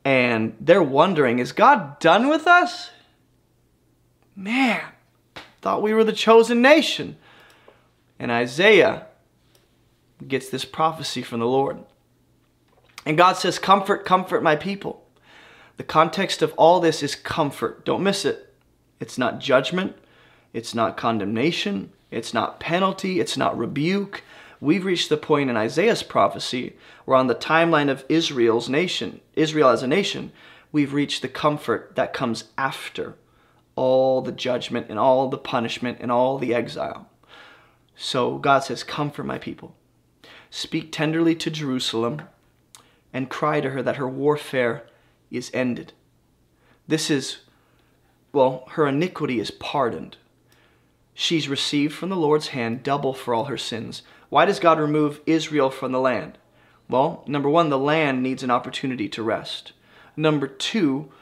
And 0.05 0.57
they're 0.61 0.82
wondering, 0.82 1.38
is 1.38 1.52
God 1.52 1.98
done 1.98 2.28
with 2.28 2.46
us? 2.46 2.90
Man, 4.36 4.82
thought 5.62 5.82
we 5.82 5.94
were 5.94 6.05
the 6.05 6.12
chosen 6.12 6.61
nation. 6.61 7.16
And 8.18 8.30
Isaiah 8.30 9.07
gets 10.26 10.48
this 10.48 10.64
prophecy 10.64 11.22
from 11.22 11.40
the 11.40 11.46
Lord. 11.46 11.78
And 13.07 13.16
God 13.16 13.34
says, 13.34 13.59
Comfort, 13.59 14.05
comfort 14.05 14.42
my 14.42 14.57
people. 14.57 15.05
The 15.76 15.84
context 15.84 16.42
of 16.42 16.52
all 16.57 16.80
this 16.80 17.02
is 17.02 17.14
comfort. 17.14 17.84
Don't 17.84 18.02
miss 18.02 18.24
it. 18.24 18.55
It's 19.00 19.18
not 19.18 19.40
judgment, 19.40 19.96
it's 20.52 20.74
not 20.74 20.96
condemnation, 20.96 21.92
it's 22.11 22.32
not 22.32 22.61
penalty, 22.61 23.20
it's 23.20 23.36
not 23.36 23.59
rebuke. 23.59 24.22
We've 24.61 24.84
reached 24.84 25.09
the 25.09 25.16
point 25.16 25.50
in 25.50 25.57
Isaiah's 25.57 26.02
prophecy 26.02 26.76
where, 27.05 27.16
on 27.16 27.26
the 27.26 27.34
timeline 27.34 27.90
of 27.90 28.05
Israel's 28.09 28.68
nation, 28.68 29.20
Israel 29.34 29.68
as 29.68 29.82
a 29.82 29.86
nation, 29.86 30.32
we've 30.72 30.92
reached 30.92 31.22
the 31.22 31.28
comfort 31.28 31.92
that 31.96 32.12
comes 32.12 32.44
after 32.57 33.16
all 33.76 34.22
the 34.22 34.32
judgment 34.32 34.86
and 34.88 34.98
all 34.98 35.28
the 35.28 35.38
punishment 35.38 35.98
and 36.00 36.11
all 36.11 36.38
the 36.38 36.55
exile. 36.55 37.09
So 37.96 38.38
God 38.38 38.61
says, 38.61 38.82
Comfort 38.82 39.24
my 39.24 39.38
people. 39.38 39.74
Speak 40.50 40.92
tenderly 40.92 41.34
to 41.36 41.50
Jerusalem 41.50 42.22
and 43.12 43.30
cry 43.30 43.61
to 43.61 43.70
her 43.70 43.82
that 43.82 43.96
her 43.96 44.09
warfare 44.09 44.86
is 45.30 45.50
ended. 45.52 45.92
This 46.86 47.11
is, 47.11 47.38
well, 48.32 48.64
her 48.72 48.86
iniquity 48.86 49.40
is 49.40 49.50
pardoned. 49.50 50.16
She's 51.14 51.48
received 51.48 51.94
from 51.94 52.09
the 52.09 52.16
Lord's 52.16 52.48
hand 52.48 52.82
double 52.82 53.14
for 53.14 53.32
all 53.34 53.44
her 53.44 53.57
sins. 53.57 54.02
Why 54.35 54.47
does 54.47 54.59
God 54.59 54.80
remove 54.80 55.20
Israel 55.26 55.70
from 55.70 55.93
the 55.93 56.01
land? 56.01 56.39
Well, 56.89 57.22
number 57.28 57.49
one, 57.49 57.68
the 57.68 57.78
land 57.78 58.20
needs 58.20 58.43
an 58.43 58.51
opportunity 58.51 59.09
to 59.11 59.22
rest. 59.22 59.70
Number 60.16 60.49
two, 60.49 61.12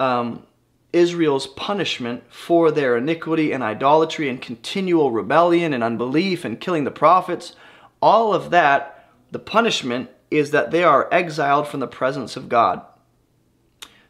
um, 0.00 0.44
Israel's 0.92 1.46
punishment 1.46 2.24
for 2.28 2.72
their 2.72 2.96
iniquity 2.96 3.52
and 3.52 3.62
idolatry 3.62 4.28
and 4.28 4.42
continual 4.42 5.12
rebellion 5.12 5.72
and 5.72 5.84
unbelief 5.84 6.44
and 6.44 6.60
killing 6.60 6.82
the 6.82 6.90
prophets 6.90 7.54
all 8.02 8.34
of 8.34 8.50
that, 8.50 9.08
the 9.30 9.38
punishment 9.38 10.10
is 10.28 10.50
that 10.50 10.72
they 10.72 10.82
are 10.82 11.08
exiled 11.14 11.68
from 11.68 11.78
the 11.78 11.86
presence 11.86 12.34
of 12.34 12.48
God. 12.48 12.82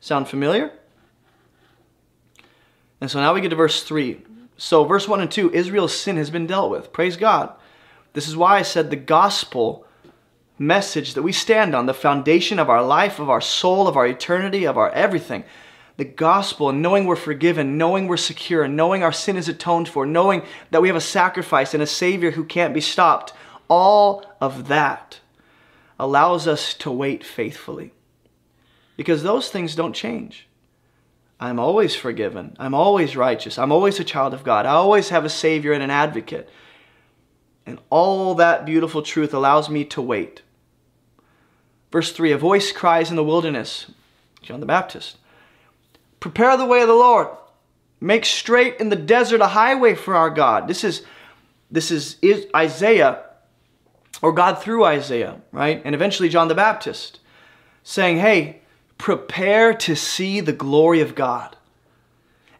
Sound 0.01 0.26
familiar? 0.26 0.72
And 2.99 3.11
so 3.11 3.20
now 3.20 3.35
we 3.35 3.43
get 3.43 3.51
to 3.51 3.57
verse 3.57 3.83
3. 3.83 4.22
So, 4.57 4.85
verse 4.85 5.07
1 5.07 5.20
and 5.20 5.30
2 5.30 5.53
Israel's 5.53 5.95
sin 5.95 6.16
has 6.16 6.30
been 6.30 6.47
dealt 6.47 6.70
with. 6.70 6.95
Praise 6.95 7.18
God. 7.18 7.57
This 8.12 8.28
is 8.28 8.36
why 8.36 8.58
I 8.58 8.62
said 8.62 8.90
the 8.90 8.96
gospel 8.96 9.86
message 10.58 11.14
that 11.14 11.22
we 11.22 11.32
stand 11.32 11.74
on, 11.74 11.86
the 11.86 11.94
foundation 11.94 12.58
of 12.58 12.70
our 12.70 12.84
life, 12.84 13.18
of 13.18 13.30
our 13.30 13.40
soul, 13.40 13.88
of 13.88 13.96
our 13.96 14.06
eternity, 14.06 14.64
of 14.64 14.78
our 14.78 14.90
everything. 14.90 15.44
The 15.96 16.04
gospel 16.04 16.72
knowing 16.72 17.06
we're 17.06 17.16
forgiven, 17.16 17.76
knowing 17.76 18.06
we're 18.06 18.16
secure, 18.16 18.66
knowing 18.66 19.02
our 19.02 19.12
sin 19.12 19.36
is 19.36 19.48
atoned 19.48 19.88
for, 19.88 20.06
knowing 20.06 20.42
that 20.70 20.80
we 20.80 20.88
have 20.88 20.96
a 20.96 21.00
sacrifice 21.00 21.74
and 21.74 21.82
a 21.82 21.86
Savior 21.86 22.32
who 22.32 22.44
can't 22.44 22.74
be 22.74 22.80
stopped, 22.80 23.32
all 23.68 24.24
of 24.40 24.68
that 24.68 25.20
allows 25.98 26.46
us 26.46 26.74
to 26.74 26.90
wait 26.90 27.24
faithfully. 27.24 27.92
Because 28.96 29.22
those 29.22 29.48
things 29.48 29.74
don't 29.74 29.94
change. 29.94 30.48
I'm 31.38 31.58
always 31.58 31.94
forgiven. 31.94 32.56
I'm 32.58 32.74
always 32.74 33.16
righteous. 33.16 33.58
I'm 33.58 33.72
always 33.72 33.98
a 33.98 34.04
child 34.04 34.32
of 34.32 34.44
God. 34.44 34.64
I 34.64 34.70
always 34.70 35.08
have 35.08 35.24
a 35.24 35.30
Savior 35.30 35.72
and 35.72 35.82
an 35.82 35.90
advocate. 35.90 36.48
And 37.64 37.78
all 37.90 38.34
that 38.34 38.64
beautiful 38.64 39.02
truth 39.02 39.32
allows 39.32 39.70
me 39.70 39.84
to 39.86 40.02
wait. 40.02 40.42
Verse 41.92 42.12
3 42.12 42.32
A 42.32 42.38
voice 42.38 42.72
cries 42.72 43.10
in 43.10 43.16
the 43.16 43.24
wilderness, 43.24 43.90
John 44.40 44.60
the 44.60 44.66
Baptist, 44.66 45.18
Prepare 46.20 46.56
the 46.56 46.64
way 46.66 46.80
of 46.82 46.88
the 46.88 46.94
Lord. 46.94 47.28
Make 48.00 48.24
straight 48.24 48.80
in 48.80 48.88
the 48.88 48.96
desert 48.96 49.40
a 49.40 49.48
highway 49.48 49.94
for 49.94 50.14
our 50.14 50.30
God. 50.30 50.66
This 50.66 50.82
is 50.82 51.04
this 51.70 51.90
is 51.90 52.16
Isaiah 52.54 53.24
or 54.20 54.32
God 54.32 54.54
through 54.54 54.84
Isaiah, 54.84 55.40
right? 55.52 55.80
And 55.84 55.94
eventually 55.94 56.28
John 56.28 56.48
the 56.48 56.54
Baptist 56.54 57.20
saying, 57.82 58.18
"Hey, 58.18 58.62
prepare 58.98 59.74
to 59.74 59.96
see 59.96 60.40
the 60.40 60.52
glory 60.52 61.00
of 61.00 61.16
God. 61.16 61.56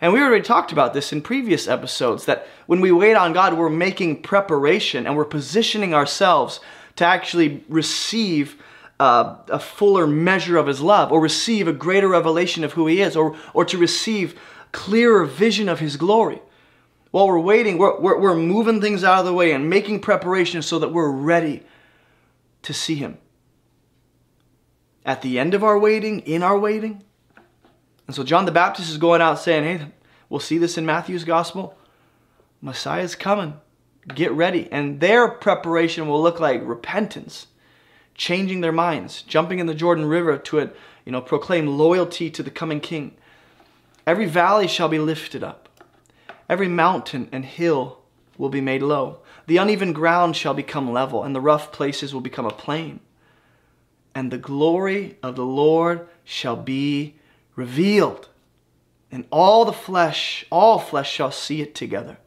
And 0.03 0.13
we 0.13 0.21
already 0.21 0.43
talked 0.43 0.73
about 0.73 0.95
this 0.95 1.13
in 1.13 1.23
previous 1.23 1.69
episodes 1.69 2.25
that 2.25 2.49
when 2.67 2.81
we 2.81 2.91
wait 2.91 3.15
on 3.15 3.33
God, 3.33 3.55
we're 3.55 3.71
making 3.71 4.23
preparation 4.23 5.07
and 5.07 5.17
we're 5.17 5.25
positioning 5.25 5.95
ourselves 5.95 6.59
to 6.97 7.07
actually 7.07 7.63
receive 7.69 8.61
uh, 8.99 9.37
a 9.49 9.61
fuller 9.61 10.09
measure 10.09 10.57
of 10.57 10.67
His 10.67 10.81
love 10.81 11.13
or 11.13 11.21
receive 11.21 11.69
a 11.69 11.73
greater 11.73 12.09
revelation 12.09 12.65
of 12.65 12.73
who 12.73 12.89
He 12.89 13.01
is 13.01 13.15
or, 13.15 13.37
or 13.55 13.65
to 13.65 13.79
receive 13.79 14.37
clearer 14.73 15.25
vision 15.25 15.69
of 15.69 15.79
His 15.79 15.97
glory. 15.97 16.43
While 17.13 17.29
we're 17.29 17.39
waiting, 17.39 17.79
we're, 17.79 18.01
we're, 18.01 18.19
we're 18.19 18.35
moving 18.35 18.81
things 18.81 19.05
out 19.05 19.21
of 19.21 19.25
the 19.25 19.33
way 19.33 19.53
and 19.53 19.71
making 19.71 20.01
preparation 20.01 20.63
so 20.63 20.81
that 20.81 20.93
we're 20.93 21.13
ready 21.13 21.63
to 22.63 22.75
see 22.75 22.97
Him 22.97 23.19
at 25.07 25.23
the 25.23 25.39
end 25.39 25.55
of 25.55 25.63
our 25.63 25.79
waiting, 25.79 26.21
in 26.21 26.43
our 26.43 26.59
waiting. 26.59 27.05
And 28.13 28.17
so 28.19 28.25
John 28.25 28.45
the 28.45 28.53
Baptist 28.53 28.91
is 28.91 28.99
going 28.99 29.23
out 29.23 29.39
saying, 29.39 29.65
hey, 29.65 29.87
we'll 30.29 30.39
see 30.39 30.59
this 30.59 30.77
in 30.77 30.85
Matthew's 30.85 31.25
gospel. 31.25 31.79
Messiah's 32.61 33.15
coming. 33.15 33.59
Get 34.07 34.33
ready. 34.33 34.71
And 34.71 35.01
their 35.01 35.29
preparation 35.29 36.07
will 36.07 36.23
look 36.23 36.39
like 36.39 36.61
repentance, 36.63 37.47
changing 38.15 38.61
their 38.61 38.71
minds, 38.71 39.23
jumping 39.23 39.61
in 39.61 39.67
the 39.67 39.75
Jordan 39.75 40.05
River 40.05 40.37
to 40.37 40.59
it, 40.59 40.77
you 41.07 41.13
know, 41.13 41.23
proclaim 41.23 41.79
loyalty 41.79 42.31
to 42.33 42.43
the 42.43 42.51
coming 42.51 42.81
king. 42.81 43.17
Every 44.07 44.27
valley 44.27 44.69
shall 44.69 44.91
be 44.91 44.99
lifted 44.99 45.43
up. 45.43 45.71
Every 46.51 46.69
mountain 46.69 47.31
and 47.33 47.47
hill 47.47 48.01
will 48.37 48.51
be 48.51 48.61
made 48.61 48.83
low. 48.83 49.21
The 49.47 49.57
uneven 49.57 49.95
ground 49.95 50.37
shall 50.37 50.53
become 50.53 50.93
level, 50.93 51.25
and 51.25 51.35
the 51.35 51.41
rough 51.41 51.73
places 51.73 52.13
will 52.13 52.21
become 52.21 52.45
a 52.45 52.51
plain 52.51 53.01
and 54.15 54.31
the 54.31 54.39
glory 54.39 55.17
of 55.23 55.37
the 55.37 55.45
Lord 55.45 56.07
shall 56.25 56.57
be 56.57 57.17
revealed. 57.57 58.29
And 59.11 59.27
all 59.31 59.65
the 59.65 59.73
flesh, 59.73 60.47
all 60.51 60.79
flesh 60.79 61.13
shall 61.13 61.31
see 61.31 61.61
it 61.61 61.75
together. 61.75 62.19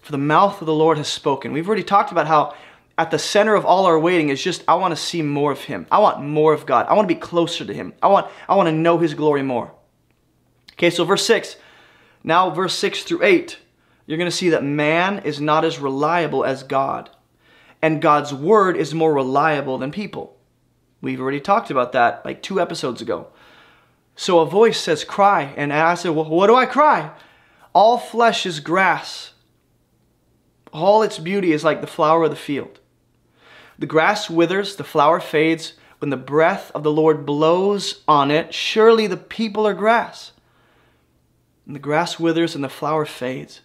For 0.00 0.12
the 0.12 0.18
mouth 0.18 0.60
of 0.60 0.66
the 0.66 0.74
Lord 0.74 0.98
has 0.98 1.08
spoken. 1.08 1.52
We've 1.52 1.66
already 1.66 1.82
talked 1.82 2.12
about 2.12 2.26
how 2.26 2.54
at 2.96 3.10
the 3.10 3.18
center 3.18 3.54
of 3.54 3.64
all 3.64 3.86
our 3.86 3.98
waiting 3.98 4.28
is 4.28 4.42
just 4.42 4.62
I 4.68 4.74
want 4.74 4.92
to 4.92 5.00
see 5.00 5.22
more 5.22 5.50
of 5.50 5.62
him. 5.62 5.86
I 5.90 5.98
want 5.98 6.22
more 6.22 6.52
of 6.52 6.66
God. 6.66 6.86
I 6.86 6.94
want 6.94 7.08
to 7.08 7.14
be 7.14 7.20
closer 7.20 7.64
to 7.64 7.74
him. 7.74 7.94
I 8.02 8.08
want 8.08 8.30
I 8.48 8.54
want 8.54 8.68
to 8.68 8.72
know 8.72 8.98
his 8.98 9.14
glory 9.14 9.42
more. 9.42 9.72
Okay, 10.74 10.90
so 10.90 11.04
verse 11.04 11.26
6. 11.26 11.56
Now 12.22 12.50
verse 12.50 12.74
6 12.74 13.02
through 13.02 13.22
8, 13.22 13.58
you're 14.06 14.18
going 14.18 14.30
to 14.30 14.36
see 14.36 14.50
that 14.50 14.64
man 14.64 15.20
is 15.20 15.40
not 15.40 15.64
as 15.64 15.78
reliable 15.78 16.44
as 16.44 16.62
God. 16.62 17.10
And 17.82 18.00
God's 18.00 18.32
word 18.32 18.76
is 18.76 18.94
more 18.94 19.12
reliable 19.12 19.78
than 19.78 19.90
people. 19.90 20.36
We've 21.00 21.20
already 21.20 21.40
talked 21.40 21.70
about 21.70 21.92
that 21.92 22.24
like 22.24 22.42
two 22.42 22.60
episodes 22.60 23.02
ago. 23.02 23.28
So 24.16 24.40
a 24.40 24.46
voice 24.46 24.80
says, 24.80 25.04
Cry. 25.04 25.52
And 25.56 25.72
I 25.72 25.94
said, 25.94 26.10
Well, 26.10 26.26
what 26.26 26.46
do 26.46 26.54
I 26.54 26.66
cry? 26.66 27.10
All 27.72 27.98
flesh 27.98 28.46
is 28.46 28.60
grass. 28.60 29.32
All 30.72 31.02
its 31.02 31.18
beauty 31.18 31.52
is 31.52 31.64
like 31.64 31.80
the 31.80 31.86
flower 31.86 32.24
of 32.24 32.30
the 32.30 32.36
field. 32.36 32.80
The 33.78 33.86
grass 33.86 34.30
withers, 34.30 34.76
the 34.76 34.84
flower 34.84 35.20
fades. 35.20 35.74
When 35.98 36.10
the 36.10 36.16
breath 36.16 36.70
of 36.74 36.82
the 36.82 36.92
Lord 36.92 37.24
blows 37.24 38.02
on 38.06 38.30
it, 38.30 38.52
surely 38.52 39.06
the 39.06 39.16
people 39.16 39.66
are 39.66 39.74
grass. 39.74 40.32
And 41.66 41.74
the 41.74 41.80
grass 41.80 42.20
withers 42.20 42.54
and 42.54 42.62
the 42.62 42.68
flower 42.68 43.06
fades. 43.06 43.62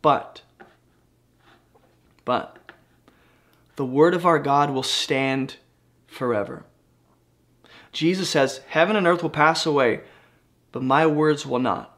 But, 0.00 0.42
but, 2.24 2.58
the 3.76 3.84
word 3.84 4.14
of 4.14 4.26
our 4.26 4.38
God 4.38 4.70
will 4.70 4.82
stand 4.82 5.56
forever. 6.06 6.64
Jesus 7.92 8.30
says, 8.30 8.60
Heaven 8.68 8.96
and 8.96 9.06
earth 9.06 9.22
will 9.22 9.30
pass 9.30 9.66
away, 9.66 10.00
but 10.72 10.82
my 10.82 11.06
words 11.06 11.46
will 11.46 11.58
not. 11.58 11.96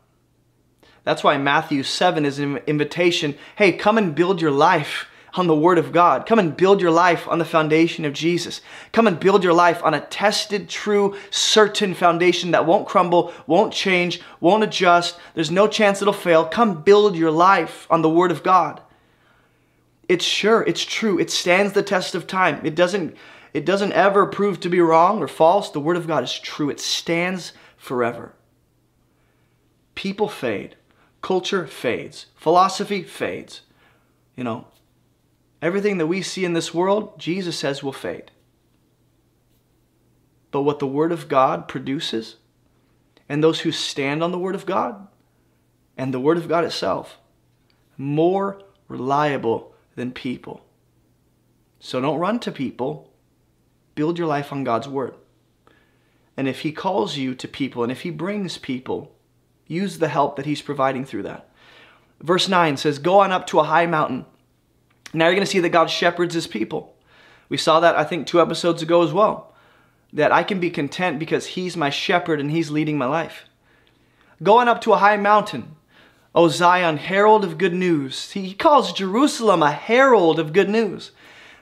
That's 1.05 1.23
why 1.23 1.37
Matthew 1.39 1.83
7 1.83 2.25
is 2.25 2.39
an 2.39 2.59
invitation 2.67 3.37
hey, 3.57 3.73
come 3.73 3.99
and 3.99 4.15
build 4.15 4.41
your 4.41 4.51
life 4.51 5.07
on 5.35 5.47
the 5.47 5.55
Word 5.55 5.79
of 5.79 5.93
God. 5.93 6.27
Come 6.27 6.39
and 6.39 6.57
build 6.57 6.81
your 6.81 6.91
life 6.91 7.27
on 7.29 7.39
the 7.39 7.45
foundation 7.45 8.05
of 8.05 8.13
Jesus. 8.13 8.61
Come 8.93 9.07
and 9.07 9.19
build 9.19 9.43
your 9.43 9.53
life 9.53 9.83
on 9.83 9.95
a 9.95 10.01
tested, 10.01 10.69
true, 10.69 11.17
certain 11.31 11.95
foundation 11.95 12.53
that 12.53 12.67
won't 12.67 12.87
crumble, 12.87 13.33
won't 13.47 13.73
change, 13.73 14.21
won't 14.41 14.65
adjust. 14.65 15.19
There's 15.35 15.51
no 15.51 15.67
chance 15.67 16.01
it'll 16.01 16.15
fail. 16.15 16.47
Come 16.47 16.83
build 16.83 17.17
your 17.17 17.33
life 17.33 17.87
on 17.91 18.03
the 18.03 18.11
Word 18.11 18.31
of 18.31 18.43
God. 18.43 18.81
It's 20.09 20.25
sure, 20.25 20.63
it's 20.63 20.85
true, 20.85 21.19
it 21.19 21.31
stands 21.31 21.73
the 21.73 21.83
test 21.83 22.15
of 22.15 22.27
time. 22.27 22.61
It 22.65 22.75
doesn't 22.75 23.17
it 23.55 23.65
doesn't 23.65 23.93
ever 23.93 24.27
prove 24.27 24.59
to 24.61 24.69
be 24.69 24.81
wrong 24.81 25.23
or 25.23 25.29
false. 25.29 25.71
The 25.71 25.81
Word 25.81 25.97
of 25.97 26.09
God 26.09 26.25
is 26.25 26.37
true, 26.37 26.69
it 26.69 26.81
stands 26.81 27.53
forever. 27.77 28.35
People 29.95 30.29
fade, 30.29 30.75
culture 31.23 31.65
fades, 31.67 32.27
philosophy 32.35 33.05
fades. 33.05 33.61
You 34.37 34.43
know, 34.43 34.67
everything 35.63 35.99
that 35.99 36.09
we 36.09 36.21
see 36.21 36.45
in 36.45 36.53
this 36.53 36.75
world, 36.75 37.19
Jesus 37.19 37.57
says 37.57 37.81
will 37.81 37.93
fade. 37.93 38.33
But 40.51 40.63
what 40.63 40.81
the 40.81 40.87
Word 40.87 41.13
of 41.13 41.29
God 41.29 41.69
produces, 41.69 42.37
and 43.29 43.43
those 43.43 43.61
who 43.61 43.71
stand 43.71 44.23
on 44.25 44.33
the 44.33 44.39
Word 44.39 44.57
of 44.57 44.67
God, 44.67 45.07
and 45.97 46.13
the 46.13 46.21
Word 46.21 46.39
of 46.39 46.49
God 46.49 46.65
itself, 46.65 47.19
more 47.97 48.61
reliable 48.89 49.73
than 49.95 50.11
people. 50.11 50.65
So 51.79 52.01
don't 52.01 52.19
run 52.19 52.41
to 52.41 52.51
people 52.51 53.14
Build 53.95 54.19
your 54.19 54.27
life 54.27 54.53
on 54.53 54.65
God's 54.65 54.89
Word. 54.89 55.15
And 56.37 56.49
if 56.49 56.61
He 56.61 56.73
calls 56.73 57.17
you 57.17 57.35
to 57.35 57.49
people 57.49 57.83
and 57.83 57.93
if 57.93 58.03
He 58.03 58.11
brings 58.11 58.59
people, 58.59 59.15
use 59.67 59.99
the 59.99 60.09
help 60.09 60.37
that 60.37 60.47
He's 60.47 60.63
providing 60.63 61.05
through 61.05 61.23
that. 61.25 61.49
Verse 62.21 62.49
9 62.49 62.77
says, 62.77 62.99
Go 62.99 63.21
on 63.21 63.33
up 63.33 63.47
to 63.49 63.61
a 63.61 63.65
high 63.65 63.87
mountain. 63.87 64.27
Now 65.13 65.27
you're 65.27 65.35
going 65.35 65.47
to 65.47 65.51
see 65.51 65.61
that 65.61 65.69
God 65.69 65.91
shepherds 65.91 66.35
His 66.35 66.47
people. 66.47 66.95
We 67.49 67.57
saw 67.57 67.81
that, 67.81 67.97
I 67.97 68.05
think, 68.05 68.27
two 68.27 68.41
episodes 68.41 68.83
ago 68.83 69.03
as 69.03 69.13
well. 69.13 69.55
That 70.13 70.33
I 70.33 70.43
can 70.43 70.61
be 70.61 70.71
content 70.71 71.19
because 71.19 71.47
He's 71.47 71.77
my 71.77 71.91
shepherd 71.91 72.41
and 72.41 72.51
He's 72.51 72.71
leading 72.71 72.99
my 72.99 73.07
life. 73.07 73.45
Going 74.43 74.69
up 74.69 74.81
to 74.83 74.93
a 74.93 74.99
high 74.99 75.17
mountain. 75.17 75.77
O 76.35 76.49
Zion, 76.49 76.97
herald 76.97 77.45
of 77.45 77.59
good 77.59 77.75
news. 77.75 78.33
He 78.33 78.55
calls 78.55 78.93
Jerusalem 78.93 79.63
a 79.63 79.71
herald 79.71 80.41
of 80.41 80.53
good 80.53 80.69
news. 80.69 81.13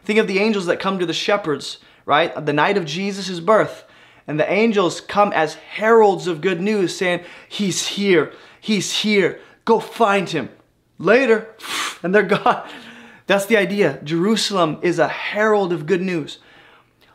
Think 0.02 0.18
of 0.18 0.26
the 0.26 0.38
angels 0.38 0.66
that 0.66 0.80
come 0.80 0.98
to 0.98 1.04
the 1.04 1.12
shepherds 1.12 1.78
right? 2.04 2.44
The 2.44 2.52
night 2.52 2.76
of 2.76 2.84
Jesus' 2.84 3.40
birth. 3.40 3.84
And 4.26 4.38
the 4.38 4.50
angels 4.50 5.00
come 5.00 5.32
as 5.32 5.54
heralds 5.54 6.26
of 6.26 6.40
good 6.40 6.60
news 6.60 6.96
saying, 6.96 7.24
He's 7.48 7.86
here, 7.86 8.32
He's 8.60 9.00
here, 9.00 9.40
go 9.64 9.80
find 9.80 10.28
Him. 10.28 10.48
Later, 10.98 11.54
and 12.02 12.14
they're 12.14 12.22
gone. 12.22 12.68
That's 13.26 13.46
the 13.46 13.56
idea. 13.56 14.00
Jerusalem 14.02 14.78
is 14.82 14.98
a 14.98 15.08
herald 15.08 15.72
of 15.72 15.86
good 15.86 16.02
news. 16.02 16.38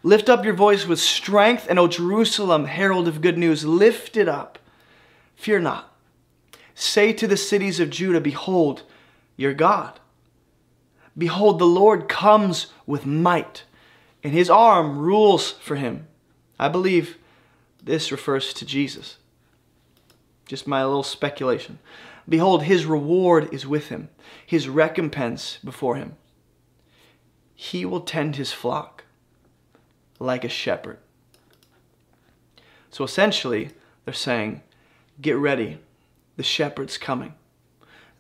Lift 0.04 0.30
up 0.30 0.46
your 0.46 0.54
voice 0.54 0.86
with 0.86 1.00
strength, 1.00 1.68
and 1.70 1.78
O 1.78 1.88
Jerusalem, 1.88 2.66
herald 2.66 3.08
of 3.08 3.22
good 3.22 3.38
news, 3.38 3.66
lift 3.66 4.16
it 4.16 4.28
up. 4.28 4.58
Fear 5.36 5.60
not. 5.60 5.94
Say 6.76 7.12
to 7.14 7.28
the 7.28 7.38
cities 7.38 7.80
of 7.80 7.90
Judah, 7.90 8.22
Behold, 8.22 8.84
your 9.36 9.54
God. 9.54 10.00
Behold, 11.18 11.60
the 11.60 11.66
Lord 11.66 12.08
comes 12.08 12.68
with 12.86 13.06
might 13.06 13.64
and 14.24 14.34
his 14.34 14.50
arm 14.50 14.98
rules 14.98 15.52
for 15.52 15.76
him. 15.76 16.08
I 16.60 16.68
believe 16.70 17.18
this 17.84 18.12
refers 18.12 18.54
to 18.54 18.66
Jesus. 18.66 19.18
Just 20.46 20.68
my 20.68 20.84
little 20.84 21.04
speculation. 21.04 21.80
Behold, 22.28 22.64
his 22.64 22.86
reward 22.86 23.54
is 23.54 23.66
with 23.66 23.90
him, 23.90 24.10
his 24.46 24.68
recompense 24.68 25.60
before 25.64 25.96
him. 25.96 26.16
he 27.60 27.84
will 27.86 28.02
tend 28.02 28.36
his 28.36 28.54
flock 28.54 29.04
like 30.20 30.44
a 30.44 30.50
shepherd. 30.50 31.00
So 32.92 33.04
essentially, 33.04 33.72
they're 34.06 34.14
saying, 34.14 34.62
get 35.20 35.36
ready. 35.38 35.80
The 36.36 36.44
shepherd's 36.44 37.00
coming. 37.00 37.34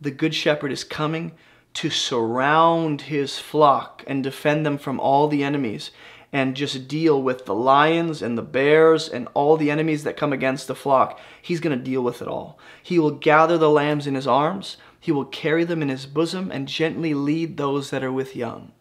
The 0.01 0.09
good 0.09 0.33
shepherd 0.33 0.71
is 0.71 0.83
coming 0.83 1.33
to 1.77 1.91
surround 1.91 3.01
his 3.01 3.37
flock 3.37 4.03
and 4.07 4.23
defend 4.23 4.65
them 4.65 4.79
from 4.79 4.99
all 4.99 5.27
the 5.27 5.43
enemies 5.43 5.91
and 6.33 6.55
just 6.55 6.87
deal 6.87 7.21
with 7.21 7.45
the 7.45 7.53
lions 7.53 8.23
and 8.23 8.35
the 8.35 8.41
bears 8.41 9.07
and 9.07 9.27
all 9.35 9.57
the 9.57 9.69
enemies 9.69 10.03
that 10.03 10.17
come 10.17 10.33
against 10.33 10.67
the 10.67 10.73
flock. 10.73 11.19
He's 11.39 11.59
going 11.59 11.77
to 11.77 11.83
deal 11.83 12.01
with 12.01 12.19
it 12.19 12.27
all. 12.27 12.57
He 12.81 12.97
will 12.97 13.11
gather 13.11 13.59
the 13.59 13.69
lambs 13.69 14.07
in 14.07 14.15
his 14.15 14.25
arms, 14.25 14.77
he 14.99 15.11
will 15.11 15.25
carry 15.25 15.63
them 15.63 15.83
in 15.83 15.89
his 15.89 16.07
bosom, 16.07 16.49
and 16.49 16.67
gently 16.67 17.13
lead 17.13 17.57
those 17.57 17.91
that 17.91 18.03
are 18.03 18.11
with 18.11 18.35
young. 18.35 18.71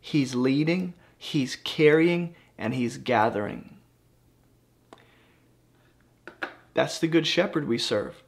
He's 0.00 0.34
leading, 0.34 0.94
he's 1.16 1.54
carrying, 1.54 2.34
and 2.58 2.74
he's 2.74 2.98
gathering. 2.98 3.76
That's 6.74 6.98
the 6.98 7.06
good 7.06 7.28
shepherd 7.28 7.68
we 7.68 7.78
serve. 7.78 8.21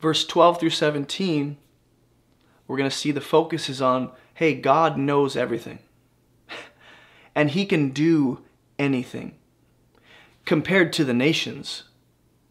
Verse 0.00 0.24
12 0.24 0.60
through 0.60 0.70
17, 0.70 1.56
we're 2.66 2.76
going 2.76 2.88
to 2.88 2.96
see 2.96 3.10
the 3.10 3.20
focus 3.20 3.68
is 3.68 3.82
on 3.82 4.12
hey, 4.34 4.54
God 4.54 4.96
knows 4.96 5.36
everything. 5.36 5.80
and 7.34 7.50
He 7.50 7.66
can 7.66 7.90
do 7.90 8.42
anything. 8.78 9.34
Compared 10.46 10.92
to 10.94 11.04
the 11.04 11.12
nations, 11.12 11.84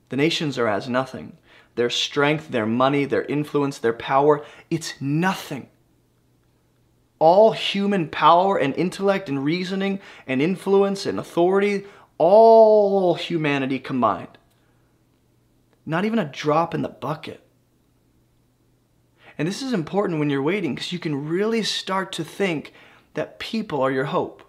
the 0.09 0.15
nations 0.15 0.59
are 0.59 0.67
as 0.67 0.87
nothing. 0.87 1.37
Their 1.75 1.89
strength, 1.89 2.49
their 2.49 2.65
money, 2.65 3.05
their 3.05 3.23
influence, 3.23 3.79
their 3.79 3.93
power, 3.93 4.45
it's 4.69 4.93
nothing. 4.99 5.69
All 7.17 7.51
human 7.53 8.07
power 8.09 8.57
and 8.57 8.75
intellect 8.75 9.29
and 9.29 9.43
reasoning 9.43 9.99
and 10.27 10.41
influence 10.41 11.05
and 11.05 11.19
authority, 11.19 11.85
all 12.17 13.15
humanity 13.15 13.79
combined. 13.79 14.38
Not 15.89 16.05
even 16.05 16.19
a 16.19 16.25
drop 16.25 16.75
in 16.75 16.83
the 16.83 16.87
bucket. 16.87 17.41
And 19.39 19.47
this 19.47 19.63
is 19.63 19.73
important 19.73 20.19
when 20.19 20.29
you're 20.29 20.43
waiting 20.43 20.75
because 20.75 20.93
you 20.93 20.99
can 20.99 21.27
really 21.27 21.63
start 21.63 22.11
to 22.11 22.23
think 22.23 22.73
that 23.15 23.39
people 23.39 23.81
are 23.81 23.89
your 23.89 24.05
hope. 24.05 24.43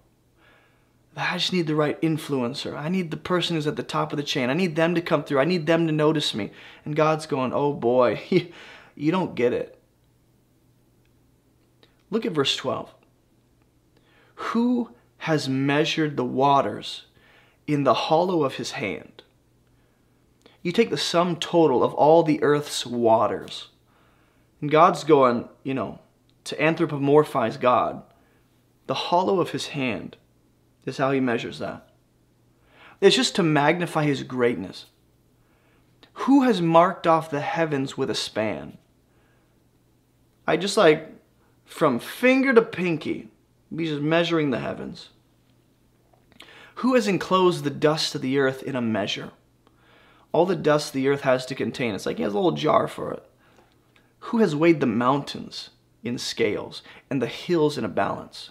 I 1.16 1.38
just 1.38 1.54
need 1.54 1.66
the 1.66 1.74
right 1.74 1.98
influencer. 2.02 2.76
I 2.76 2.90
need 2.90 3.10
the 3.10 3.16
person 3.16 3.56
who's 3.56 3.66
at 3.66 3.76
the 3.76 3.82
top 3.82 4.12
of 4.12 4.18
the 4.18 4.22
chain. 4.22 4.50
I 4.50 4.52
need 4.52 4.76
them 4.76 4.94
to 4.94 5.00
come 5.00 5.24
through. 5.24 5.38
I 5.38 5.46
need 5.46 5.64
them 5.64 5.86
to 5.86 5.94
notice 5.94 6.34
me. 6.34 6.50
And 6.84 6.94
God's 6.94 7.24
going, 7.24 7.54
oh 7.54 7.72
boy, 7.72 8.20
you 8.94 9.10
don't 9.10 9.34
get 9.34 9.54
it. 9.54 9.78
Look 12.10 12.26
at 12.26 12.32
verse 12.32 12.54
12. 12.54 12.92
Who 14.34 14.90
has 15.16 15.48
measured 15.48 16.18
the 16.18 16.24
waters 16.24 17.06
in 17.66 17.84
the 17.84 17.94
hollow 17.94 18.44
of 18.44 18.56
his 18.56 18.72
hand? 18.72 19.19
You 20.62 20.72
take 20.72 20.90
the 20.90 20.96
sum 20.96 21.36
total 21.36 21.82
of 21.82 21.94
all 21.94 22.22
the 22.22 22.42
earth's 22.42 22.84
waters 22.84 23.68
and 24.60 24.70
God's 24.70 25.04
going, 25.04 25.48
you 25.62 25.74
know, 25.74 26.00
to 26.44 26.56
anthropomorphize 26.56 27.58
God. 27.58 28.02
The 28.86 28.94
hollow 28.94 29.40
of 29.40 29.50
his 29.50 29.68
hand 29.68 30.16
is 30.84 30.98
how 30.98 31.12
he 31.12 31.20
measures 31.20 31.58
that. 31.60 31.88
It's 33.00 33.16
just 33.16 33.34
to 33.36 33.42
magnify 33.42 34.04
his 34.04 34.22
greatness. 34.22 34.86
Who 36.24 36.42
has 36.42 36.60
marked 36.60 37.06
off 37.06 37.30
the 37.30 37.40
heavens 37.40 37.96
with 37.96 38.10
a 38.10 38.14
span? 38.14 38.76
I 40.46 40.56
just 40.56 40.76
like 40.76 41.08
from 41.64 41.98
finger 41.98 42.52
to 42.52 42.62
pinky, 42.62 43.28
he's 43.74 43.90
just 43.90 44.02
measuring 44.02 44.50
the 44.50 44.58
heavens. 44.58 45.10
Who 46.76 46.94
has 46.94 47.08
enclosed 47.08 47.64
the 47.64 47.70
dust 47.70 48.14
of 48.14 48.22
the 48.22 48.38
earth 48.38 48.62
in 48.62 48.74
a 48.74 48.82
measure? 48.82 49.30
All 50.32 50.46
the 50.46 50.56
dust 50.56 50.92
the 50.92 51.08
earth 51.08 51.22
has 51.22 51.44
to 51.46 51.54
contain. 51.54 51.94
It's 51.94 52.06
like 52.06 52.18
he 52.18 52.22
has 52.22 52.32
a 52.32 52.36
little 52.36 52.52
jar 52.52 52.86
for 52.86 53.12
it. 53.12 53.24
Who 54.20 54.38
has 54.38 54.54
weighed 54.54 54.80
the 54.80 54.86
mountains 54.86 55.70
in 56.04 56.18
scales 56.18 56.82
and 57.08 57.20
the 57.20 57.26
hills 57.26 57.76
in 57.76 57.84
a 57.84 57.88
balance? 57.88 58.50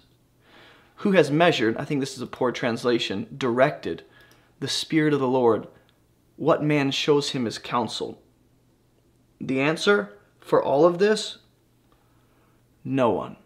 Who 0.98 1.14
has 1.14 1.32
measured, 1.32 1.78
I 1.78 1.86
think 1.86 2.02
this 2.02 2.16
is 2.16 2.22
a 2.22 2.28
poor 2.28 2.52
translation, 2.52 3.28
directed 3.38 4.04
the 4.60 4.68
Spirit 4.68 5.14
of 5.14 5.22
the 5.22 5.28
Lord? 5.28 5.68
What 6.36 6.64
man 6.64 6.92
shows 6.92 7.30
him 7.32 7.46
his 7.46 7.58
counsel? 7.58 8.22
The 9.40 9.62
answer 9.62 10.18
for 10.42 10.62
all 10.62 10.86
of 10.86 11.00
this? 11.00 11.38
No 12.84 13.12
one. 13.12 13.38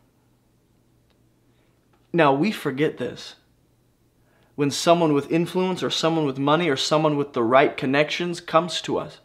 Now 2.11 2.33
we 2.33 2.51
forget 2.51 2.97
this. 2.97 3.35
When 4.55 4.69
someone 4.69 5.13
with 5.13 5.31
influence 5.31 5.81
or 5.81 5.89
someone 5.89 6.25
with 6.25 6.37
money 6.37 6.69
or 6.69 6.77
someone 6.77 7.17
with 7.17 7.33
the 7.33 7.43
right 7.43 7.75
connections 7.75 8.39
comes 8.39 8.81
to 8.81 8.97
us, 8.97 9.19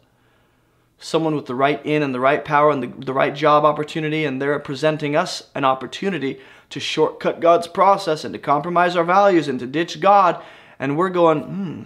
someone 0.97 1.35
with 1.35 1.45
the 1.45 1.55
right 1.55 1.83
in 1.85 2.03
and 2.03 2.13
the 2.13 2.19
right 2.19 2.43
power 2.43 2.71
and 2.71 2.83
the, 2.83 3.05
the 3.05 3.13
right 3.13 3.33
job 3.33 3.63
opportunity, 3.63 4.25
and 4.25 4.41
they're 4.41 4.59
presenting 4.59 5.15
us 5.15 5.43
an 5.55 5.63
opportunity 5.63 6.39
to 6.69 6.79
shortcut 6.79 7.39
God's 7.39 7.67
process 7.67 8.23
and 8.23 8.33
to 8.33 8.39
compromise 8.39 8.95
our 8.95 9.03
values 9.03 9.47
and 9.47 9.59
to 9.59 9.67
ditch 9.67 9.99
God. 10.01 10.43
And 10.77 10.97
we're 10.97 11.09
going, 11.09 11.41
hmm, 11.41 11.83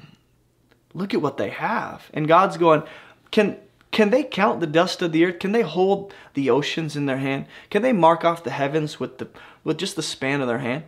look 0.93 1.13
at 1.13 1.21
what 1.21 1.37
they 1.37 1.49
have. 1.49 2.09
And 2.13 2.27
God's 2.27 2.57
going, 2.57 2.83
can, 3.31 3.57
can 3.91 4.09
they 4.09 4.23
count 4.23 4.59
the 4.59 4.67
dust 4.67 5.01
of 5.01 5.11
the 5.11 5.25
earth? 5.25 5.39
Can 5.39 5.51
they 5.51 5.61
hold 5.61 6.13
the 6.33 6.49
oceans 6.49 6.95
in 6.95 7.05
their 7.05 7.17
hand? 7.17 7.45
Can 7.69 7.81
they 7.81 7.93
mark 7.93 8.25
off 8.25 8.43
the 8.43 8.51
heavens 8.51 8.99
with, 8.99 9.19
the, 9.19 9.27
with 9.63 9.77
just 9.77 9.95
the 9.95 10.03
span 10.03 10.41
of 10.41 10.47
their 10.47 10.59
hand? 10.59 10.83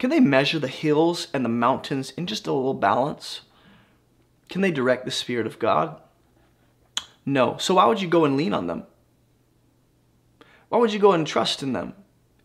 Can 0.00 0.08
they 0.08 0.18
measure 0.18 0.58
the 0.58 0.66
hills 0.66 1.28
and 1.34 1.44
the 1.44 1.50
mountains 1.50 2.14
in 2.16 2.26
just 2.26 2.46
a 2.46 2.52
little 2.52 2.72
balance? 2.72 3.42
Can 4.48 4.62
they 4.62 4.70
direct 4.70 5.04
the 5.04 5.10
Spirit 5.10 5.46
of 5.46 5.58
God? 5.58 6.00
No. 7.26 7.58
So 7.58 7.74
why 7.74 7.84
would 7.84 8.00
you 8.00 8.08
go 8.08 8.24
and 8.24 8.34
lean 8.34 8.54
on 8.54 8.66
them? 8.66 8.84
Why 10.70 10.78
would 10.78 10.94
you 10.94 10.98
go 10.98 11.12
and 11.12 11.26
trust 11.26 11.62
in 11.62 11.74
them 11.74 11.92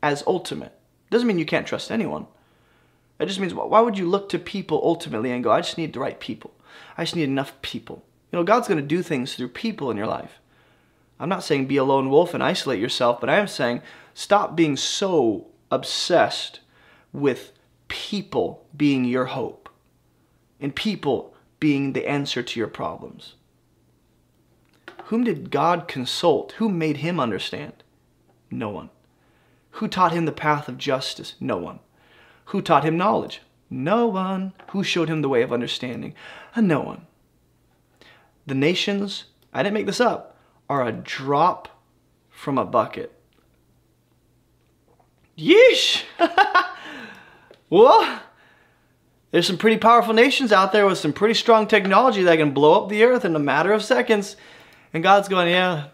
as 0.03 0.21
ultimate? 0.27 0.77
Doesn't 1.09 1.29
mean 1.29 1.39
you 1.39 1.45
can't 1.45 1.65
trust 1.65 1.91
anyone. 1.91 2.27
It 3.19 3.27
just 3.27 3.39
means 3.39 3.53
why 3.53 3.79
would 3.79 3.97
you 3.97 4.09
look 4.09 4.27
to 4.29 4.39
people 4.39 4.81
ultimately 4.83 5.31
and 5.31 5.41
go, 5.41 5.51
I 5.51 5.61
just 5.61 5.77
need 5.77 5.93
the 5.93 6.01
right 6.01 6.19
people. 6.19 6.53
I 6.97 7.05
just 7.05 7.15
need 7.15 7.23
enough 7.23 7.61
people. 7.61 8.03
You 8.33 8.39
know, 8.39 8.43
God's 8.43 8.67
going 8.67 8.81
to 8.81 8.85
do 8.85 9.01
things 9.01 9.33
through 9.33 9.47
people 9.49 9.89
in 9.89 9.95
your 9.95 10.07
life. 10.07 10.41
I'm 11.21 11.29
not 11.29 11.45
saying 11.45 11.67
be 11.67 11.77
a 11.77 11.85
lone 11.85 12.09
wolf 12.09 12.33
and 12.33 12.43
isolate 12.43 12.81
yourself, 12.81 13.21
but 13.21 13.29
I 13.29 13.37
am 13.37 13.47
saying 13.47 13.81
stop 14.13 14.57
being 14.57 14.75
so 14.75 15.47
obsessed 15.71 16.59
with 17.15 17.53
people 17.87 18.65
being 18.75 19.05
your 19.05 19.25
hope 19.25 19.69
and 20.59 20.75
people 20.75 21.33
being 21.59 21.93
the 21.93 22.07
answer 22.07 22.43
to 22.43 22.59
your 22.59 22.67
problems. 22.67 23.35
Whom 25.05 25.23
did 25.23 25.51
God 25.51 25.87
consult? 25.87 26.53
Who 26.53 26.67
made 26.67 26.97
him 26.97 27.19
understand? 27.19 27.83
No 28.51 28.69
one. 28.69 28.89
Who 29.71 29.87
taught 29.87 30.11
him 30.11 30.25
the 30.25 30.31
path 30.31 30.67
of 30.67 30.77
justice? 30.77 31.35
No 31.39 31.57
one. 31.57 31.79
Who 32.45 32.61
taught 32.61 32.83
him 32.83 32.97
knowledge? 32.97 33.41
No 33.69 34.07
one. 34.07 34.53
Who 34.71 34.83
showed 34.83 35.09
him 35.09 35.21
the 35.21 35.29
way 35.29 35.41
of 35.41 35.53
understanding? 35.53 36.13
Uh, 36.55 36.61
no 36.61 36.81
one. 36.81 37.07
The 38.45 38.55
nations, 38.55 39.25
I 39.53 39.63
didn't 39.63 39.73
make 39.73 39.85
this 39.85 40.01
up, 40.01 40.37
are 40.69 40.85
a 40.85 40.91
drop 40.91 41.81
from 42.29 42.57
a 42.57 42.65
bucket. 42.65 43.11
Yeesh! 45.37 46.03
well, 47.75 48.21
there's 49.31 49.47
some 49.47 49.57
pretty 49.57 49.77
powerful 49.77 50.13
nations 50.13 50.53
out 50.53 50.71
there 50.71 50.85
with 50.85 50.97
some 50.97 51.11
pretty 51.11 51.33
strong 51.33 51.67
technology 51.67 52.23
that 52.23 52.37
can 52.37 52.51
blow 52.51 52.81
up 52.81 52.89
the 52.89 53.03
earth 53.03 53.25
in 53.25 53.35
a 53.35 53.39
matter 53.39 53.73
of 53.73 53.83
seconds. 53.83 54.37
And 54.93 55.03
God's 55.03 55.27
going, 55.27 55.49
yeah, 55.49 55.87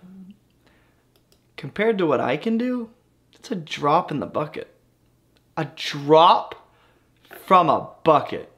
compared 1.57 1.97
to 1.97 2.05
what 2.05 2.19
I 2.19 2.37
can 2.37 2.59
do, 2.59 2.91
it's 3.33 3.49
a 3.49 3.55
drop 3.55 4.11
in 4.11 4.19
the 4.19 4.27
bucket. 4.27 4.75
A 5.57 5.65
drop 5.75 6.69
from 7.45 7.67
a 7.67 7.89
bucket. 8.03 8.51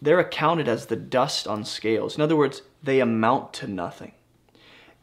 They're 0.00 0.18
accounted 0.18 0.66
as 0.66 0.86
the 0.86 0.96
dust 0.96 1.46
on 1.46 1.64
scales. 1.64 2.16
In 2.16 2.22
other 2.22 2.34
words, 2.34 2.62
they 2.82 2.98
amount 2.98 3.52
to 3.54 3.68
nothing. 3.68 4.12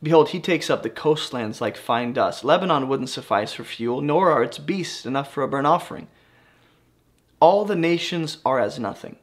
Behold, 0.02 0.30
he 0.30 0.40
takes 0.40 0.70
up 0.70 0.82
the 0.82 0.90
coastlands 0.90 1.60
like 1.60 1.76
fine 1.76 2.14
dust. 2.14 2.44
Lebanon 2.44 2.88
wouldn't 2.88 3.10
suffice 3.10 3.54
for 3.54 3.64
fuel, 3.64 4.02
nor 4.02 4.32
are 4.32 4.44
its 4.44 4.58
beasts 4.58 5.06
enough 5.06 5.34
for 5.34 5.44
a 5.44 5.48
burnt 5.48 5.68
offering. 5.68 6.08
All 7.42 7.66
the 7.66 7.76
nations 7.76 8.38
are 8.46 8.60
as 8.60 8.80
nothing. 8.80 9.18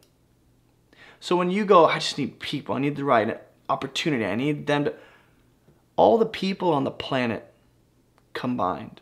So 1.18 1.34
when 1.36 1.50
you 1.50 1.64
go, 1.64 1.86
I 1.86 1.98
just 1.98 2.18
need 2.18 2.40
people, 2.40 2.74
I 2.74 2.78
need 2.78 2.96
the 2.96 3.04
right 3.04 3.40
opportunity. 3.68 4.24
I 4.24 4.34
need 4.34 4.66
them 4.66 4.84
to, 4.84 4.94
all 5.96 6.18
the 6.18 6.26
people 6.26 6.72
on 6.72 6.84
the 6.84 6.90
planet 6.90 7.52
combined 8.34 9.00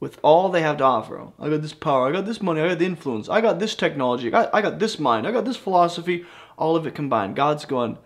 with 0.00 0.18
all 0.22 0.48
they 0.48 0.62
have 0.62 0.76
to 0.78 0.84
offer. 0.84 1.28
I 1.38 1.48
got 1.48 1.62
this 1.62 1.72
power, 1.72 2.08
I 2.08 2.12
got 2.12 2.26
this 2.26 2.42
money, 2.42 2.60
I 2.60 2.68
got 2.68 2.78
the 2.78 2.84
influence, 2.84 3.28
I 3.28 3.40
got 3.40 3.58
this 3.58 3.74
technology, 3.74 4.28
I 4.28 4.30
got, 4.30 4.54
I 4.54 4.62
got 4.62 4.78
this 4.78 4.98
mind, 4.98 5.26
I 5.26 5.32
got 5.32 5.44
this 5.44 5.56
philosophy, 5.56 6.24
all 6.56 6.76
of 6.76 6.86
it 6.86 6.94
combined. 6.94 7.36
God's 7.36 7.64
going, 7.64 7.98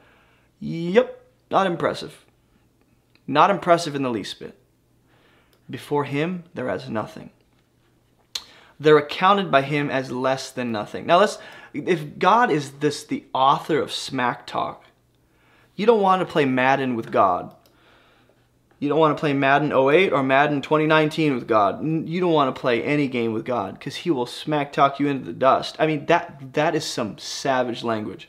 yep, 0.61 1.25
not 1.51 1.67
impressive. 1.67 2.25
Not 3.33 3.49
impressive 3.49 3.95
in 3.95 4.03
the 4.03 4.11
least 4.11 4.39
bit. 4.41 4.59
Before 5.71 6.05
him, 6.05 6.45
they're 6.53 6.69
as 6.69 6.91
nothing. 6.91 7.31
They're 8.79 8.99
accounted 8.99 9.51
by 9.51 9.63
him 9.63 9.89
as 9.89 10.13
less 10.13 10.51
than 10.51 10.71
nothing. 10.71 11.07
Now 11.07 11.21
let's, 11.21 11.39
if 11.73 12.19
God 12.19 12.51
is 12.51 12.73
this, 12.73 13.05
the 13.05 13.25
author 13.33 13.81
of 13.81 13.91
smack 13.91 14.47
talk, 14.47 14.85
you 15.77 15.87
don't 15.87 16.03
want 16.03 16.21
to 16.21 16.31
play 16.31 16.45
Madden 16.45 16.95
with 16.95 17.11
God. 17.11 17.55
You 18.79 18.91
don't 18.91 18.99
want 18.99 19.17
to 19.17 19.21
play 19.21 19.33
Madden 19.33 19.73
08 19.73 20.13
or 20.13 20.23
Madden 20.23 20.61
2019 20.61 21.35
with 21.35 21.49
God. 21.49 21.83
You 21.83 22.21
don't 22.21 22.35
want 22.35 22.55
to 22.55 22.61
play 22.61 22.83
any 22.83 23.09
game 23.09 23.33
with 23.33 23.47
God 23.47 23.79
because 23.79 23.97
he 23.97 24.11
will 24.11 24.27
smack 24.27 24.75
talk 24.75 25.01
you 25.01 25.07
into 25.07 25.25
the 25.25 25.33
dust. 25.33 25.77
I 25.79 25.87
mean, 25.87 26.05
that 26.07 26.53
that 26.53 26.75
is 26.75 26.85
some 26.85 27.17
savage 27.17 27.83
language. 27.83 28.29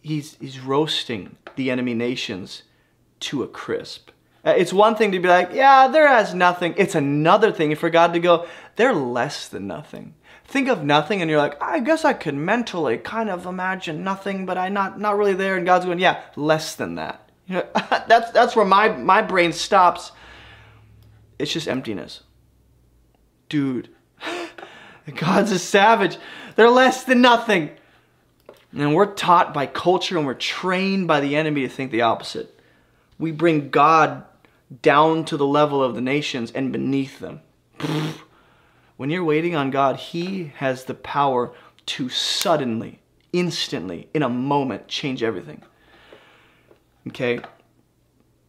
He's, 0.00 0.34
he's 0.40 0.58
roasting 0.58 1.36
the 1.54 1.70
enemy 1.70 1.94
nations 1.94 2.64
to 3.22 3.42
a 3.42 3.48
crisp. 3.48 4.10
Uh, 4.44 4.54
it's 4.56 4.72
one 4.72 4.96
thing 4.96 5.12
to 5.12 5.20
be 5.20 5.28
like, 5.28 5.50
yeah, 5.52 5.88
they're 5.88 6.06
as 6.06 6.34
nothing. 6.34 6.74
It's 6.76 6.94
another 6.94 7.52
thing 7.52 7.74
for 7.76 7.90
God 7.90 8.12
to 8.14 8.20
go, 8.20 8.46
they're 8.76 8.94
less 8.94 9.48
than 9.48 9.66
nothing. 9.66 10.14
Think 10.44 10.68
of 10.68 10.84
nothing 10.84 11.22
and 11.22 11.30
you're 11.30 11.38
like, 11.38 11.62
I 11.62 11.80
guess 11.80 12.04
I 12.04 12.12
could 12.12 12.34
mentally 12.34 12.98
kind 12.98 13.30
of 13.30 13.46
imagine 13.46 14.02
nothing, 14.02 14.44
but 14.44 14.58
I'm 14.58 14.74
not, 14.74 14.98
not 15.00 15.16
really 15.16 15.34
there. 15.34 15.56
And 15.56 15.64
God's 15.64 15.84
going, 15.84 16.00
yeah, 16.00 16.22
less 16.36 16.74
than 16.74 16.96
that. 16.96 17.30
You 17.46 17.54
know, 17.56 17.66
that's 18.08 18.30
that's 18.30 18.56
where 18.56 18.64
my 18.64 18.88
my 18.88 19.22
brain 19.22 19.52
stops. 19.52 20.12
It's 21.38 21.52
just 21.52 21.68
emptiness. 21.68 22.22
Dude, 23.48 23.88
God's 25.16 25.52
a 25.52 25.58
savage. 25.58 26.18
They're 26.56 26.70
less 26.70 27.04
than 27.04 27.20
nothing. 27.20 27.70
And 28.72 28.94
we're 28.94 29.12
taught 29.12 29.52
by 29.52 29.66
culture 29.66 30.16
and 30.16 30.26
we're 30.26 30.34
trained 30.34 31.06
by 31.06 31.20
the 31.20 31.36
enemy 31.36 31.62
to 31.62 31.68
think 31.68 31.90
the 31.90 32.02
opposite. 32.02 32.58
We 33.22 33.30
bring 33.30 33.70
God 33.70 34.24
down 34.82 35.24
to 35.26 35.36
the 35.36 35.46
level 35.46 35.80
of 35.80 35.94
the 35.94 36.00
nations 36.00 36.50
and 36.50 36.72
beneath 36.72 37.20
them. 37.20 37.40
When 38.96 39.10
you're 39.10 39.22
waiting 39.22 39.54
on 39.54 39.70
God, 39.70 39.94
He 39.94 40.52
has 40.56 40.86
the 40.86 40.94
power 40.94 41.52
to 41.86 42.08
suddenly, 42.08 42.98
instantly, 43.32 44.08
in 44.12 44.24
a 44.24 44.28
moment, 44.28 44.88
change 44.88 45.22
everything. 45.22 45.62
Okay? 47.06 47.38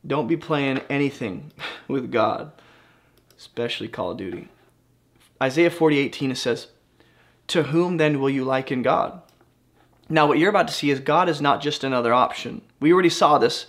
Don't 0.08 0.26
be 0.26 0.38
playing 0.38 0.82
anything 0.90 1.52
with 1.88 2.12
God, 2.12 2.52
especially 3.38 3.90
Call 3.90 4.10
of 4.10 4.18
Duty. 4.18 4.48
Isaiah 5.40 5.70
40, 5.70 6.00
18, 6.00 6.32
it 6.32 6.36
says, 6.36 6.70
To 7.46 7.62
whom 7.62 7.98
then 7.98 8.20
will 8.20 8.32
you 8.32 8.44
liken 8.44 8.82
God? 8.82 9.22
Now, 10.10 10.26
what 10.26 10.40
you're 10.40 10.50
about 10.50 10.68
to 10.68 10.74
see 10.74 10.90
is 10.90 11.00
God 11.00 11.30
is 11.30 11.42
not 11.42 11.62
just 11.62 11.84
another 11.84 12.12
option. 12.12 12.64
We 12.80 12.92
already 12.92 13.10
saw 13.10 13.38
this 13.38 13.68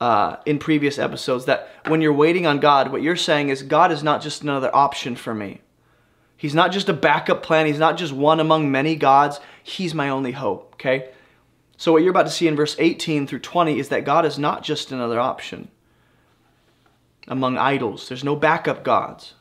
uh, 0.00 0.36
in 0.44 0.58
previous 0.58 0.98
episodes 0.98 1.44
that 1.46 1.68
when 1.86 2.00
you're 2.00 2.12
waiting 2.12 2.46
on 2.46 2.60
God, 2.60 2.90
what 2.90 3.02
you're 3.02 3.16
saying 3.16 3.48
is 3.48 3.62
God 3.62 3.92
is 3.92 4.02
not 4.02 4.22
just 4.22 4.42
another 4.42 4.74
option 4.74 5.16
for 5.16 5.34
me. 5.34 5.60
He's 6.36 6.54
not 6.54 6.72
just 6.72 6.88
a 6.88 6.92
backup 6.92 7.42
plan. 7.42 7.66
He's 7.66 7.78
not 7.78 7.96
just 7.96 8.12
one 8.12 8.40
among 8.40 8.70
many 8.70 8.96
gods. 8.96 9.40
He's 9.62 9.94
my 9.94 10.08
only 10.08 10.32
hope, 10.32 10.74
okay? 10.74 11.10
So, 11.76 11.92
what 11.92 12.02
you're 12.02 12.10
about 12.10 12.26
to 12.26 12.32
see 12.32 12.46
in 12.46 12.56
verse 12.56 12.76
18 12.78 13.26
through 13.26 13.40
20 13.40 13.78
is 13.78 13.88
that 13.88 14.04
God 14.04 14.24
is 14.24 14.38
not 14.38 14.62
just 14.62 14.92
another 14.92 15.18
option 15.18 15.68
among 17.26 17.56
idols, 17.56 18.08
there's 18.08 18.24
no 18.24 18.36
backup 18.36 18.84
gods. 18.84 19.34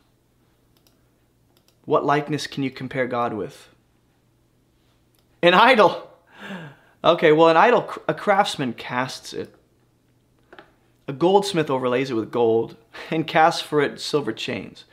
What 1.86 2.06
likeness 2.06 2.48
can 2.48 2.64
you 2.64 2.72
compare 2.72 3.08
God 3.08 3.34
with? 3.34 3.70
An 5.42 5.54
idol. 5.54 6.10
Okay, 7.06 7.34
well, 7.34 7.50
an 7.50 7.58
idol, 7.58 7.92
a 8.08 8.14
craftsman 8.14 8.72
casts 8.72 9.34
it. 9.34 9.54
A 11.08 11.14
goldsmith 11.14 11.70
overlays 11.70 12.10
it 12.10 12.16
with 12.16 12.32
gold 12.32 12.78
and 13.12 13.28
casts 13.28 13.62
for 13.62 13.82
it 13.82 14.00
silver 14.00 14.32
chains. 14.32 14.86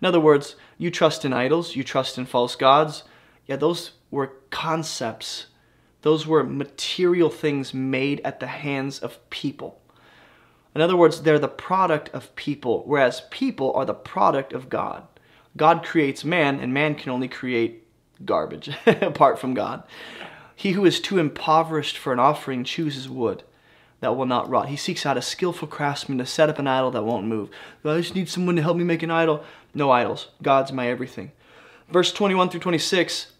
In 0.00 0.06
other 0.06 0.20
words, 0.20 0.56
you 0.78 0.90
trust 0.90 1.24
in 1.24 1.32
idols, 1.32 1.74
you 1.74 1.82
trust 1.82 2.18
in 2.18 2.26
false 2.26 2.54
gods. 2.54 3.02
Yeah, 3.46 3.56
those 3.56 3.92
were 4.10 4.32
concepts 4.50 5.46
those 6.06 6.24
were 6.24 6.44
material 6.44 7.30
things 7.30 7.74
made 7.74 8.20
at 8.24 8.38
the 8.38 8.46
hands 8.46 9.00
of 9.00 9.28
people. 9.28 9.80
In 10.72 10.80
other 10.80 10.96
words, 10.96 11.22
they're 11.22 11.40
the 11.40 11.48
product 11.48 12.10
of 12.10 12.36
people, 12.36 12.84
whereas 12.86 13.22
people 13.32 13.72
are 13.72 13.84
the 13.84 13.92
product 13.92 14.52
of 14.52 14.68
God. 14.68 15.02
God 15.56 15.82
creates 15.82 16.24
man, 16.24 16.60
and 16.60 16.72
man 16.72 16.94
can 16.94 17.10
only 17.10 17.26
create 17.26 17.88
garbage 18.24 18.70
apart 18.86 19.40
from 19.40 19.52
God. 19.52 19.82
He 20.54 20.72
who 20.72 20.84
is 20.84 21.00
too 21.00 21.18
impoverished 21.18 21.98
for 21.98 22.12
an 22.12 22.20
offering 22.20 22.62
chooses 22.62 23.08
wood 23.08 23.42
that 24.00 24.16
will 24.16 24.26
not 24.26 24.48
rot. 24.48 24.68
He 24.68 24.76
seeks 24.76 25.06
out 25.06 25.16
a 25.16 25.22
skillful 25.22 25.68
craftsman 25.68 26.18
to 26.18 26.26
set 26.26 26.48
up 26.48 26.58
an 26.58 26.66
idol 26.66 26.90
that 26.90 27.04
won't 27.04 27.26
move. 27.26 27.50
I 27.84 27.96
just 28.00 28.14
need 28.14 28.28
someone 28.28 28.56
to 28.56 28.62
help 28.62 28.76
me 28.76 28.84
make 28.84 29.02
an 29.02 29.10
idol. 29.10 29.44
No 29.74 29.90
idols. 29.90 30.28
God's 30.42 30.72
my 30.72 30.88
everything. 30.88 31.32
Verse 31.88 32.12
21 32.12 32.50
through 32.50 32.60
26 32.60 33.32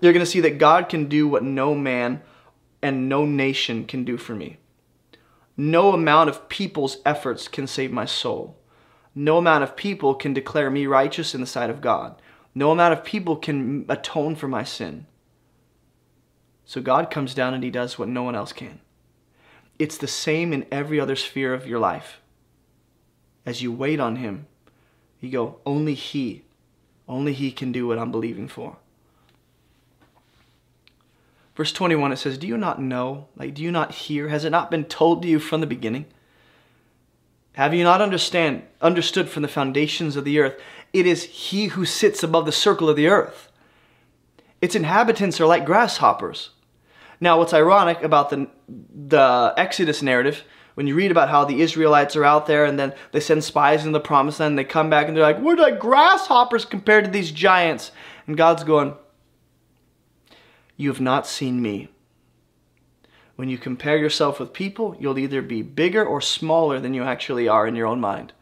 you're 0.00 0.12
going 0.12 0.24
to 0.24 0.30
see 0.30 0.40
that 0.40 0.58
God 0.58 0.88
can 0.88 1.08
do 1.08 1.28
what 1.28 1.42
no 1.42 1.74
man 1.74 2.22
and 2.82 3.08
no 3.08 3.24
nation 3.26 3.84
can 3.84 4.04
do 4.04 4.16
for 4.16 4.34
me. 4.34 4.56
No 5.56 5.92
amount 5.92 6.30
of 6.30 6.48
people's 6.48 6.98
efforts 7.04 7.48
can 7.48 7.66
save 7.66 7.92
my 7.92 8.06
soul. 8.06 8.56
No 9.14 9.36
amount 9.36 9.62
of 9.62 9.76
people 9.76 10.14
can 10.14 10.32
declare 10.32 10.70
me 10.70 10.86
righteous 10.86 11.34
in 11.34 11.40
the 11.40 11.46
sight 11.46 11.68
of 11.68 11.82
God. 11.82 12.20
No 12.54 12.70
amount 12.70 12.94
of 12.94 13.04
people 13.04 13.36
can 13.36 13.84
atone 13.88 14.36
for 14.36 14.48
my 14.48 14.64
sin. 14.64 15.06
So 16.64 16.80
God 16.80 17.10
comes 17.10 17.34
down 17.34 17.52
and 17.52 17.62
He 17.62 17.70
does 17.70 17.98
what 17.98 18.08
no 18.08 18.22
one 18.22 18.34
else 18.34 18.52
can. 18.52 18.80
It's 19.80 19.96
the 19.96 20.06
same 20.06 20.52
in 20.52 20.66
every 20.70 21.00
other 21.00 21.16
sphere 21.16 21.54
of 21.54 21.66
your 21.66 21.78
life. 21.78 22.20
As 23.46 23.62
you 23.62 23.72
wait 23.72 23.98
on 23.98 24.16
Him, 24.16 24.46
you 25.22 25.30
go, 25.30 25.56
only 25.64 25.94
He, 25.94 26.42
only 27.08 27.32
He 27.32 27.50
can 27.50 27.72
do 27.72 27.86
what 27.86 27.98
I'm 27.98 28.10
believing 28.10 28.46
for. 28.46 28.76
Verse 31.56 31.72
21, 31.72 32.12
it 32.12 32.18
says, 32.18 32.36
Do 32.36 32.46
you 32.46 32.58
not 32.58 32.82
know? 32.82 33.28
Like, 33.36 33.54
do 33.54 33.62
you 33.62 33.70
not 33.70 33.92
hear? 33.92 34.28
Has 34.28 34.44
it 34.44 34.50
not 34.50 34.70
been 34.70 34.84
told 34.84 35.22
to 35.22 35.28
you 35.28 35.38
from 35.38 35.62
the 35.62 35.66
beginning? 35.66 36.04
Have 37.54 37.72
you 37.72 37.82
not 37.82 38.02
understand, 38.02 38.64
understood 38.82 39.30
from 39.30 39.40
the 39.40 39.48
foundations 39.48 40.14
of 40.14 40.26
the 40.26 40.40
earth? 40.40 40.60
It 40.92 41.06
is 41.06 41.24
he 41.24 41.68
who 41.68 41.86
sits 41.86 42.22
above 42.22 42.44
the 42.44 42.52
circle 42.52 42.90
of 42.90 42.96
the 42.96 43.08
earth. 43.08 43.50
Its 44.60 44.74
inhabitants 44.74 45.40
are 45.40 45.46
like 45.46 45.64
grasshoppers. 45.64 46.50
Now, 47.20 47.38
what's 47.38 47.52
ironic 47.52 48.02
about 48.02 48.30
the, 48.30 48.48
the 48.68 49.52
Exodus 49.56 50.02
narrative, 50.02 50.42
when 50.74 50.86
you 50.86 50.94
read 50.94 51.10
about 51.10 51.28
how 51.28 51.44
the 51.44 51.60
Israelites 51.60 52.16
are 52.16 52.24
out 52.24 52.46
there 52.46 52.64
and 52.64 52.78
then 52.78 52.94
they 53.12 53.20
send 53.20 53.44
spies 53.44 53.84
in 53.84 53.92
the 53.92 54.00
promised 54.00 54.40
land, 54.40 54.52
and 54.52 54.58
they 54.58 54.64
come 54.64 54.88
back 54.88 55.06
and 55.06 55.16
they're 55.16 55.24
like, 55.24 55.40
We're 55.40 55.56
like 55.56 55.78
grasshoppers 55.78 56.64
compared 56.64 57.04
to 57.04 57.10
these 57.10 57.30
giants. 57.30 57.92
And 58.26 58.36
God's 58.36 58.64
going, 58.64 58.94
you 60.80 60.88
have 60.88 61.00
not 61.00 61.26
seen 61.26 61.60
me. 61.60 61.88
When 63.36 63.50
you 63.50 63.58
compare 63.58 63.98
yourself 63.98 64.40
with 64.40 64.54
people, 64.54 64.96
you'll 64.98 65.18
either 65.18 65.42
be 65.42 65.60
bigger 65.60 66.02
or 66.02 66.22
smaller 66.22 66.80
than 66.80 66.94
you 66.94 67.02
actually 67.02 67.48
are 67.48 67.66
in 67.66 67.76
your 67.76 67.86
own 67.86 68.00
mind. 68.00 68.32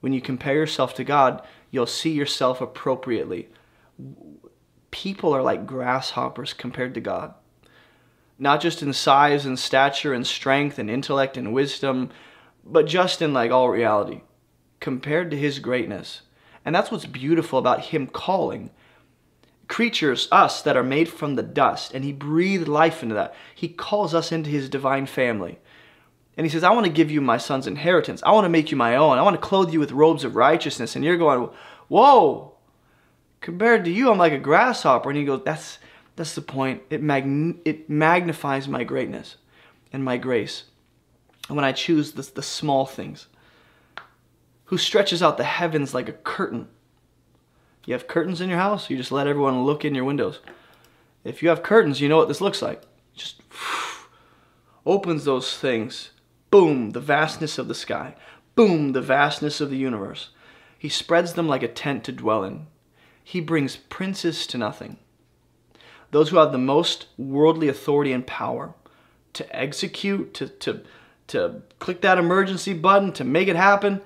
When 0.00 0.14
you 0.14 0.22
compare 0.22 0.54
yourself 0.54 0.94
to 0.94 1.04
God, 1.04 1.46
you'll 1.70 1.86
see 1.86 2.12
yourself 2.12 2.62
appropriately. 2.62 3.50
People 4.90 5.34
are 5.34 5.42
like 5.42 5.66
grasshoppers 5.66 6.54
compared 6.54 6.94
to 6.94 7.02
God. 7.02 7.34
Not 8.42 8.60
just 8.60 8.82
in 8.82 8.92
size 8.92 9.46
and 9.46 9.56
stature 9.56 10.12
and 10.12 10.26
strength 10.26 10.76
and 10.76 10.90
intellect 10.90 11.36
and 11.36 11.54
wisdom, 11.54 12.10
but 12.64 12.88
just 12.88 13.22
in 13.22 13.32
like 13.32 13.52
all 13.52 13.68
reality, 13.68 14.22
compared 14.80 15.30
to 15.30 15.36
his 15.36 15.60
greatness. 15.60 16.22
And 16.64 16.74
that's 16.74 16.90
what's 16.90 17.06
beautiful 17.06 17.60
about 17.60 17.82
him 17.86 18.08
calling 18.08 18.70
creatures, 19.68 20.26
us, 20.32 20.60
that 20.62 20.76
are 20.76 20.82
made 20.82 21.08
from 21.08 21.36
the 21.36 21.42
dust, 21.44 21.94
and 21.94 22.04
he 22.04 22.12
breathed 22.12 22.66
life 22.66 23.00
into 23.04 23.14
that. 23.14 23.32
He 23.54 23.68
calls 23.68 24.12
us 24.12 24.32
into 24.32 24.50
his 24.50 24.68
divine 24.68 25.06
family. 25.06 25.60
And 26.36 26.44
he 26.44 26.50
says, 26.50 26.64
I 26.64 26.72
want 26.72 26.86
to 26.86 26.92
give 26.92 27.12
you 27.12 27.20
my 27.20 27.38
son's 27.38 27.68
inheritance. 27.68 28.24
I 28.24 28.32
want 28.32 28.44
to 28.44 28.48
make 28.50 28.72
you 28.72 28.76
my 28.76 28.96
own. 28.96 29.18
I 29.18 29.22
want 29.22 29.40
to 29.40 29.48
clothe 29.48 29.72
you 29.72 29.78
with 29.78 29.92
robes 29.92 30.24
of 30.24 30.34
righteousness. 30.34 30.96
And 30.96 31.04
you're 31.04 31.16
going, 31.16 31.48
whoa, 31.86 32.54
compared 33.40 33.84
to 33.84 33.90
you, 33.92 34.10
I'm 34.10 34.18
like 34.18 34.32
a 34.32 34.38
grasshopper. 34.38 35.10
And 35.10 35.16
he 35.16 35.24
goes, 35.24 35.42
that's, 35.44 35.78
that's 36.16 36.34
the 36.34 36.42
point. 36.42 36.82
It, 36.90 37.02
mag- 37.02 37.58
it 37.64 37.88
magnifies 37.88 38.68
my 38.68 38.84
greatness 38.84 39.36
and 39.92 40.04
my 40.04 40.16
grace. 40.16 40.64
And 41.48 41.56
when 41.56 41.64
I 41.64 41.72
choose 41.72 42.12
the, 42.12 42.22
the 42.34 42.42
small 42.42 42.86
things, 42.86 43.26
who 44.66 44.78
stretches 44.78 45.22
out 45.22 45.36
the 45.36 45.44
heavens 45.44 45.92
like 45.94 46.08
a 46.08 46.12
curtain 46.12 46.68
you 47.84 47.94
have 47.94 48.06
curtains 48.06 48.40
in 48.40 48.48
your 48.48 48.58
house, 48.58 48.88
you 48.90 48.96
just 48.96 49.12
let 49.12 49.26
everyone 49.26 49.64
look 49.64 49.84
in 49.84 49.94
your 49.94 50.04
windows. 50.04 50.38
If 51.24 51.42
you 51.42 51.48
have 51.48 51.62
curtains, 51.62 52.00
you 52.00 52.08
know 52.08 52.16
what 52.16 52.28
this 52.28 52.40
looks 52.40 52.62
like. 52.62 52.82
Just 53.14 53.42
opens 54.86 55.24
those 55.24 55.56
things. 55.56 56.10
Boom, 56.50 56.90
the 56.90 57.00
vastness 57.00 57.58
of 57.58 57.68
the 57.68 57.74
sky. 57.74 58.14
Boom, 58.54 58.92
the 58.92 59.00
vastness 59.00 59.60
of 59.60 59.70
the 59.70 59.76
universe. 59.76 60.30
He 60.78 60.88
spreads 60.88 61.34
them 61.34 61.48
like 61.48 61.62
a 61.62 61.68
tent 61.68 62.04
to 62.04 62.12
dwell 62.12 62.44
in. 62.44 62.66
He 63.24 63.40
brings 63.40 63.76
princes 63.76 64.46
to 64.48 64.58
nothing. 64.58 64.98
Those 66.12 66.28
who 66.28 66.36
have 66.36 66.52
the 66.52 66.58
most 66.58 67.06
worldly 67.16 67.68
authority 67.68 68.12
and 68.12 68.26
power 68.26 68.74
to 69.32 69.56
execute, 69.56 70.34
to, 70.34 70.48
to, 70.48 70.82
to 71.28 71.62
click 71.78 72.02
that 72.02 72.18
emergency 72.18 72.74
button, 72.74 73.12
to 73.14 73.24
make 73.24 73.48
it 73.48 73.56
happen, 73.56 74.02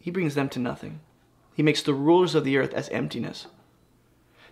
he 0.00 0.10
brings 0.10 0.34
them 0.34 0.48
to 0.50 0.58
nothing. 0.58 1.00
He 1.54 1.62
makes 1.62 1.80
the 1.80 1.94
rulers 1.94 2.34
of 2.34 2.44
the 2.44 2.56
earth 2.56 2.74
as 2.74 2.88
emptiness. 2.88 3.46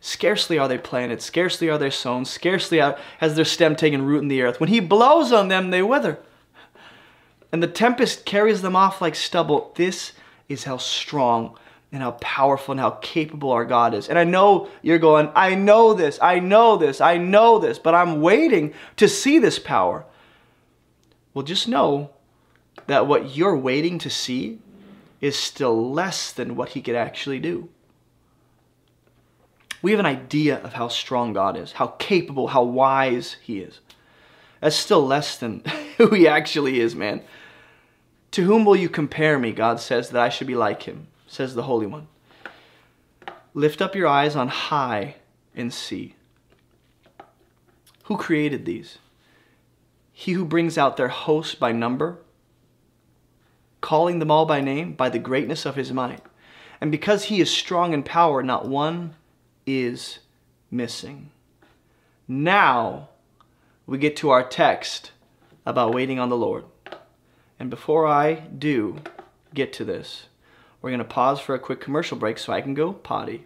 Scarcely 0.01 0.59
are 0.59 0.69
they 0.69 0.79
planted, 0.79 1.21
scarcely 1.21 1.69
are 1.69 1.79
they 1.79 1.91
sown, 1.91 2.25
scarcely 2.25 2.79
has 3.19 3.35
their 3.35 3.45
stem 3.45 3.75
taken 3.75 4.05
root 4.05 4.23
in 4.23 4.29
the 4.29 4.43
earth. 4.43 4.61
When 4.61 4.69
he 4.69 4.79
blows 4.79 5.33
on 5.33 5.49
them, 5.49 5.71
they 5.71 5.83
wither. 5.83 6.21
And 7.51 7.61
the 7.63 7.69
tempest 7.69 8.25
carries 8.25 8.63
them 8.63 8.77
off 8.77 9.01
like 9.01 9.17
stubble. 9.17 9.73
This 9.75 10.13
is 10.49 10.65
how 10.65 10.77
strong 10.77 11.59
and 11.93 12.03
how 12.03 12.13
powerful 12.13 12.73
and 12.73 12.81
how 12.81 12.91
capable 12.91 13.53
our 13.53 13.65
God 13.65 13.95
is. 13.95 14.09
And 14.09 14.19
I 14.19 14.25
know 14.25 14.69
you're 14.83 14.99
going, 14.99 15.31
I 15.35 15.55
know 15.55 15.95
this, 15.95 16.19
I 16.21 16.41
know 16.41 16.77
this, 16.77 17.01
I 17.01 17.17
know 17.17 17.59
this, 17.59 17.79
but 17.79 17.95
I'm 17.95 18.21
waiting 18.21 18.75
to 18.97 19.09
see 19.09 19.39
this 19.39 19.59
power. 19.59 20.05
Well, 21.33 21.45
just 21.45 21.69
know 21.69 22.11
that 22.87 23.07
what 23.07 23.37
you're 23.37 23.57
waiting 23.57 23.99
to 24.01 24.11
see 24.11 24.59
is 25.21 25.39
still 25.39 25.93
less 25.93 26.33
than 26.33 26.57
what 26.57 26.71
he 26.71 26.83
could 26.83 26.95
actually 26.95 27.39
do. 27.39 27.69
We 29.83 29.91
have 29.93 30.01
an 30.01 30.07
idea 30.07 30.57
of 30.59 30.73
how 30.73 30.89
strong 30.89 31.33
God 31.33 31.57
is, 31.57 31.73
how 31.73 31.89
capable, 31.89 32.49
how 32.49 32.63
wise 32.63 33.37
he 33.43 33.61
is. 33.61 33.81
That's 34.61 34.77
still 34.77 35.07
less 35.07 35.37
than 35.37 35.63
who 35.99 36.09
he 36.09 36.27
actually 36.27 36.81
is, 36.81 36.95
man. 36.95 37.23
To 38.33 38.43
whom 38.43 38.65
will 38.65 38.77
you 38.77 38.89
compare 38.89 39.39
me? 39.39 39.53
God 39.53 39.81
says 39.81 40.11
that 40.11 40.23
I 40.23 40.29
should 40.29 40.47
be 40.47 40.55
like 40.55 40.83
him, 40.83 41.07
says 41.37 41.55
the 41.55 41.65
Holy 41.65 41.87
One. 41.87 42.09
Lift 43.55 43.81
up 43.81 43.95
your 43.95 44.09
eyes 44.09 44.35
on 44.35 44.49
high 44.49 45.17
and 45.55 45.73
see. 45.73 46.15
Who 48.05 48.17
created 48.17 48.65
these? 48.65 48.99
He 50.13 50.33
who 50.33 50.45
brings 50.45 50.79
out 50.79 50.97
their 50.97 51.09
host 51.09 51.61
by 51.61 51.73
number 51.73 52.19
calling 53.87 54.19
them 54.19 54.33
all 54.33 54.47
by 54.47 54.61
name 54.61 54.93
by 54.95 55.09
the 55.09 55.19
greatness 55.19 55.65
of 55.65 55.77
his 55.77 55.93
might. 55.93 56.21
And 56.81 56.91
because 56.91 57.27
he 57.27 57.41
is 57.41 57.51
strong 57.51 57.93
in 57.93 58.03
power, 58.03 58.43
not 58.43 58.67
one 58.67 59.15
is 59.65 60.19
missing. 60.73 61.31
Now 62.27 63.11
we 63.87 63.99
get 63.99 64.17
to 64.17 64.31
our 64.31 64.43
text 64.43 65.13
about 65.65 65.95
waiting 65.95 66.19
on 66.19 66.31
the 66.31 66.37
Lord. 66.37 66.65
And 67.61 67.71
before 67.71 68.07
I 68.07 68.35
do 68.35 68.97
get 69.55 69.73
to 69.75 69.85
this, 69.85 70.27
we're 70.87 70.93
going 70.93 70.99
to 71.01 71.05
pause 71.05 71.41
for 71.41 71.53
a 71.53 71.59
quick 71.59 71.81
commercial 71.81 72.17
break 72.17 72.39
so 72.39 72.53
I 72.53 72.61
can 72.61 72.73
go 72.73 72.93
potty. 72.93 73.45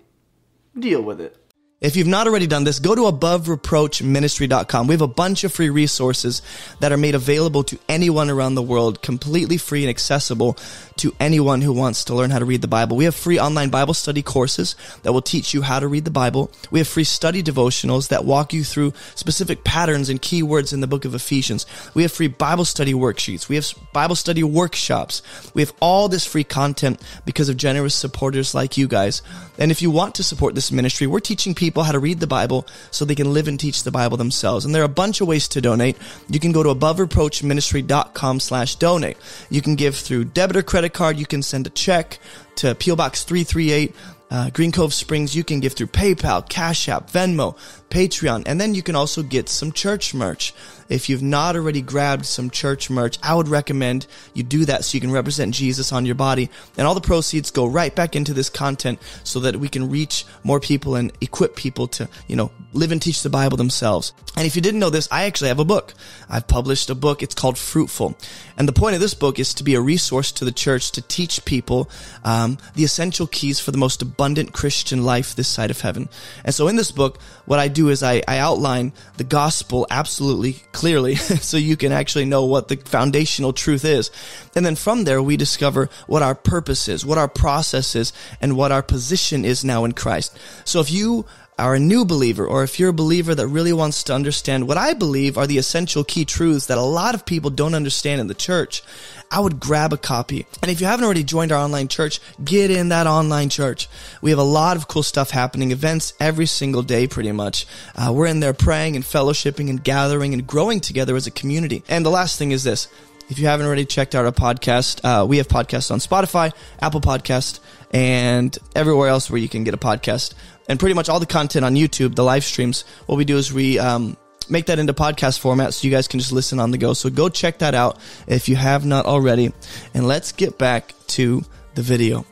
Deal 0.78 1.00
with 1.00 1.22
it. 1.22 1.38
If 1.81 1.97
you've 1.97 2.07
not 2.07 2.27
already 2.27 2.47
done 2.47 2.65
this, 2.65 2.78
go 2.78 2.94
to 2.94 3.05
abovereproachministry.com. 3.05 4.86
We 4.86 4.93
have 4.93 5.01
a 5.01 5.07
bunch 5.07 5.44
of 5.44 5.52
free 5.55 5.70
resources 5.70 6.43
that 6.81 6.93
are 6.93 6.98
made 6.98 7.15
available 7.15 7.65
to 7.65 7.78
anyone 7.89 8.28
around 8.28 8.55
the 8.55 8.62
world, 8.62 9.01
completely 9.01 9.57
free 9.57 9.82
and 9.85 9.89
accessible 9.89 10.59
to 10.97 11.15
anyone 11.19 11.62
who 11.62 11.73
wants 11.73 12.05
to 12.05 12.15
learn 12.15 12.28
how 12.28 12.39
to 12.39 12.44
read 12.44 12.61
the 12.61 12.69
Bible. 12.69 12.98
We 12.98 13.07
have 13.07 13.15
free 13.15 13.40
online 13.40 13.70
Bible 13.70 13.94
study 13.94 14.23
courses 14.23 14.77
that 15.05 15.15
will 15.15 15.23
teach 15.23 15.55
you 15.55 15.62
how 15.62 15.81
to 15.81 15.89
read 15.89 16.05
the 16.05 16.11
Bible. 16.11 16.51
We 16.70 16.81
have 16.81 16.86
free 16.86 17.05
study 17.05 17.43
devotionals 17.43 18.09
that 18.09 18.27
walk 18.27 18.52
you 18.52 18.62
through 18.62 18.93
specific 19.15 19.65
patterns 19.65 20.11
and 20.11 20.20
keywords 20.20 20.74
in 20.74 20.82
the 20.82 20.86
book 20.86 21.07
of 21.07 21.15
Ephesians. 21.15 21.65
We 21.94 22.02
have 22.02 22.12
free 22.12 22.28
Bible 22.28 22.66
study 22.66 22.93
worksheets. 22.93 23.48
We 23.48 23.55
have 23.55 23.73
Bible 23.94 24.16
study 24.16 24.43
workshops. 24.43 25.23
We 25.55 25.62
have 25.62 25.73
all 25.81 26.11
this 26.11 26.27
free 26.27 26.44
content 26.44 27.01
because 27.24 27.48
of 27.48 27.57
generous 27.57 27.94
supporters 27.94 28.55
like 28.55 28.77
you 28.77 28.86
guys. 28.86 29.23
And 29.59 29.70
if 29.70 29.81
you 29.81 29.90
want 29.90 30.16
to 30.16 30.23
support 30.23 30.55
this 30.55 30.70
ministry, 30.70 31.07
we're 31.07 31.20
teaching 31.20 31.55
people 31.55 31.69
how 31.76 31.92
to 31.92 31.98
read 31.98 32.20
the 32.20 32.26
Bible 32.26 32.66
so 32.90 33.05
they 33.05 33.14
can 33.14 33.32
live 33.32 33.48
and 33.48 33.59
teach 33.59 33.82
the 33.82 33.90
Bible 33.90 34.16
themselves. 34.16 34.64
And 34.64 34.74
there 34.74 34.82
are 34.82 34.86
a 34.86 34.88
bunch 34.88 35.20
of 35.20 35.28
ways 35.28 35.48
to 35.48 35.60
donate. 35.60 35.97
You 36.28 36.40
can 36.40 36.52
go 36.52 36.62
to 36.62 36.74
abovereproachministry.com 36.74 38.40
slash 38.40 38.74
donate. 38.76 39.16
You 39.48 39.62
can 39.62 39.76
give 39.76 39.97
through 39.97 40.24
debit 40.26 40.56
or 40.56 40.62
credit 40.62 40.92
card. 40.92 41.18
You 41.18 41.26
can 41.26 41.42
send 41.42 41.66
a 41.66 41.70
check 41.70 42.18
to 42.56 42.74
P.O. 42.74 42.97
Box 42.97 43.24
338, 43.24 43.94
uh, 44.30 44.51
Green 44.51 44.72
Cove 44.72 44.92
Springs. 44.92 45.34
You 45.34 45.44
can 45.44 45.60
give 45.60 45.72
through 45.72 45.88
PayPal, 45.88 46.48
Cash 46.48 46.88
App, 46.88 47.10
Venmo, 47.10 47.56
Patreon, 47.90 48.44
and 48.46 48.60
then 48.60 48.74
you 48.74 48.82
can 48.82 48.96
also 48.96 49.22
get 49.22 49.48
some 49.48 49.72
church 49.72 50.14
merch. 50.14 50.54
If 50.88 51.08
you've 51.08 51.22
not 51.22 51.54
already 51.54 51.82
grabbed 51.82 52.26
some 52.26 52.50
church 52.50 52.90
merch, 52.90 53.16
I 53.22 53.34
would 53.34 53.46
recommend 53.46 54.08
you 54.34 54.42
do 54.42 54.64
that 54.64 54.84
so 54.84 54.96
you 54.96 55.00
can 55.00 55.12
represent 55.12 55.54
Jesus 55.54 55.92
on 55.92 56.04
your 56.04 56.16
body. 56.16 56.50
And 56.76 56.86
all 56.86 56.94
the 56.94 57.00
proceeds 57.00 57.52
go 57.52 57.66
right 57.66 57.94
back 57.94 58.16
into 58.16 58.34
this 58.34 58.50
content 58.50 58.98
so 59.22 59.38
that 59.40 59.56
we 59.56 59.68
can 59.68 59.88
reach 59.88 60.26
more 60.42 60.58
people 60.58 60.96
and 60.96 61.12
equip 61.20 61.54
people 61.54 61.86
to, 61.88 62.08
you 62.26 62.34
know, 62.34 62.50
live 62.72 62.90
and 62.90 63.00
teach 63.00 63.22
the 63.22 63.30
Bible 63.30 63.56
themselves. 63.56 64.12
And 64.36 64.46
if 64.46 64.56
you 64.56 64.62
didn't 64.62 64.80
know 64.80 64.90
this, 64.90 65.08
I 65.12 65.24
actually 65.24 65.48
have 65.48 65.60
a 65.60 65.64
book. 65.64 65.94
I've 66.28 66.48
published 66.48 66.90
a 66.90 66.96
book. 66.96 67.22
It's 67.22 67.34
called 67.36 67.56
Fruitful. 67.56 68.16
And 68.56 68.66
the 68.66 68.72
point 68.72 68.94
of 68.94 69.00
this 69.00 69.14
book 69.14 69.38
is 69.38 69.54
to 69.54 69.64
be 69.64 69.74
a 69.74 69.80
resource 69.80 70.32
to 70.32 70.44
the 70.44 70.52
church 70.52 70.90
to 70.92 71.02
teach 71.02 71.44
people 71.44 71.88
um, 72.24 72.58
the 72.74 72.84
essential 72.84 73.28
keys 73.28 73.60
for 73.60 73.70
the 73.70 73.78
most 73.78 74.02
abundant 74.02 74.52
Christian 74.52 75.04
life 75.04 75.36
this 75.36 75.48
side 75.48 75.70
of 75.70 75.80
heaven. 75.80 76.08
And 76.44 76.54
so 76.54 76.66
in 76.66 76.76
this 76.76 76.90
book, 76.90 77.20
what 77.46 77.58
I 77.58 77.68
do 77.68 77.80
is 77.89 78.02
I, 78.02 78.23
I 78.28 78.39
outline 78.39 78.93
the 79.16 79.24
gospel 79.24 79.86
absolutely 79.90 80.55
clearly 80.73 81.15
so 81.16 81.57
you 81.57 81.77
can 81.77 81.93
actually 81.93 82.24
know 82.24 82.44
what 82.44 82.69
the 82.69 82.77
foundational 82.77 83.52
truth 83.52 83.85
is. 83.85 84.11
And 84.55 84.66
then 84.66 84.77
from 84.77 85.05
there, 85.05 85.23
we 85.23 85.36
discover 85.36 85.89
what 86.07 86.23
our 86.23 86.35
purpose 86.35 86.89
is, 86.89 87.07
what 87.07 87.19
our 87.19 87.28
process 87.28 87.94
is, 87.94 88.12
and 88.40 88.57
what 88.57 88.73
our 88.73 88.82
position 88.82 89.44
is 89.44 89.65
now 89.65 89.85
in 89.85 89.93
Christ. 89.93 90.39
So 90.65 90.81
if 90.81 90.90
you 90.90 91.27
are 91.61 91.74
a 91.74 91.81
new 91.81 92.05
believer, 92.05 92.47
or 92.47 92.62
if 92.62 92.81
you're 92.81 92.91
a 92.91 92.95
believer 92.95 93.35
that 93.35 93.47
really 93.47 93.73
wants 93.73 94.03
to 94.05 94.15
understand 94.15 94.66
what 94.66 94.77
I 94.77 94.95
believe 94.95 95.39
are 95.39 95.47
the 95.47 95.59
essential 95.59 96.03
key 96.03 96.24
truths 96.24 96.66
that 96.66 96.78
a 96.78 96.82
lot 96.82 97.15
of 97.15 97.27
people 97.27 97.51
don't 97.51 97.74
understand 97.74 98.20
in 98.20 98.27
the 98.27 98.35
church, 98.35 98.82
I 99.31 99.39
would 99.39 99.61
grab 99.61 99.93
a 99.93 99.97
copy. 99.97 100.47
And 100.62 100.70
if 100.70 100.81
you 100.81 100.87
haven't 100.87 101.05
already 101.05 101.23
joined 101.23 101.53
our 101.53 101.62
online 101.62 101.89
church, 101.89 102.20
get 102.43 102.70
in 102.70 102.89
that 102.89 103.07
online 103.07 103.49
church. 103.49 103.89
We 104.20 104.31
have 104.31 104.39
a 104.39 104.43
lot 104.43 104.77
of 104.77 104.89
cool 104.89 105.05
stuff 105.05 105.31
happening, 105.31 105.70
events 105.70 106.15
every 106.19 106.47
single 106.47 106.82
day, 106.82 107.07
pretty 107.07 107.32
much. 107.32 107.66
Uh, 107.95 108.12
we're 108.12 108.27
in 108.27 108.41
there 108.41 108.55
praying 108.55 108.97
and 108.97 109.05
fellowshipping 109.05 109.70
and 109.70 109.85
gathering 109.85 110.32
and 110.35 110.47
growing 110.47 110.81
together 110.81 111.15
as 111.15 111.27
a 111.28 111.31
community. 111.31 111.85
And 111.89 112.05
the 112.05 112.11
last 112.11 112.39
thing 112.39 112.51
is 112.51 112.65
this. 112.65 112.89
If 113.28 113.39
you 113.39 113.47
haven't 113.47 113.66
already 113.66 113.85
checked 113.85 114.16
out 114.16 114.24
our 114.24 114.32
podcast, 114.32 115.01
uh, 115.05 115.24
we 115.24 115.37
have 115.37 115.47
podcasts 115.47 115.93
on 115.93 116.01
Spotify, 116.01 116.53
Apple 116.82 117.01
Podcast, 117.01 117.61
and 117.93 118.59
everywhere 118.74 119.09
else 119.09 119.31
where 119.31 119.41
you 119.41 119.49
can 119.49 119.62
get 119.62 119.73
a 119.73 119.77
podcast 119.77 120.35
and 120.70 120.78
pretty 120.78 120.94
much 120.94 121.09
all 121.09 121.18
the 121.18 121.26
content 121.26 121.64
on 121.64 121.74
YouTube, 121.74 122.14
the 122.14 122.22
live 122.22 122.44
streams, 122.44 122.84
what 123.06 123.16
we 123.16 123.24
do 123.24 123.36
is 123.36 123.52
we 123.52 123.80
um, 123.80 124.16
make 124.48 124.66
that 124.66 124.78
into 124.78 124.94
podcast 124.94 125.40
format 125.40 125.74
so 125.74 125.84
you 125.84 125.90
guys 125.90 126.06
can 126.06 126.20
just 126.20 126.30
listen 126.30 126.60
on 126.60 126.70
the 126.70 126.78
go. 126.78 126.92
So 126.92 127.10
go 127.10 127.28
check 127.28 127.59
that 127.59 127.74
out 127.74 127.98
if 128.28 128.48
you 128.48 128.55
have 128.55 128.86
not 128.86 129.05
already. 129.05 129.52
And 129.94 130.06
let's 130.06 130.30
get 130.30 130.59
back 130.59 130.94
to 131.09 131.42
the 131.74 131.82
video. 131.82 132.24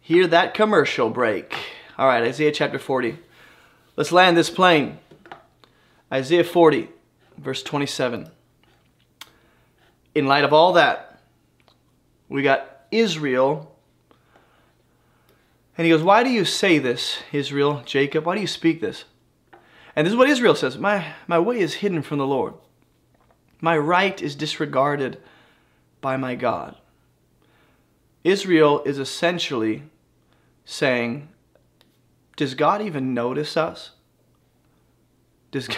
Hear 0.00 0.26
that 0.26 0.54
commercial 0.54 1.08
break. 1.08 1.54
All 1.96 2.08
right, 2.08 2.24
Isaiah 2.24 2.50
chapter 2.50 2.80
40. 2.80 3.16
Let's 3.94 4.10
land 4.10 4.36
this 4.36 4.50
plane. 4.50 4.98
Isaiah 6.12 6.42
40, 6.42 6.88
verse 7.36 7.62
27. 7.62 8.28
In 10.16 10.26
light 10.26 10.42
of 10.42 10.52
all 10.52 10.72
that, 10.72 11.20
we 12.28 12.42
got 12.42 12.86
Israel 12.90 13.77
and 15.78 15.84
he 15.84 15.92
goes, 15.92 16.02
Why 16.02 16.24
do 16.24 16.30
you 16.30 16.44
say 16.44 16.78
this, 16.78 17.18
Israel, 17.32 17.82
Jacob? 17.86 18.26
Why 18.26 18.34
do 18.34 18.40
you 18.40 18.48
speak 18.48 18.80
this? 18.80 19.04
And 19.94 20.04
this 20.04 20.12
is 20.12 20.18
what 20.18 20.28
Israel 20.28 20.56
says 20.56 20.76
My, 20.76 21.14
my 21.28 21.38
way 21.38 21.60
is 21.60 21.74
hidden 21.74 22.02
from 22.02 22.18
the 22.18 22.26
Lord, 22.26 22.54
my 23.60 23.78
right 23.78 24.20
is 24.20 24.34
disregarded 24.34 25.22
by 26.00 26.16
my 26.16 26.34
God. 26.34 26.76
Israel 28.24 28.82
is 28.84 28.98
essentially 28.98 29.84
saying, 30.64 31.28
Does 32.36 32.54
God 32.54 32.82
even 32.82 33.14
notice 33.14 33.56
us? 33.56 33.92
Does, 35.52 35.68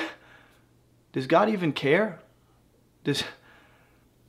does 1.13 1.27
God 1.27 1.51
even 1.51 1.73
care? 1.73 2.21
Does, 3.05 3.23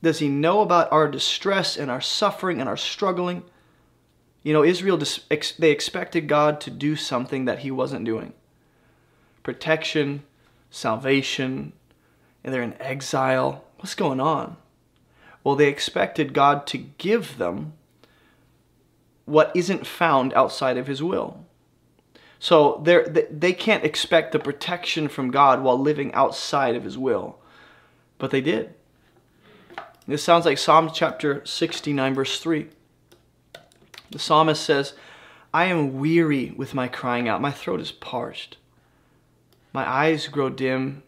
does 0.02 0.18
He 0.18 0.28
know 0.28 0.60
about 0.60 0.92
our 0.92 1.08
distress 1.08 1.78
and 1.78 1.90
our 1.90 2.02
suffering 2.02 2.60
and 2.60 2.68
our 2.68 2.76
struggling? 2.76 3.42
You 4.42 4.52
know, 4.52 4.64
Israel, 4.64 4.98
they 5.58 5.70
expected 5.70 6.26
God 6.26 6.60
to 6.62 6.70
do 6.70 6.96
something 6.96 7.44
that 7.44 7.60
he 7.60 7.70
wasn't 7.70 8.04
doing. 8.04 8.32
Protection, 9.42 10.24
salvation, 10.70 11.72
and 12.42 12.52
they're 12.52 12.62
in 12.62 12.80
exile. 12.80 13.64
What's 13.78 13.94
going 13.94 14.20
on? 14.20 14.56
Well, 15.44 15.54
they 15.54 15.68
expected 15.68 16.34
God 16.34 16.66
to 16.68 16.78
give 16.78 17.38
them 17.38 17.74
what 19.24 19.52
isn't 19.54 19.86
found 19.86 20.32
outside 20.34 20.76
of 20.76 20.88
his 20.88 21.02
will. 21.02 21.44
So 22.40 22.82
they 22.84 23.52
can't 23.52 23.84
expect 23.84 24.32
the 24.32 24.40
protection 24.40 25.06
from 25.06 25.30
God 25.30 25.62
while 25.62 25.78
living 25.78 26.12
outside 26.14 26.74
of 26.74 26.82
his 26.82 26.98
will. 26.98 27.38
But 28.18 28.32
they 28.32 28.40
did. 28.40 28.74
This 30.08 30.24
sounds 30.24 30.44
like 30.44 30.58
Psalm 30.58 30.90
chapter 30.92 31.44
69, 31.44 32.14
verse 32.14 32.40
3. 32.40 32.68
The 34.12 34.18
psalmist 34.18 34.62
says, 34.62 34.92
I 35.52 35.64
am 35.64 35.98
weary 35.98 36.52
with 36.56 36.74
my 36.74 36.86
crying 36.86 37.28
out. 37.28 37.40
My 37.40 37.50
throat 37.50 37.80
is 37.80 37.92
parched. 37.92 38.58
My 39.72 39.88
eyes 39.88 40.28
grow 40.28 40.50
dim 40.50 41.02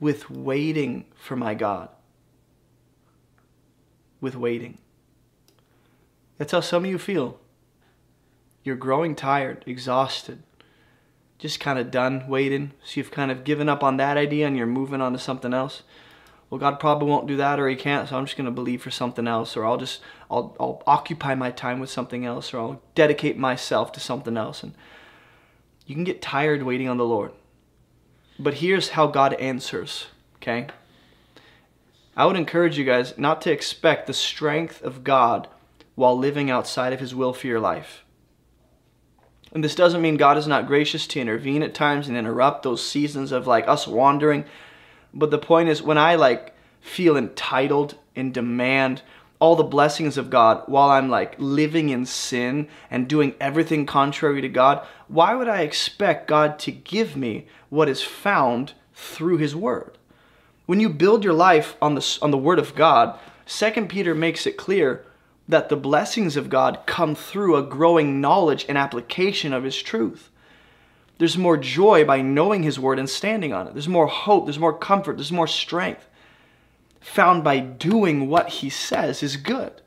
with 0.00 0.30
waiting 0.30 1.04
for 1.16 1.36
my 1.36 1.54
God. 1.54 1.88
With 4.20 4.36
waiting. 4.36 4.78
That's 6.38 6.52
how 6.52 6.60
some 6.60 6.84
of 6.84 6.90
you 6.90 6.98
feel. 6.98 7.40
You're 8.62 8.76
growing 8.76 9.16
tired, 9.16 9.64
exhausted, 9.66 10.42
just 11.38 11.58
kind 11.58 11.78
of 11.78 11.90
done 11.90 12.28
waiting. 12.28 12.72
So 12.84 12.98
you've 12.98 13.10
kind 13.10 13.30
of 13.30 13.44
given 13.44 13.68
up 13.68 13.82
on 13.82 13.96
that 13.96 14.16
idea 14.16 14.46
and 14.46 14.56
you're 14.56 14.66
moving 14.66 15.00
on 15.00 15.12
to 15.12 15.18
something 15.18 15.52
else. 15.52 15.82
Well, 16.50 16.58
God 16.58 16.80
probably 16.80 17.08
won't 17.08 17.26
do 17.26 17.36
that 17.36 17.60
or 17.60 17.68
he 17.68 17.76
can't, 17.76 18.08
so 18.08 18.16
I'm 18.16 18.24
just 18.24 18.36
going 18.36 18.46
to 18.46 18.50
believe 18.50 18.82
for 18.82 18.90
something 18.90 19.28
else 19.28 19.56
or 19.56 19.66
I'll 19.66 19.76
just 19.76 20.00
I'll 20.30 20.56
I'll 20.58 20.82
occupy 20.86 21.34
my 21.34 21.50
time 21.50 21.78
with 21.78 21.90
something 21.90 22.24
else 22.24 22.54
or 22.54 22.60
I'll 22.60 22.82
dedicate 22.94 23.36
myself 23.36 23.92
to 23.92 24.00
something 24.00 24.36
else 24.36 24.62
and 24.62 24.74
you 25.86 25.94
can 25.94 26.04
get 26.04 26.22
tired 26.22 26.62
waiting 26.62 26.88
on 26.88 26.98
the 26.98 27.04
Lord. 27.04 27.32
But 28.38 28.54
here's 28.54 28.90
how 28.90 29.06
God 29.08 29.34
answers, 29.34 30.06
okay? 30.36 30.68
I 32.16 32.26
would 32.26 32.36
encourage 32.36 32.78
you 32.78 32.84
guys 32.84 33.16
not 33.16 33.40
to 33.42 33.52
expect 33.52 34.06
the 34.06 34.12
strength 34.12 34.82
of 34.82 35.04
God 35.04 35.48
while 35.94 36.16
living 36.16 36.50
outside 36.50 36.92
of 36.92 37.00
his 37.00 37.14
will 37.14 37.32
for 37.32 37.46
your 37.46 37.60
life. 37.60 38.04
And 39.52 39.64
this 39.64 39.74
doesn't 39.74 40.02
mean 40.02 40.16
God 40.16 40.36
is 40.36 40.46
not 40.46 40.66
gracious 40.66 41.06
to 41.08 41.20
intervene 41.20 41.62
at 41.62 41.74
times 41.74 42.06
and 42.06 42.16
interrupt 42.16 42.62
those 42.62 42.86
seasons 42.86 43.32
of 43.32 43.46
like 43.46 43.66
us 43.66 43.86
wandering. 43.86 44.44
But 45.12 45.30
the 45.30 45.38
point 45.38 45.68
is, 45.68 45.82
when 45.82 45.98
I 45.98 46.14
like 46.14 46.54
feel 46.80 47.16
entitled 47.16 47.96
and 48.14 48.32
demand 48.32 49.02
all 49.40 49.56
the 49.56 49.62
blessings 49.62 50.18
of 50.18 50.30
God 50.30 50.62
while 50.66 50.90
I'm 50.90 51.08
like 51.08 51.34
living 51.38 51.90
in 51.90 52.06
sin 52.06 52.68
and 52.90 53.08
doing 53.08 53.34
everything 53.40 53.86
contrary 53.86 54.40
to 54.40 54.48
God, 54.48 54.84
why 55.06 55.34
would 55.34 55.48
I 55.48 55.62
expect 55.62 56.28
God 56.28 56.58
to 56.60 56.72
give 56.72 57.16
me 57.16 57.46
what 57.70 57.88
is 57.88 58.02
found 58.02 58.74
through 58.94 59.38
His 59.38 59.54
Word? 59.54 59.96
When 60.66 60.80
you 60.80 60.88
build 60.88 61.24
your 61.24 61.34
life 61.34 61.76
on 61.80 61.94
the, 61.94 62.18
on 62.20 62.30
the 62.30 62.38
Word 62.38 62.58
of 62.58 62.74
God, 62.74 63.18
2 63.46 63.86
Peter 63.86 64.14
makes 64.14 64.46
it 64.46 64.56
clear 64.58 65.04
that 65.48 65.70
the 65.70 65.76
blessings 65.76 66.36
of 66.36 66.50
God 66.50 66.80
come 66.84 67.14
through 67.14 67.56
a 67.56 67.62
growing 67.62 68.20
knowledge 68.20 68.66
and 68.68 68.76
application 68.76 69.52
of 69.52 69.64
His 69.64 69.80
truth. 69.80 70.30
There's 71.18 71.36
more 71.36 71.56
joy 71.56 72.04
by 72.04 72.22
knowing 72.22 72.62
His 72.62 72.78
Word 72.78 72.98
and 72.98 73.10
standing 73.10 73.52
on 73.52 73.66
it. 73.66 73.74
There's 73.74 73.88
more 73.88 74.06
hope, 74.06 74.46
there's 74.46 74.58
more 74.58 74.76
comfort, 74.76 75.16
there's 75.16 75.32
more 75.32 75.48
strength 75.48 76.06
found 77.00 77.44
by 77.44 77.58
doing 77.58 78.28
what 78.28 78.48
He 78.48 78.70
says 78.70 79.22
is 79.22 79.36
good. 79.36 79.80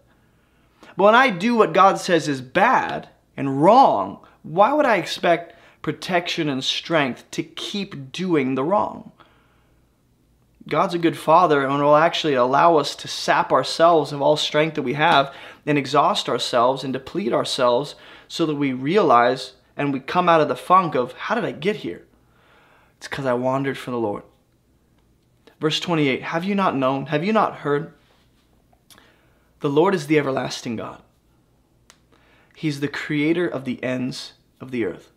But 0.97 1.03
when 1.05 1.15
I 1.15 1.29
do 1.29 1.55
what 1.55 1.73
God 1.73 1.99
says 1.99 2.27
is 2.27 2.41
bad 2.41 3.09
and 3.37 3.61
wrong, 3.61 4.19
why 4.43 4.73
would 4.73 4.85
I 4.85 4.97
expect 4.97 5.55
protection 5.81 6.49
and 6.49 6.63
strength 6.63 7.29
to 7.31 7.43
keep 7.43 8.11
doing 8.11 8.55
the 8.55 8.63
wrong? 8.63 9.11
God's 10.67 10.93
a 10.93 10.99
good 10.99 11.17
father 11.17 11.65
and 11.65 11.81
will 11.81 11.95
actually 11.95 12.35
allow 12.35 12.77
us 12.77 12.95
to 12.97 13.07
sap 13.07 13.51
ourselves 13.51 14.11
of 14.11 14.21
all 14.21 14.37
strength 14.37 14.75
that 14.75 14.83
we 14.83 14.93
have 14.93 15.33
and 15.65 15.77
exhaust 15.77 16.29
ourselves 16.29 16.83
and 16.83 16.93
deplete 16.93 17.33
ourselves 17.33 17.95
so 18.27 18.45
that 18.45 18.55
we 18.55 18.71
realize 18.71 19.53
and 19.81 19.91
we 19.91 19.99
come 19.99 20.29
out 20.29 20.41
of 20.41 20.47
the 20.47 20.55
funk 20.55 20.93
of 20.93 21.13
how 21.13 21.33
did 21.33 21.43
I 21.43 21.51
get 21.51 21.77
here? 21.77 22.05
It's 22.97 23.07
because 23.07 23.25
I 23.25 23.33
wandered 23.33 23.79
from 23.79 23.93
the 23.93 23.99
Lord. 23.99 24.21
Verse 25.59 25.79
28 25.79 26.21
Have 26.21 26.43
you 26.43 26.53
not 26.53 26.75
known? 26.75 27.07
Have 27.07 27.23
you 27.23 27.33
not 27.33 27.57
heard? 27.57 27.91
The 29.61 29.69
Lord 29.69 29.95
is 29.95 30.05
the 30.05 30.19
everlasting 30.19 30.75
God. 30.75 31.01
He's 32.55 32.79
the 32.79 32.87
creator 32.87 33.47
of 33.47 33.65
the 33.65 33.83
ends 33.83 34.33
of 34.59 34.69
the 34.69 34.85
earth. 34.85 35.09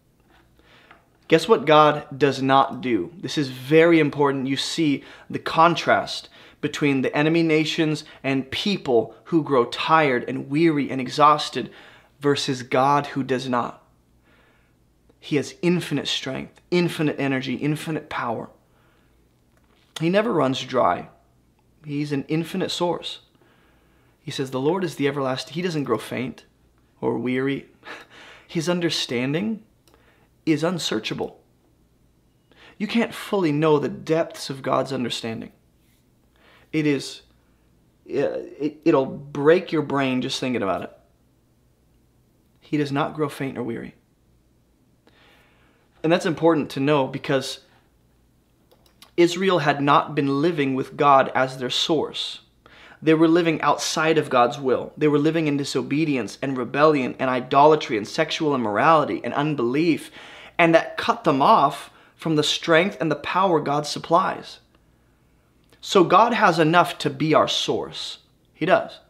Guess 1.29 1.47
what 1.47 1.67
God 1.67 2.07
does 2.17 2.41
not 2.41 2.81
do? 2.81 3.13
This 3.19 3.37
is 3.37 3.49
very 3.49 4.01
important. 4.01 4.47
You 4.47 4.57
see 4.57 5.05
the 5.29 5.39
contrast 5.39 6.31
between 6.63 7.03
the 7.03 7.15
enemy 7.15 7.43
nations 7.43 8.05
and 8.23 8.51
people 8.51 9.15
who 9.25 9.43
grow 9.43 9.67
tired 9.67 10.25
and 10.27 10.49
weary 10.49 10.91
and 10.91 11.03
exhausted 11.03 11.71
versus 12.19 12.63
God 12.63 13.09
who 13.09 13.23
does 13.23 13.47
not. 13.47 13.84
He 15.25 15.37
has 15.37 15.55
infinite 15.63 16.07
strength, 16.07 16.61
infinite 16.71 17.19
energy, 17.19 17.55
infinite 17.55 18.11
power. 18.11 18.51
He 19.99 20.11
never 20.11 20.31
runs 20.31 20.63
dry. 20.63 21.09
He's 21.83 22.13
an 22.13 22.27
infinite 22.29 22.71
source. 22.71 23.21
He 24.21 24.31
says, 24.31 24.51
The 24.51 24.61
Lord 24.61 24.85
is 24.85 24.97
the 24.97 25.09
everlasting. 25.09 25.55
He 25.55 25.63
doesn't 25.63 25.85
grow 25.85 25.97
faint 25.97 26.45
or 27.01 27.17
weary. 27.17 27.71
His 28.47 28.69
understanding 28.69 29.63
is 30.45 30.63
unsearchable. 30.63 31.41
You 32.77 32.87
can't 32.87 33.15
fully 33.15 33.51
know 33.51 33.79
the 33.79 33.89
depths 33.89 34.51
of 34.51 34.61
God's 34.61 34.93
understanding. 34.93 35.53
It 36.71 36.87
is, 36.87 37.23
uh, 38.11 38.45
it, 38.61 38.83
it'll 38.85 39.07
break 39.07 39.73
your 39.73 39.81
brain 39.81 40.21
just 40.21 40.39
thinking 40.39 40.63
about 40.63 40.83
it. 40.83 40.93
He 42.61 42.77
does 42.77 42.93
not 42.93 43.15
grow 43.15 43.31
faint 43.31 43.57
or 43.57 43.63
weary. 43.63 43.95
And 46.05 46.13
that's 46.13 46.27
important 46.27 46.71
to 46.73 46.81
know 46.81 47.07
because 47.07 47.61
Israel 49.17 49.61
had 49.61 49.81
not 49.81 50.15
been 50.15 50.43
living 50.43 50.75
with 50.75 50.99
God 50.99 51.33
as 51.35 51.57
their 51.57 51.71
source. 51.71 52.41
They 53.01 53.15
were 53.15 53.27
living 53.27 53.61
outside 53.63 54.19
of 54.19 54.29
God's 54.29 54.59
will. 54.59 54.93
They 54.99 55.09
were 55.09 55.19
living 55.19 55.47
in 55.47 55.57
disobedience 55.57 56.37
and 56.43 56.59
rebellion 56.59 57.17
and 57.19 57.31
idolatry 57.31 57.97
and 57.97 58.07
sexual 58.07 58.55
immorality 58.55 59.23
and 59.25 59.33
unbelief. 59.33 60.11
And 60.59 60.75
that 60.75 60.99
cut 60.99 61.25
them 61.25 61.41
off 61.41 61.91
from 62.17 62.37
the 62.37 62.43
strength 62.43 62.99
and 63.01 63.11
the 63.11 63.17
power 63.17 63.59
God 63.59 63.87
supplies. 63.87 64.59
So 65.81 66.05
God 66.05 66.35
has 66.35 66.59
enough 66.59 66.99
to 66.99 67.09
be 67.09 67.33
our 67.33 67.49
source. 67.49 68.19
He 68.53 68.67
does. 68.67 69.01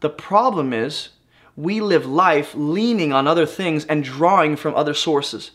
The 0.00 0.10
problem 0.10 0.72
is 0.72 1.08
we 1.56 1.80
live 1.80 2.06
life 2.06 2.54
leaning 2.54 3.12
on 3.12 3.26
other 3.26 3.46
things 3.46 3.84
and 3.86 4.04
drawing 4.04 4.54
from 4.54 4.76
other 4.76 4.94
sources. 4.94 5.50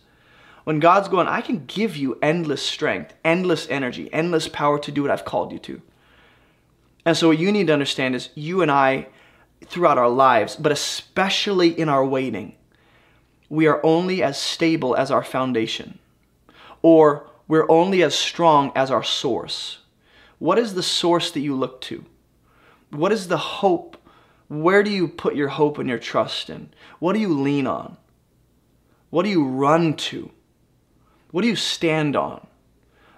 When 0.63 0.79
God's 0.79 1.09
going, 1.09 1.27
I 1.27 1.41
can 1.41 1.65
give 1.65 1.97
you 1.97 2.17
endless 2.21 2.63
strength, 2.63 3.13
endless 3.23 3.67
energy, 3.69 4.11
endless 4.13 4.47
power 4.47 4.79
to 4.79 4.91
do 4.91 5.01
what 5.01 5.11
I've 5.11 5.25
called 5.25 5.51
you 5.51 5.59
to. 5.59 5.81
And 7.05 7.17
so, 7.17 7.29
what 7.29 7.37
you 7.37 7.51
need 7.51 7.67
to 7.67 7.73
understand 7.73 8.15
is 8.15 8.29
you 8.33 8.61
and 8.61 8.71
I, 8.71 9.07
throughout 9.65 9.97
our 9.97 10.09
lives, 10.09 10.55
but 10.55 10.71
especially 10.71 11.77
in 11.77 11.89
our 11.89 12.05
waiting, 12.05 12.55
we 13.49 13.67
are 13.67 13.85
only 13.85 14.23
as 14.23 14.39
stable 14.39 14.95
as 14.95 15.11
our 15.11 15.23
foundation, 15.23 15.99
or 16.81 17.27
we're 17.47 17.69
only 17.69 18.01
as 18.01 18.15
strong 18.15 18.71
as 18.75 18.89
our 18.89 19.03
source. 19.03 19.79
What 20.39 20.57
is 20.57 20.73
the 20.73 20.83
source 20.83 21.31
that 21.31 21.41
you 21.41 21.55
look 21.55 21.81
to? 21.81 22.05
What 22.89 23.11
is 23.11 23.27
the 23.27 23.37
hope? 23.37 23.97
Where 24.47 24.83
do 24.83 24.91
you 24.91 25.07
put 25.07 25.35
your 25.35 25.49
hope 25.49 25.77
and 25.77 25.89
your 25.89 25.99
trust 25.99 26.49
in? 26.49 26.69
What 26.99 27.13
do 27.13 27.19
you 27.19 27.33
lean 27.33 27.67
on? 27.67 27.97
What 29.09 29.23
do 29.23 29.29
you 29.29 29.45
run 29.45 29.95
to? 29.95 30.31
What 31.33 31.41
do 31.41 31.47
you 31.47 31.55
stand 31.55 32.15
on? 32.15 32.45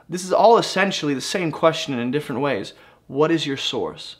This 0.07 0.23
is 0.23 0.31
all 0.31 0.57
essentially 0.57 1.13
the 1.13 1.19
same 1.19 1.51
question 1.51 1.99
in 1.99 2.11
different 2.11 2.39
ways. 2.39 2.71
What 3.07 3.29
is 3.29 3.45
your 3.45 3.57
source? 3.57 4.15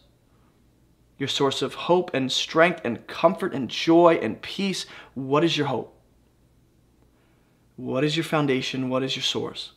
Your 1.17 1.29
source 1.29 1.61
of 1.61 1.75
hope 1.75 2.13
and 2.13 2.29
strength 2.29 2.81
and 2.83 3.07
comfort 3.07 3.53
and 3.53 3.69
joy 3.69 4.19
and 4.21 4.41
peace. 4.41 4.85
What 5.13 5.45
is 5.45 5.55
your 5.55 5.67
hope? 5.67 5.97
What 7.77 8.03
is 8.03 8.17
your 8.17 8.25
foundation? 8.25 8.89
What 8.89 9.01
is 9.01 9.15
your 9.15 9.23
source? 9.23 9.71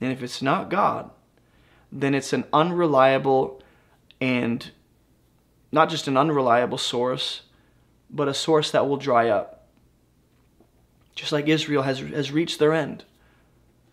And 0.00 0.10
if 0.10 0.20
it's 0.20 0.42
not 0.42 0.68
God, 0.68 1.08
then 1.92 2.16
it's 2.16 2.32
an 2.32 2.44
unreliable 2.52 3.62
and 4.20 4.68
not 5.70 5.90
just 5.90 6.08
an 6.08 6.16
unreliable 6.16 6.78
source, 6.78 7.42
but 8.10 8.26
a 8.26 8.34
source 8.34 8.72
that 8.72 8.88
will 8.88 8.96
dry 8.96 9.28
up. 9.28 9.68
Just 11.14 11.30
like 11.30 11.46
Israel 11.46 11.82
has, 11.84 12.00
has 12.00 12.32
reached 12.32 12.58
their 12.58 12.72
end. 12.72 13.04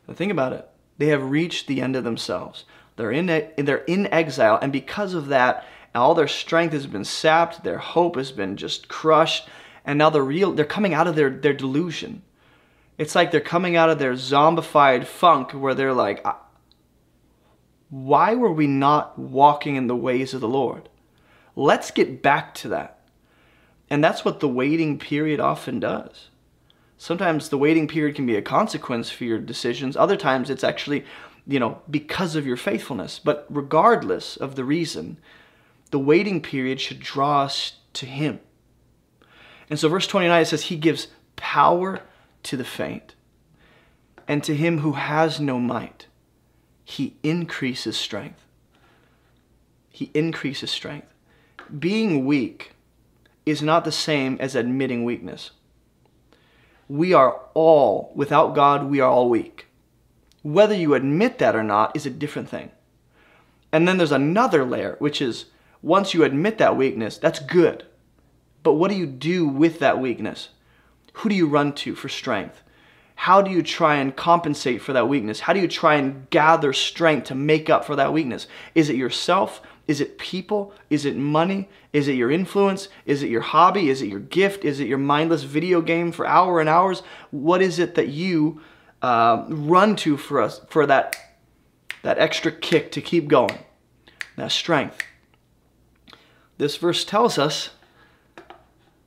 But 0.06 0.18
think 0.18 0.32
about 0.32 0.54
it. 0.54 0.70
They 0.98 1.08
have 1.08 1.30
reached 1.30 1.68
the 1.68 1.82
end 1.82 1.96
of 1.96 2.04
themselves. 2.04 2.66
They're 2.96 3.12
in, 3.12 3.26
they're 3.26 3.84
in 3.86 4.08
exile, 4.08 4.58
and 4.62 4.72
because 4.72 5.14
of 5.14 5.28
that, 5.28 5.66
all 5.94 6.14
their 6.14 6.28
strength 6.28 6.74
has 6.74 6.88
been 6.88 7.06
sapped, 7.06 7.64
their 7.64 7.78
hope 7.78 8.16
has 8.16 8.32
been 8.32 8.58
just 8.58 8.88
crushed, 8.88 9.48
and 9.86 9.98
now 9.98 10.10
they're 10.10 10.24
real 10.24 10.52
they're 10.52 10.66
coming 10.66 10.94
out 10.94 11.08
of 11.08 11.16
their, 11.16 11.30
their 11.30 11.54
delusion. 11.54 12.22
It's 12.98 13.16
like 13.16 13.32
they're 13.32 13.42
coming 13.42 13.76
out 13.76 13.90
of 13.90 14.00
their 14.00 14.14
zombified 14.14 15.06
funk 15.06 15.52
where 15.52 15.74
they're 15.74 15.94
like, 15.94 16.26
why 17.90 18.36
were 18.36 18.52
we 18.52 18.68
not 18.68 19.20
walking 19.20 19.76
in 19.76 19.88
the 19.88 19.96
ways 19.96 20.34
of 20.34 20.42
the 20.42 20.48
Lord? 20.48 20.90
Let's 21.56 21.92
get 21.92 22.22
back 22.22 22.54
to 22.56 22.70
that. 22.70 23.00
And 23.90 24.04
that's 24.04 24.26
what 24.26 24.40
the 24.40 24.48
waiting 24.48 24.98
period 24.98 25.40
often 25.40 25.80
does. 25.80 26.30
Sometimes 26.98 27.50
the 27.50 27.58
waiting 27.58 27.88
period 27.88 28.16
can 28.16 28.26
be 28.26 28.36
a 28.36 28.42
consequence 28.42 29.10
for 29.10 29.26
your 29.26 29.40
decisions. 29.40 29.98
Other 29.98 30.16
times 30.16 30.50
it's 30.50 30.64
actually, 30.64 31.06
you 31.46 31.60
know, 31.60 31.82
because 31.90 32.36
of 32.36 32.48
your 32.48 32.58
faithfulness. 32.58 33.20
But 33.20 33.46
regardless 33.50 34.38
of 34.38 34.56
the 34.56 34.64
reason, 34.64 35.18
the 35.92 36.00
waiting 36.00 36.42
period 36.42 36.80
should 36.80 37.00
draw 37.00 37.44
us 37.44 37.74
to 37.94 38.06
Him. 38.06 38.40
And 39.70 39.80
so, 39.80 39.90
verse 39.90 40.08
29 40.08 40.42
it 40.42 40.46
says, 40.46 40.64
He 40.64 40.76
gives 40.76 41.08
power 41.36 42.02
to 42.44 42.58
the 42.58 42.64
faint, 42.64 43.16
and 44.28 44.44
to 44.44 44.56
him 44.56 44.80
who 44.80 44.94
has 44.94 45.40
no 45.40 45.60
might, 45.60 46.08
He 46.84 47.18
increases 47.24 47.98
strength. 47.98 48.46
He 49.90 50.12
increases 50.14 50.72
strength. 50.72 51.08
Being 51.80 52.26
weak 52.26 52.74
is 53.46 53.62
not 53.62 53.86
the 53.86 53.92
same 53.92 54.38
as 54.40 54.56
admitting 54.56 55.04
weakness. 55.04 55.52
We 56.88 57.14
are 57.14 57.42
all, 57.54 58.12
without 58.16 58.54
God, 58.56 58.86
we 58.90 59.00
are 59.00 59.10
all 59.10 59.30
weak. 59.30 59.68
Whether 60.44 60.76
you 60.76 60.94
admit 60.94 61.40
that 61.40 61.56
or 61.56 61.64
not 61.64 61.96
is 61.96 62.06
a 62.06 62.12
different 62.12 62.50
thing. 62.50 62.72
And 63.72 63.88
then 63.88 63.98
there's 63.98 64.12
another 64.12 64.64
layer, 64.64 64.96
which 65.00 65.22
is 65.22 65.46
once 65.82 66.14
you 66.14 66.24
admit 66.24 66.60
that 66.60 66.78
weakness, 66.78 67.18
that's 67.18 67.40
good. 67.40 67.86
But 68.64 68.74
what 68.74 68.90
do 68.90 68.98
you 68.98 69.06
do 69.06 69.48
with 69.48 69.80
that 69.80 70.00
weakness? 70.00 70.50
Who 71.14 71.30
do 71.30 71.36
you 71.36 71.48
run 71.48 71.74
to 71.74 71.96
for 71.96 72.10
strength? 72.10 72.62
How 73.16 73.42
do 73.42 73.50
you 73.50 73.64
try 73.64 73.96
and 73.96 74.16
compensate 74.16 74.82
for 74.82 74.94
that 74.94 75.08
weakness? 75.08 75.40
How 75.42 75.54
do 75.54 75.60
you 75.60 75.68
try 75.68 75.96
and 75.96 76.30
gather 76.30 76.74
strength 76.74 77.28
to 77.28 77.36
make 77.36 77.70
up 77.70 77.86
for 77.86 77.96
that 77.96 78.14
weakness? 78.14 78.48
Is 78.76 78.90
it 78.90 78.96
yourself? 78.96 79.62
Is 79.88 80.02
it 80.02 80.18
people? 80.18 80.74
Is 80.90 81.06
it 81.06 81.16
money? 81.16 81.70
Is 81.94 82.08
it 82.08 82.14
your 82.14 82.32
influence? 82.32 82.88
Is 83.06 83.22
it 83.22 83.30
your 83.30 83.42
hobby? 83.42 83.90
Is 83.90 84.02
it 84.02 84.08
your 84.08 84.20
gift? 84.20 84.66
Is 84.66 84.80
it 84.80 84.88
your 84.88 84.98
mindless 84.98 85.44
video 85.44 85.82
game 85.82 86.12
for 86.12 86.26
hours 86.26 86.62
and 86.62 86.70
hours? 86.70 87.04
What 87.32 87.62
is 87.62 87.78
it 87.78 87.96
that 87.96 88.08
you 88.08 88.62
uh, 89.02 89.46
run 89.48 89.96
to 89.98 90.18
for 90.18 90.42
us 90.42 90.62
for 90.70 90.86
that 90.88 91.18
that 92.02 92.18
extra 92.18 92.52
kick 92.52 92.92
to 92.94 93.02
keep 93.02 93.28
going? 93.28 93.60
That 94.38 94.52
strength. 94.52 95.04
This 96.58 96.78
verse 96.78 97.06
tells 97.06 97.38
us 97.38 97.70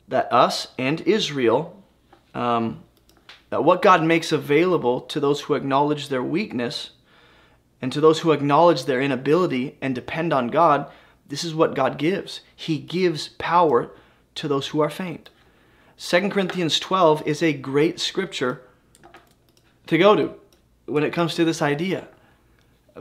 that 0.07 0.33
us 0.33 0.69
and 0.79 1.01
Israel, 1.03 1.83
um, 2.35 2.83
that 3.51 3.65
what 3.65 3.83
God 3.83 4.03
makes 4.03 4.33
available 4.33 5.01
to 5.03 5.21
those 5.21 5.43
who 5.43 5.55
acknowledge 5.55 6.09
their 6.09 6.23
weakness 6.23 6.91
and 7.81 7.93
to 7.93 8.01
those 8.01 8.21
who 8.21 8.33
acknowledge 8.33 8.85
their 8.85 9.01
inability 9.01 9.77
and 9.81 9.95
depend 9.95 10.33
on 10.33 10.49
God, 10.49 10.91
this 11.27 11.45
is 11.45 11.55
what 11.55 11.75
God 11.75 11.99
gives. 11.99 12.41
He 12.55 12.79
gives 12.79 13.29
power 13.39 13.91
to 14.37 14.49
those 14.49 14.69
who 14.69 14.81
are 14.81 14.91
faint. 14.91 15.31
2 15.99 16.29
Corinthians 16.29 16.79
12 16.79 17.27
is 17.27 17.43
a 17.43 17.53
great 17.53 18.01
scripture 18.01 18.63
to 19.87 19.99
go 19.99 20.15
to 20.15 20.35
when 20.87 21.03
it 21.03 21.13
comes 21.13 21.35
to 21.35 21.45
this 21.45 21.61
idea. 21.61 22.09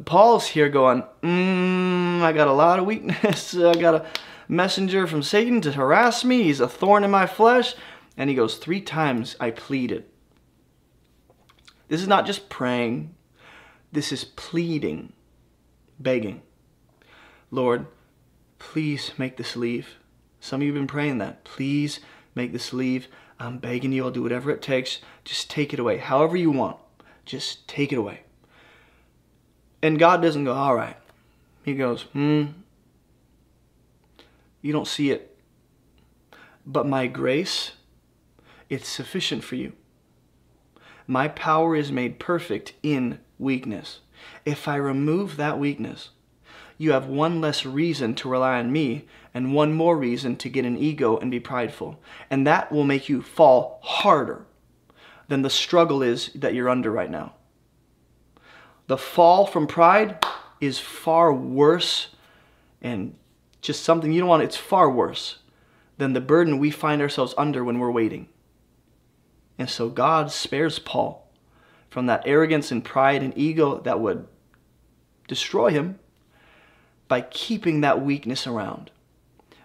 Paul's 0.06 0.48
here 0.48 0.70
going, 0.70 1.04
mm, 1.22 2.22
I 2.22 2.34
got 2.34 2.48
a 2.48 2.54
lot 2.54 2.80
of 2.80 2.86
weakness. 2.86 3.56
I 3.56 3.74
got 3.74 3.96
a 3.96 4.06
messenger 4.48 5.08
from 5.08 5.24
Satan 5.24 5.62
to 5.62 5.72
harass 5.72 6.24
me. 6.24 6.44
He's 6.44 6.60
a 6.60 6.68
thorn 6.68 7.04
in 7.04 7.12
my 7.12 7.26
flesh. 7.28 7.76
And 8.16 8.30
he 8.30 8.36
goes, 8.36 8.58
Three 8.58 8.82
times 8.82 9.36
I 9.40 9.52
pleaded. 9.52 10.06
This 11.88 12.02
is 12.02 12.08
not 12.08 12.26
just 12.26 12.50
praying, 12.50 13.16
this 13.92 14.12
is 14.12 14.24
pleading, 14.24 15.14
begging. 16.00 16.42
Lord, 17.52 17.88
please 18.60 19.12
make 19.18 19.38
this 19.38 19.56
leave. 19.56 19.96
Some 20.40 20.62
of 20.62 20.68
you 20.68 20.74
have 20.74 20.80
been 20.80 20.88
praying 20.88 21.18
that. 21.20 21.44
Please 21.44 22.00
make 22.36 22.52
this 22.52 22.74
leave. 22.74 23.08
I'm 23.40 23.60
begging 23.60 23.92
you, 23.92 24.04
I'll 24.04 24.12
do 24.12 24.24
whatever 24.24 24.52
it 24.52 24.62
takes. 24.62 25.00
Just 25.24 25.50
take 25.50 25.74
it 25.74 25.80
away. 25.80 25.98
However 25.98 26.36
you 26.36 26.52
want. 26.52 26.78
Just 27.26 27.68
take 27.68 27.92
it 27.92 27.98
away. 27.98 28.22
And 29.82 30.00
God 30.00 30.22
doesn't 30.22 30.46
go, 30.46 30.54
all 30.54 30.76
right. 30.76 30.98
He 31.64 31.76
goes, 31.76 32.04
hmm. 32.14 32.46
You 34.62 34.74
don't 34.74 34.88
see 34.88 35.12
it. 35.12 35.38
But 36.66 36.88
my 36.88 37.08
grace, 37.08 37.74
it's 38.70 38.88
sufficient 38.88 39.44
for 39.44 39.56
you. 39.56 39.74
My 41.06 41.28
power 41.28 41.76
is 41.76 41.92
made 41.92 42.20
perfect 42.20 42.74
in 42.84 43.20
weakness. 43.40 44.00
If 44.46 44.68
I 44.68 44.76
remove 44.76 45.38
that 45.38 45.60
weakness, 45.60 46.10
you 46.78 46.92
have 46.92 47.08
one 47.08 47.42
less 47.42 47.66
reason 47.66 48.14
to 48.16 48.30
rely 48.30 48.60
on 48.60 48.72
me 48.72 49.06
and 49.34 49.54
one 49.54 49.74
more 49.74 49.98
reason 49.98 50.36
to 50.38 50.50
get 50.50 50.66
an 50.66 50.78
ego 50.78 51.18
and 51.18 51.32
be 51.32 51.40
prideful. 51.40 52.00
And 52.30 52.46
that 52.46 52.72
will 52.72 52.84
make 52.84 53.10
you 53.10 53.22
fall 53.22 53.80
harder 53.84 54.46
than 55.28 55.42
the 55.42 55.50
struggle 55.50 56.02
is 56.02 56.32
that 56.36 56.54
you're 56.54 56.70
under 56.70 56.92
right 56.92 57.10
now. 57.10 57.34
The 58.88 58.98
fall 58.98 59.46
from 59.46 59.68
pride 59.68 60.24
is 60.62 60.80
far 60.80 61.34
worse 61.34 62.10
and 62.82 63.16
just 63.62 63.84
something 63.84 64.12
you 64.14 64.22
don't 64.22 64.30
want. 64.30 64.44
It's 64.44 64.56
far 64.56 64.90
worse 64.90 65.40
than 65.98 66.14
the 66.14 66.22
burden 66.22 66.60
we 66.60 66.72
find 66.72 67.02
ourselves 67.02 67.34
under 67.38 67.64
when 67.64 67.80
we're 67.80 67.92
waiting. 67.92 68.30
And 69.58 69.70
so 69.70 69.90
God 69.90 70.32
spares 70.32 70.80
Paul 70.80 71.27
from 71.90 72.06
that 72.08 72.24
arrogance 72.26 72.72
and 72.72 72.84
pride 72.84 73.24
and 73.24 73.38
ego 73.38 73.80
that 73.80 74.00
would 74.00 74.28
destroy 75.28 75.70
him 75.70 76.00
by 77.08 77.22
keeping 77.22 77.82
that 77.82 78.02
weakness 78.02 78.46
around, 78.46 78.92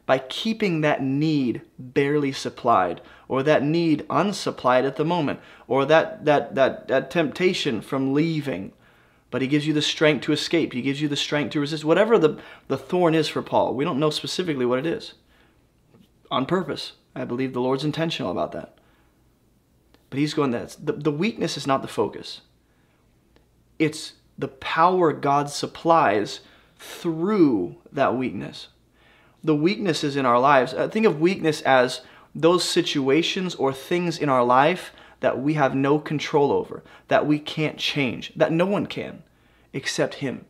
by 0.07 0.19
keeping 0.19 0.81
that 0.81 1.03
need 1.03 1.63
barely 1.79 2.33
supplied, 2.33 3.01
or 3.29 3.43
that 3.43 3.63
need 3.63 4.07
unsupplied 4.09 4.85
at 4.85 4.97
the 4.97 5.05
moment, 5.05 5.41
or 5.67 5.85
that, 5.85 6.25
that, 6.25 6.55
that, 6.55 6.89
that 6.89 7.11
temptation 7.11 7.81
from 7.81 8.13
leaving. 8.13 8.73
But 9.31 9.43
he 9.43 9.49
gives 9.49 9.67
you 9.67 9.73
the 9.73 9.83
strength 9.83 10.25
to 10.25 10.33
escape. 10.33 10.75
He 10.75 10.83
gives 10.83 11.01
you 11.01 11.09
the 11.09 11.17
strength 11.17 11.53
to 11.53 11.61
resist. 11.61 11.85
Whatever 11.85 12.19
the, 12.19 12.39
the 12.69 12.77
thorn 12.77 13.15
is 13.15 13.29
for 13.29 13.41
Paul, 13.41 13.75
we 13.75 13.85
don't 13.85 13.99
know 13.99 14.11
specifically 14.11 14.67
what 14.67 14.79
it 14.79 14.87
is. 14.87 15.15
On 16.31 16.45
purpose. 16.45 16.93
I 17.15 17.25
believe 17.25 17.53
the 17.53 17.61
Lord's 17.61 17.85
intentional 17.85 18.31
about 18.31 18.53
that. 18.53 18.79
But 20.13 20.19
he's 20.19 20.35
going 20.35 20.51
that 20.51 20.77
the, 20.79 20.93
the 20.93 21.11
weakness 21.11 21.57
is 21.57 21.67
not 21.67 21.81
the 21.81 21.89
focus. 21.89 22.43
It's 23.79 24.13
the 24.37 24.49
power 24.49 25.11
God 25.11 25.49
supplies 25.49 26.41
through 26.79 27.77
that 27.91 28.15
weakness. 28.15 28.69
The 29.43 29.57
weaknesses 29.57 30.15
in 30.15 30.27
our 30.27 30.39
lives, 30.39 30.75
uh, 30.75 30.89
think 30.89 31.07
of 31.07 31.19
weakness 31.19 31.63
as 31.63 32.03
those 32.35 32.63
situations 32.63 33.55
or 33.55 33.73
things 33.73 34.19
in 34.19 34.29
our 34.29 34.45
life 34.45 34.93
that 35.21 35.41
we 35.41 35.55
have 35.55 35.75
no 35.75 35.99
control 35.99 36.53
over, 36.53 36.83
that 37.09 37.27
we 37.27 37.39
can't 37.39 37.79
change, 37.79 38.35
that 38.37 38.53
no 38.53 38.67
one 38.67 38.85
can 38.85 39.23
except 39.73 40.17
Him. 40.17 40.45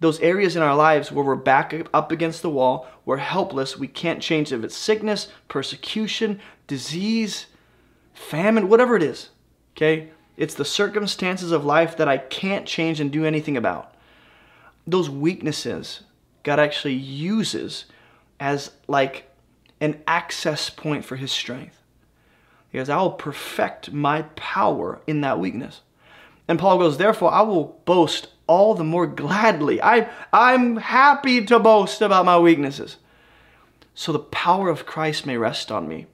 Those 0.00 0.18
areas 0.20 0.56
in 0.56 0.62
our 0.62 0.74
lives 0.74 1.12
where 1.12 1.26
we're 1.26 1.36
back 1.36 1.74
up 1.92 2.10
against 2.10 2.40
the 2.40 2.48
wall, 2.48 2.88
we're 3.04 3.18
helpless, 3.18 3.76
we 3.76 3.86
can't 3.86 4.22
change 4.22 4.50
if 4.50 4.64
it's 4.64 4.74
sickness, 4.74 5.28
persecution, 5.48 6.40
disease, 6.66 7.48
famine, 8.22 8.68
whatever 8.68 8.96
it 8.96 9.02
is. 9.02 9.30
Okay? 9.76 10.10
It's 10.36 10.54
the 10.54 10.64
circumstances 10.64 11.52
of 11.52 11.64
life 11.64 11.96
that 11.96 12.08
I 12.08 12.18
can't 12.18 12.66
change 12.66 13.00
and 13.00 13.10
do 13.10 13.24
anything 13.24 13.56
about 13.56 13.92
those 14.86 15.08
weaknesses 15.08 16.02
God 16.42 16.58
actually 16.58 16.94
uses 16.94 17.84
as 18.40 18.72
like 18.88 19.30
an 19.80 20.02
access 20.06 20.70
point 20.70 21.04
for 21.04 21.16
his 21.16 21.30
strength. 21.30 21.78
Because 22.70 22.88
I 22.88 23.00
will 23.00 23.12
perfect 23.12 23.92
my 23.92 24.22
power 24.34 25.00
in 25.06 25.20
that 25.20 25.38
weakness. 25.38 25.82
And 26.48 26.58
Paul 26.58 26.78
goes, 26.78 26.96
therefore 26.96 27.32
I 27.32 27.42
will 27.42 27.80
boast 27.84 28.28
all 28.46 28.74
the 28.74 28.84
more 28.84 29.06
gladly. 29.06 29.80
I, 29.80 30.08
I'm 30.32 30.78
happy 30.78 31.44
to 31.44 31.58
boast 31.58 32.00
about 32.00 32.24
my 32.24 32.38
weaknesses. 32.38 32.96
So 33.94 34.10
the 34.10 34.18
power 34.18 34.68
of 34.68 34.86
Christ 34.86 35.26
may 35.26 35.36
rest 35.36 35.70
on 35.70 35.86
me. 35.86 36.06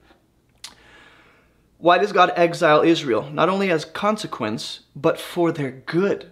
Why 1.79 1.97
does 1.97 2.11
God 2.11 2.33
exile 2.35 2.81
Israel? 2.81 3.29
Not 3.31 3.49
only 3.49 3.71
as 3.71 3.85
consequence, 3.85 4.81
but 4.95 5.19
for 5.19 5.51
their 5.51 5.71
good 5.71 6.31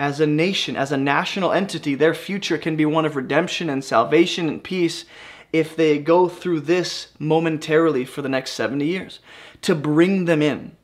as 0.00 0.18
a 0.18 0.26
nation, 0.26 0.76
as 0.76 0.90
a 0.90 0.96
national 0.96 1.52
entity, 1.52 1.94
their 1.94 2.14
future 2.14 2.56
can 2.56 2.74
be 2.74 2.86
one 2.86 3.04
of 3.04 3.16
redemption 3.16 3.68
and 3.68 3.84
salvation 3.84 4.48
and 4.48 4.64
peace 4.64 5.04
if 5.52 5.76
they 5.76 5.98
go 5.98 6.26
through 6.26 6.60
this 6.60 7.08
momentarily 7.18 8.06
for 8.06 8.22
the 8.22 8.28
next 8.28 8.52
70 8.52 8.86
years. 8.86 9.18
To 9.62 9.74
bring 9.74 10.24
them 10.24 10.40
in, 10.40 10.76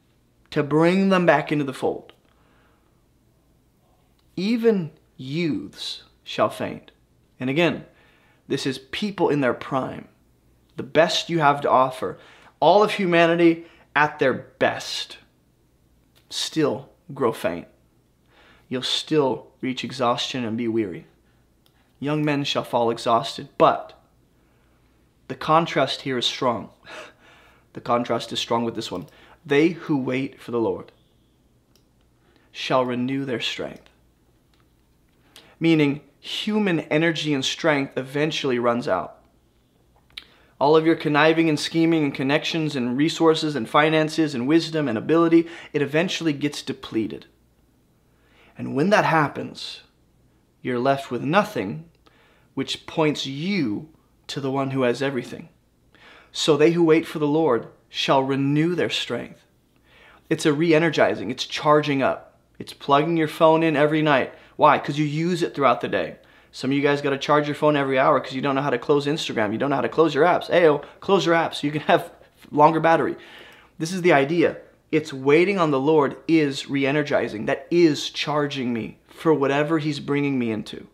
to 0.50 0.62
bring 0.62 1.08
them 1.08 1.24
back 1.24 1.50
into 1.50 1.64
the 1.64 1.72
fold. 1.72 2.12
Even 4.36 4.90
youths 5.16 6.02
shall 6.22 6.50
faint. 6.50 6.90
And 7.40 7.48
again, 7.48 7.86
this 8.48 8.66
is 8.66 8.78
people 8.78 9.30
in 9.30 9.40
their 9.40 9.54
prime, 9.54 10.08
the 10.76 10.82
best 10.82 11.30
you 11.30 11.38
have 11.38 11.62
to 11.62 11.70
offer. 11.70 12.18
All 12.60 12.82
of 12.82 12.92
humanity 12.92 13.64
at 13.97 14.20
their 14.20 14.32
best 14.32 15.18
still 16.31 16.90
grow 17.12 17.32
faint 17.32 17.66
you'll 18.68 18.82
still 18.82 19.48
reach 19.60 19.85
exhaustion 19.85 20.44
and 20.44 20.56
be 20.56 20.68
weary. 20.68 21.06
Young 21.98 22.24
men 22.24 22.44
shall 22.44 22.64
fall 22.64 22.90
exhausted, 22.90 23.48
but 23.59 23.98
the 25.28 25.35
contrast 25.35 26.02
here 26.02 26.18
is 26.18 26.27
strong. 26.27 26.70
the 27.73 27.81
contrast 27.81 28.32
is 28.32 28.39
strong 28.39 28.64
with 28.64 28.74
this 28.74 28.90
one. 28.90 29.06
They 29.44 29.68
who 29.68 29.97
wait 29.97 30.40
for 30.40 30.51
the 30.51 30.60
Lord 30.60 30.93
shall 32.52 32.85
renew 32.85 33.24
their 33.24 33.40
strength. 33.40 33.89
Meaning, 35.60 36.02
human 36.20 36.81
energy 36.81 37.32
and 37.32 37.44
strength 37.44 37.97
eventually 37.97 38.59
runs 38.59 38.89
out. 38.89 39.15
All 40.58 40.76
of 40.76 40.86
your 40.86 40.96
conniving 40.96 41.48
and 41.48 41.60
scheming 41.60 42.04
and 42.04 42.14
connections 42.14 42.74
and 42.74 42.96
resources 42.96 43.54
and 43.54 43.68
finances 43.68 44.34
and 44.34 44.48
wisdom 44.48 44.88
and 44.88 44.96
ability, 44.96 45.46
it 45.72 45.82
eventually 45.82 46.32
gets 46.32 46.62
depleted. 46.62 47.26
And 48.56 48.74
when 48.74 48.90
that 48.90 49.04
happens, 49.04 49.82
you're 50.62 50.78
left 50.78 51.10
with 51.10 51.22
nothing, 51.22 51.88
which 52.54 52.86
points 52.86 53.26
you 53.26 53.90
to 54.28 54.40
the 54.40 54.50
one 54.50 54.70
who 54.70 54.82
has 54.82 55.02
everything. 55.02 55.50
So 56.32 56.56
they 56.56 56.72
who 56.72 56.82
wait 56.82 57.06
for 57.06 57.18
the 57.18 57.26
Lord 57.26 57.68
shall 57.88 58.22
renew 58.22 58.74
their 58.74 58.90
strength. 58.90 59.42
It's 60.28 60.46
a 60.46 60.52
re 60.52 60.74
energizing, 60.74 61.30
it's 61.30 61.46
charging 61.46 62.02
up. 62.02 62.38
It's 62.58 62.72
plugging 62.72 63.16
your 63.16 63.28
phone 63.28 63.62
in 63.62 63.76
every 63.76 64.00
night. 64.00 64.32
Why? 64.56 64.78
Because 64.78 64.98
you 64.98 65.04
use 65.04 65.42
it 65.42 65.54
throughout 65.54 65.82
the 65.82 65.88
day. 65.88 66.16
Some 66.56 66.70
of 66.70 66.74
you 66.78 66.82
guys 66.82 67.02
got 67.02 67.10
to 67.10 67.18
charge 67.18 67.46
your 67.46 67.54
phone 67.54 67.76
every 67.76 67.98
hour 67.98 68.18
because 68.18 68.34
you 68.34 68.40
don't 68.40 68.54
know 68.54 68.62
how 68.62 68.70
to 68.70 68.78
close 68.78 69.04
Instagram. 69.04 69.52
You 69.52 69.58
don't 69.58 69.68
know 69.68 69.76
how 69.76 69.82
to 69.82 69.90
close 69.90 70.14
your 70.14 70.24
apps. 70.24 70.48
Ayo, 70.48 70.82
close 71.00 71.26
your 71.26 71.34
apps 71.34 71.56
so 71.56 71.66
you 71.66 71.70
can 71.70 71.82
have 71.82 72.10
longer 72.50 72.80
battery. 72.80 73.14
This 73.76 73.92
is 73.92 74.00
the 74.00 74.14
idea. 74.14 74.56
It's 74.90 75.12
waiting 75.12 75.58
on 75.58 75.70
the 75.70 75.78
Lord 75.78 76.16
is 76.26 76.70
re 76.70 76.86
energizing. 76.86 77.44
That 77.44 77.66
is 77.70 78.08
charging 78.08 78.72
me 78.72 78.96
for 79.06 79.34
whatever 79.34 79.78
He's 79.78 80.00
bringing 80.00 80.38
me 80.38 80.50
into. 80.50 80.86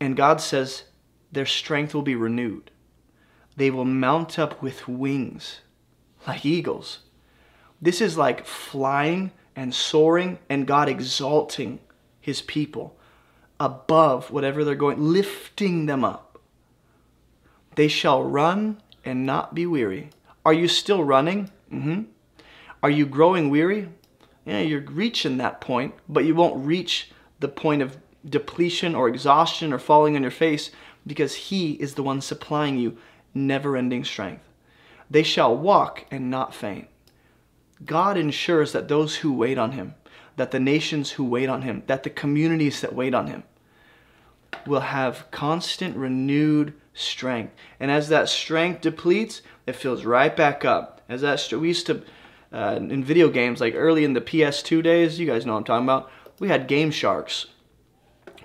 And 0.00 0.16
God 0.16 0.40
says 0.40 0.82
their 1.30 1.46
strength 1.46 1.94
will 1.94 2.02
be 2.02 2.16
renewed. 2.16 2.72
They 3.56 3.70
will 3.70 3.84
mount 3.84 4.36
up 4.36 4.60
with 4.60 4.88
wings 4.88 5.60
like 6.26 6.44
eagles. 6.44 7.04
This 7.80 8.00
is 8.00 8.18
like 8.18 8.44
flying 8.44 9.30
and 9.54 9.72
soaring 9.72 10.40
and 10.48 10.66
God 10.66 10.88
exalting 10.88 11.78
his 12.26 12.42
people 12.42 12.98
above 13.60 14.32
whatever 14.32 14.64
they're 14.64 14.74
going, 14.74 14.98
lifting 15.00 15.86
them 15.86 16.02
up. 16.02 16.40
They 17.76 17.86
shall 17.86 18.24
run 18.24 18.82
and 19.04 19.24
not 19.24 19.54
be 19.54 19.64
weary. 19.64 20.10
Are 20.44 20.52
you 20.52 20.66
still 20.66 21.04
running? 21.04 21.52
Mm-hmm. 21.72 22.02
Are 22.82 22.90
you 22.90 23.06
growing 23.06 23.48
weary? 23.48 23.90
Yeah, 24.44 24.58
you're 24.58 24.80
reaching 24.80 25.36
that 25.36 25.60
point, 25.60 25.94
but 26.08 26.24
you 26.24 26.34
won't 26.34 26.66
reach 26.66 27.12
the 27.38 27.46
point 27.46 27.80
of 27.80 27.96
depletion 28.28 28.96
or 28.96 29.06
exhaustion 29.06 29.72
or 29.72 29.78
falling 29.78 30.16
on 30.16 30.22
your 30.22 30.32
face 30.32 30.72
because 31.06 31.36
He 31.36 31.74
is 31.74 31.94
the 31.94 32.02
one 32.02 32.20
supplying 32.20 32.76
you 32.76 32.98
never 33.32 33.76
ending 33.76 34.02
strength. 34.02 34.42
They 35.08 35.22
shall 35.22 35.56
walk 35.56 36.06
and 36.10 36.28
not 36.28 36.56
faint. 36.56 36.88
God 37.84 38.16
ensures 38.16 38.72
that 38.72 38.88
those 38.88 39.14
who 39.16 39.32
wait 39.32 39.58
on 39.58 39.72
Him, 39.72 39.94
that 40.36 40.50
the 40.50 40.60
nations 40.60 41.12
who 41.12 41.24
wait 41.24 41.48
on 41.48 41.62
Him, 41.62 41.82
that 41.86 42.02
the 42.02 42.10
communities 42.10 42.80
that 42.80 42.94
wait 42.94 43.14
on 43.14 43.26
Him 43.26 43.42
will 44.66 44.80
have 44.80 45.30
constant, 45.30 45.96
renewed 45.96 46.74
strength. 46.94 47.54
And 47.80 47.90
as 47.90 48.08
that 48.08 48.28
strength 48.28 48.80
depletes, 48.80 49.42
it 49.66 49.76
fills 49.76 50.04
right 50.04 50.34
back 50.34 50.64
up. 50.64 51.02
As 51.08 51.20
that 51.20 51.52
we 51.52 51.68
used 51.68 51.86
to 51.86 52.02
uh, 52.52 52.78
in 52.80 53.04
video 53.04 53.28
games, 53.28 53.60
like 53.60 53.74
early 53.76 54.04
in 54.04 54.12
the 54.12 54.20
PS2 54.20 54.82
days, 54.82 55.18
you 55.18 55.26
guys 55.26 55.46
know 55.46 55.52
what 55.52 55.58
I'm 55.58 55.64
talking 55.64 55.86
about. 55.86 56.10
We 56.38 56.48
had 56.48 56.68
Game 56.68 56.90
Sharks, 56.90 57.46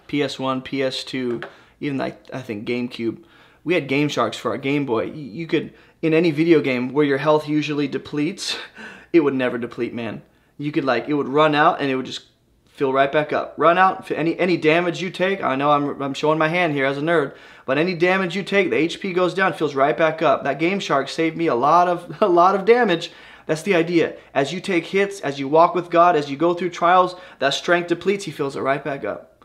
PS1, 0.07 0.63
PS2, 0.63 1.45
even 1.79 1.99
I 1.99 2.11
think 2.11 2.67
GameCube. 2.67 3.23
We 3.63 3.73
had 3.73 3.87
Game 3.87 4.09
Sharks 4.09 4.37
for 4.37 4.51
our 4.51 4.57
Game 4.57 4.85
Boy. 4.85 5.05
You 5.05 5.47
could 5.47 5.73
in 6.01 6.13
any 6.13 6.31
video 6.31 6.61
game 6.61 6.93
where 6.93 7.05
your 7.05 7.19
health 7.19 7.47
usually 7.47 7.87
depletes, 7.87 8.57
it 9.13 9.21
would 9.21 9.35
never 9.35 9.57
deplete, 9.57 9.93
man. 9.93 10.21
You 10.61 10.71
could 10.71 10.85
like 10.85 11.07
it 11.07 11.13
would 11.13 11.27
run 11.27 11.55
out 11.55 11.81
and 11.81 11.89
it 11.89 11.95
would 11.95 12.05
just 12.05 12.25
fill 12.67 12.93
right 12.93 13.11
back 13.11 13.33
up. 13.33 13.55
Run 13.57 13.77
out. 13.77 14.11
Any 14.11 14.37
any 14.37 14.57
damage 14.57 15.01
you 15.01 15.09
take, 15.09 15.43
I 15.43 15.55
know 15.55 15.71
I'm 15.71 16.01
I'm 16.01 16.13
showing 16.13 16.37
my 16.37 16.49
hand 16.49 16.73
here 16.73 16.85
as 16.85 16.97
a 16.97 17.01
nerd, 17.01 17.35
but 17.65 17.77
any 17.77 17.95
damage 17.95 18.35
you 18.35 18.43
take, 18.43 18.69
the 18.69 18.75
HP 18.75 19.15
goes 19.15 19.33
down, 19.33 19.53
fills 19.53 19.75
right 19.75 19.97
back 19.97 20.21
up. 20.21 20.43
That 20.43 20.59
Game 20.59 20.79
Shark 20.79 21.09
saved 21.09 21.35
me 21.35 21.47
a 21.47 21.55
lot 21.55 21.87
of 21.87 22.15
a 22.21 22.27
lot 22.27 22.55
of 22.55 22.65
damage. 22.65 23.11
That's 23.47 23.63
the 23.63 23.75
idea. 23.75 24.15
As 24.35 24.53
you 24.53 24.61
take 24.61 24.85
hits, 24.85 25.19
as 25.21 25.39
you 25.39 25.47
walk 25.47 25.73
with 25.73 25.89
God, 25.89 26.15
as 26.15 26.29
you 26.29 26.37
go 26.37 26.53
through 26.53 26.69
trials, 26.69 27.15
that 27.39 27.55
strength 27.55 27.87
depletes. 27.87 28.25
He 28.25 28.31
fills 28.31 28.55
it 28.55 28.61
right 28.61 28.83
back 28.83 29.03
up. 29.03 29.43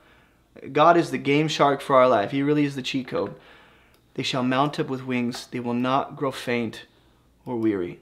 God 0.72 0.97
is 0.97 1.10
the 1.10 1.18
game 1.18 1.48
shark 1.48 1.80
for 1.80 1.97
our 1.97 2.09
life. 2.09 2.30
He 2.30 2.43
really 2.43 2.64
is 2.64 2.76
the 2.76 2.82
cheat 2.82 3.09
code. 3.09 3.34
They 4.14 4.22
shall 4.22 4.43
mount 4.43 4.78
up 4.78 4.88
with 4.88 5.05
wings. 5.05 5.47
They 5.47 5.60
will 5.60 5.74
not 5.74 6.16
grow 6.16 6.30
faint 6.30 6.84
or 7.44 7.56
weary. 7.56 8.01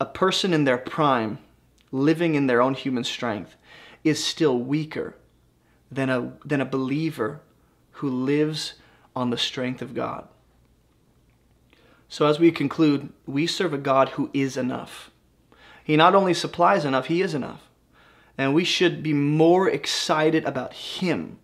A 0.00 0.06
person 0.06 0.52
in 0.52 0.64
their 0.64 0.78
prime, 0.78 1.38
living 1.90 2.34
in 2.34 2.46
their 2.46 2.62
own 2.62 2.74
human 2.74 3.04
strength, 3.04 3.56
is 4.04 4.24
still 4.24 4.58
weaker 4.58 5.16
than 5.90 6.08
a, 6.08 6.32
than 6.44 6.60
a 6.60 6.66
believer 6.66 7.40
who 7.92 8.08
lives 8.08 8.74
on 9.16 9.30
the 9.30 9.38
strength 9.38 9.82
of 9.82 9.94
God. 9.94 10.28
So, 12.08 12.26
as 12.26 12.38
we 12.38 12.50
conclude, 12.52 13.12
we 13.26 13.46
serve 13.46 13.74
a 13.74 13.78
God 13.78 14.10
who 14.10 14.30
is 14.32 14.56
enough. 14.56 15.10
He 15.84 15.96
not 15.96 16.14
only 16.14 16.32
supplies 16.32 16.84
enough, 16.84 17.06
He 17.06 17.20
is 17.20 17.34
enough. 17.34 17.68
And 18.38 18.54
we 18.54 18.64
should 18.64 19.02
be 19.02 19.12
more 19.12 19.68
excited 19.68 20.44
about 20.44 20.72
Him 20.72 21.38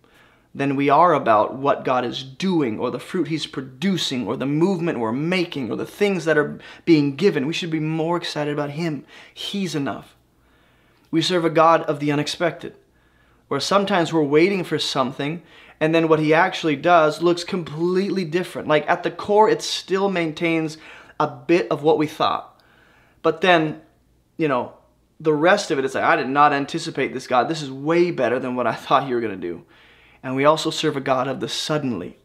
than 0.55 0.77
we 0.77 0.89
are 0.89 1.13
about 1.13 1.55
what 1.55 1.83
God 1.83 2.05
is 2.05 2.23
doing 2.23 2.79
or 2.79 2.89
the 2.89 2.97
fruit 2.97 3.27
He's 3.27 3.45
producing 3.45 4.25
or 4.25 4.37
the 4.37 4.45
movement 4.45 4.99
we're 4.99 5.11
making 5.11 5.69
or 5.69 5.75
the 5.75 5.85
things 5.85 6.23
that 6.23 6.37
are 6.37 6.57
being 6.85 7.17
given. 7.17 7.45
We 7.45 7.53
should 7.53 7.69
be 7.69 7.81
more 7.81 8.15
excited 8.15 8.53
about 8.53 8.69
Him. 8.71 9.05
He's 9.33 9.75
enough. 9.75 10.15
We 11.11 11.21
serve 11.21 11.43
a 11.43 11.49
God 11.49 11.81
of 11.83 11.99
the 11.99 12.11
unexpected, 12.11 12.75
where 13.49 13.59
sometimes 13.59 14.13
we're 14.13 14.23
waiting 14.23 14.63
for 14.63 14.79
something 14.79 15.43
and 15.81 15.93
then 15.93 16.07
what 16.07 16.19
He 16.19 16.33
actually 16.33 16.77
does 16.77 17.21
looks 17.21 17.43
completely 17.43 18.23
different. 18.23 18.69
Like 18.69 18.89
at 18.89 19.03
the 19.03 19.11
core, 19.11 19.49
it 19.49 19.61
still 19.61 20.09
maintains 20.09 20.77
a 21.19 21.27
bit 21.27 21.69
of 21.69 21.83
what 21.83 21.97
we 21.97 22.07
thought. 22.07 22.61
But 23.21 23.41
then, 23.41 23.81
you 24.37 24.47
know, 24.47 24.73
the 25.19 25.33
rest 25.33 25.69
of 25.71 25.79
it 25.79 25.85
is 25.85 25.95
like, 25.95 26.03
I 26.03 26.15
did 26.15 26.29
not 26.29 26.53
anticipate 26.53 27.13
this 27.13 27.27
God. 27.27 27.49
This 27.49 27.61
is 27.61 27.71
way 27.71 28.11
better 28.11 28.39
than 28.39 28.55
what 28.55 28.67
I 28.67 28.75
thought 28.75 29.09
you 29.09 29.15
were 29.15 29.21
going 29.21 29.39
to 29.39 29.47
do. 29.47 29.65
And 30.25 30.35
we 30.35 30.43
also 30.43 30.71
serve 30.71 30.97
a 30.97 31.01
God 31.01 31.27
of 31.27 31.39
the 31.39 31.47
suddenly. 31.47 32.17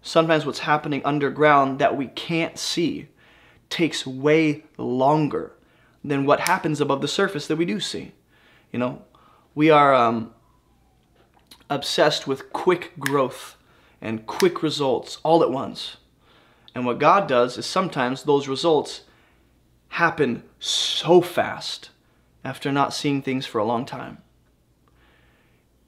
Sometimes 0.00 0.46
what's 0.46 0.60
happening 0.60 1.02
underground 1.04 1.78
that 1.80 1.94
we 1.94 2.06
can't 2.06 2.58
see 2.58 3.08
takes 3.68 4.06
way 4.06 4.64
longer 4.78 5.52
than 6.02 6.24
what 6.24 6.40
happens 6.40 6.80
above 6.80 7.02
the 7.02 7.08
surface 7.08 7.46
that 7.46 7.56
we 7.56 7.66
do 7.66 7.78
see. 7.78 8.12
You 8.72 8.78
know, 8.78 9.02
we 9.54 9.68
are 9.68 9.92
um, 9.94 10.32
obsessed 11.68 12.26
with 12.26 12.54
quick 12.54 12.98
growth 12.98 13.56
and 14.00 14.26
quick 14.26 14.62
results 14.62 15.18
all 15.22 15.42
at 15.42 15.50
once. 15.50 15.98
And 16.74 16.86
what 16.86 16.98
God 16.98 17.28
does 17.28 17.58
is 17.58 17.66
sometimes 17.66 18.22
those 18.22 18.48
results 18.48 19.02
happen 19.88 20.42
so 20.58 21.20
fast 21.20 21.90
after 22.42 22.72
not 22.72 22.94
seeing 22.94 23.20
things 23.20 23.44
for 23.44 23.58
a 23.58 23.64
long 23.64 23.84
time. 23.84 24.22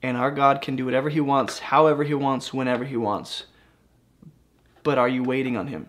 And 0.02 0.16
our 0.16 0.30
God 0.30 0.62
can 0.62 0.76
do 0.76 0.84
whatever 0.84 1.08
He 1.08 1.20
wants, 1.20 1.58
however 1.58 2.04
He 2.04 2.14
wants, 2.14 2.52
whenever 2.52 2.84
He 2.84 2.96
wants. 2.96 3.44
But 4.82 4.98
are 4.98 5.08
you 5.08 5.22
waiting 5.22 5.56
on 5.56 5.66
Him? 5.66 5.88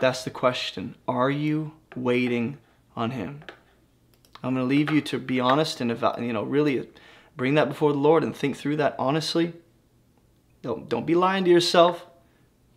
That's 0.00 0.24
the 0.24 0.30
question. 0.30 0.94
Are 1.08 1.30
you 1.30 1.72
waiting 1.94 2.58
on 2.96 3.10
Him? 3.10 3.42
I'm 4.42 4.54
going 4.54 4.66
to 4.66 4.68
leave 4.68 4.90
you 4.90 5.00
to 5.02 5.18
be 5.18 5.40
honest 5.40 5.80
and 5.80 5.90
you 5.90 6.32
know 6.32 6.42
really 6.42 6.88
bring 7.36 7.54
that 7.54 7.68
before 7.68 7.92
the 7.92 7.98
Lord 7.98 8.22
and 8.22 8.34
think 8.34 8.56
through 8.56 8.76
that 8.76 8.94
honestly. 8.98 9.52
Don't 10.62 10.88
don't 10.88 11.06
be 11.06 11.14
lying 11.14 11.44
to 11.44 11.50
yourself. 11.50 12.06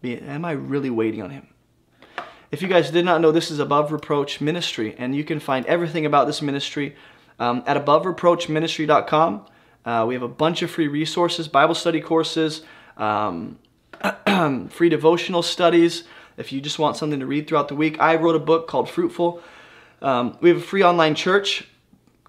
Be, 0.02 0.20
am 0.20 0.44
I 0.44 0.52
really 0.52 0.90
waiting 0.90 1.22
on 1.22 1.30
Him? 1.30 1.48
If 2.52 2.62
you 2.62 2.68
guys 2.68 2.92
did 2.92 3.06
not 3.06 3.20
know, 3.20 3.32
this 3.32 3.50
is 3.50 3.60
Above 3.60 3.92
Reproach 3.92 4.40
Ministry, 4.40 4.94
and 5.00 5.16
you 5.16 5.24
can 5.24 5.40
find 5.40 5.66
everything 5.66 6.06
about 6.06 6.28
this 6.28 6.42
ministry 6.42 6.96
um, 7.40 7.64
at 7.66 7.84
abovereproachministry.com. 7.84 9.46
Uh, 9.86 10.06
we 10.08 10.14
have 10.14 10.24
a 10.24 10.28
bunch 10.28 10.62
of 10.62 10.72
free 10.72 10.88
resources, 10.88 11.48
Bible 11.48 11.76
study 11.76 12.00
courses, 12.00 12.62
um, 12.98 13.60
free 14.70 14.90
devotional 14.90 15.44
studies. 15.44 16.04
If 16.38 16.52
you 16.52 16.62
just 16.62 16.80
want 16.80 16.98
something 16.98 17.20
to 17.20 17.26
read 17.26 17.48
throughout 17.48 17.68
the 17.68 17.76
week, 17.76 18.00
I 18.00 18.16
wrote 18.16 18.36
a 18.36 18.40
book 18.40 18.68
called 18.68 18.90
Fruitful. 18.90 19.42
Um, 20.02 20.38
we 20.42 20.50
have 20.50 20.58
a 20.58 20.62
free 20.62 20.84
online 20.84 21.16
church. 21.16 21.68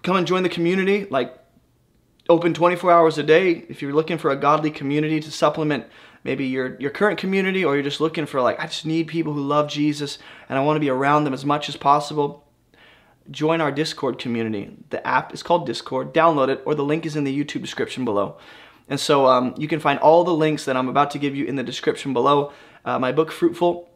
Come 0.03 0.15
and 0.15 0.27
join 0.27 0.43
the 0.43 0.49
community, 0.49 1.07
like 1.09 1.35
open 2.29 2.53
24 2.53 2.91
hours 2.91 3.17
a 3.17 3.23
day. 3.23 3.65
If 3.69 3.81
you're 3.81 3.93
looking 3.93 4.17
for 4.17 4.31
a 4.31 4.35
godly 4.35 4.69
community 4.69 5.19
to 5.19 5.31
supplement 5.31 5.85
maybe 6.23 6.45
your, 6.45 6.75
your 6.79 6.91
current 6.91 7.19
community, 7.19 7.63
or 7.63 7.75
you're 7.75 7.83
just 7.83 8.01
looking 8.01 8.25
for, 8.25 8.41
like, 8.41 8.59
I 8.59 8.65
just 8.65 8.85
need 8.85 9.07
people 9.07 9.33
who 9.33 9.41
love 9.41 9.69
Jesus 9.69 10.17
and 10.49 10.57
I 10.57 10.63
want 10.63 10.75
to 10.75 10.79
be 10.79 10.89
around 10.89 11.23
them 11.23 11.33
as 11.33 11.45
much 11.45 11.69
as 11.69 11.77
possible 11.77 12.44
join 13.31 13.61
our 13.61 13.71
Discord 13.71 14.19
community. 14.19 14.75
The 14.89 15.05
app 15.05 15.33
is 15.33 15.43
called 15.43 15.65
Discord. 15.65 16.13
Download 16.13 16.49
it, 16.49 16.61
or 16.65 16.75
the 16.75 16.83
link 16.83 17.05
is 17.05 17.15
in 17.15 17.23
the 17.23 17.37
YouTube 17.37 17.61
description 17.61 18.05
below. 18.05 18.37
And 18.87 18.99
so 18.99 19.25
um, 19.25 19.55
you 19.57 19.67
can 19.67 19.79
find 19.79 19.99
all 19.99 20.23
the 20.23 20.33
links 20.33 20.65
that 20.65 20.77
I'm 20.77 20.89
about 20.89 21.11
to 21.11 21.19
give 21.19 21.35
you 21.35 21.45
in 21.45 21.55
the 21.55 21.63
description 21.63 22.13
below. 22.13 22.51
Uh, 22.83 22.99
my 22.99 23.11
book, 23.11 23.31
Fruitful, 23.31 23.89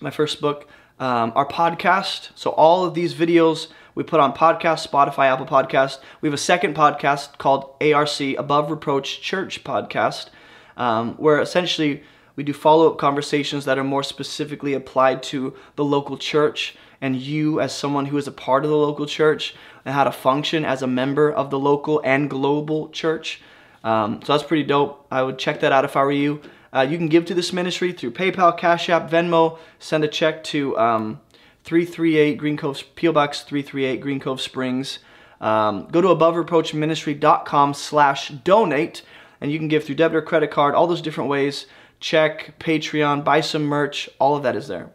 my 0.00 0.10
first 0.10 0.40
book, 0.40 0.68
um, 0.98 1.32
our 1.34 1.46
podcast. 1.46 2.30
So 2.34 2.50
all 2.50 2.84
of 2.84 2.94
these 2.94 3.14
videos 3.14 3.68
we 3.94 4.04
put 4.04 4.20
on 4.20 4.32
podcast, 4.32 4.88
Spotify, 4.88 5.26
Apple 5.26 5.46
Podcast. 5.46 5.98
We 6.20 6.28
have 6.28 6.34
a 6.34 6.38
second 6.38 6.76
podcast 6.76 7.38
called 7.38 7.74
ARC, 7.80 8.20
Above 8.38 8.70
Reproach 8.70 9.20
Church 9.20 9.64
Podcast, 9.64 10.28
um, 10.76 11.14
where 11.14 11.40
essentially 11.40 12.02
we 12.36 12.44
do 12.44 12.52
follow-up 12.52 12.98
conversations 12.98 13.64
that 13.64 13.78
are 13.78 13.84
more 13.84 14.02
specifically 14.02 14.74
applied 14.74 15.22
to 15.24 15.54
the 15.76 15.84
local 15.84 16.16
church 16.16 16.76
and 17.00 17.16
you 17.16 17.60
as 17.60 17.74
someone 17.74 18.06
who 18.06 18.18
is 18.18 18.26
a 18.26 18.32
part 18.32 18.64
of 18.64 18.70
the 18.70 18.76
local 18.76 19.06
church 19.06 19.54
and 19.84 19.94
how 19.94 20.04
to 20.04 20.12
function 20.12 20.64
as 20.64 20.82
a 20.82 20.86
member 20.86 21.30
of 21.30 21.50
the 21.50 21.58
local 21.58 22.00
and 22.04 22.28
global 22.28 22.88
church. 22.90 23.40
Um, 23.82 24.20
so 24.22 24.32
that's 24.32 24.46
pretty 24.46 24.64
dope. 24.64 25.06
I 25.10 25.22
would 25.22 25.38
check 25.38 25.60
that 25.60 25.72
out 25.72 25.84
if 25.84 25.96
I 25.96 26.02
were 26.02 26.12
you. 26.12 26.42
Uh, 26.72 26.86
you 26.88 26.98
can 26.98 27.08
give 27.08 27.24
to 27.26 27.34
this 27.34 27.52
ministry 27.52 27.92
through 27.92 28.12
PayPal, 28.12 28.56
Cash 28.56 28.88
App, 28.88 29.10
Venmo. 29.10 29.58
Send 29.78 30.04
a 30.04 30.08
check 30.08 30.44
to 30.44 30.78
um, 30.78 31.20
338 31.64 32.36
Green 32.36 32.56
Cove, 32.56 32.82
PO 32.96 33.12
Box 33.12 33.42
338 33.42 34.00
Green 34.00 34.20
Cove 34.20 34.40
Springs. 34.40 34.98
Um, 35.40 35.88
go 35.90 36.00
to 36.00 36.08
abovereproachministry.com 36.08 37.74
slash 37.74 38.28
donate, 38.28 39.02
and 39.40 39.50
you 39.50 39.58
can 39.58 39.68
give 39.68 39.84
through 39.84 39.94
debit 39.96 40.16
or 40.16 40.22
credit 40.22 40.50
card, 40.50 40.74
all 40.74 40.86
those 40.86 41.02
different 41.02 41.30
ways. 41.30 41.66
Check, 41.98 42.58
Patreon, 42.60 43.24
buy 43.24 43.40
some 43.40 43.64
merch, 43.64 44.08
all 44.18 44.36
of 44.36 44.42
that 44.42 44.54
is 44.54 44.68
there. 44.68 44.90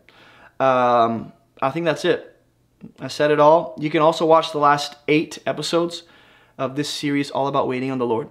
Um, 0.59 1.33
I 1.61 1.71
think 1.71 1.85
that's 1.85 2.05
it. 2.05 2.35
I 2.99 3.07
said 3.07 3.31
it 3.31 3.39
all. 3.39 3.75
You 3.79 3.89
can 3.89 4.01
also 4.01 4.25
watch 4.25 4.51
the 4.51 4.57
last 4.57 4.95
eight 5.07 5.39
episodes 5.45 6.03
of 6.57 6.75
this 6.75 6.89
series 6.89 7.31
all 7.31 7.47
about 7.47 7.67
waiting 7.67 7.91
on 7.91 7.97
the 7.97 8.05
Lord. 8.05 8.29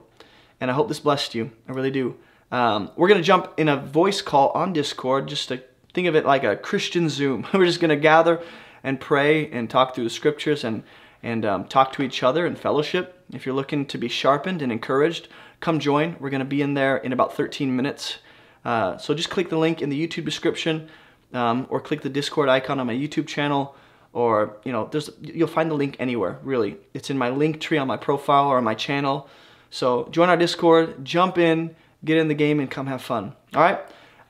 And 0.61 0.71
I 0.71 0.75
hope 0.75 0.89
this 0.89 1.01
blessed 1.01 1.35
you. 1.35 1.51
I 1.69 1.73
really 1.73 1.91
do. 1.91 2.17
Um, 2.51 2.91
we're 2.97 3.09
going 3.09 3.21
to 3.21 3.27
jump 3.27 3.55
in 3.57 3.69
a 3.69 3.77
voice 3.77 4.23
call 4.23 4.51
on 4.51 4.73
Discord, 4.73 5.27
just 5.27 5.49
to 5.49 5.63
think 5.93 6.07
of 6.07 6.15
it 6.15 6.25
like 6.25 6.45
a 6.45 6.57
Christian 6.57 7.09
Zoom. 7.09 7.47
we're 7.55 7.67
just 7.67 7.81
going 7.81 7.89
to 7.89 7.97
gather 7.97 8.43
and 8.83 9.01
pray 9.01 9.51
and 9.51 9.69
talk 9.69 9.95
through 9.95 10.05
the 10.05 10.11
scriptures 10.11 10.63
and, 10.63 10.83
and 11.23 11.45
um, 11.45 11.65
talk 11.67 11.93
to 11.95 12.03
each 12.03 12.23
other 12.23 12.47
and 12.47 12.59
fellowship. 12.59 13.25
If 13.33 13.47
you're 13.47 13.55
looking 13.55 13.87
to 13.87 13.99
be 13.99 14.09
sharpened 14.09 14.63
and 14.63 14.71
encouraged, 14.71 15.29
come 15.61 15.81
join. 15.81 16.17
We're 16.21 16.31
going 16.31 16.41
to 16.41 16.45
be 16.45 16.63
in 16.63 16.75
there 16.75 16.99
in 16.99 17.13
about 17.13 17.35
13 17.35 17.75
minutes. 17.75 18.19
Uh, 18.65 18.97
so 18.99 19.15
just 19.15 19.31
click 19.31 19.49
the 19.49 19.59
link 19.59 19.83
in 19.83 19.89
the 19.89 20.07
YouTube 20.07 20.25
description 20.25 20.89
um, 21.35 21.66
or 21.69 21.81
click 21.81 22.01
the 22.01 22.09
Discord 22.09 22.48
icon 22.48 22.81
on 22.81 22.86
my 22.86 22.94
YouTube 22.94 23.27
channel 23.27 23.77
or 24.15 24.56
you 24.65 24.73
know 24.73 24.89
there's 24.90 25.11
you'll 25.20 25.48
find 25.48 25.70
the 25.70 25.74
link 25.74 25.97
anywhere 25.98 26.39
really. 26.43 26.78
It's 26.94 27.11
in 27.11 27.19
my 27.19 27.28
link 27.28 27.61
tree 27.61 27.77
on 27.77 27.86
my 27.86 27.98
profile 27.98 28.47
or 28.47 28.56
on 28.56 28.65
my 28.65 28.74
channel. 28.74 29.28
So 29.70 30.09
join 30.11 30.31
our 30.31 30.36
discord 30.36 31.05
jump 31.05 31.36
in 31.36 31.74
get 32.05 32.16
in 32.16 32.28
the 32.28 32.35
game 32.35 32.61
and 32.61 32.70
come 32.70 32.86
have 32.86 33.02
fun. 33.02 33.35
All 33.55 33.62
right? 33.62 33.81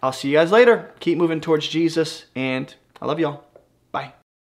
I'll 0.02 0.12
see 0.12 0.28
you 0.28 0.38
guys 0.38 0.50
later. 0.50 0.92
Keep 1.00 1.18
moving 1.18 1.40
towards 1.40 1.68
jesus 1.68 2.24
and 2.34 2.74
i 3.00 3.06
love 3.06 3.20
y'all 3.20 3.43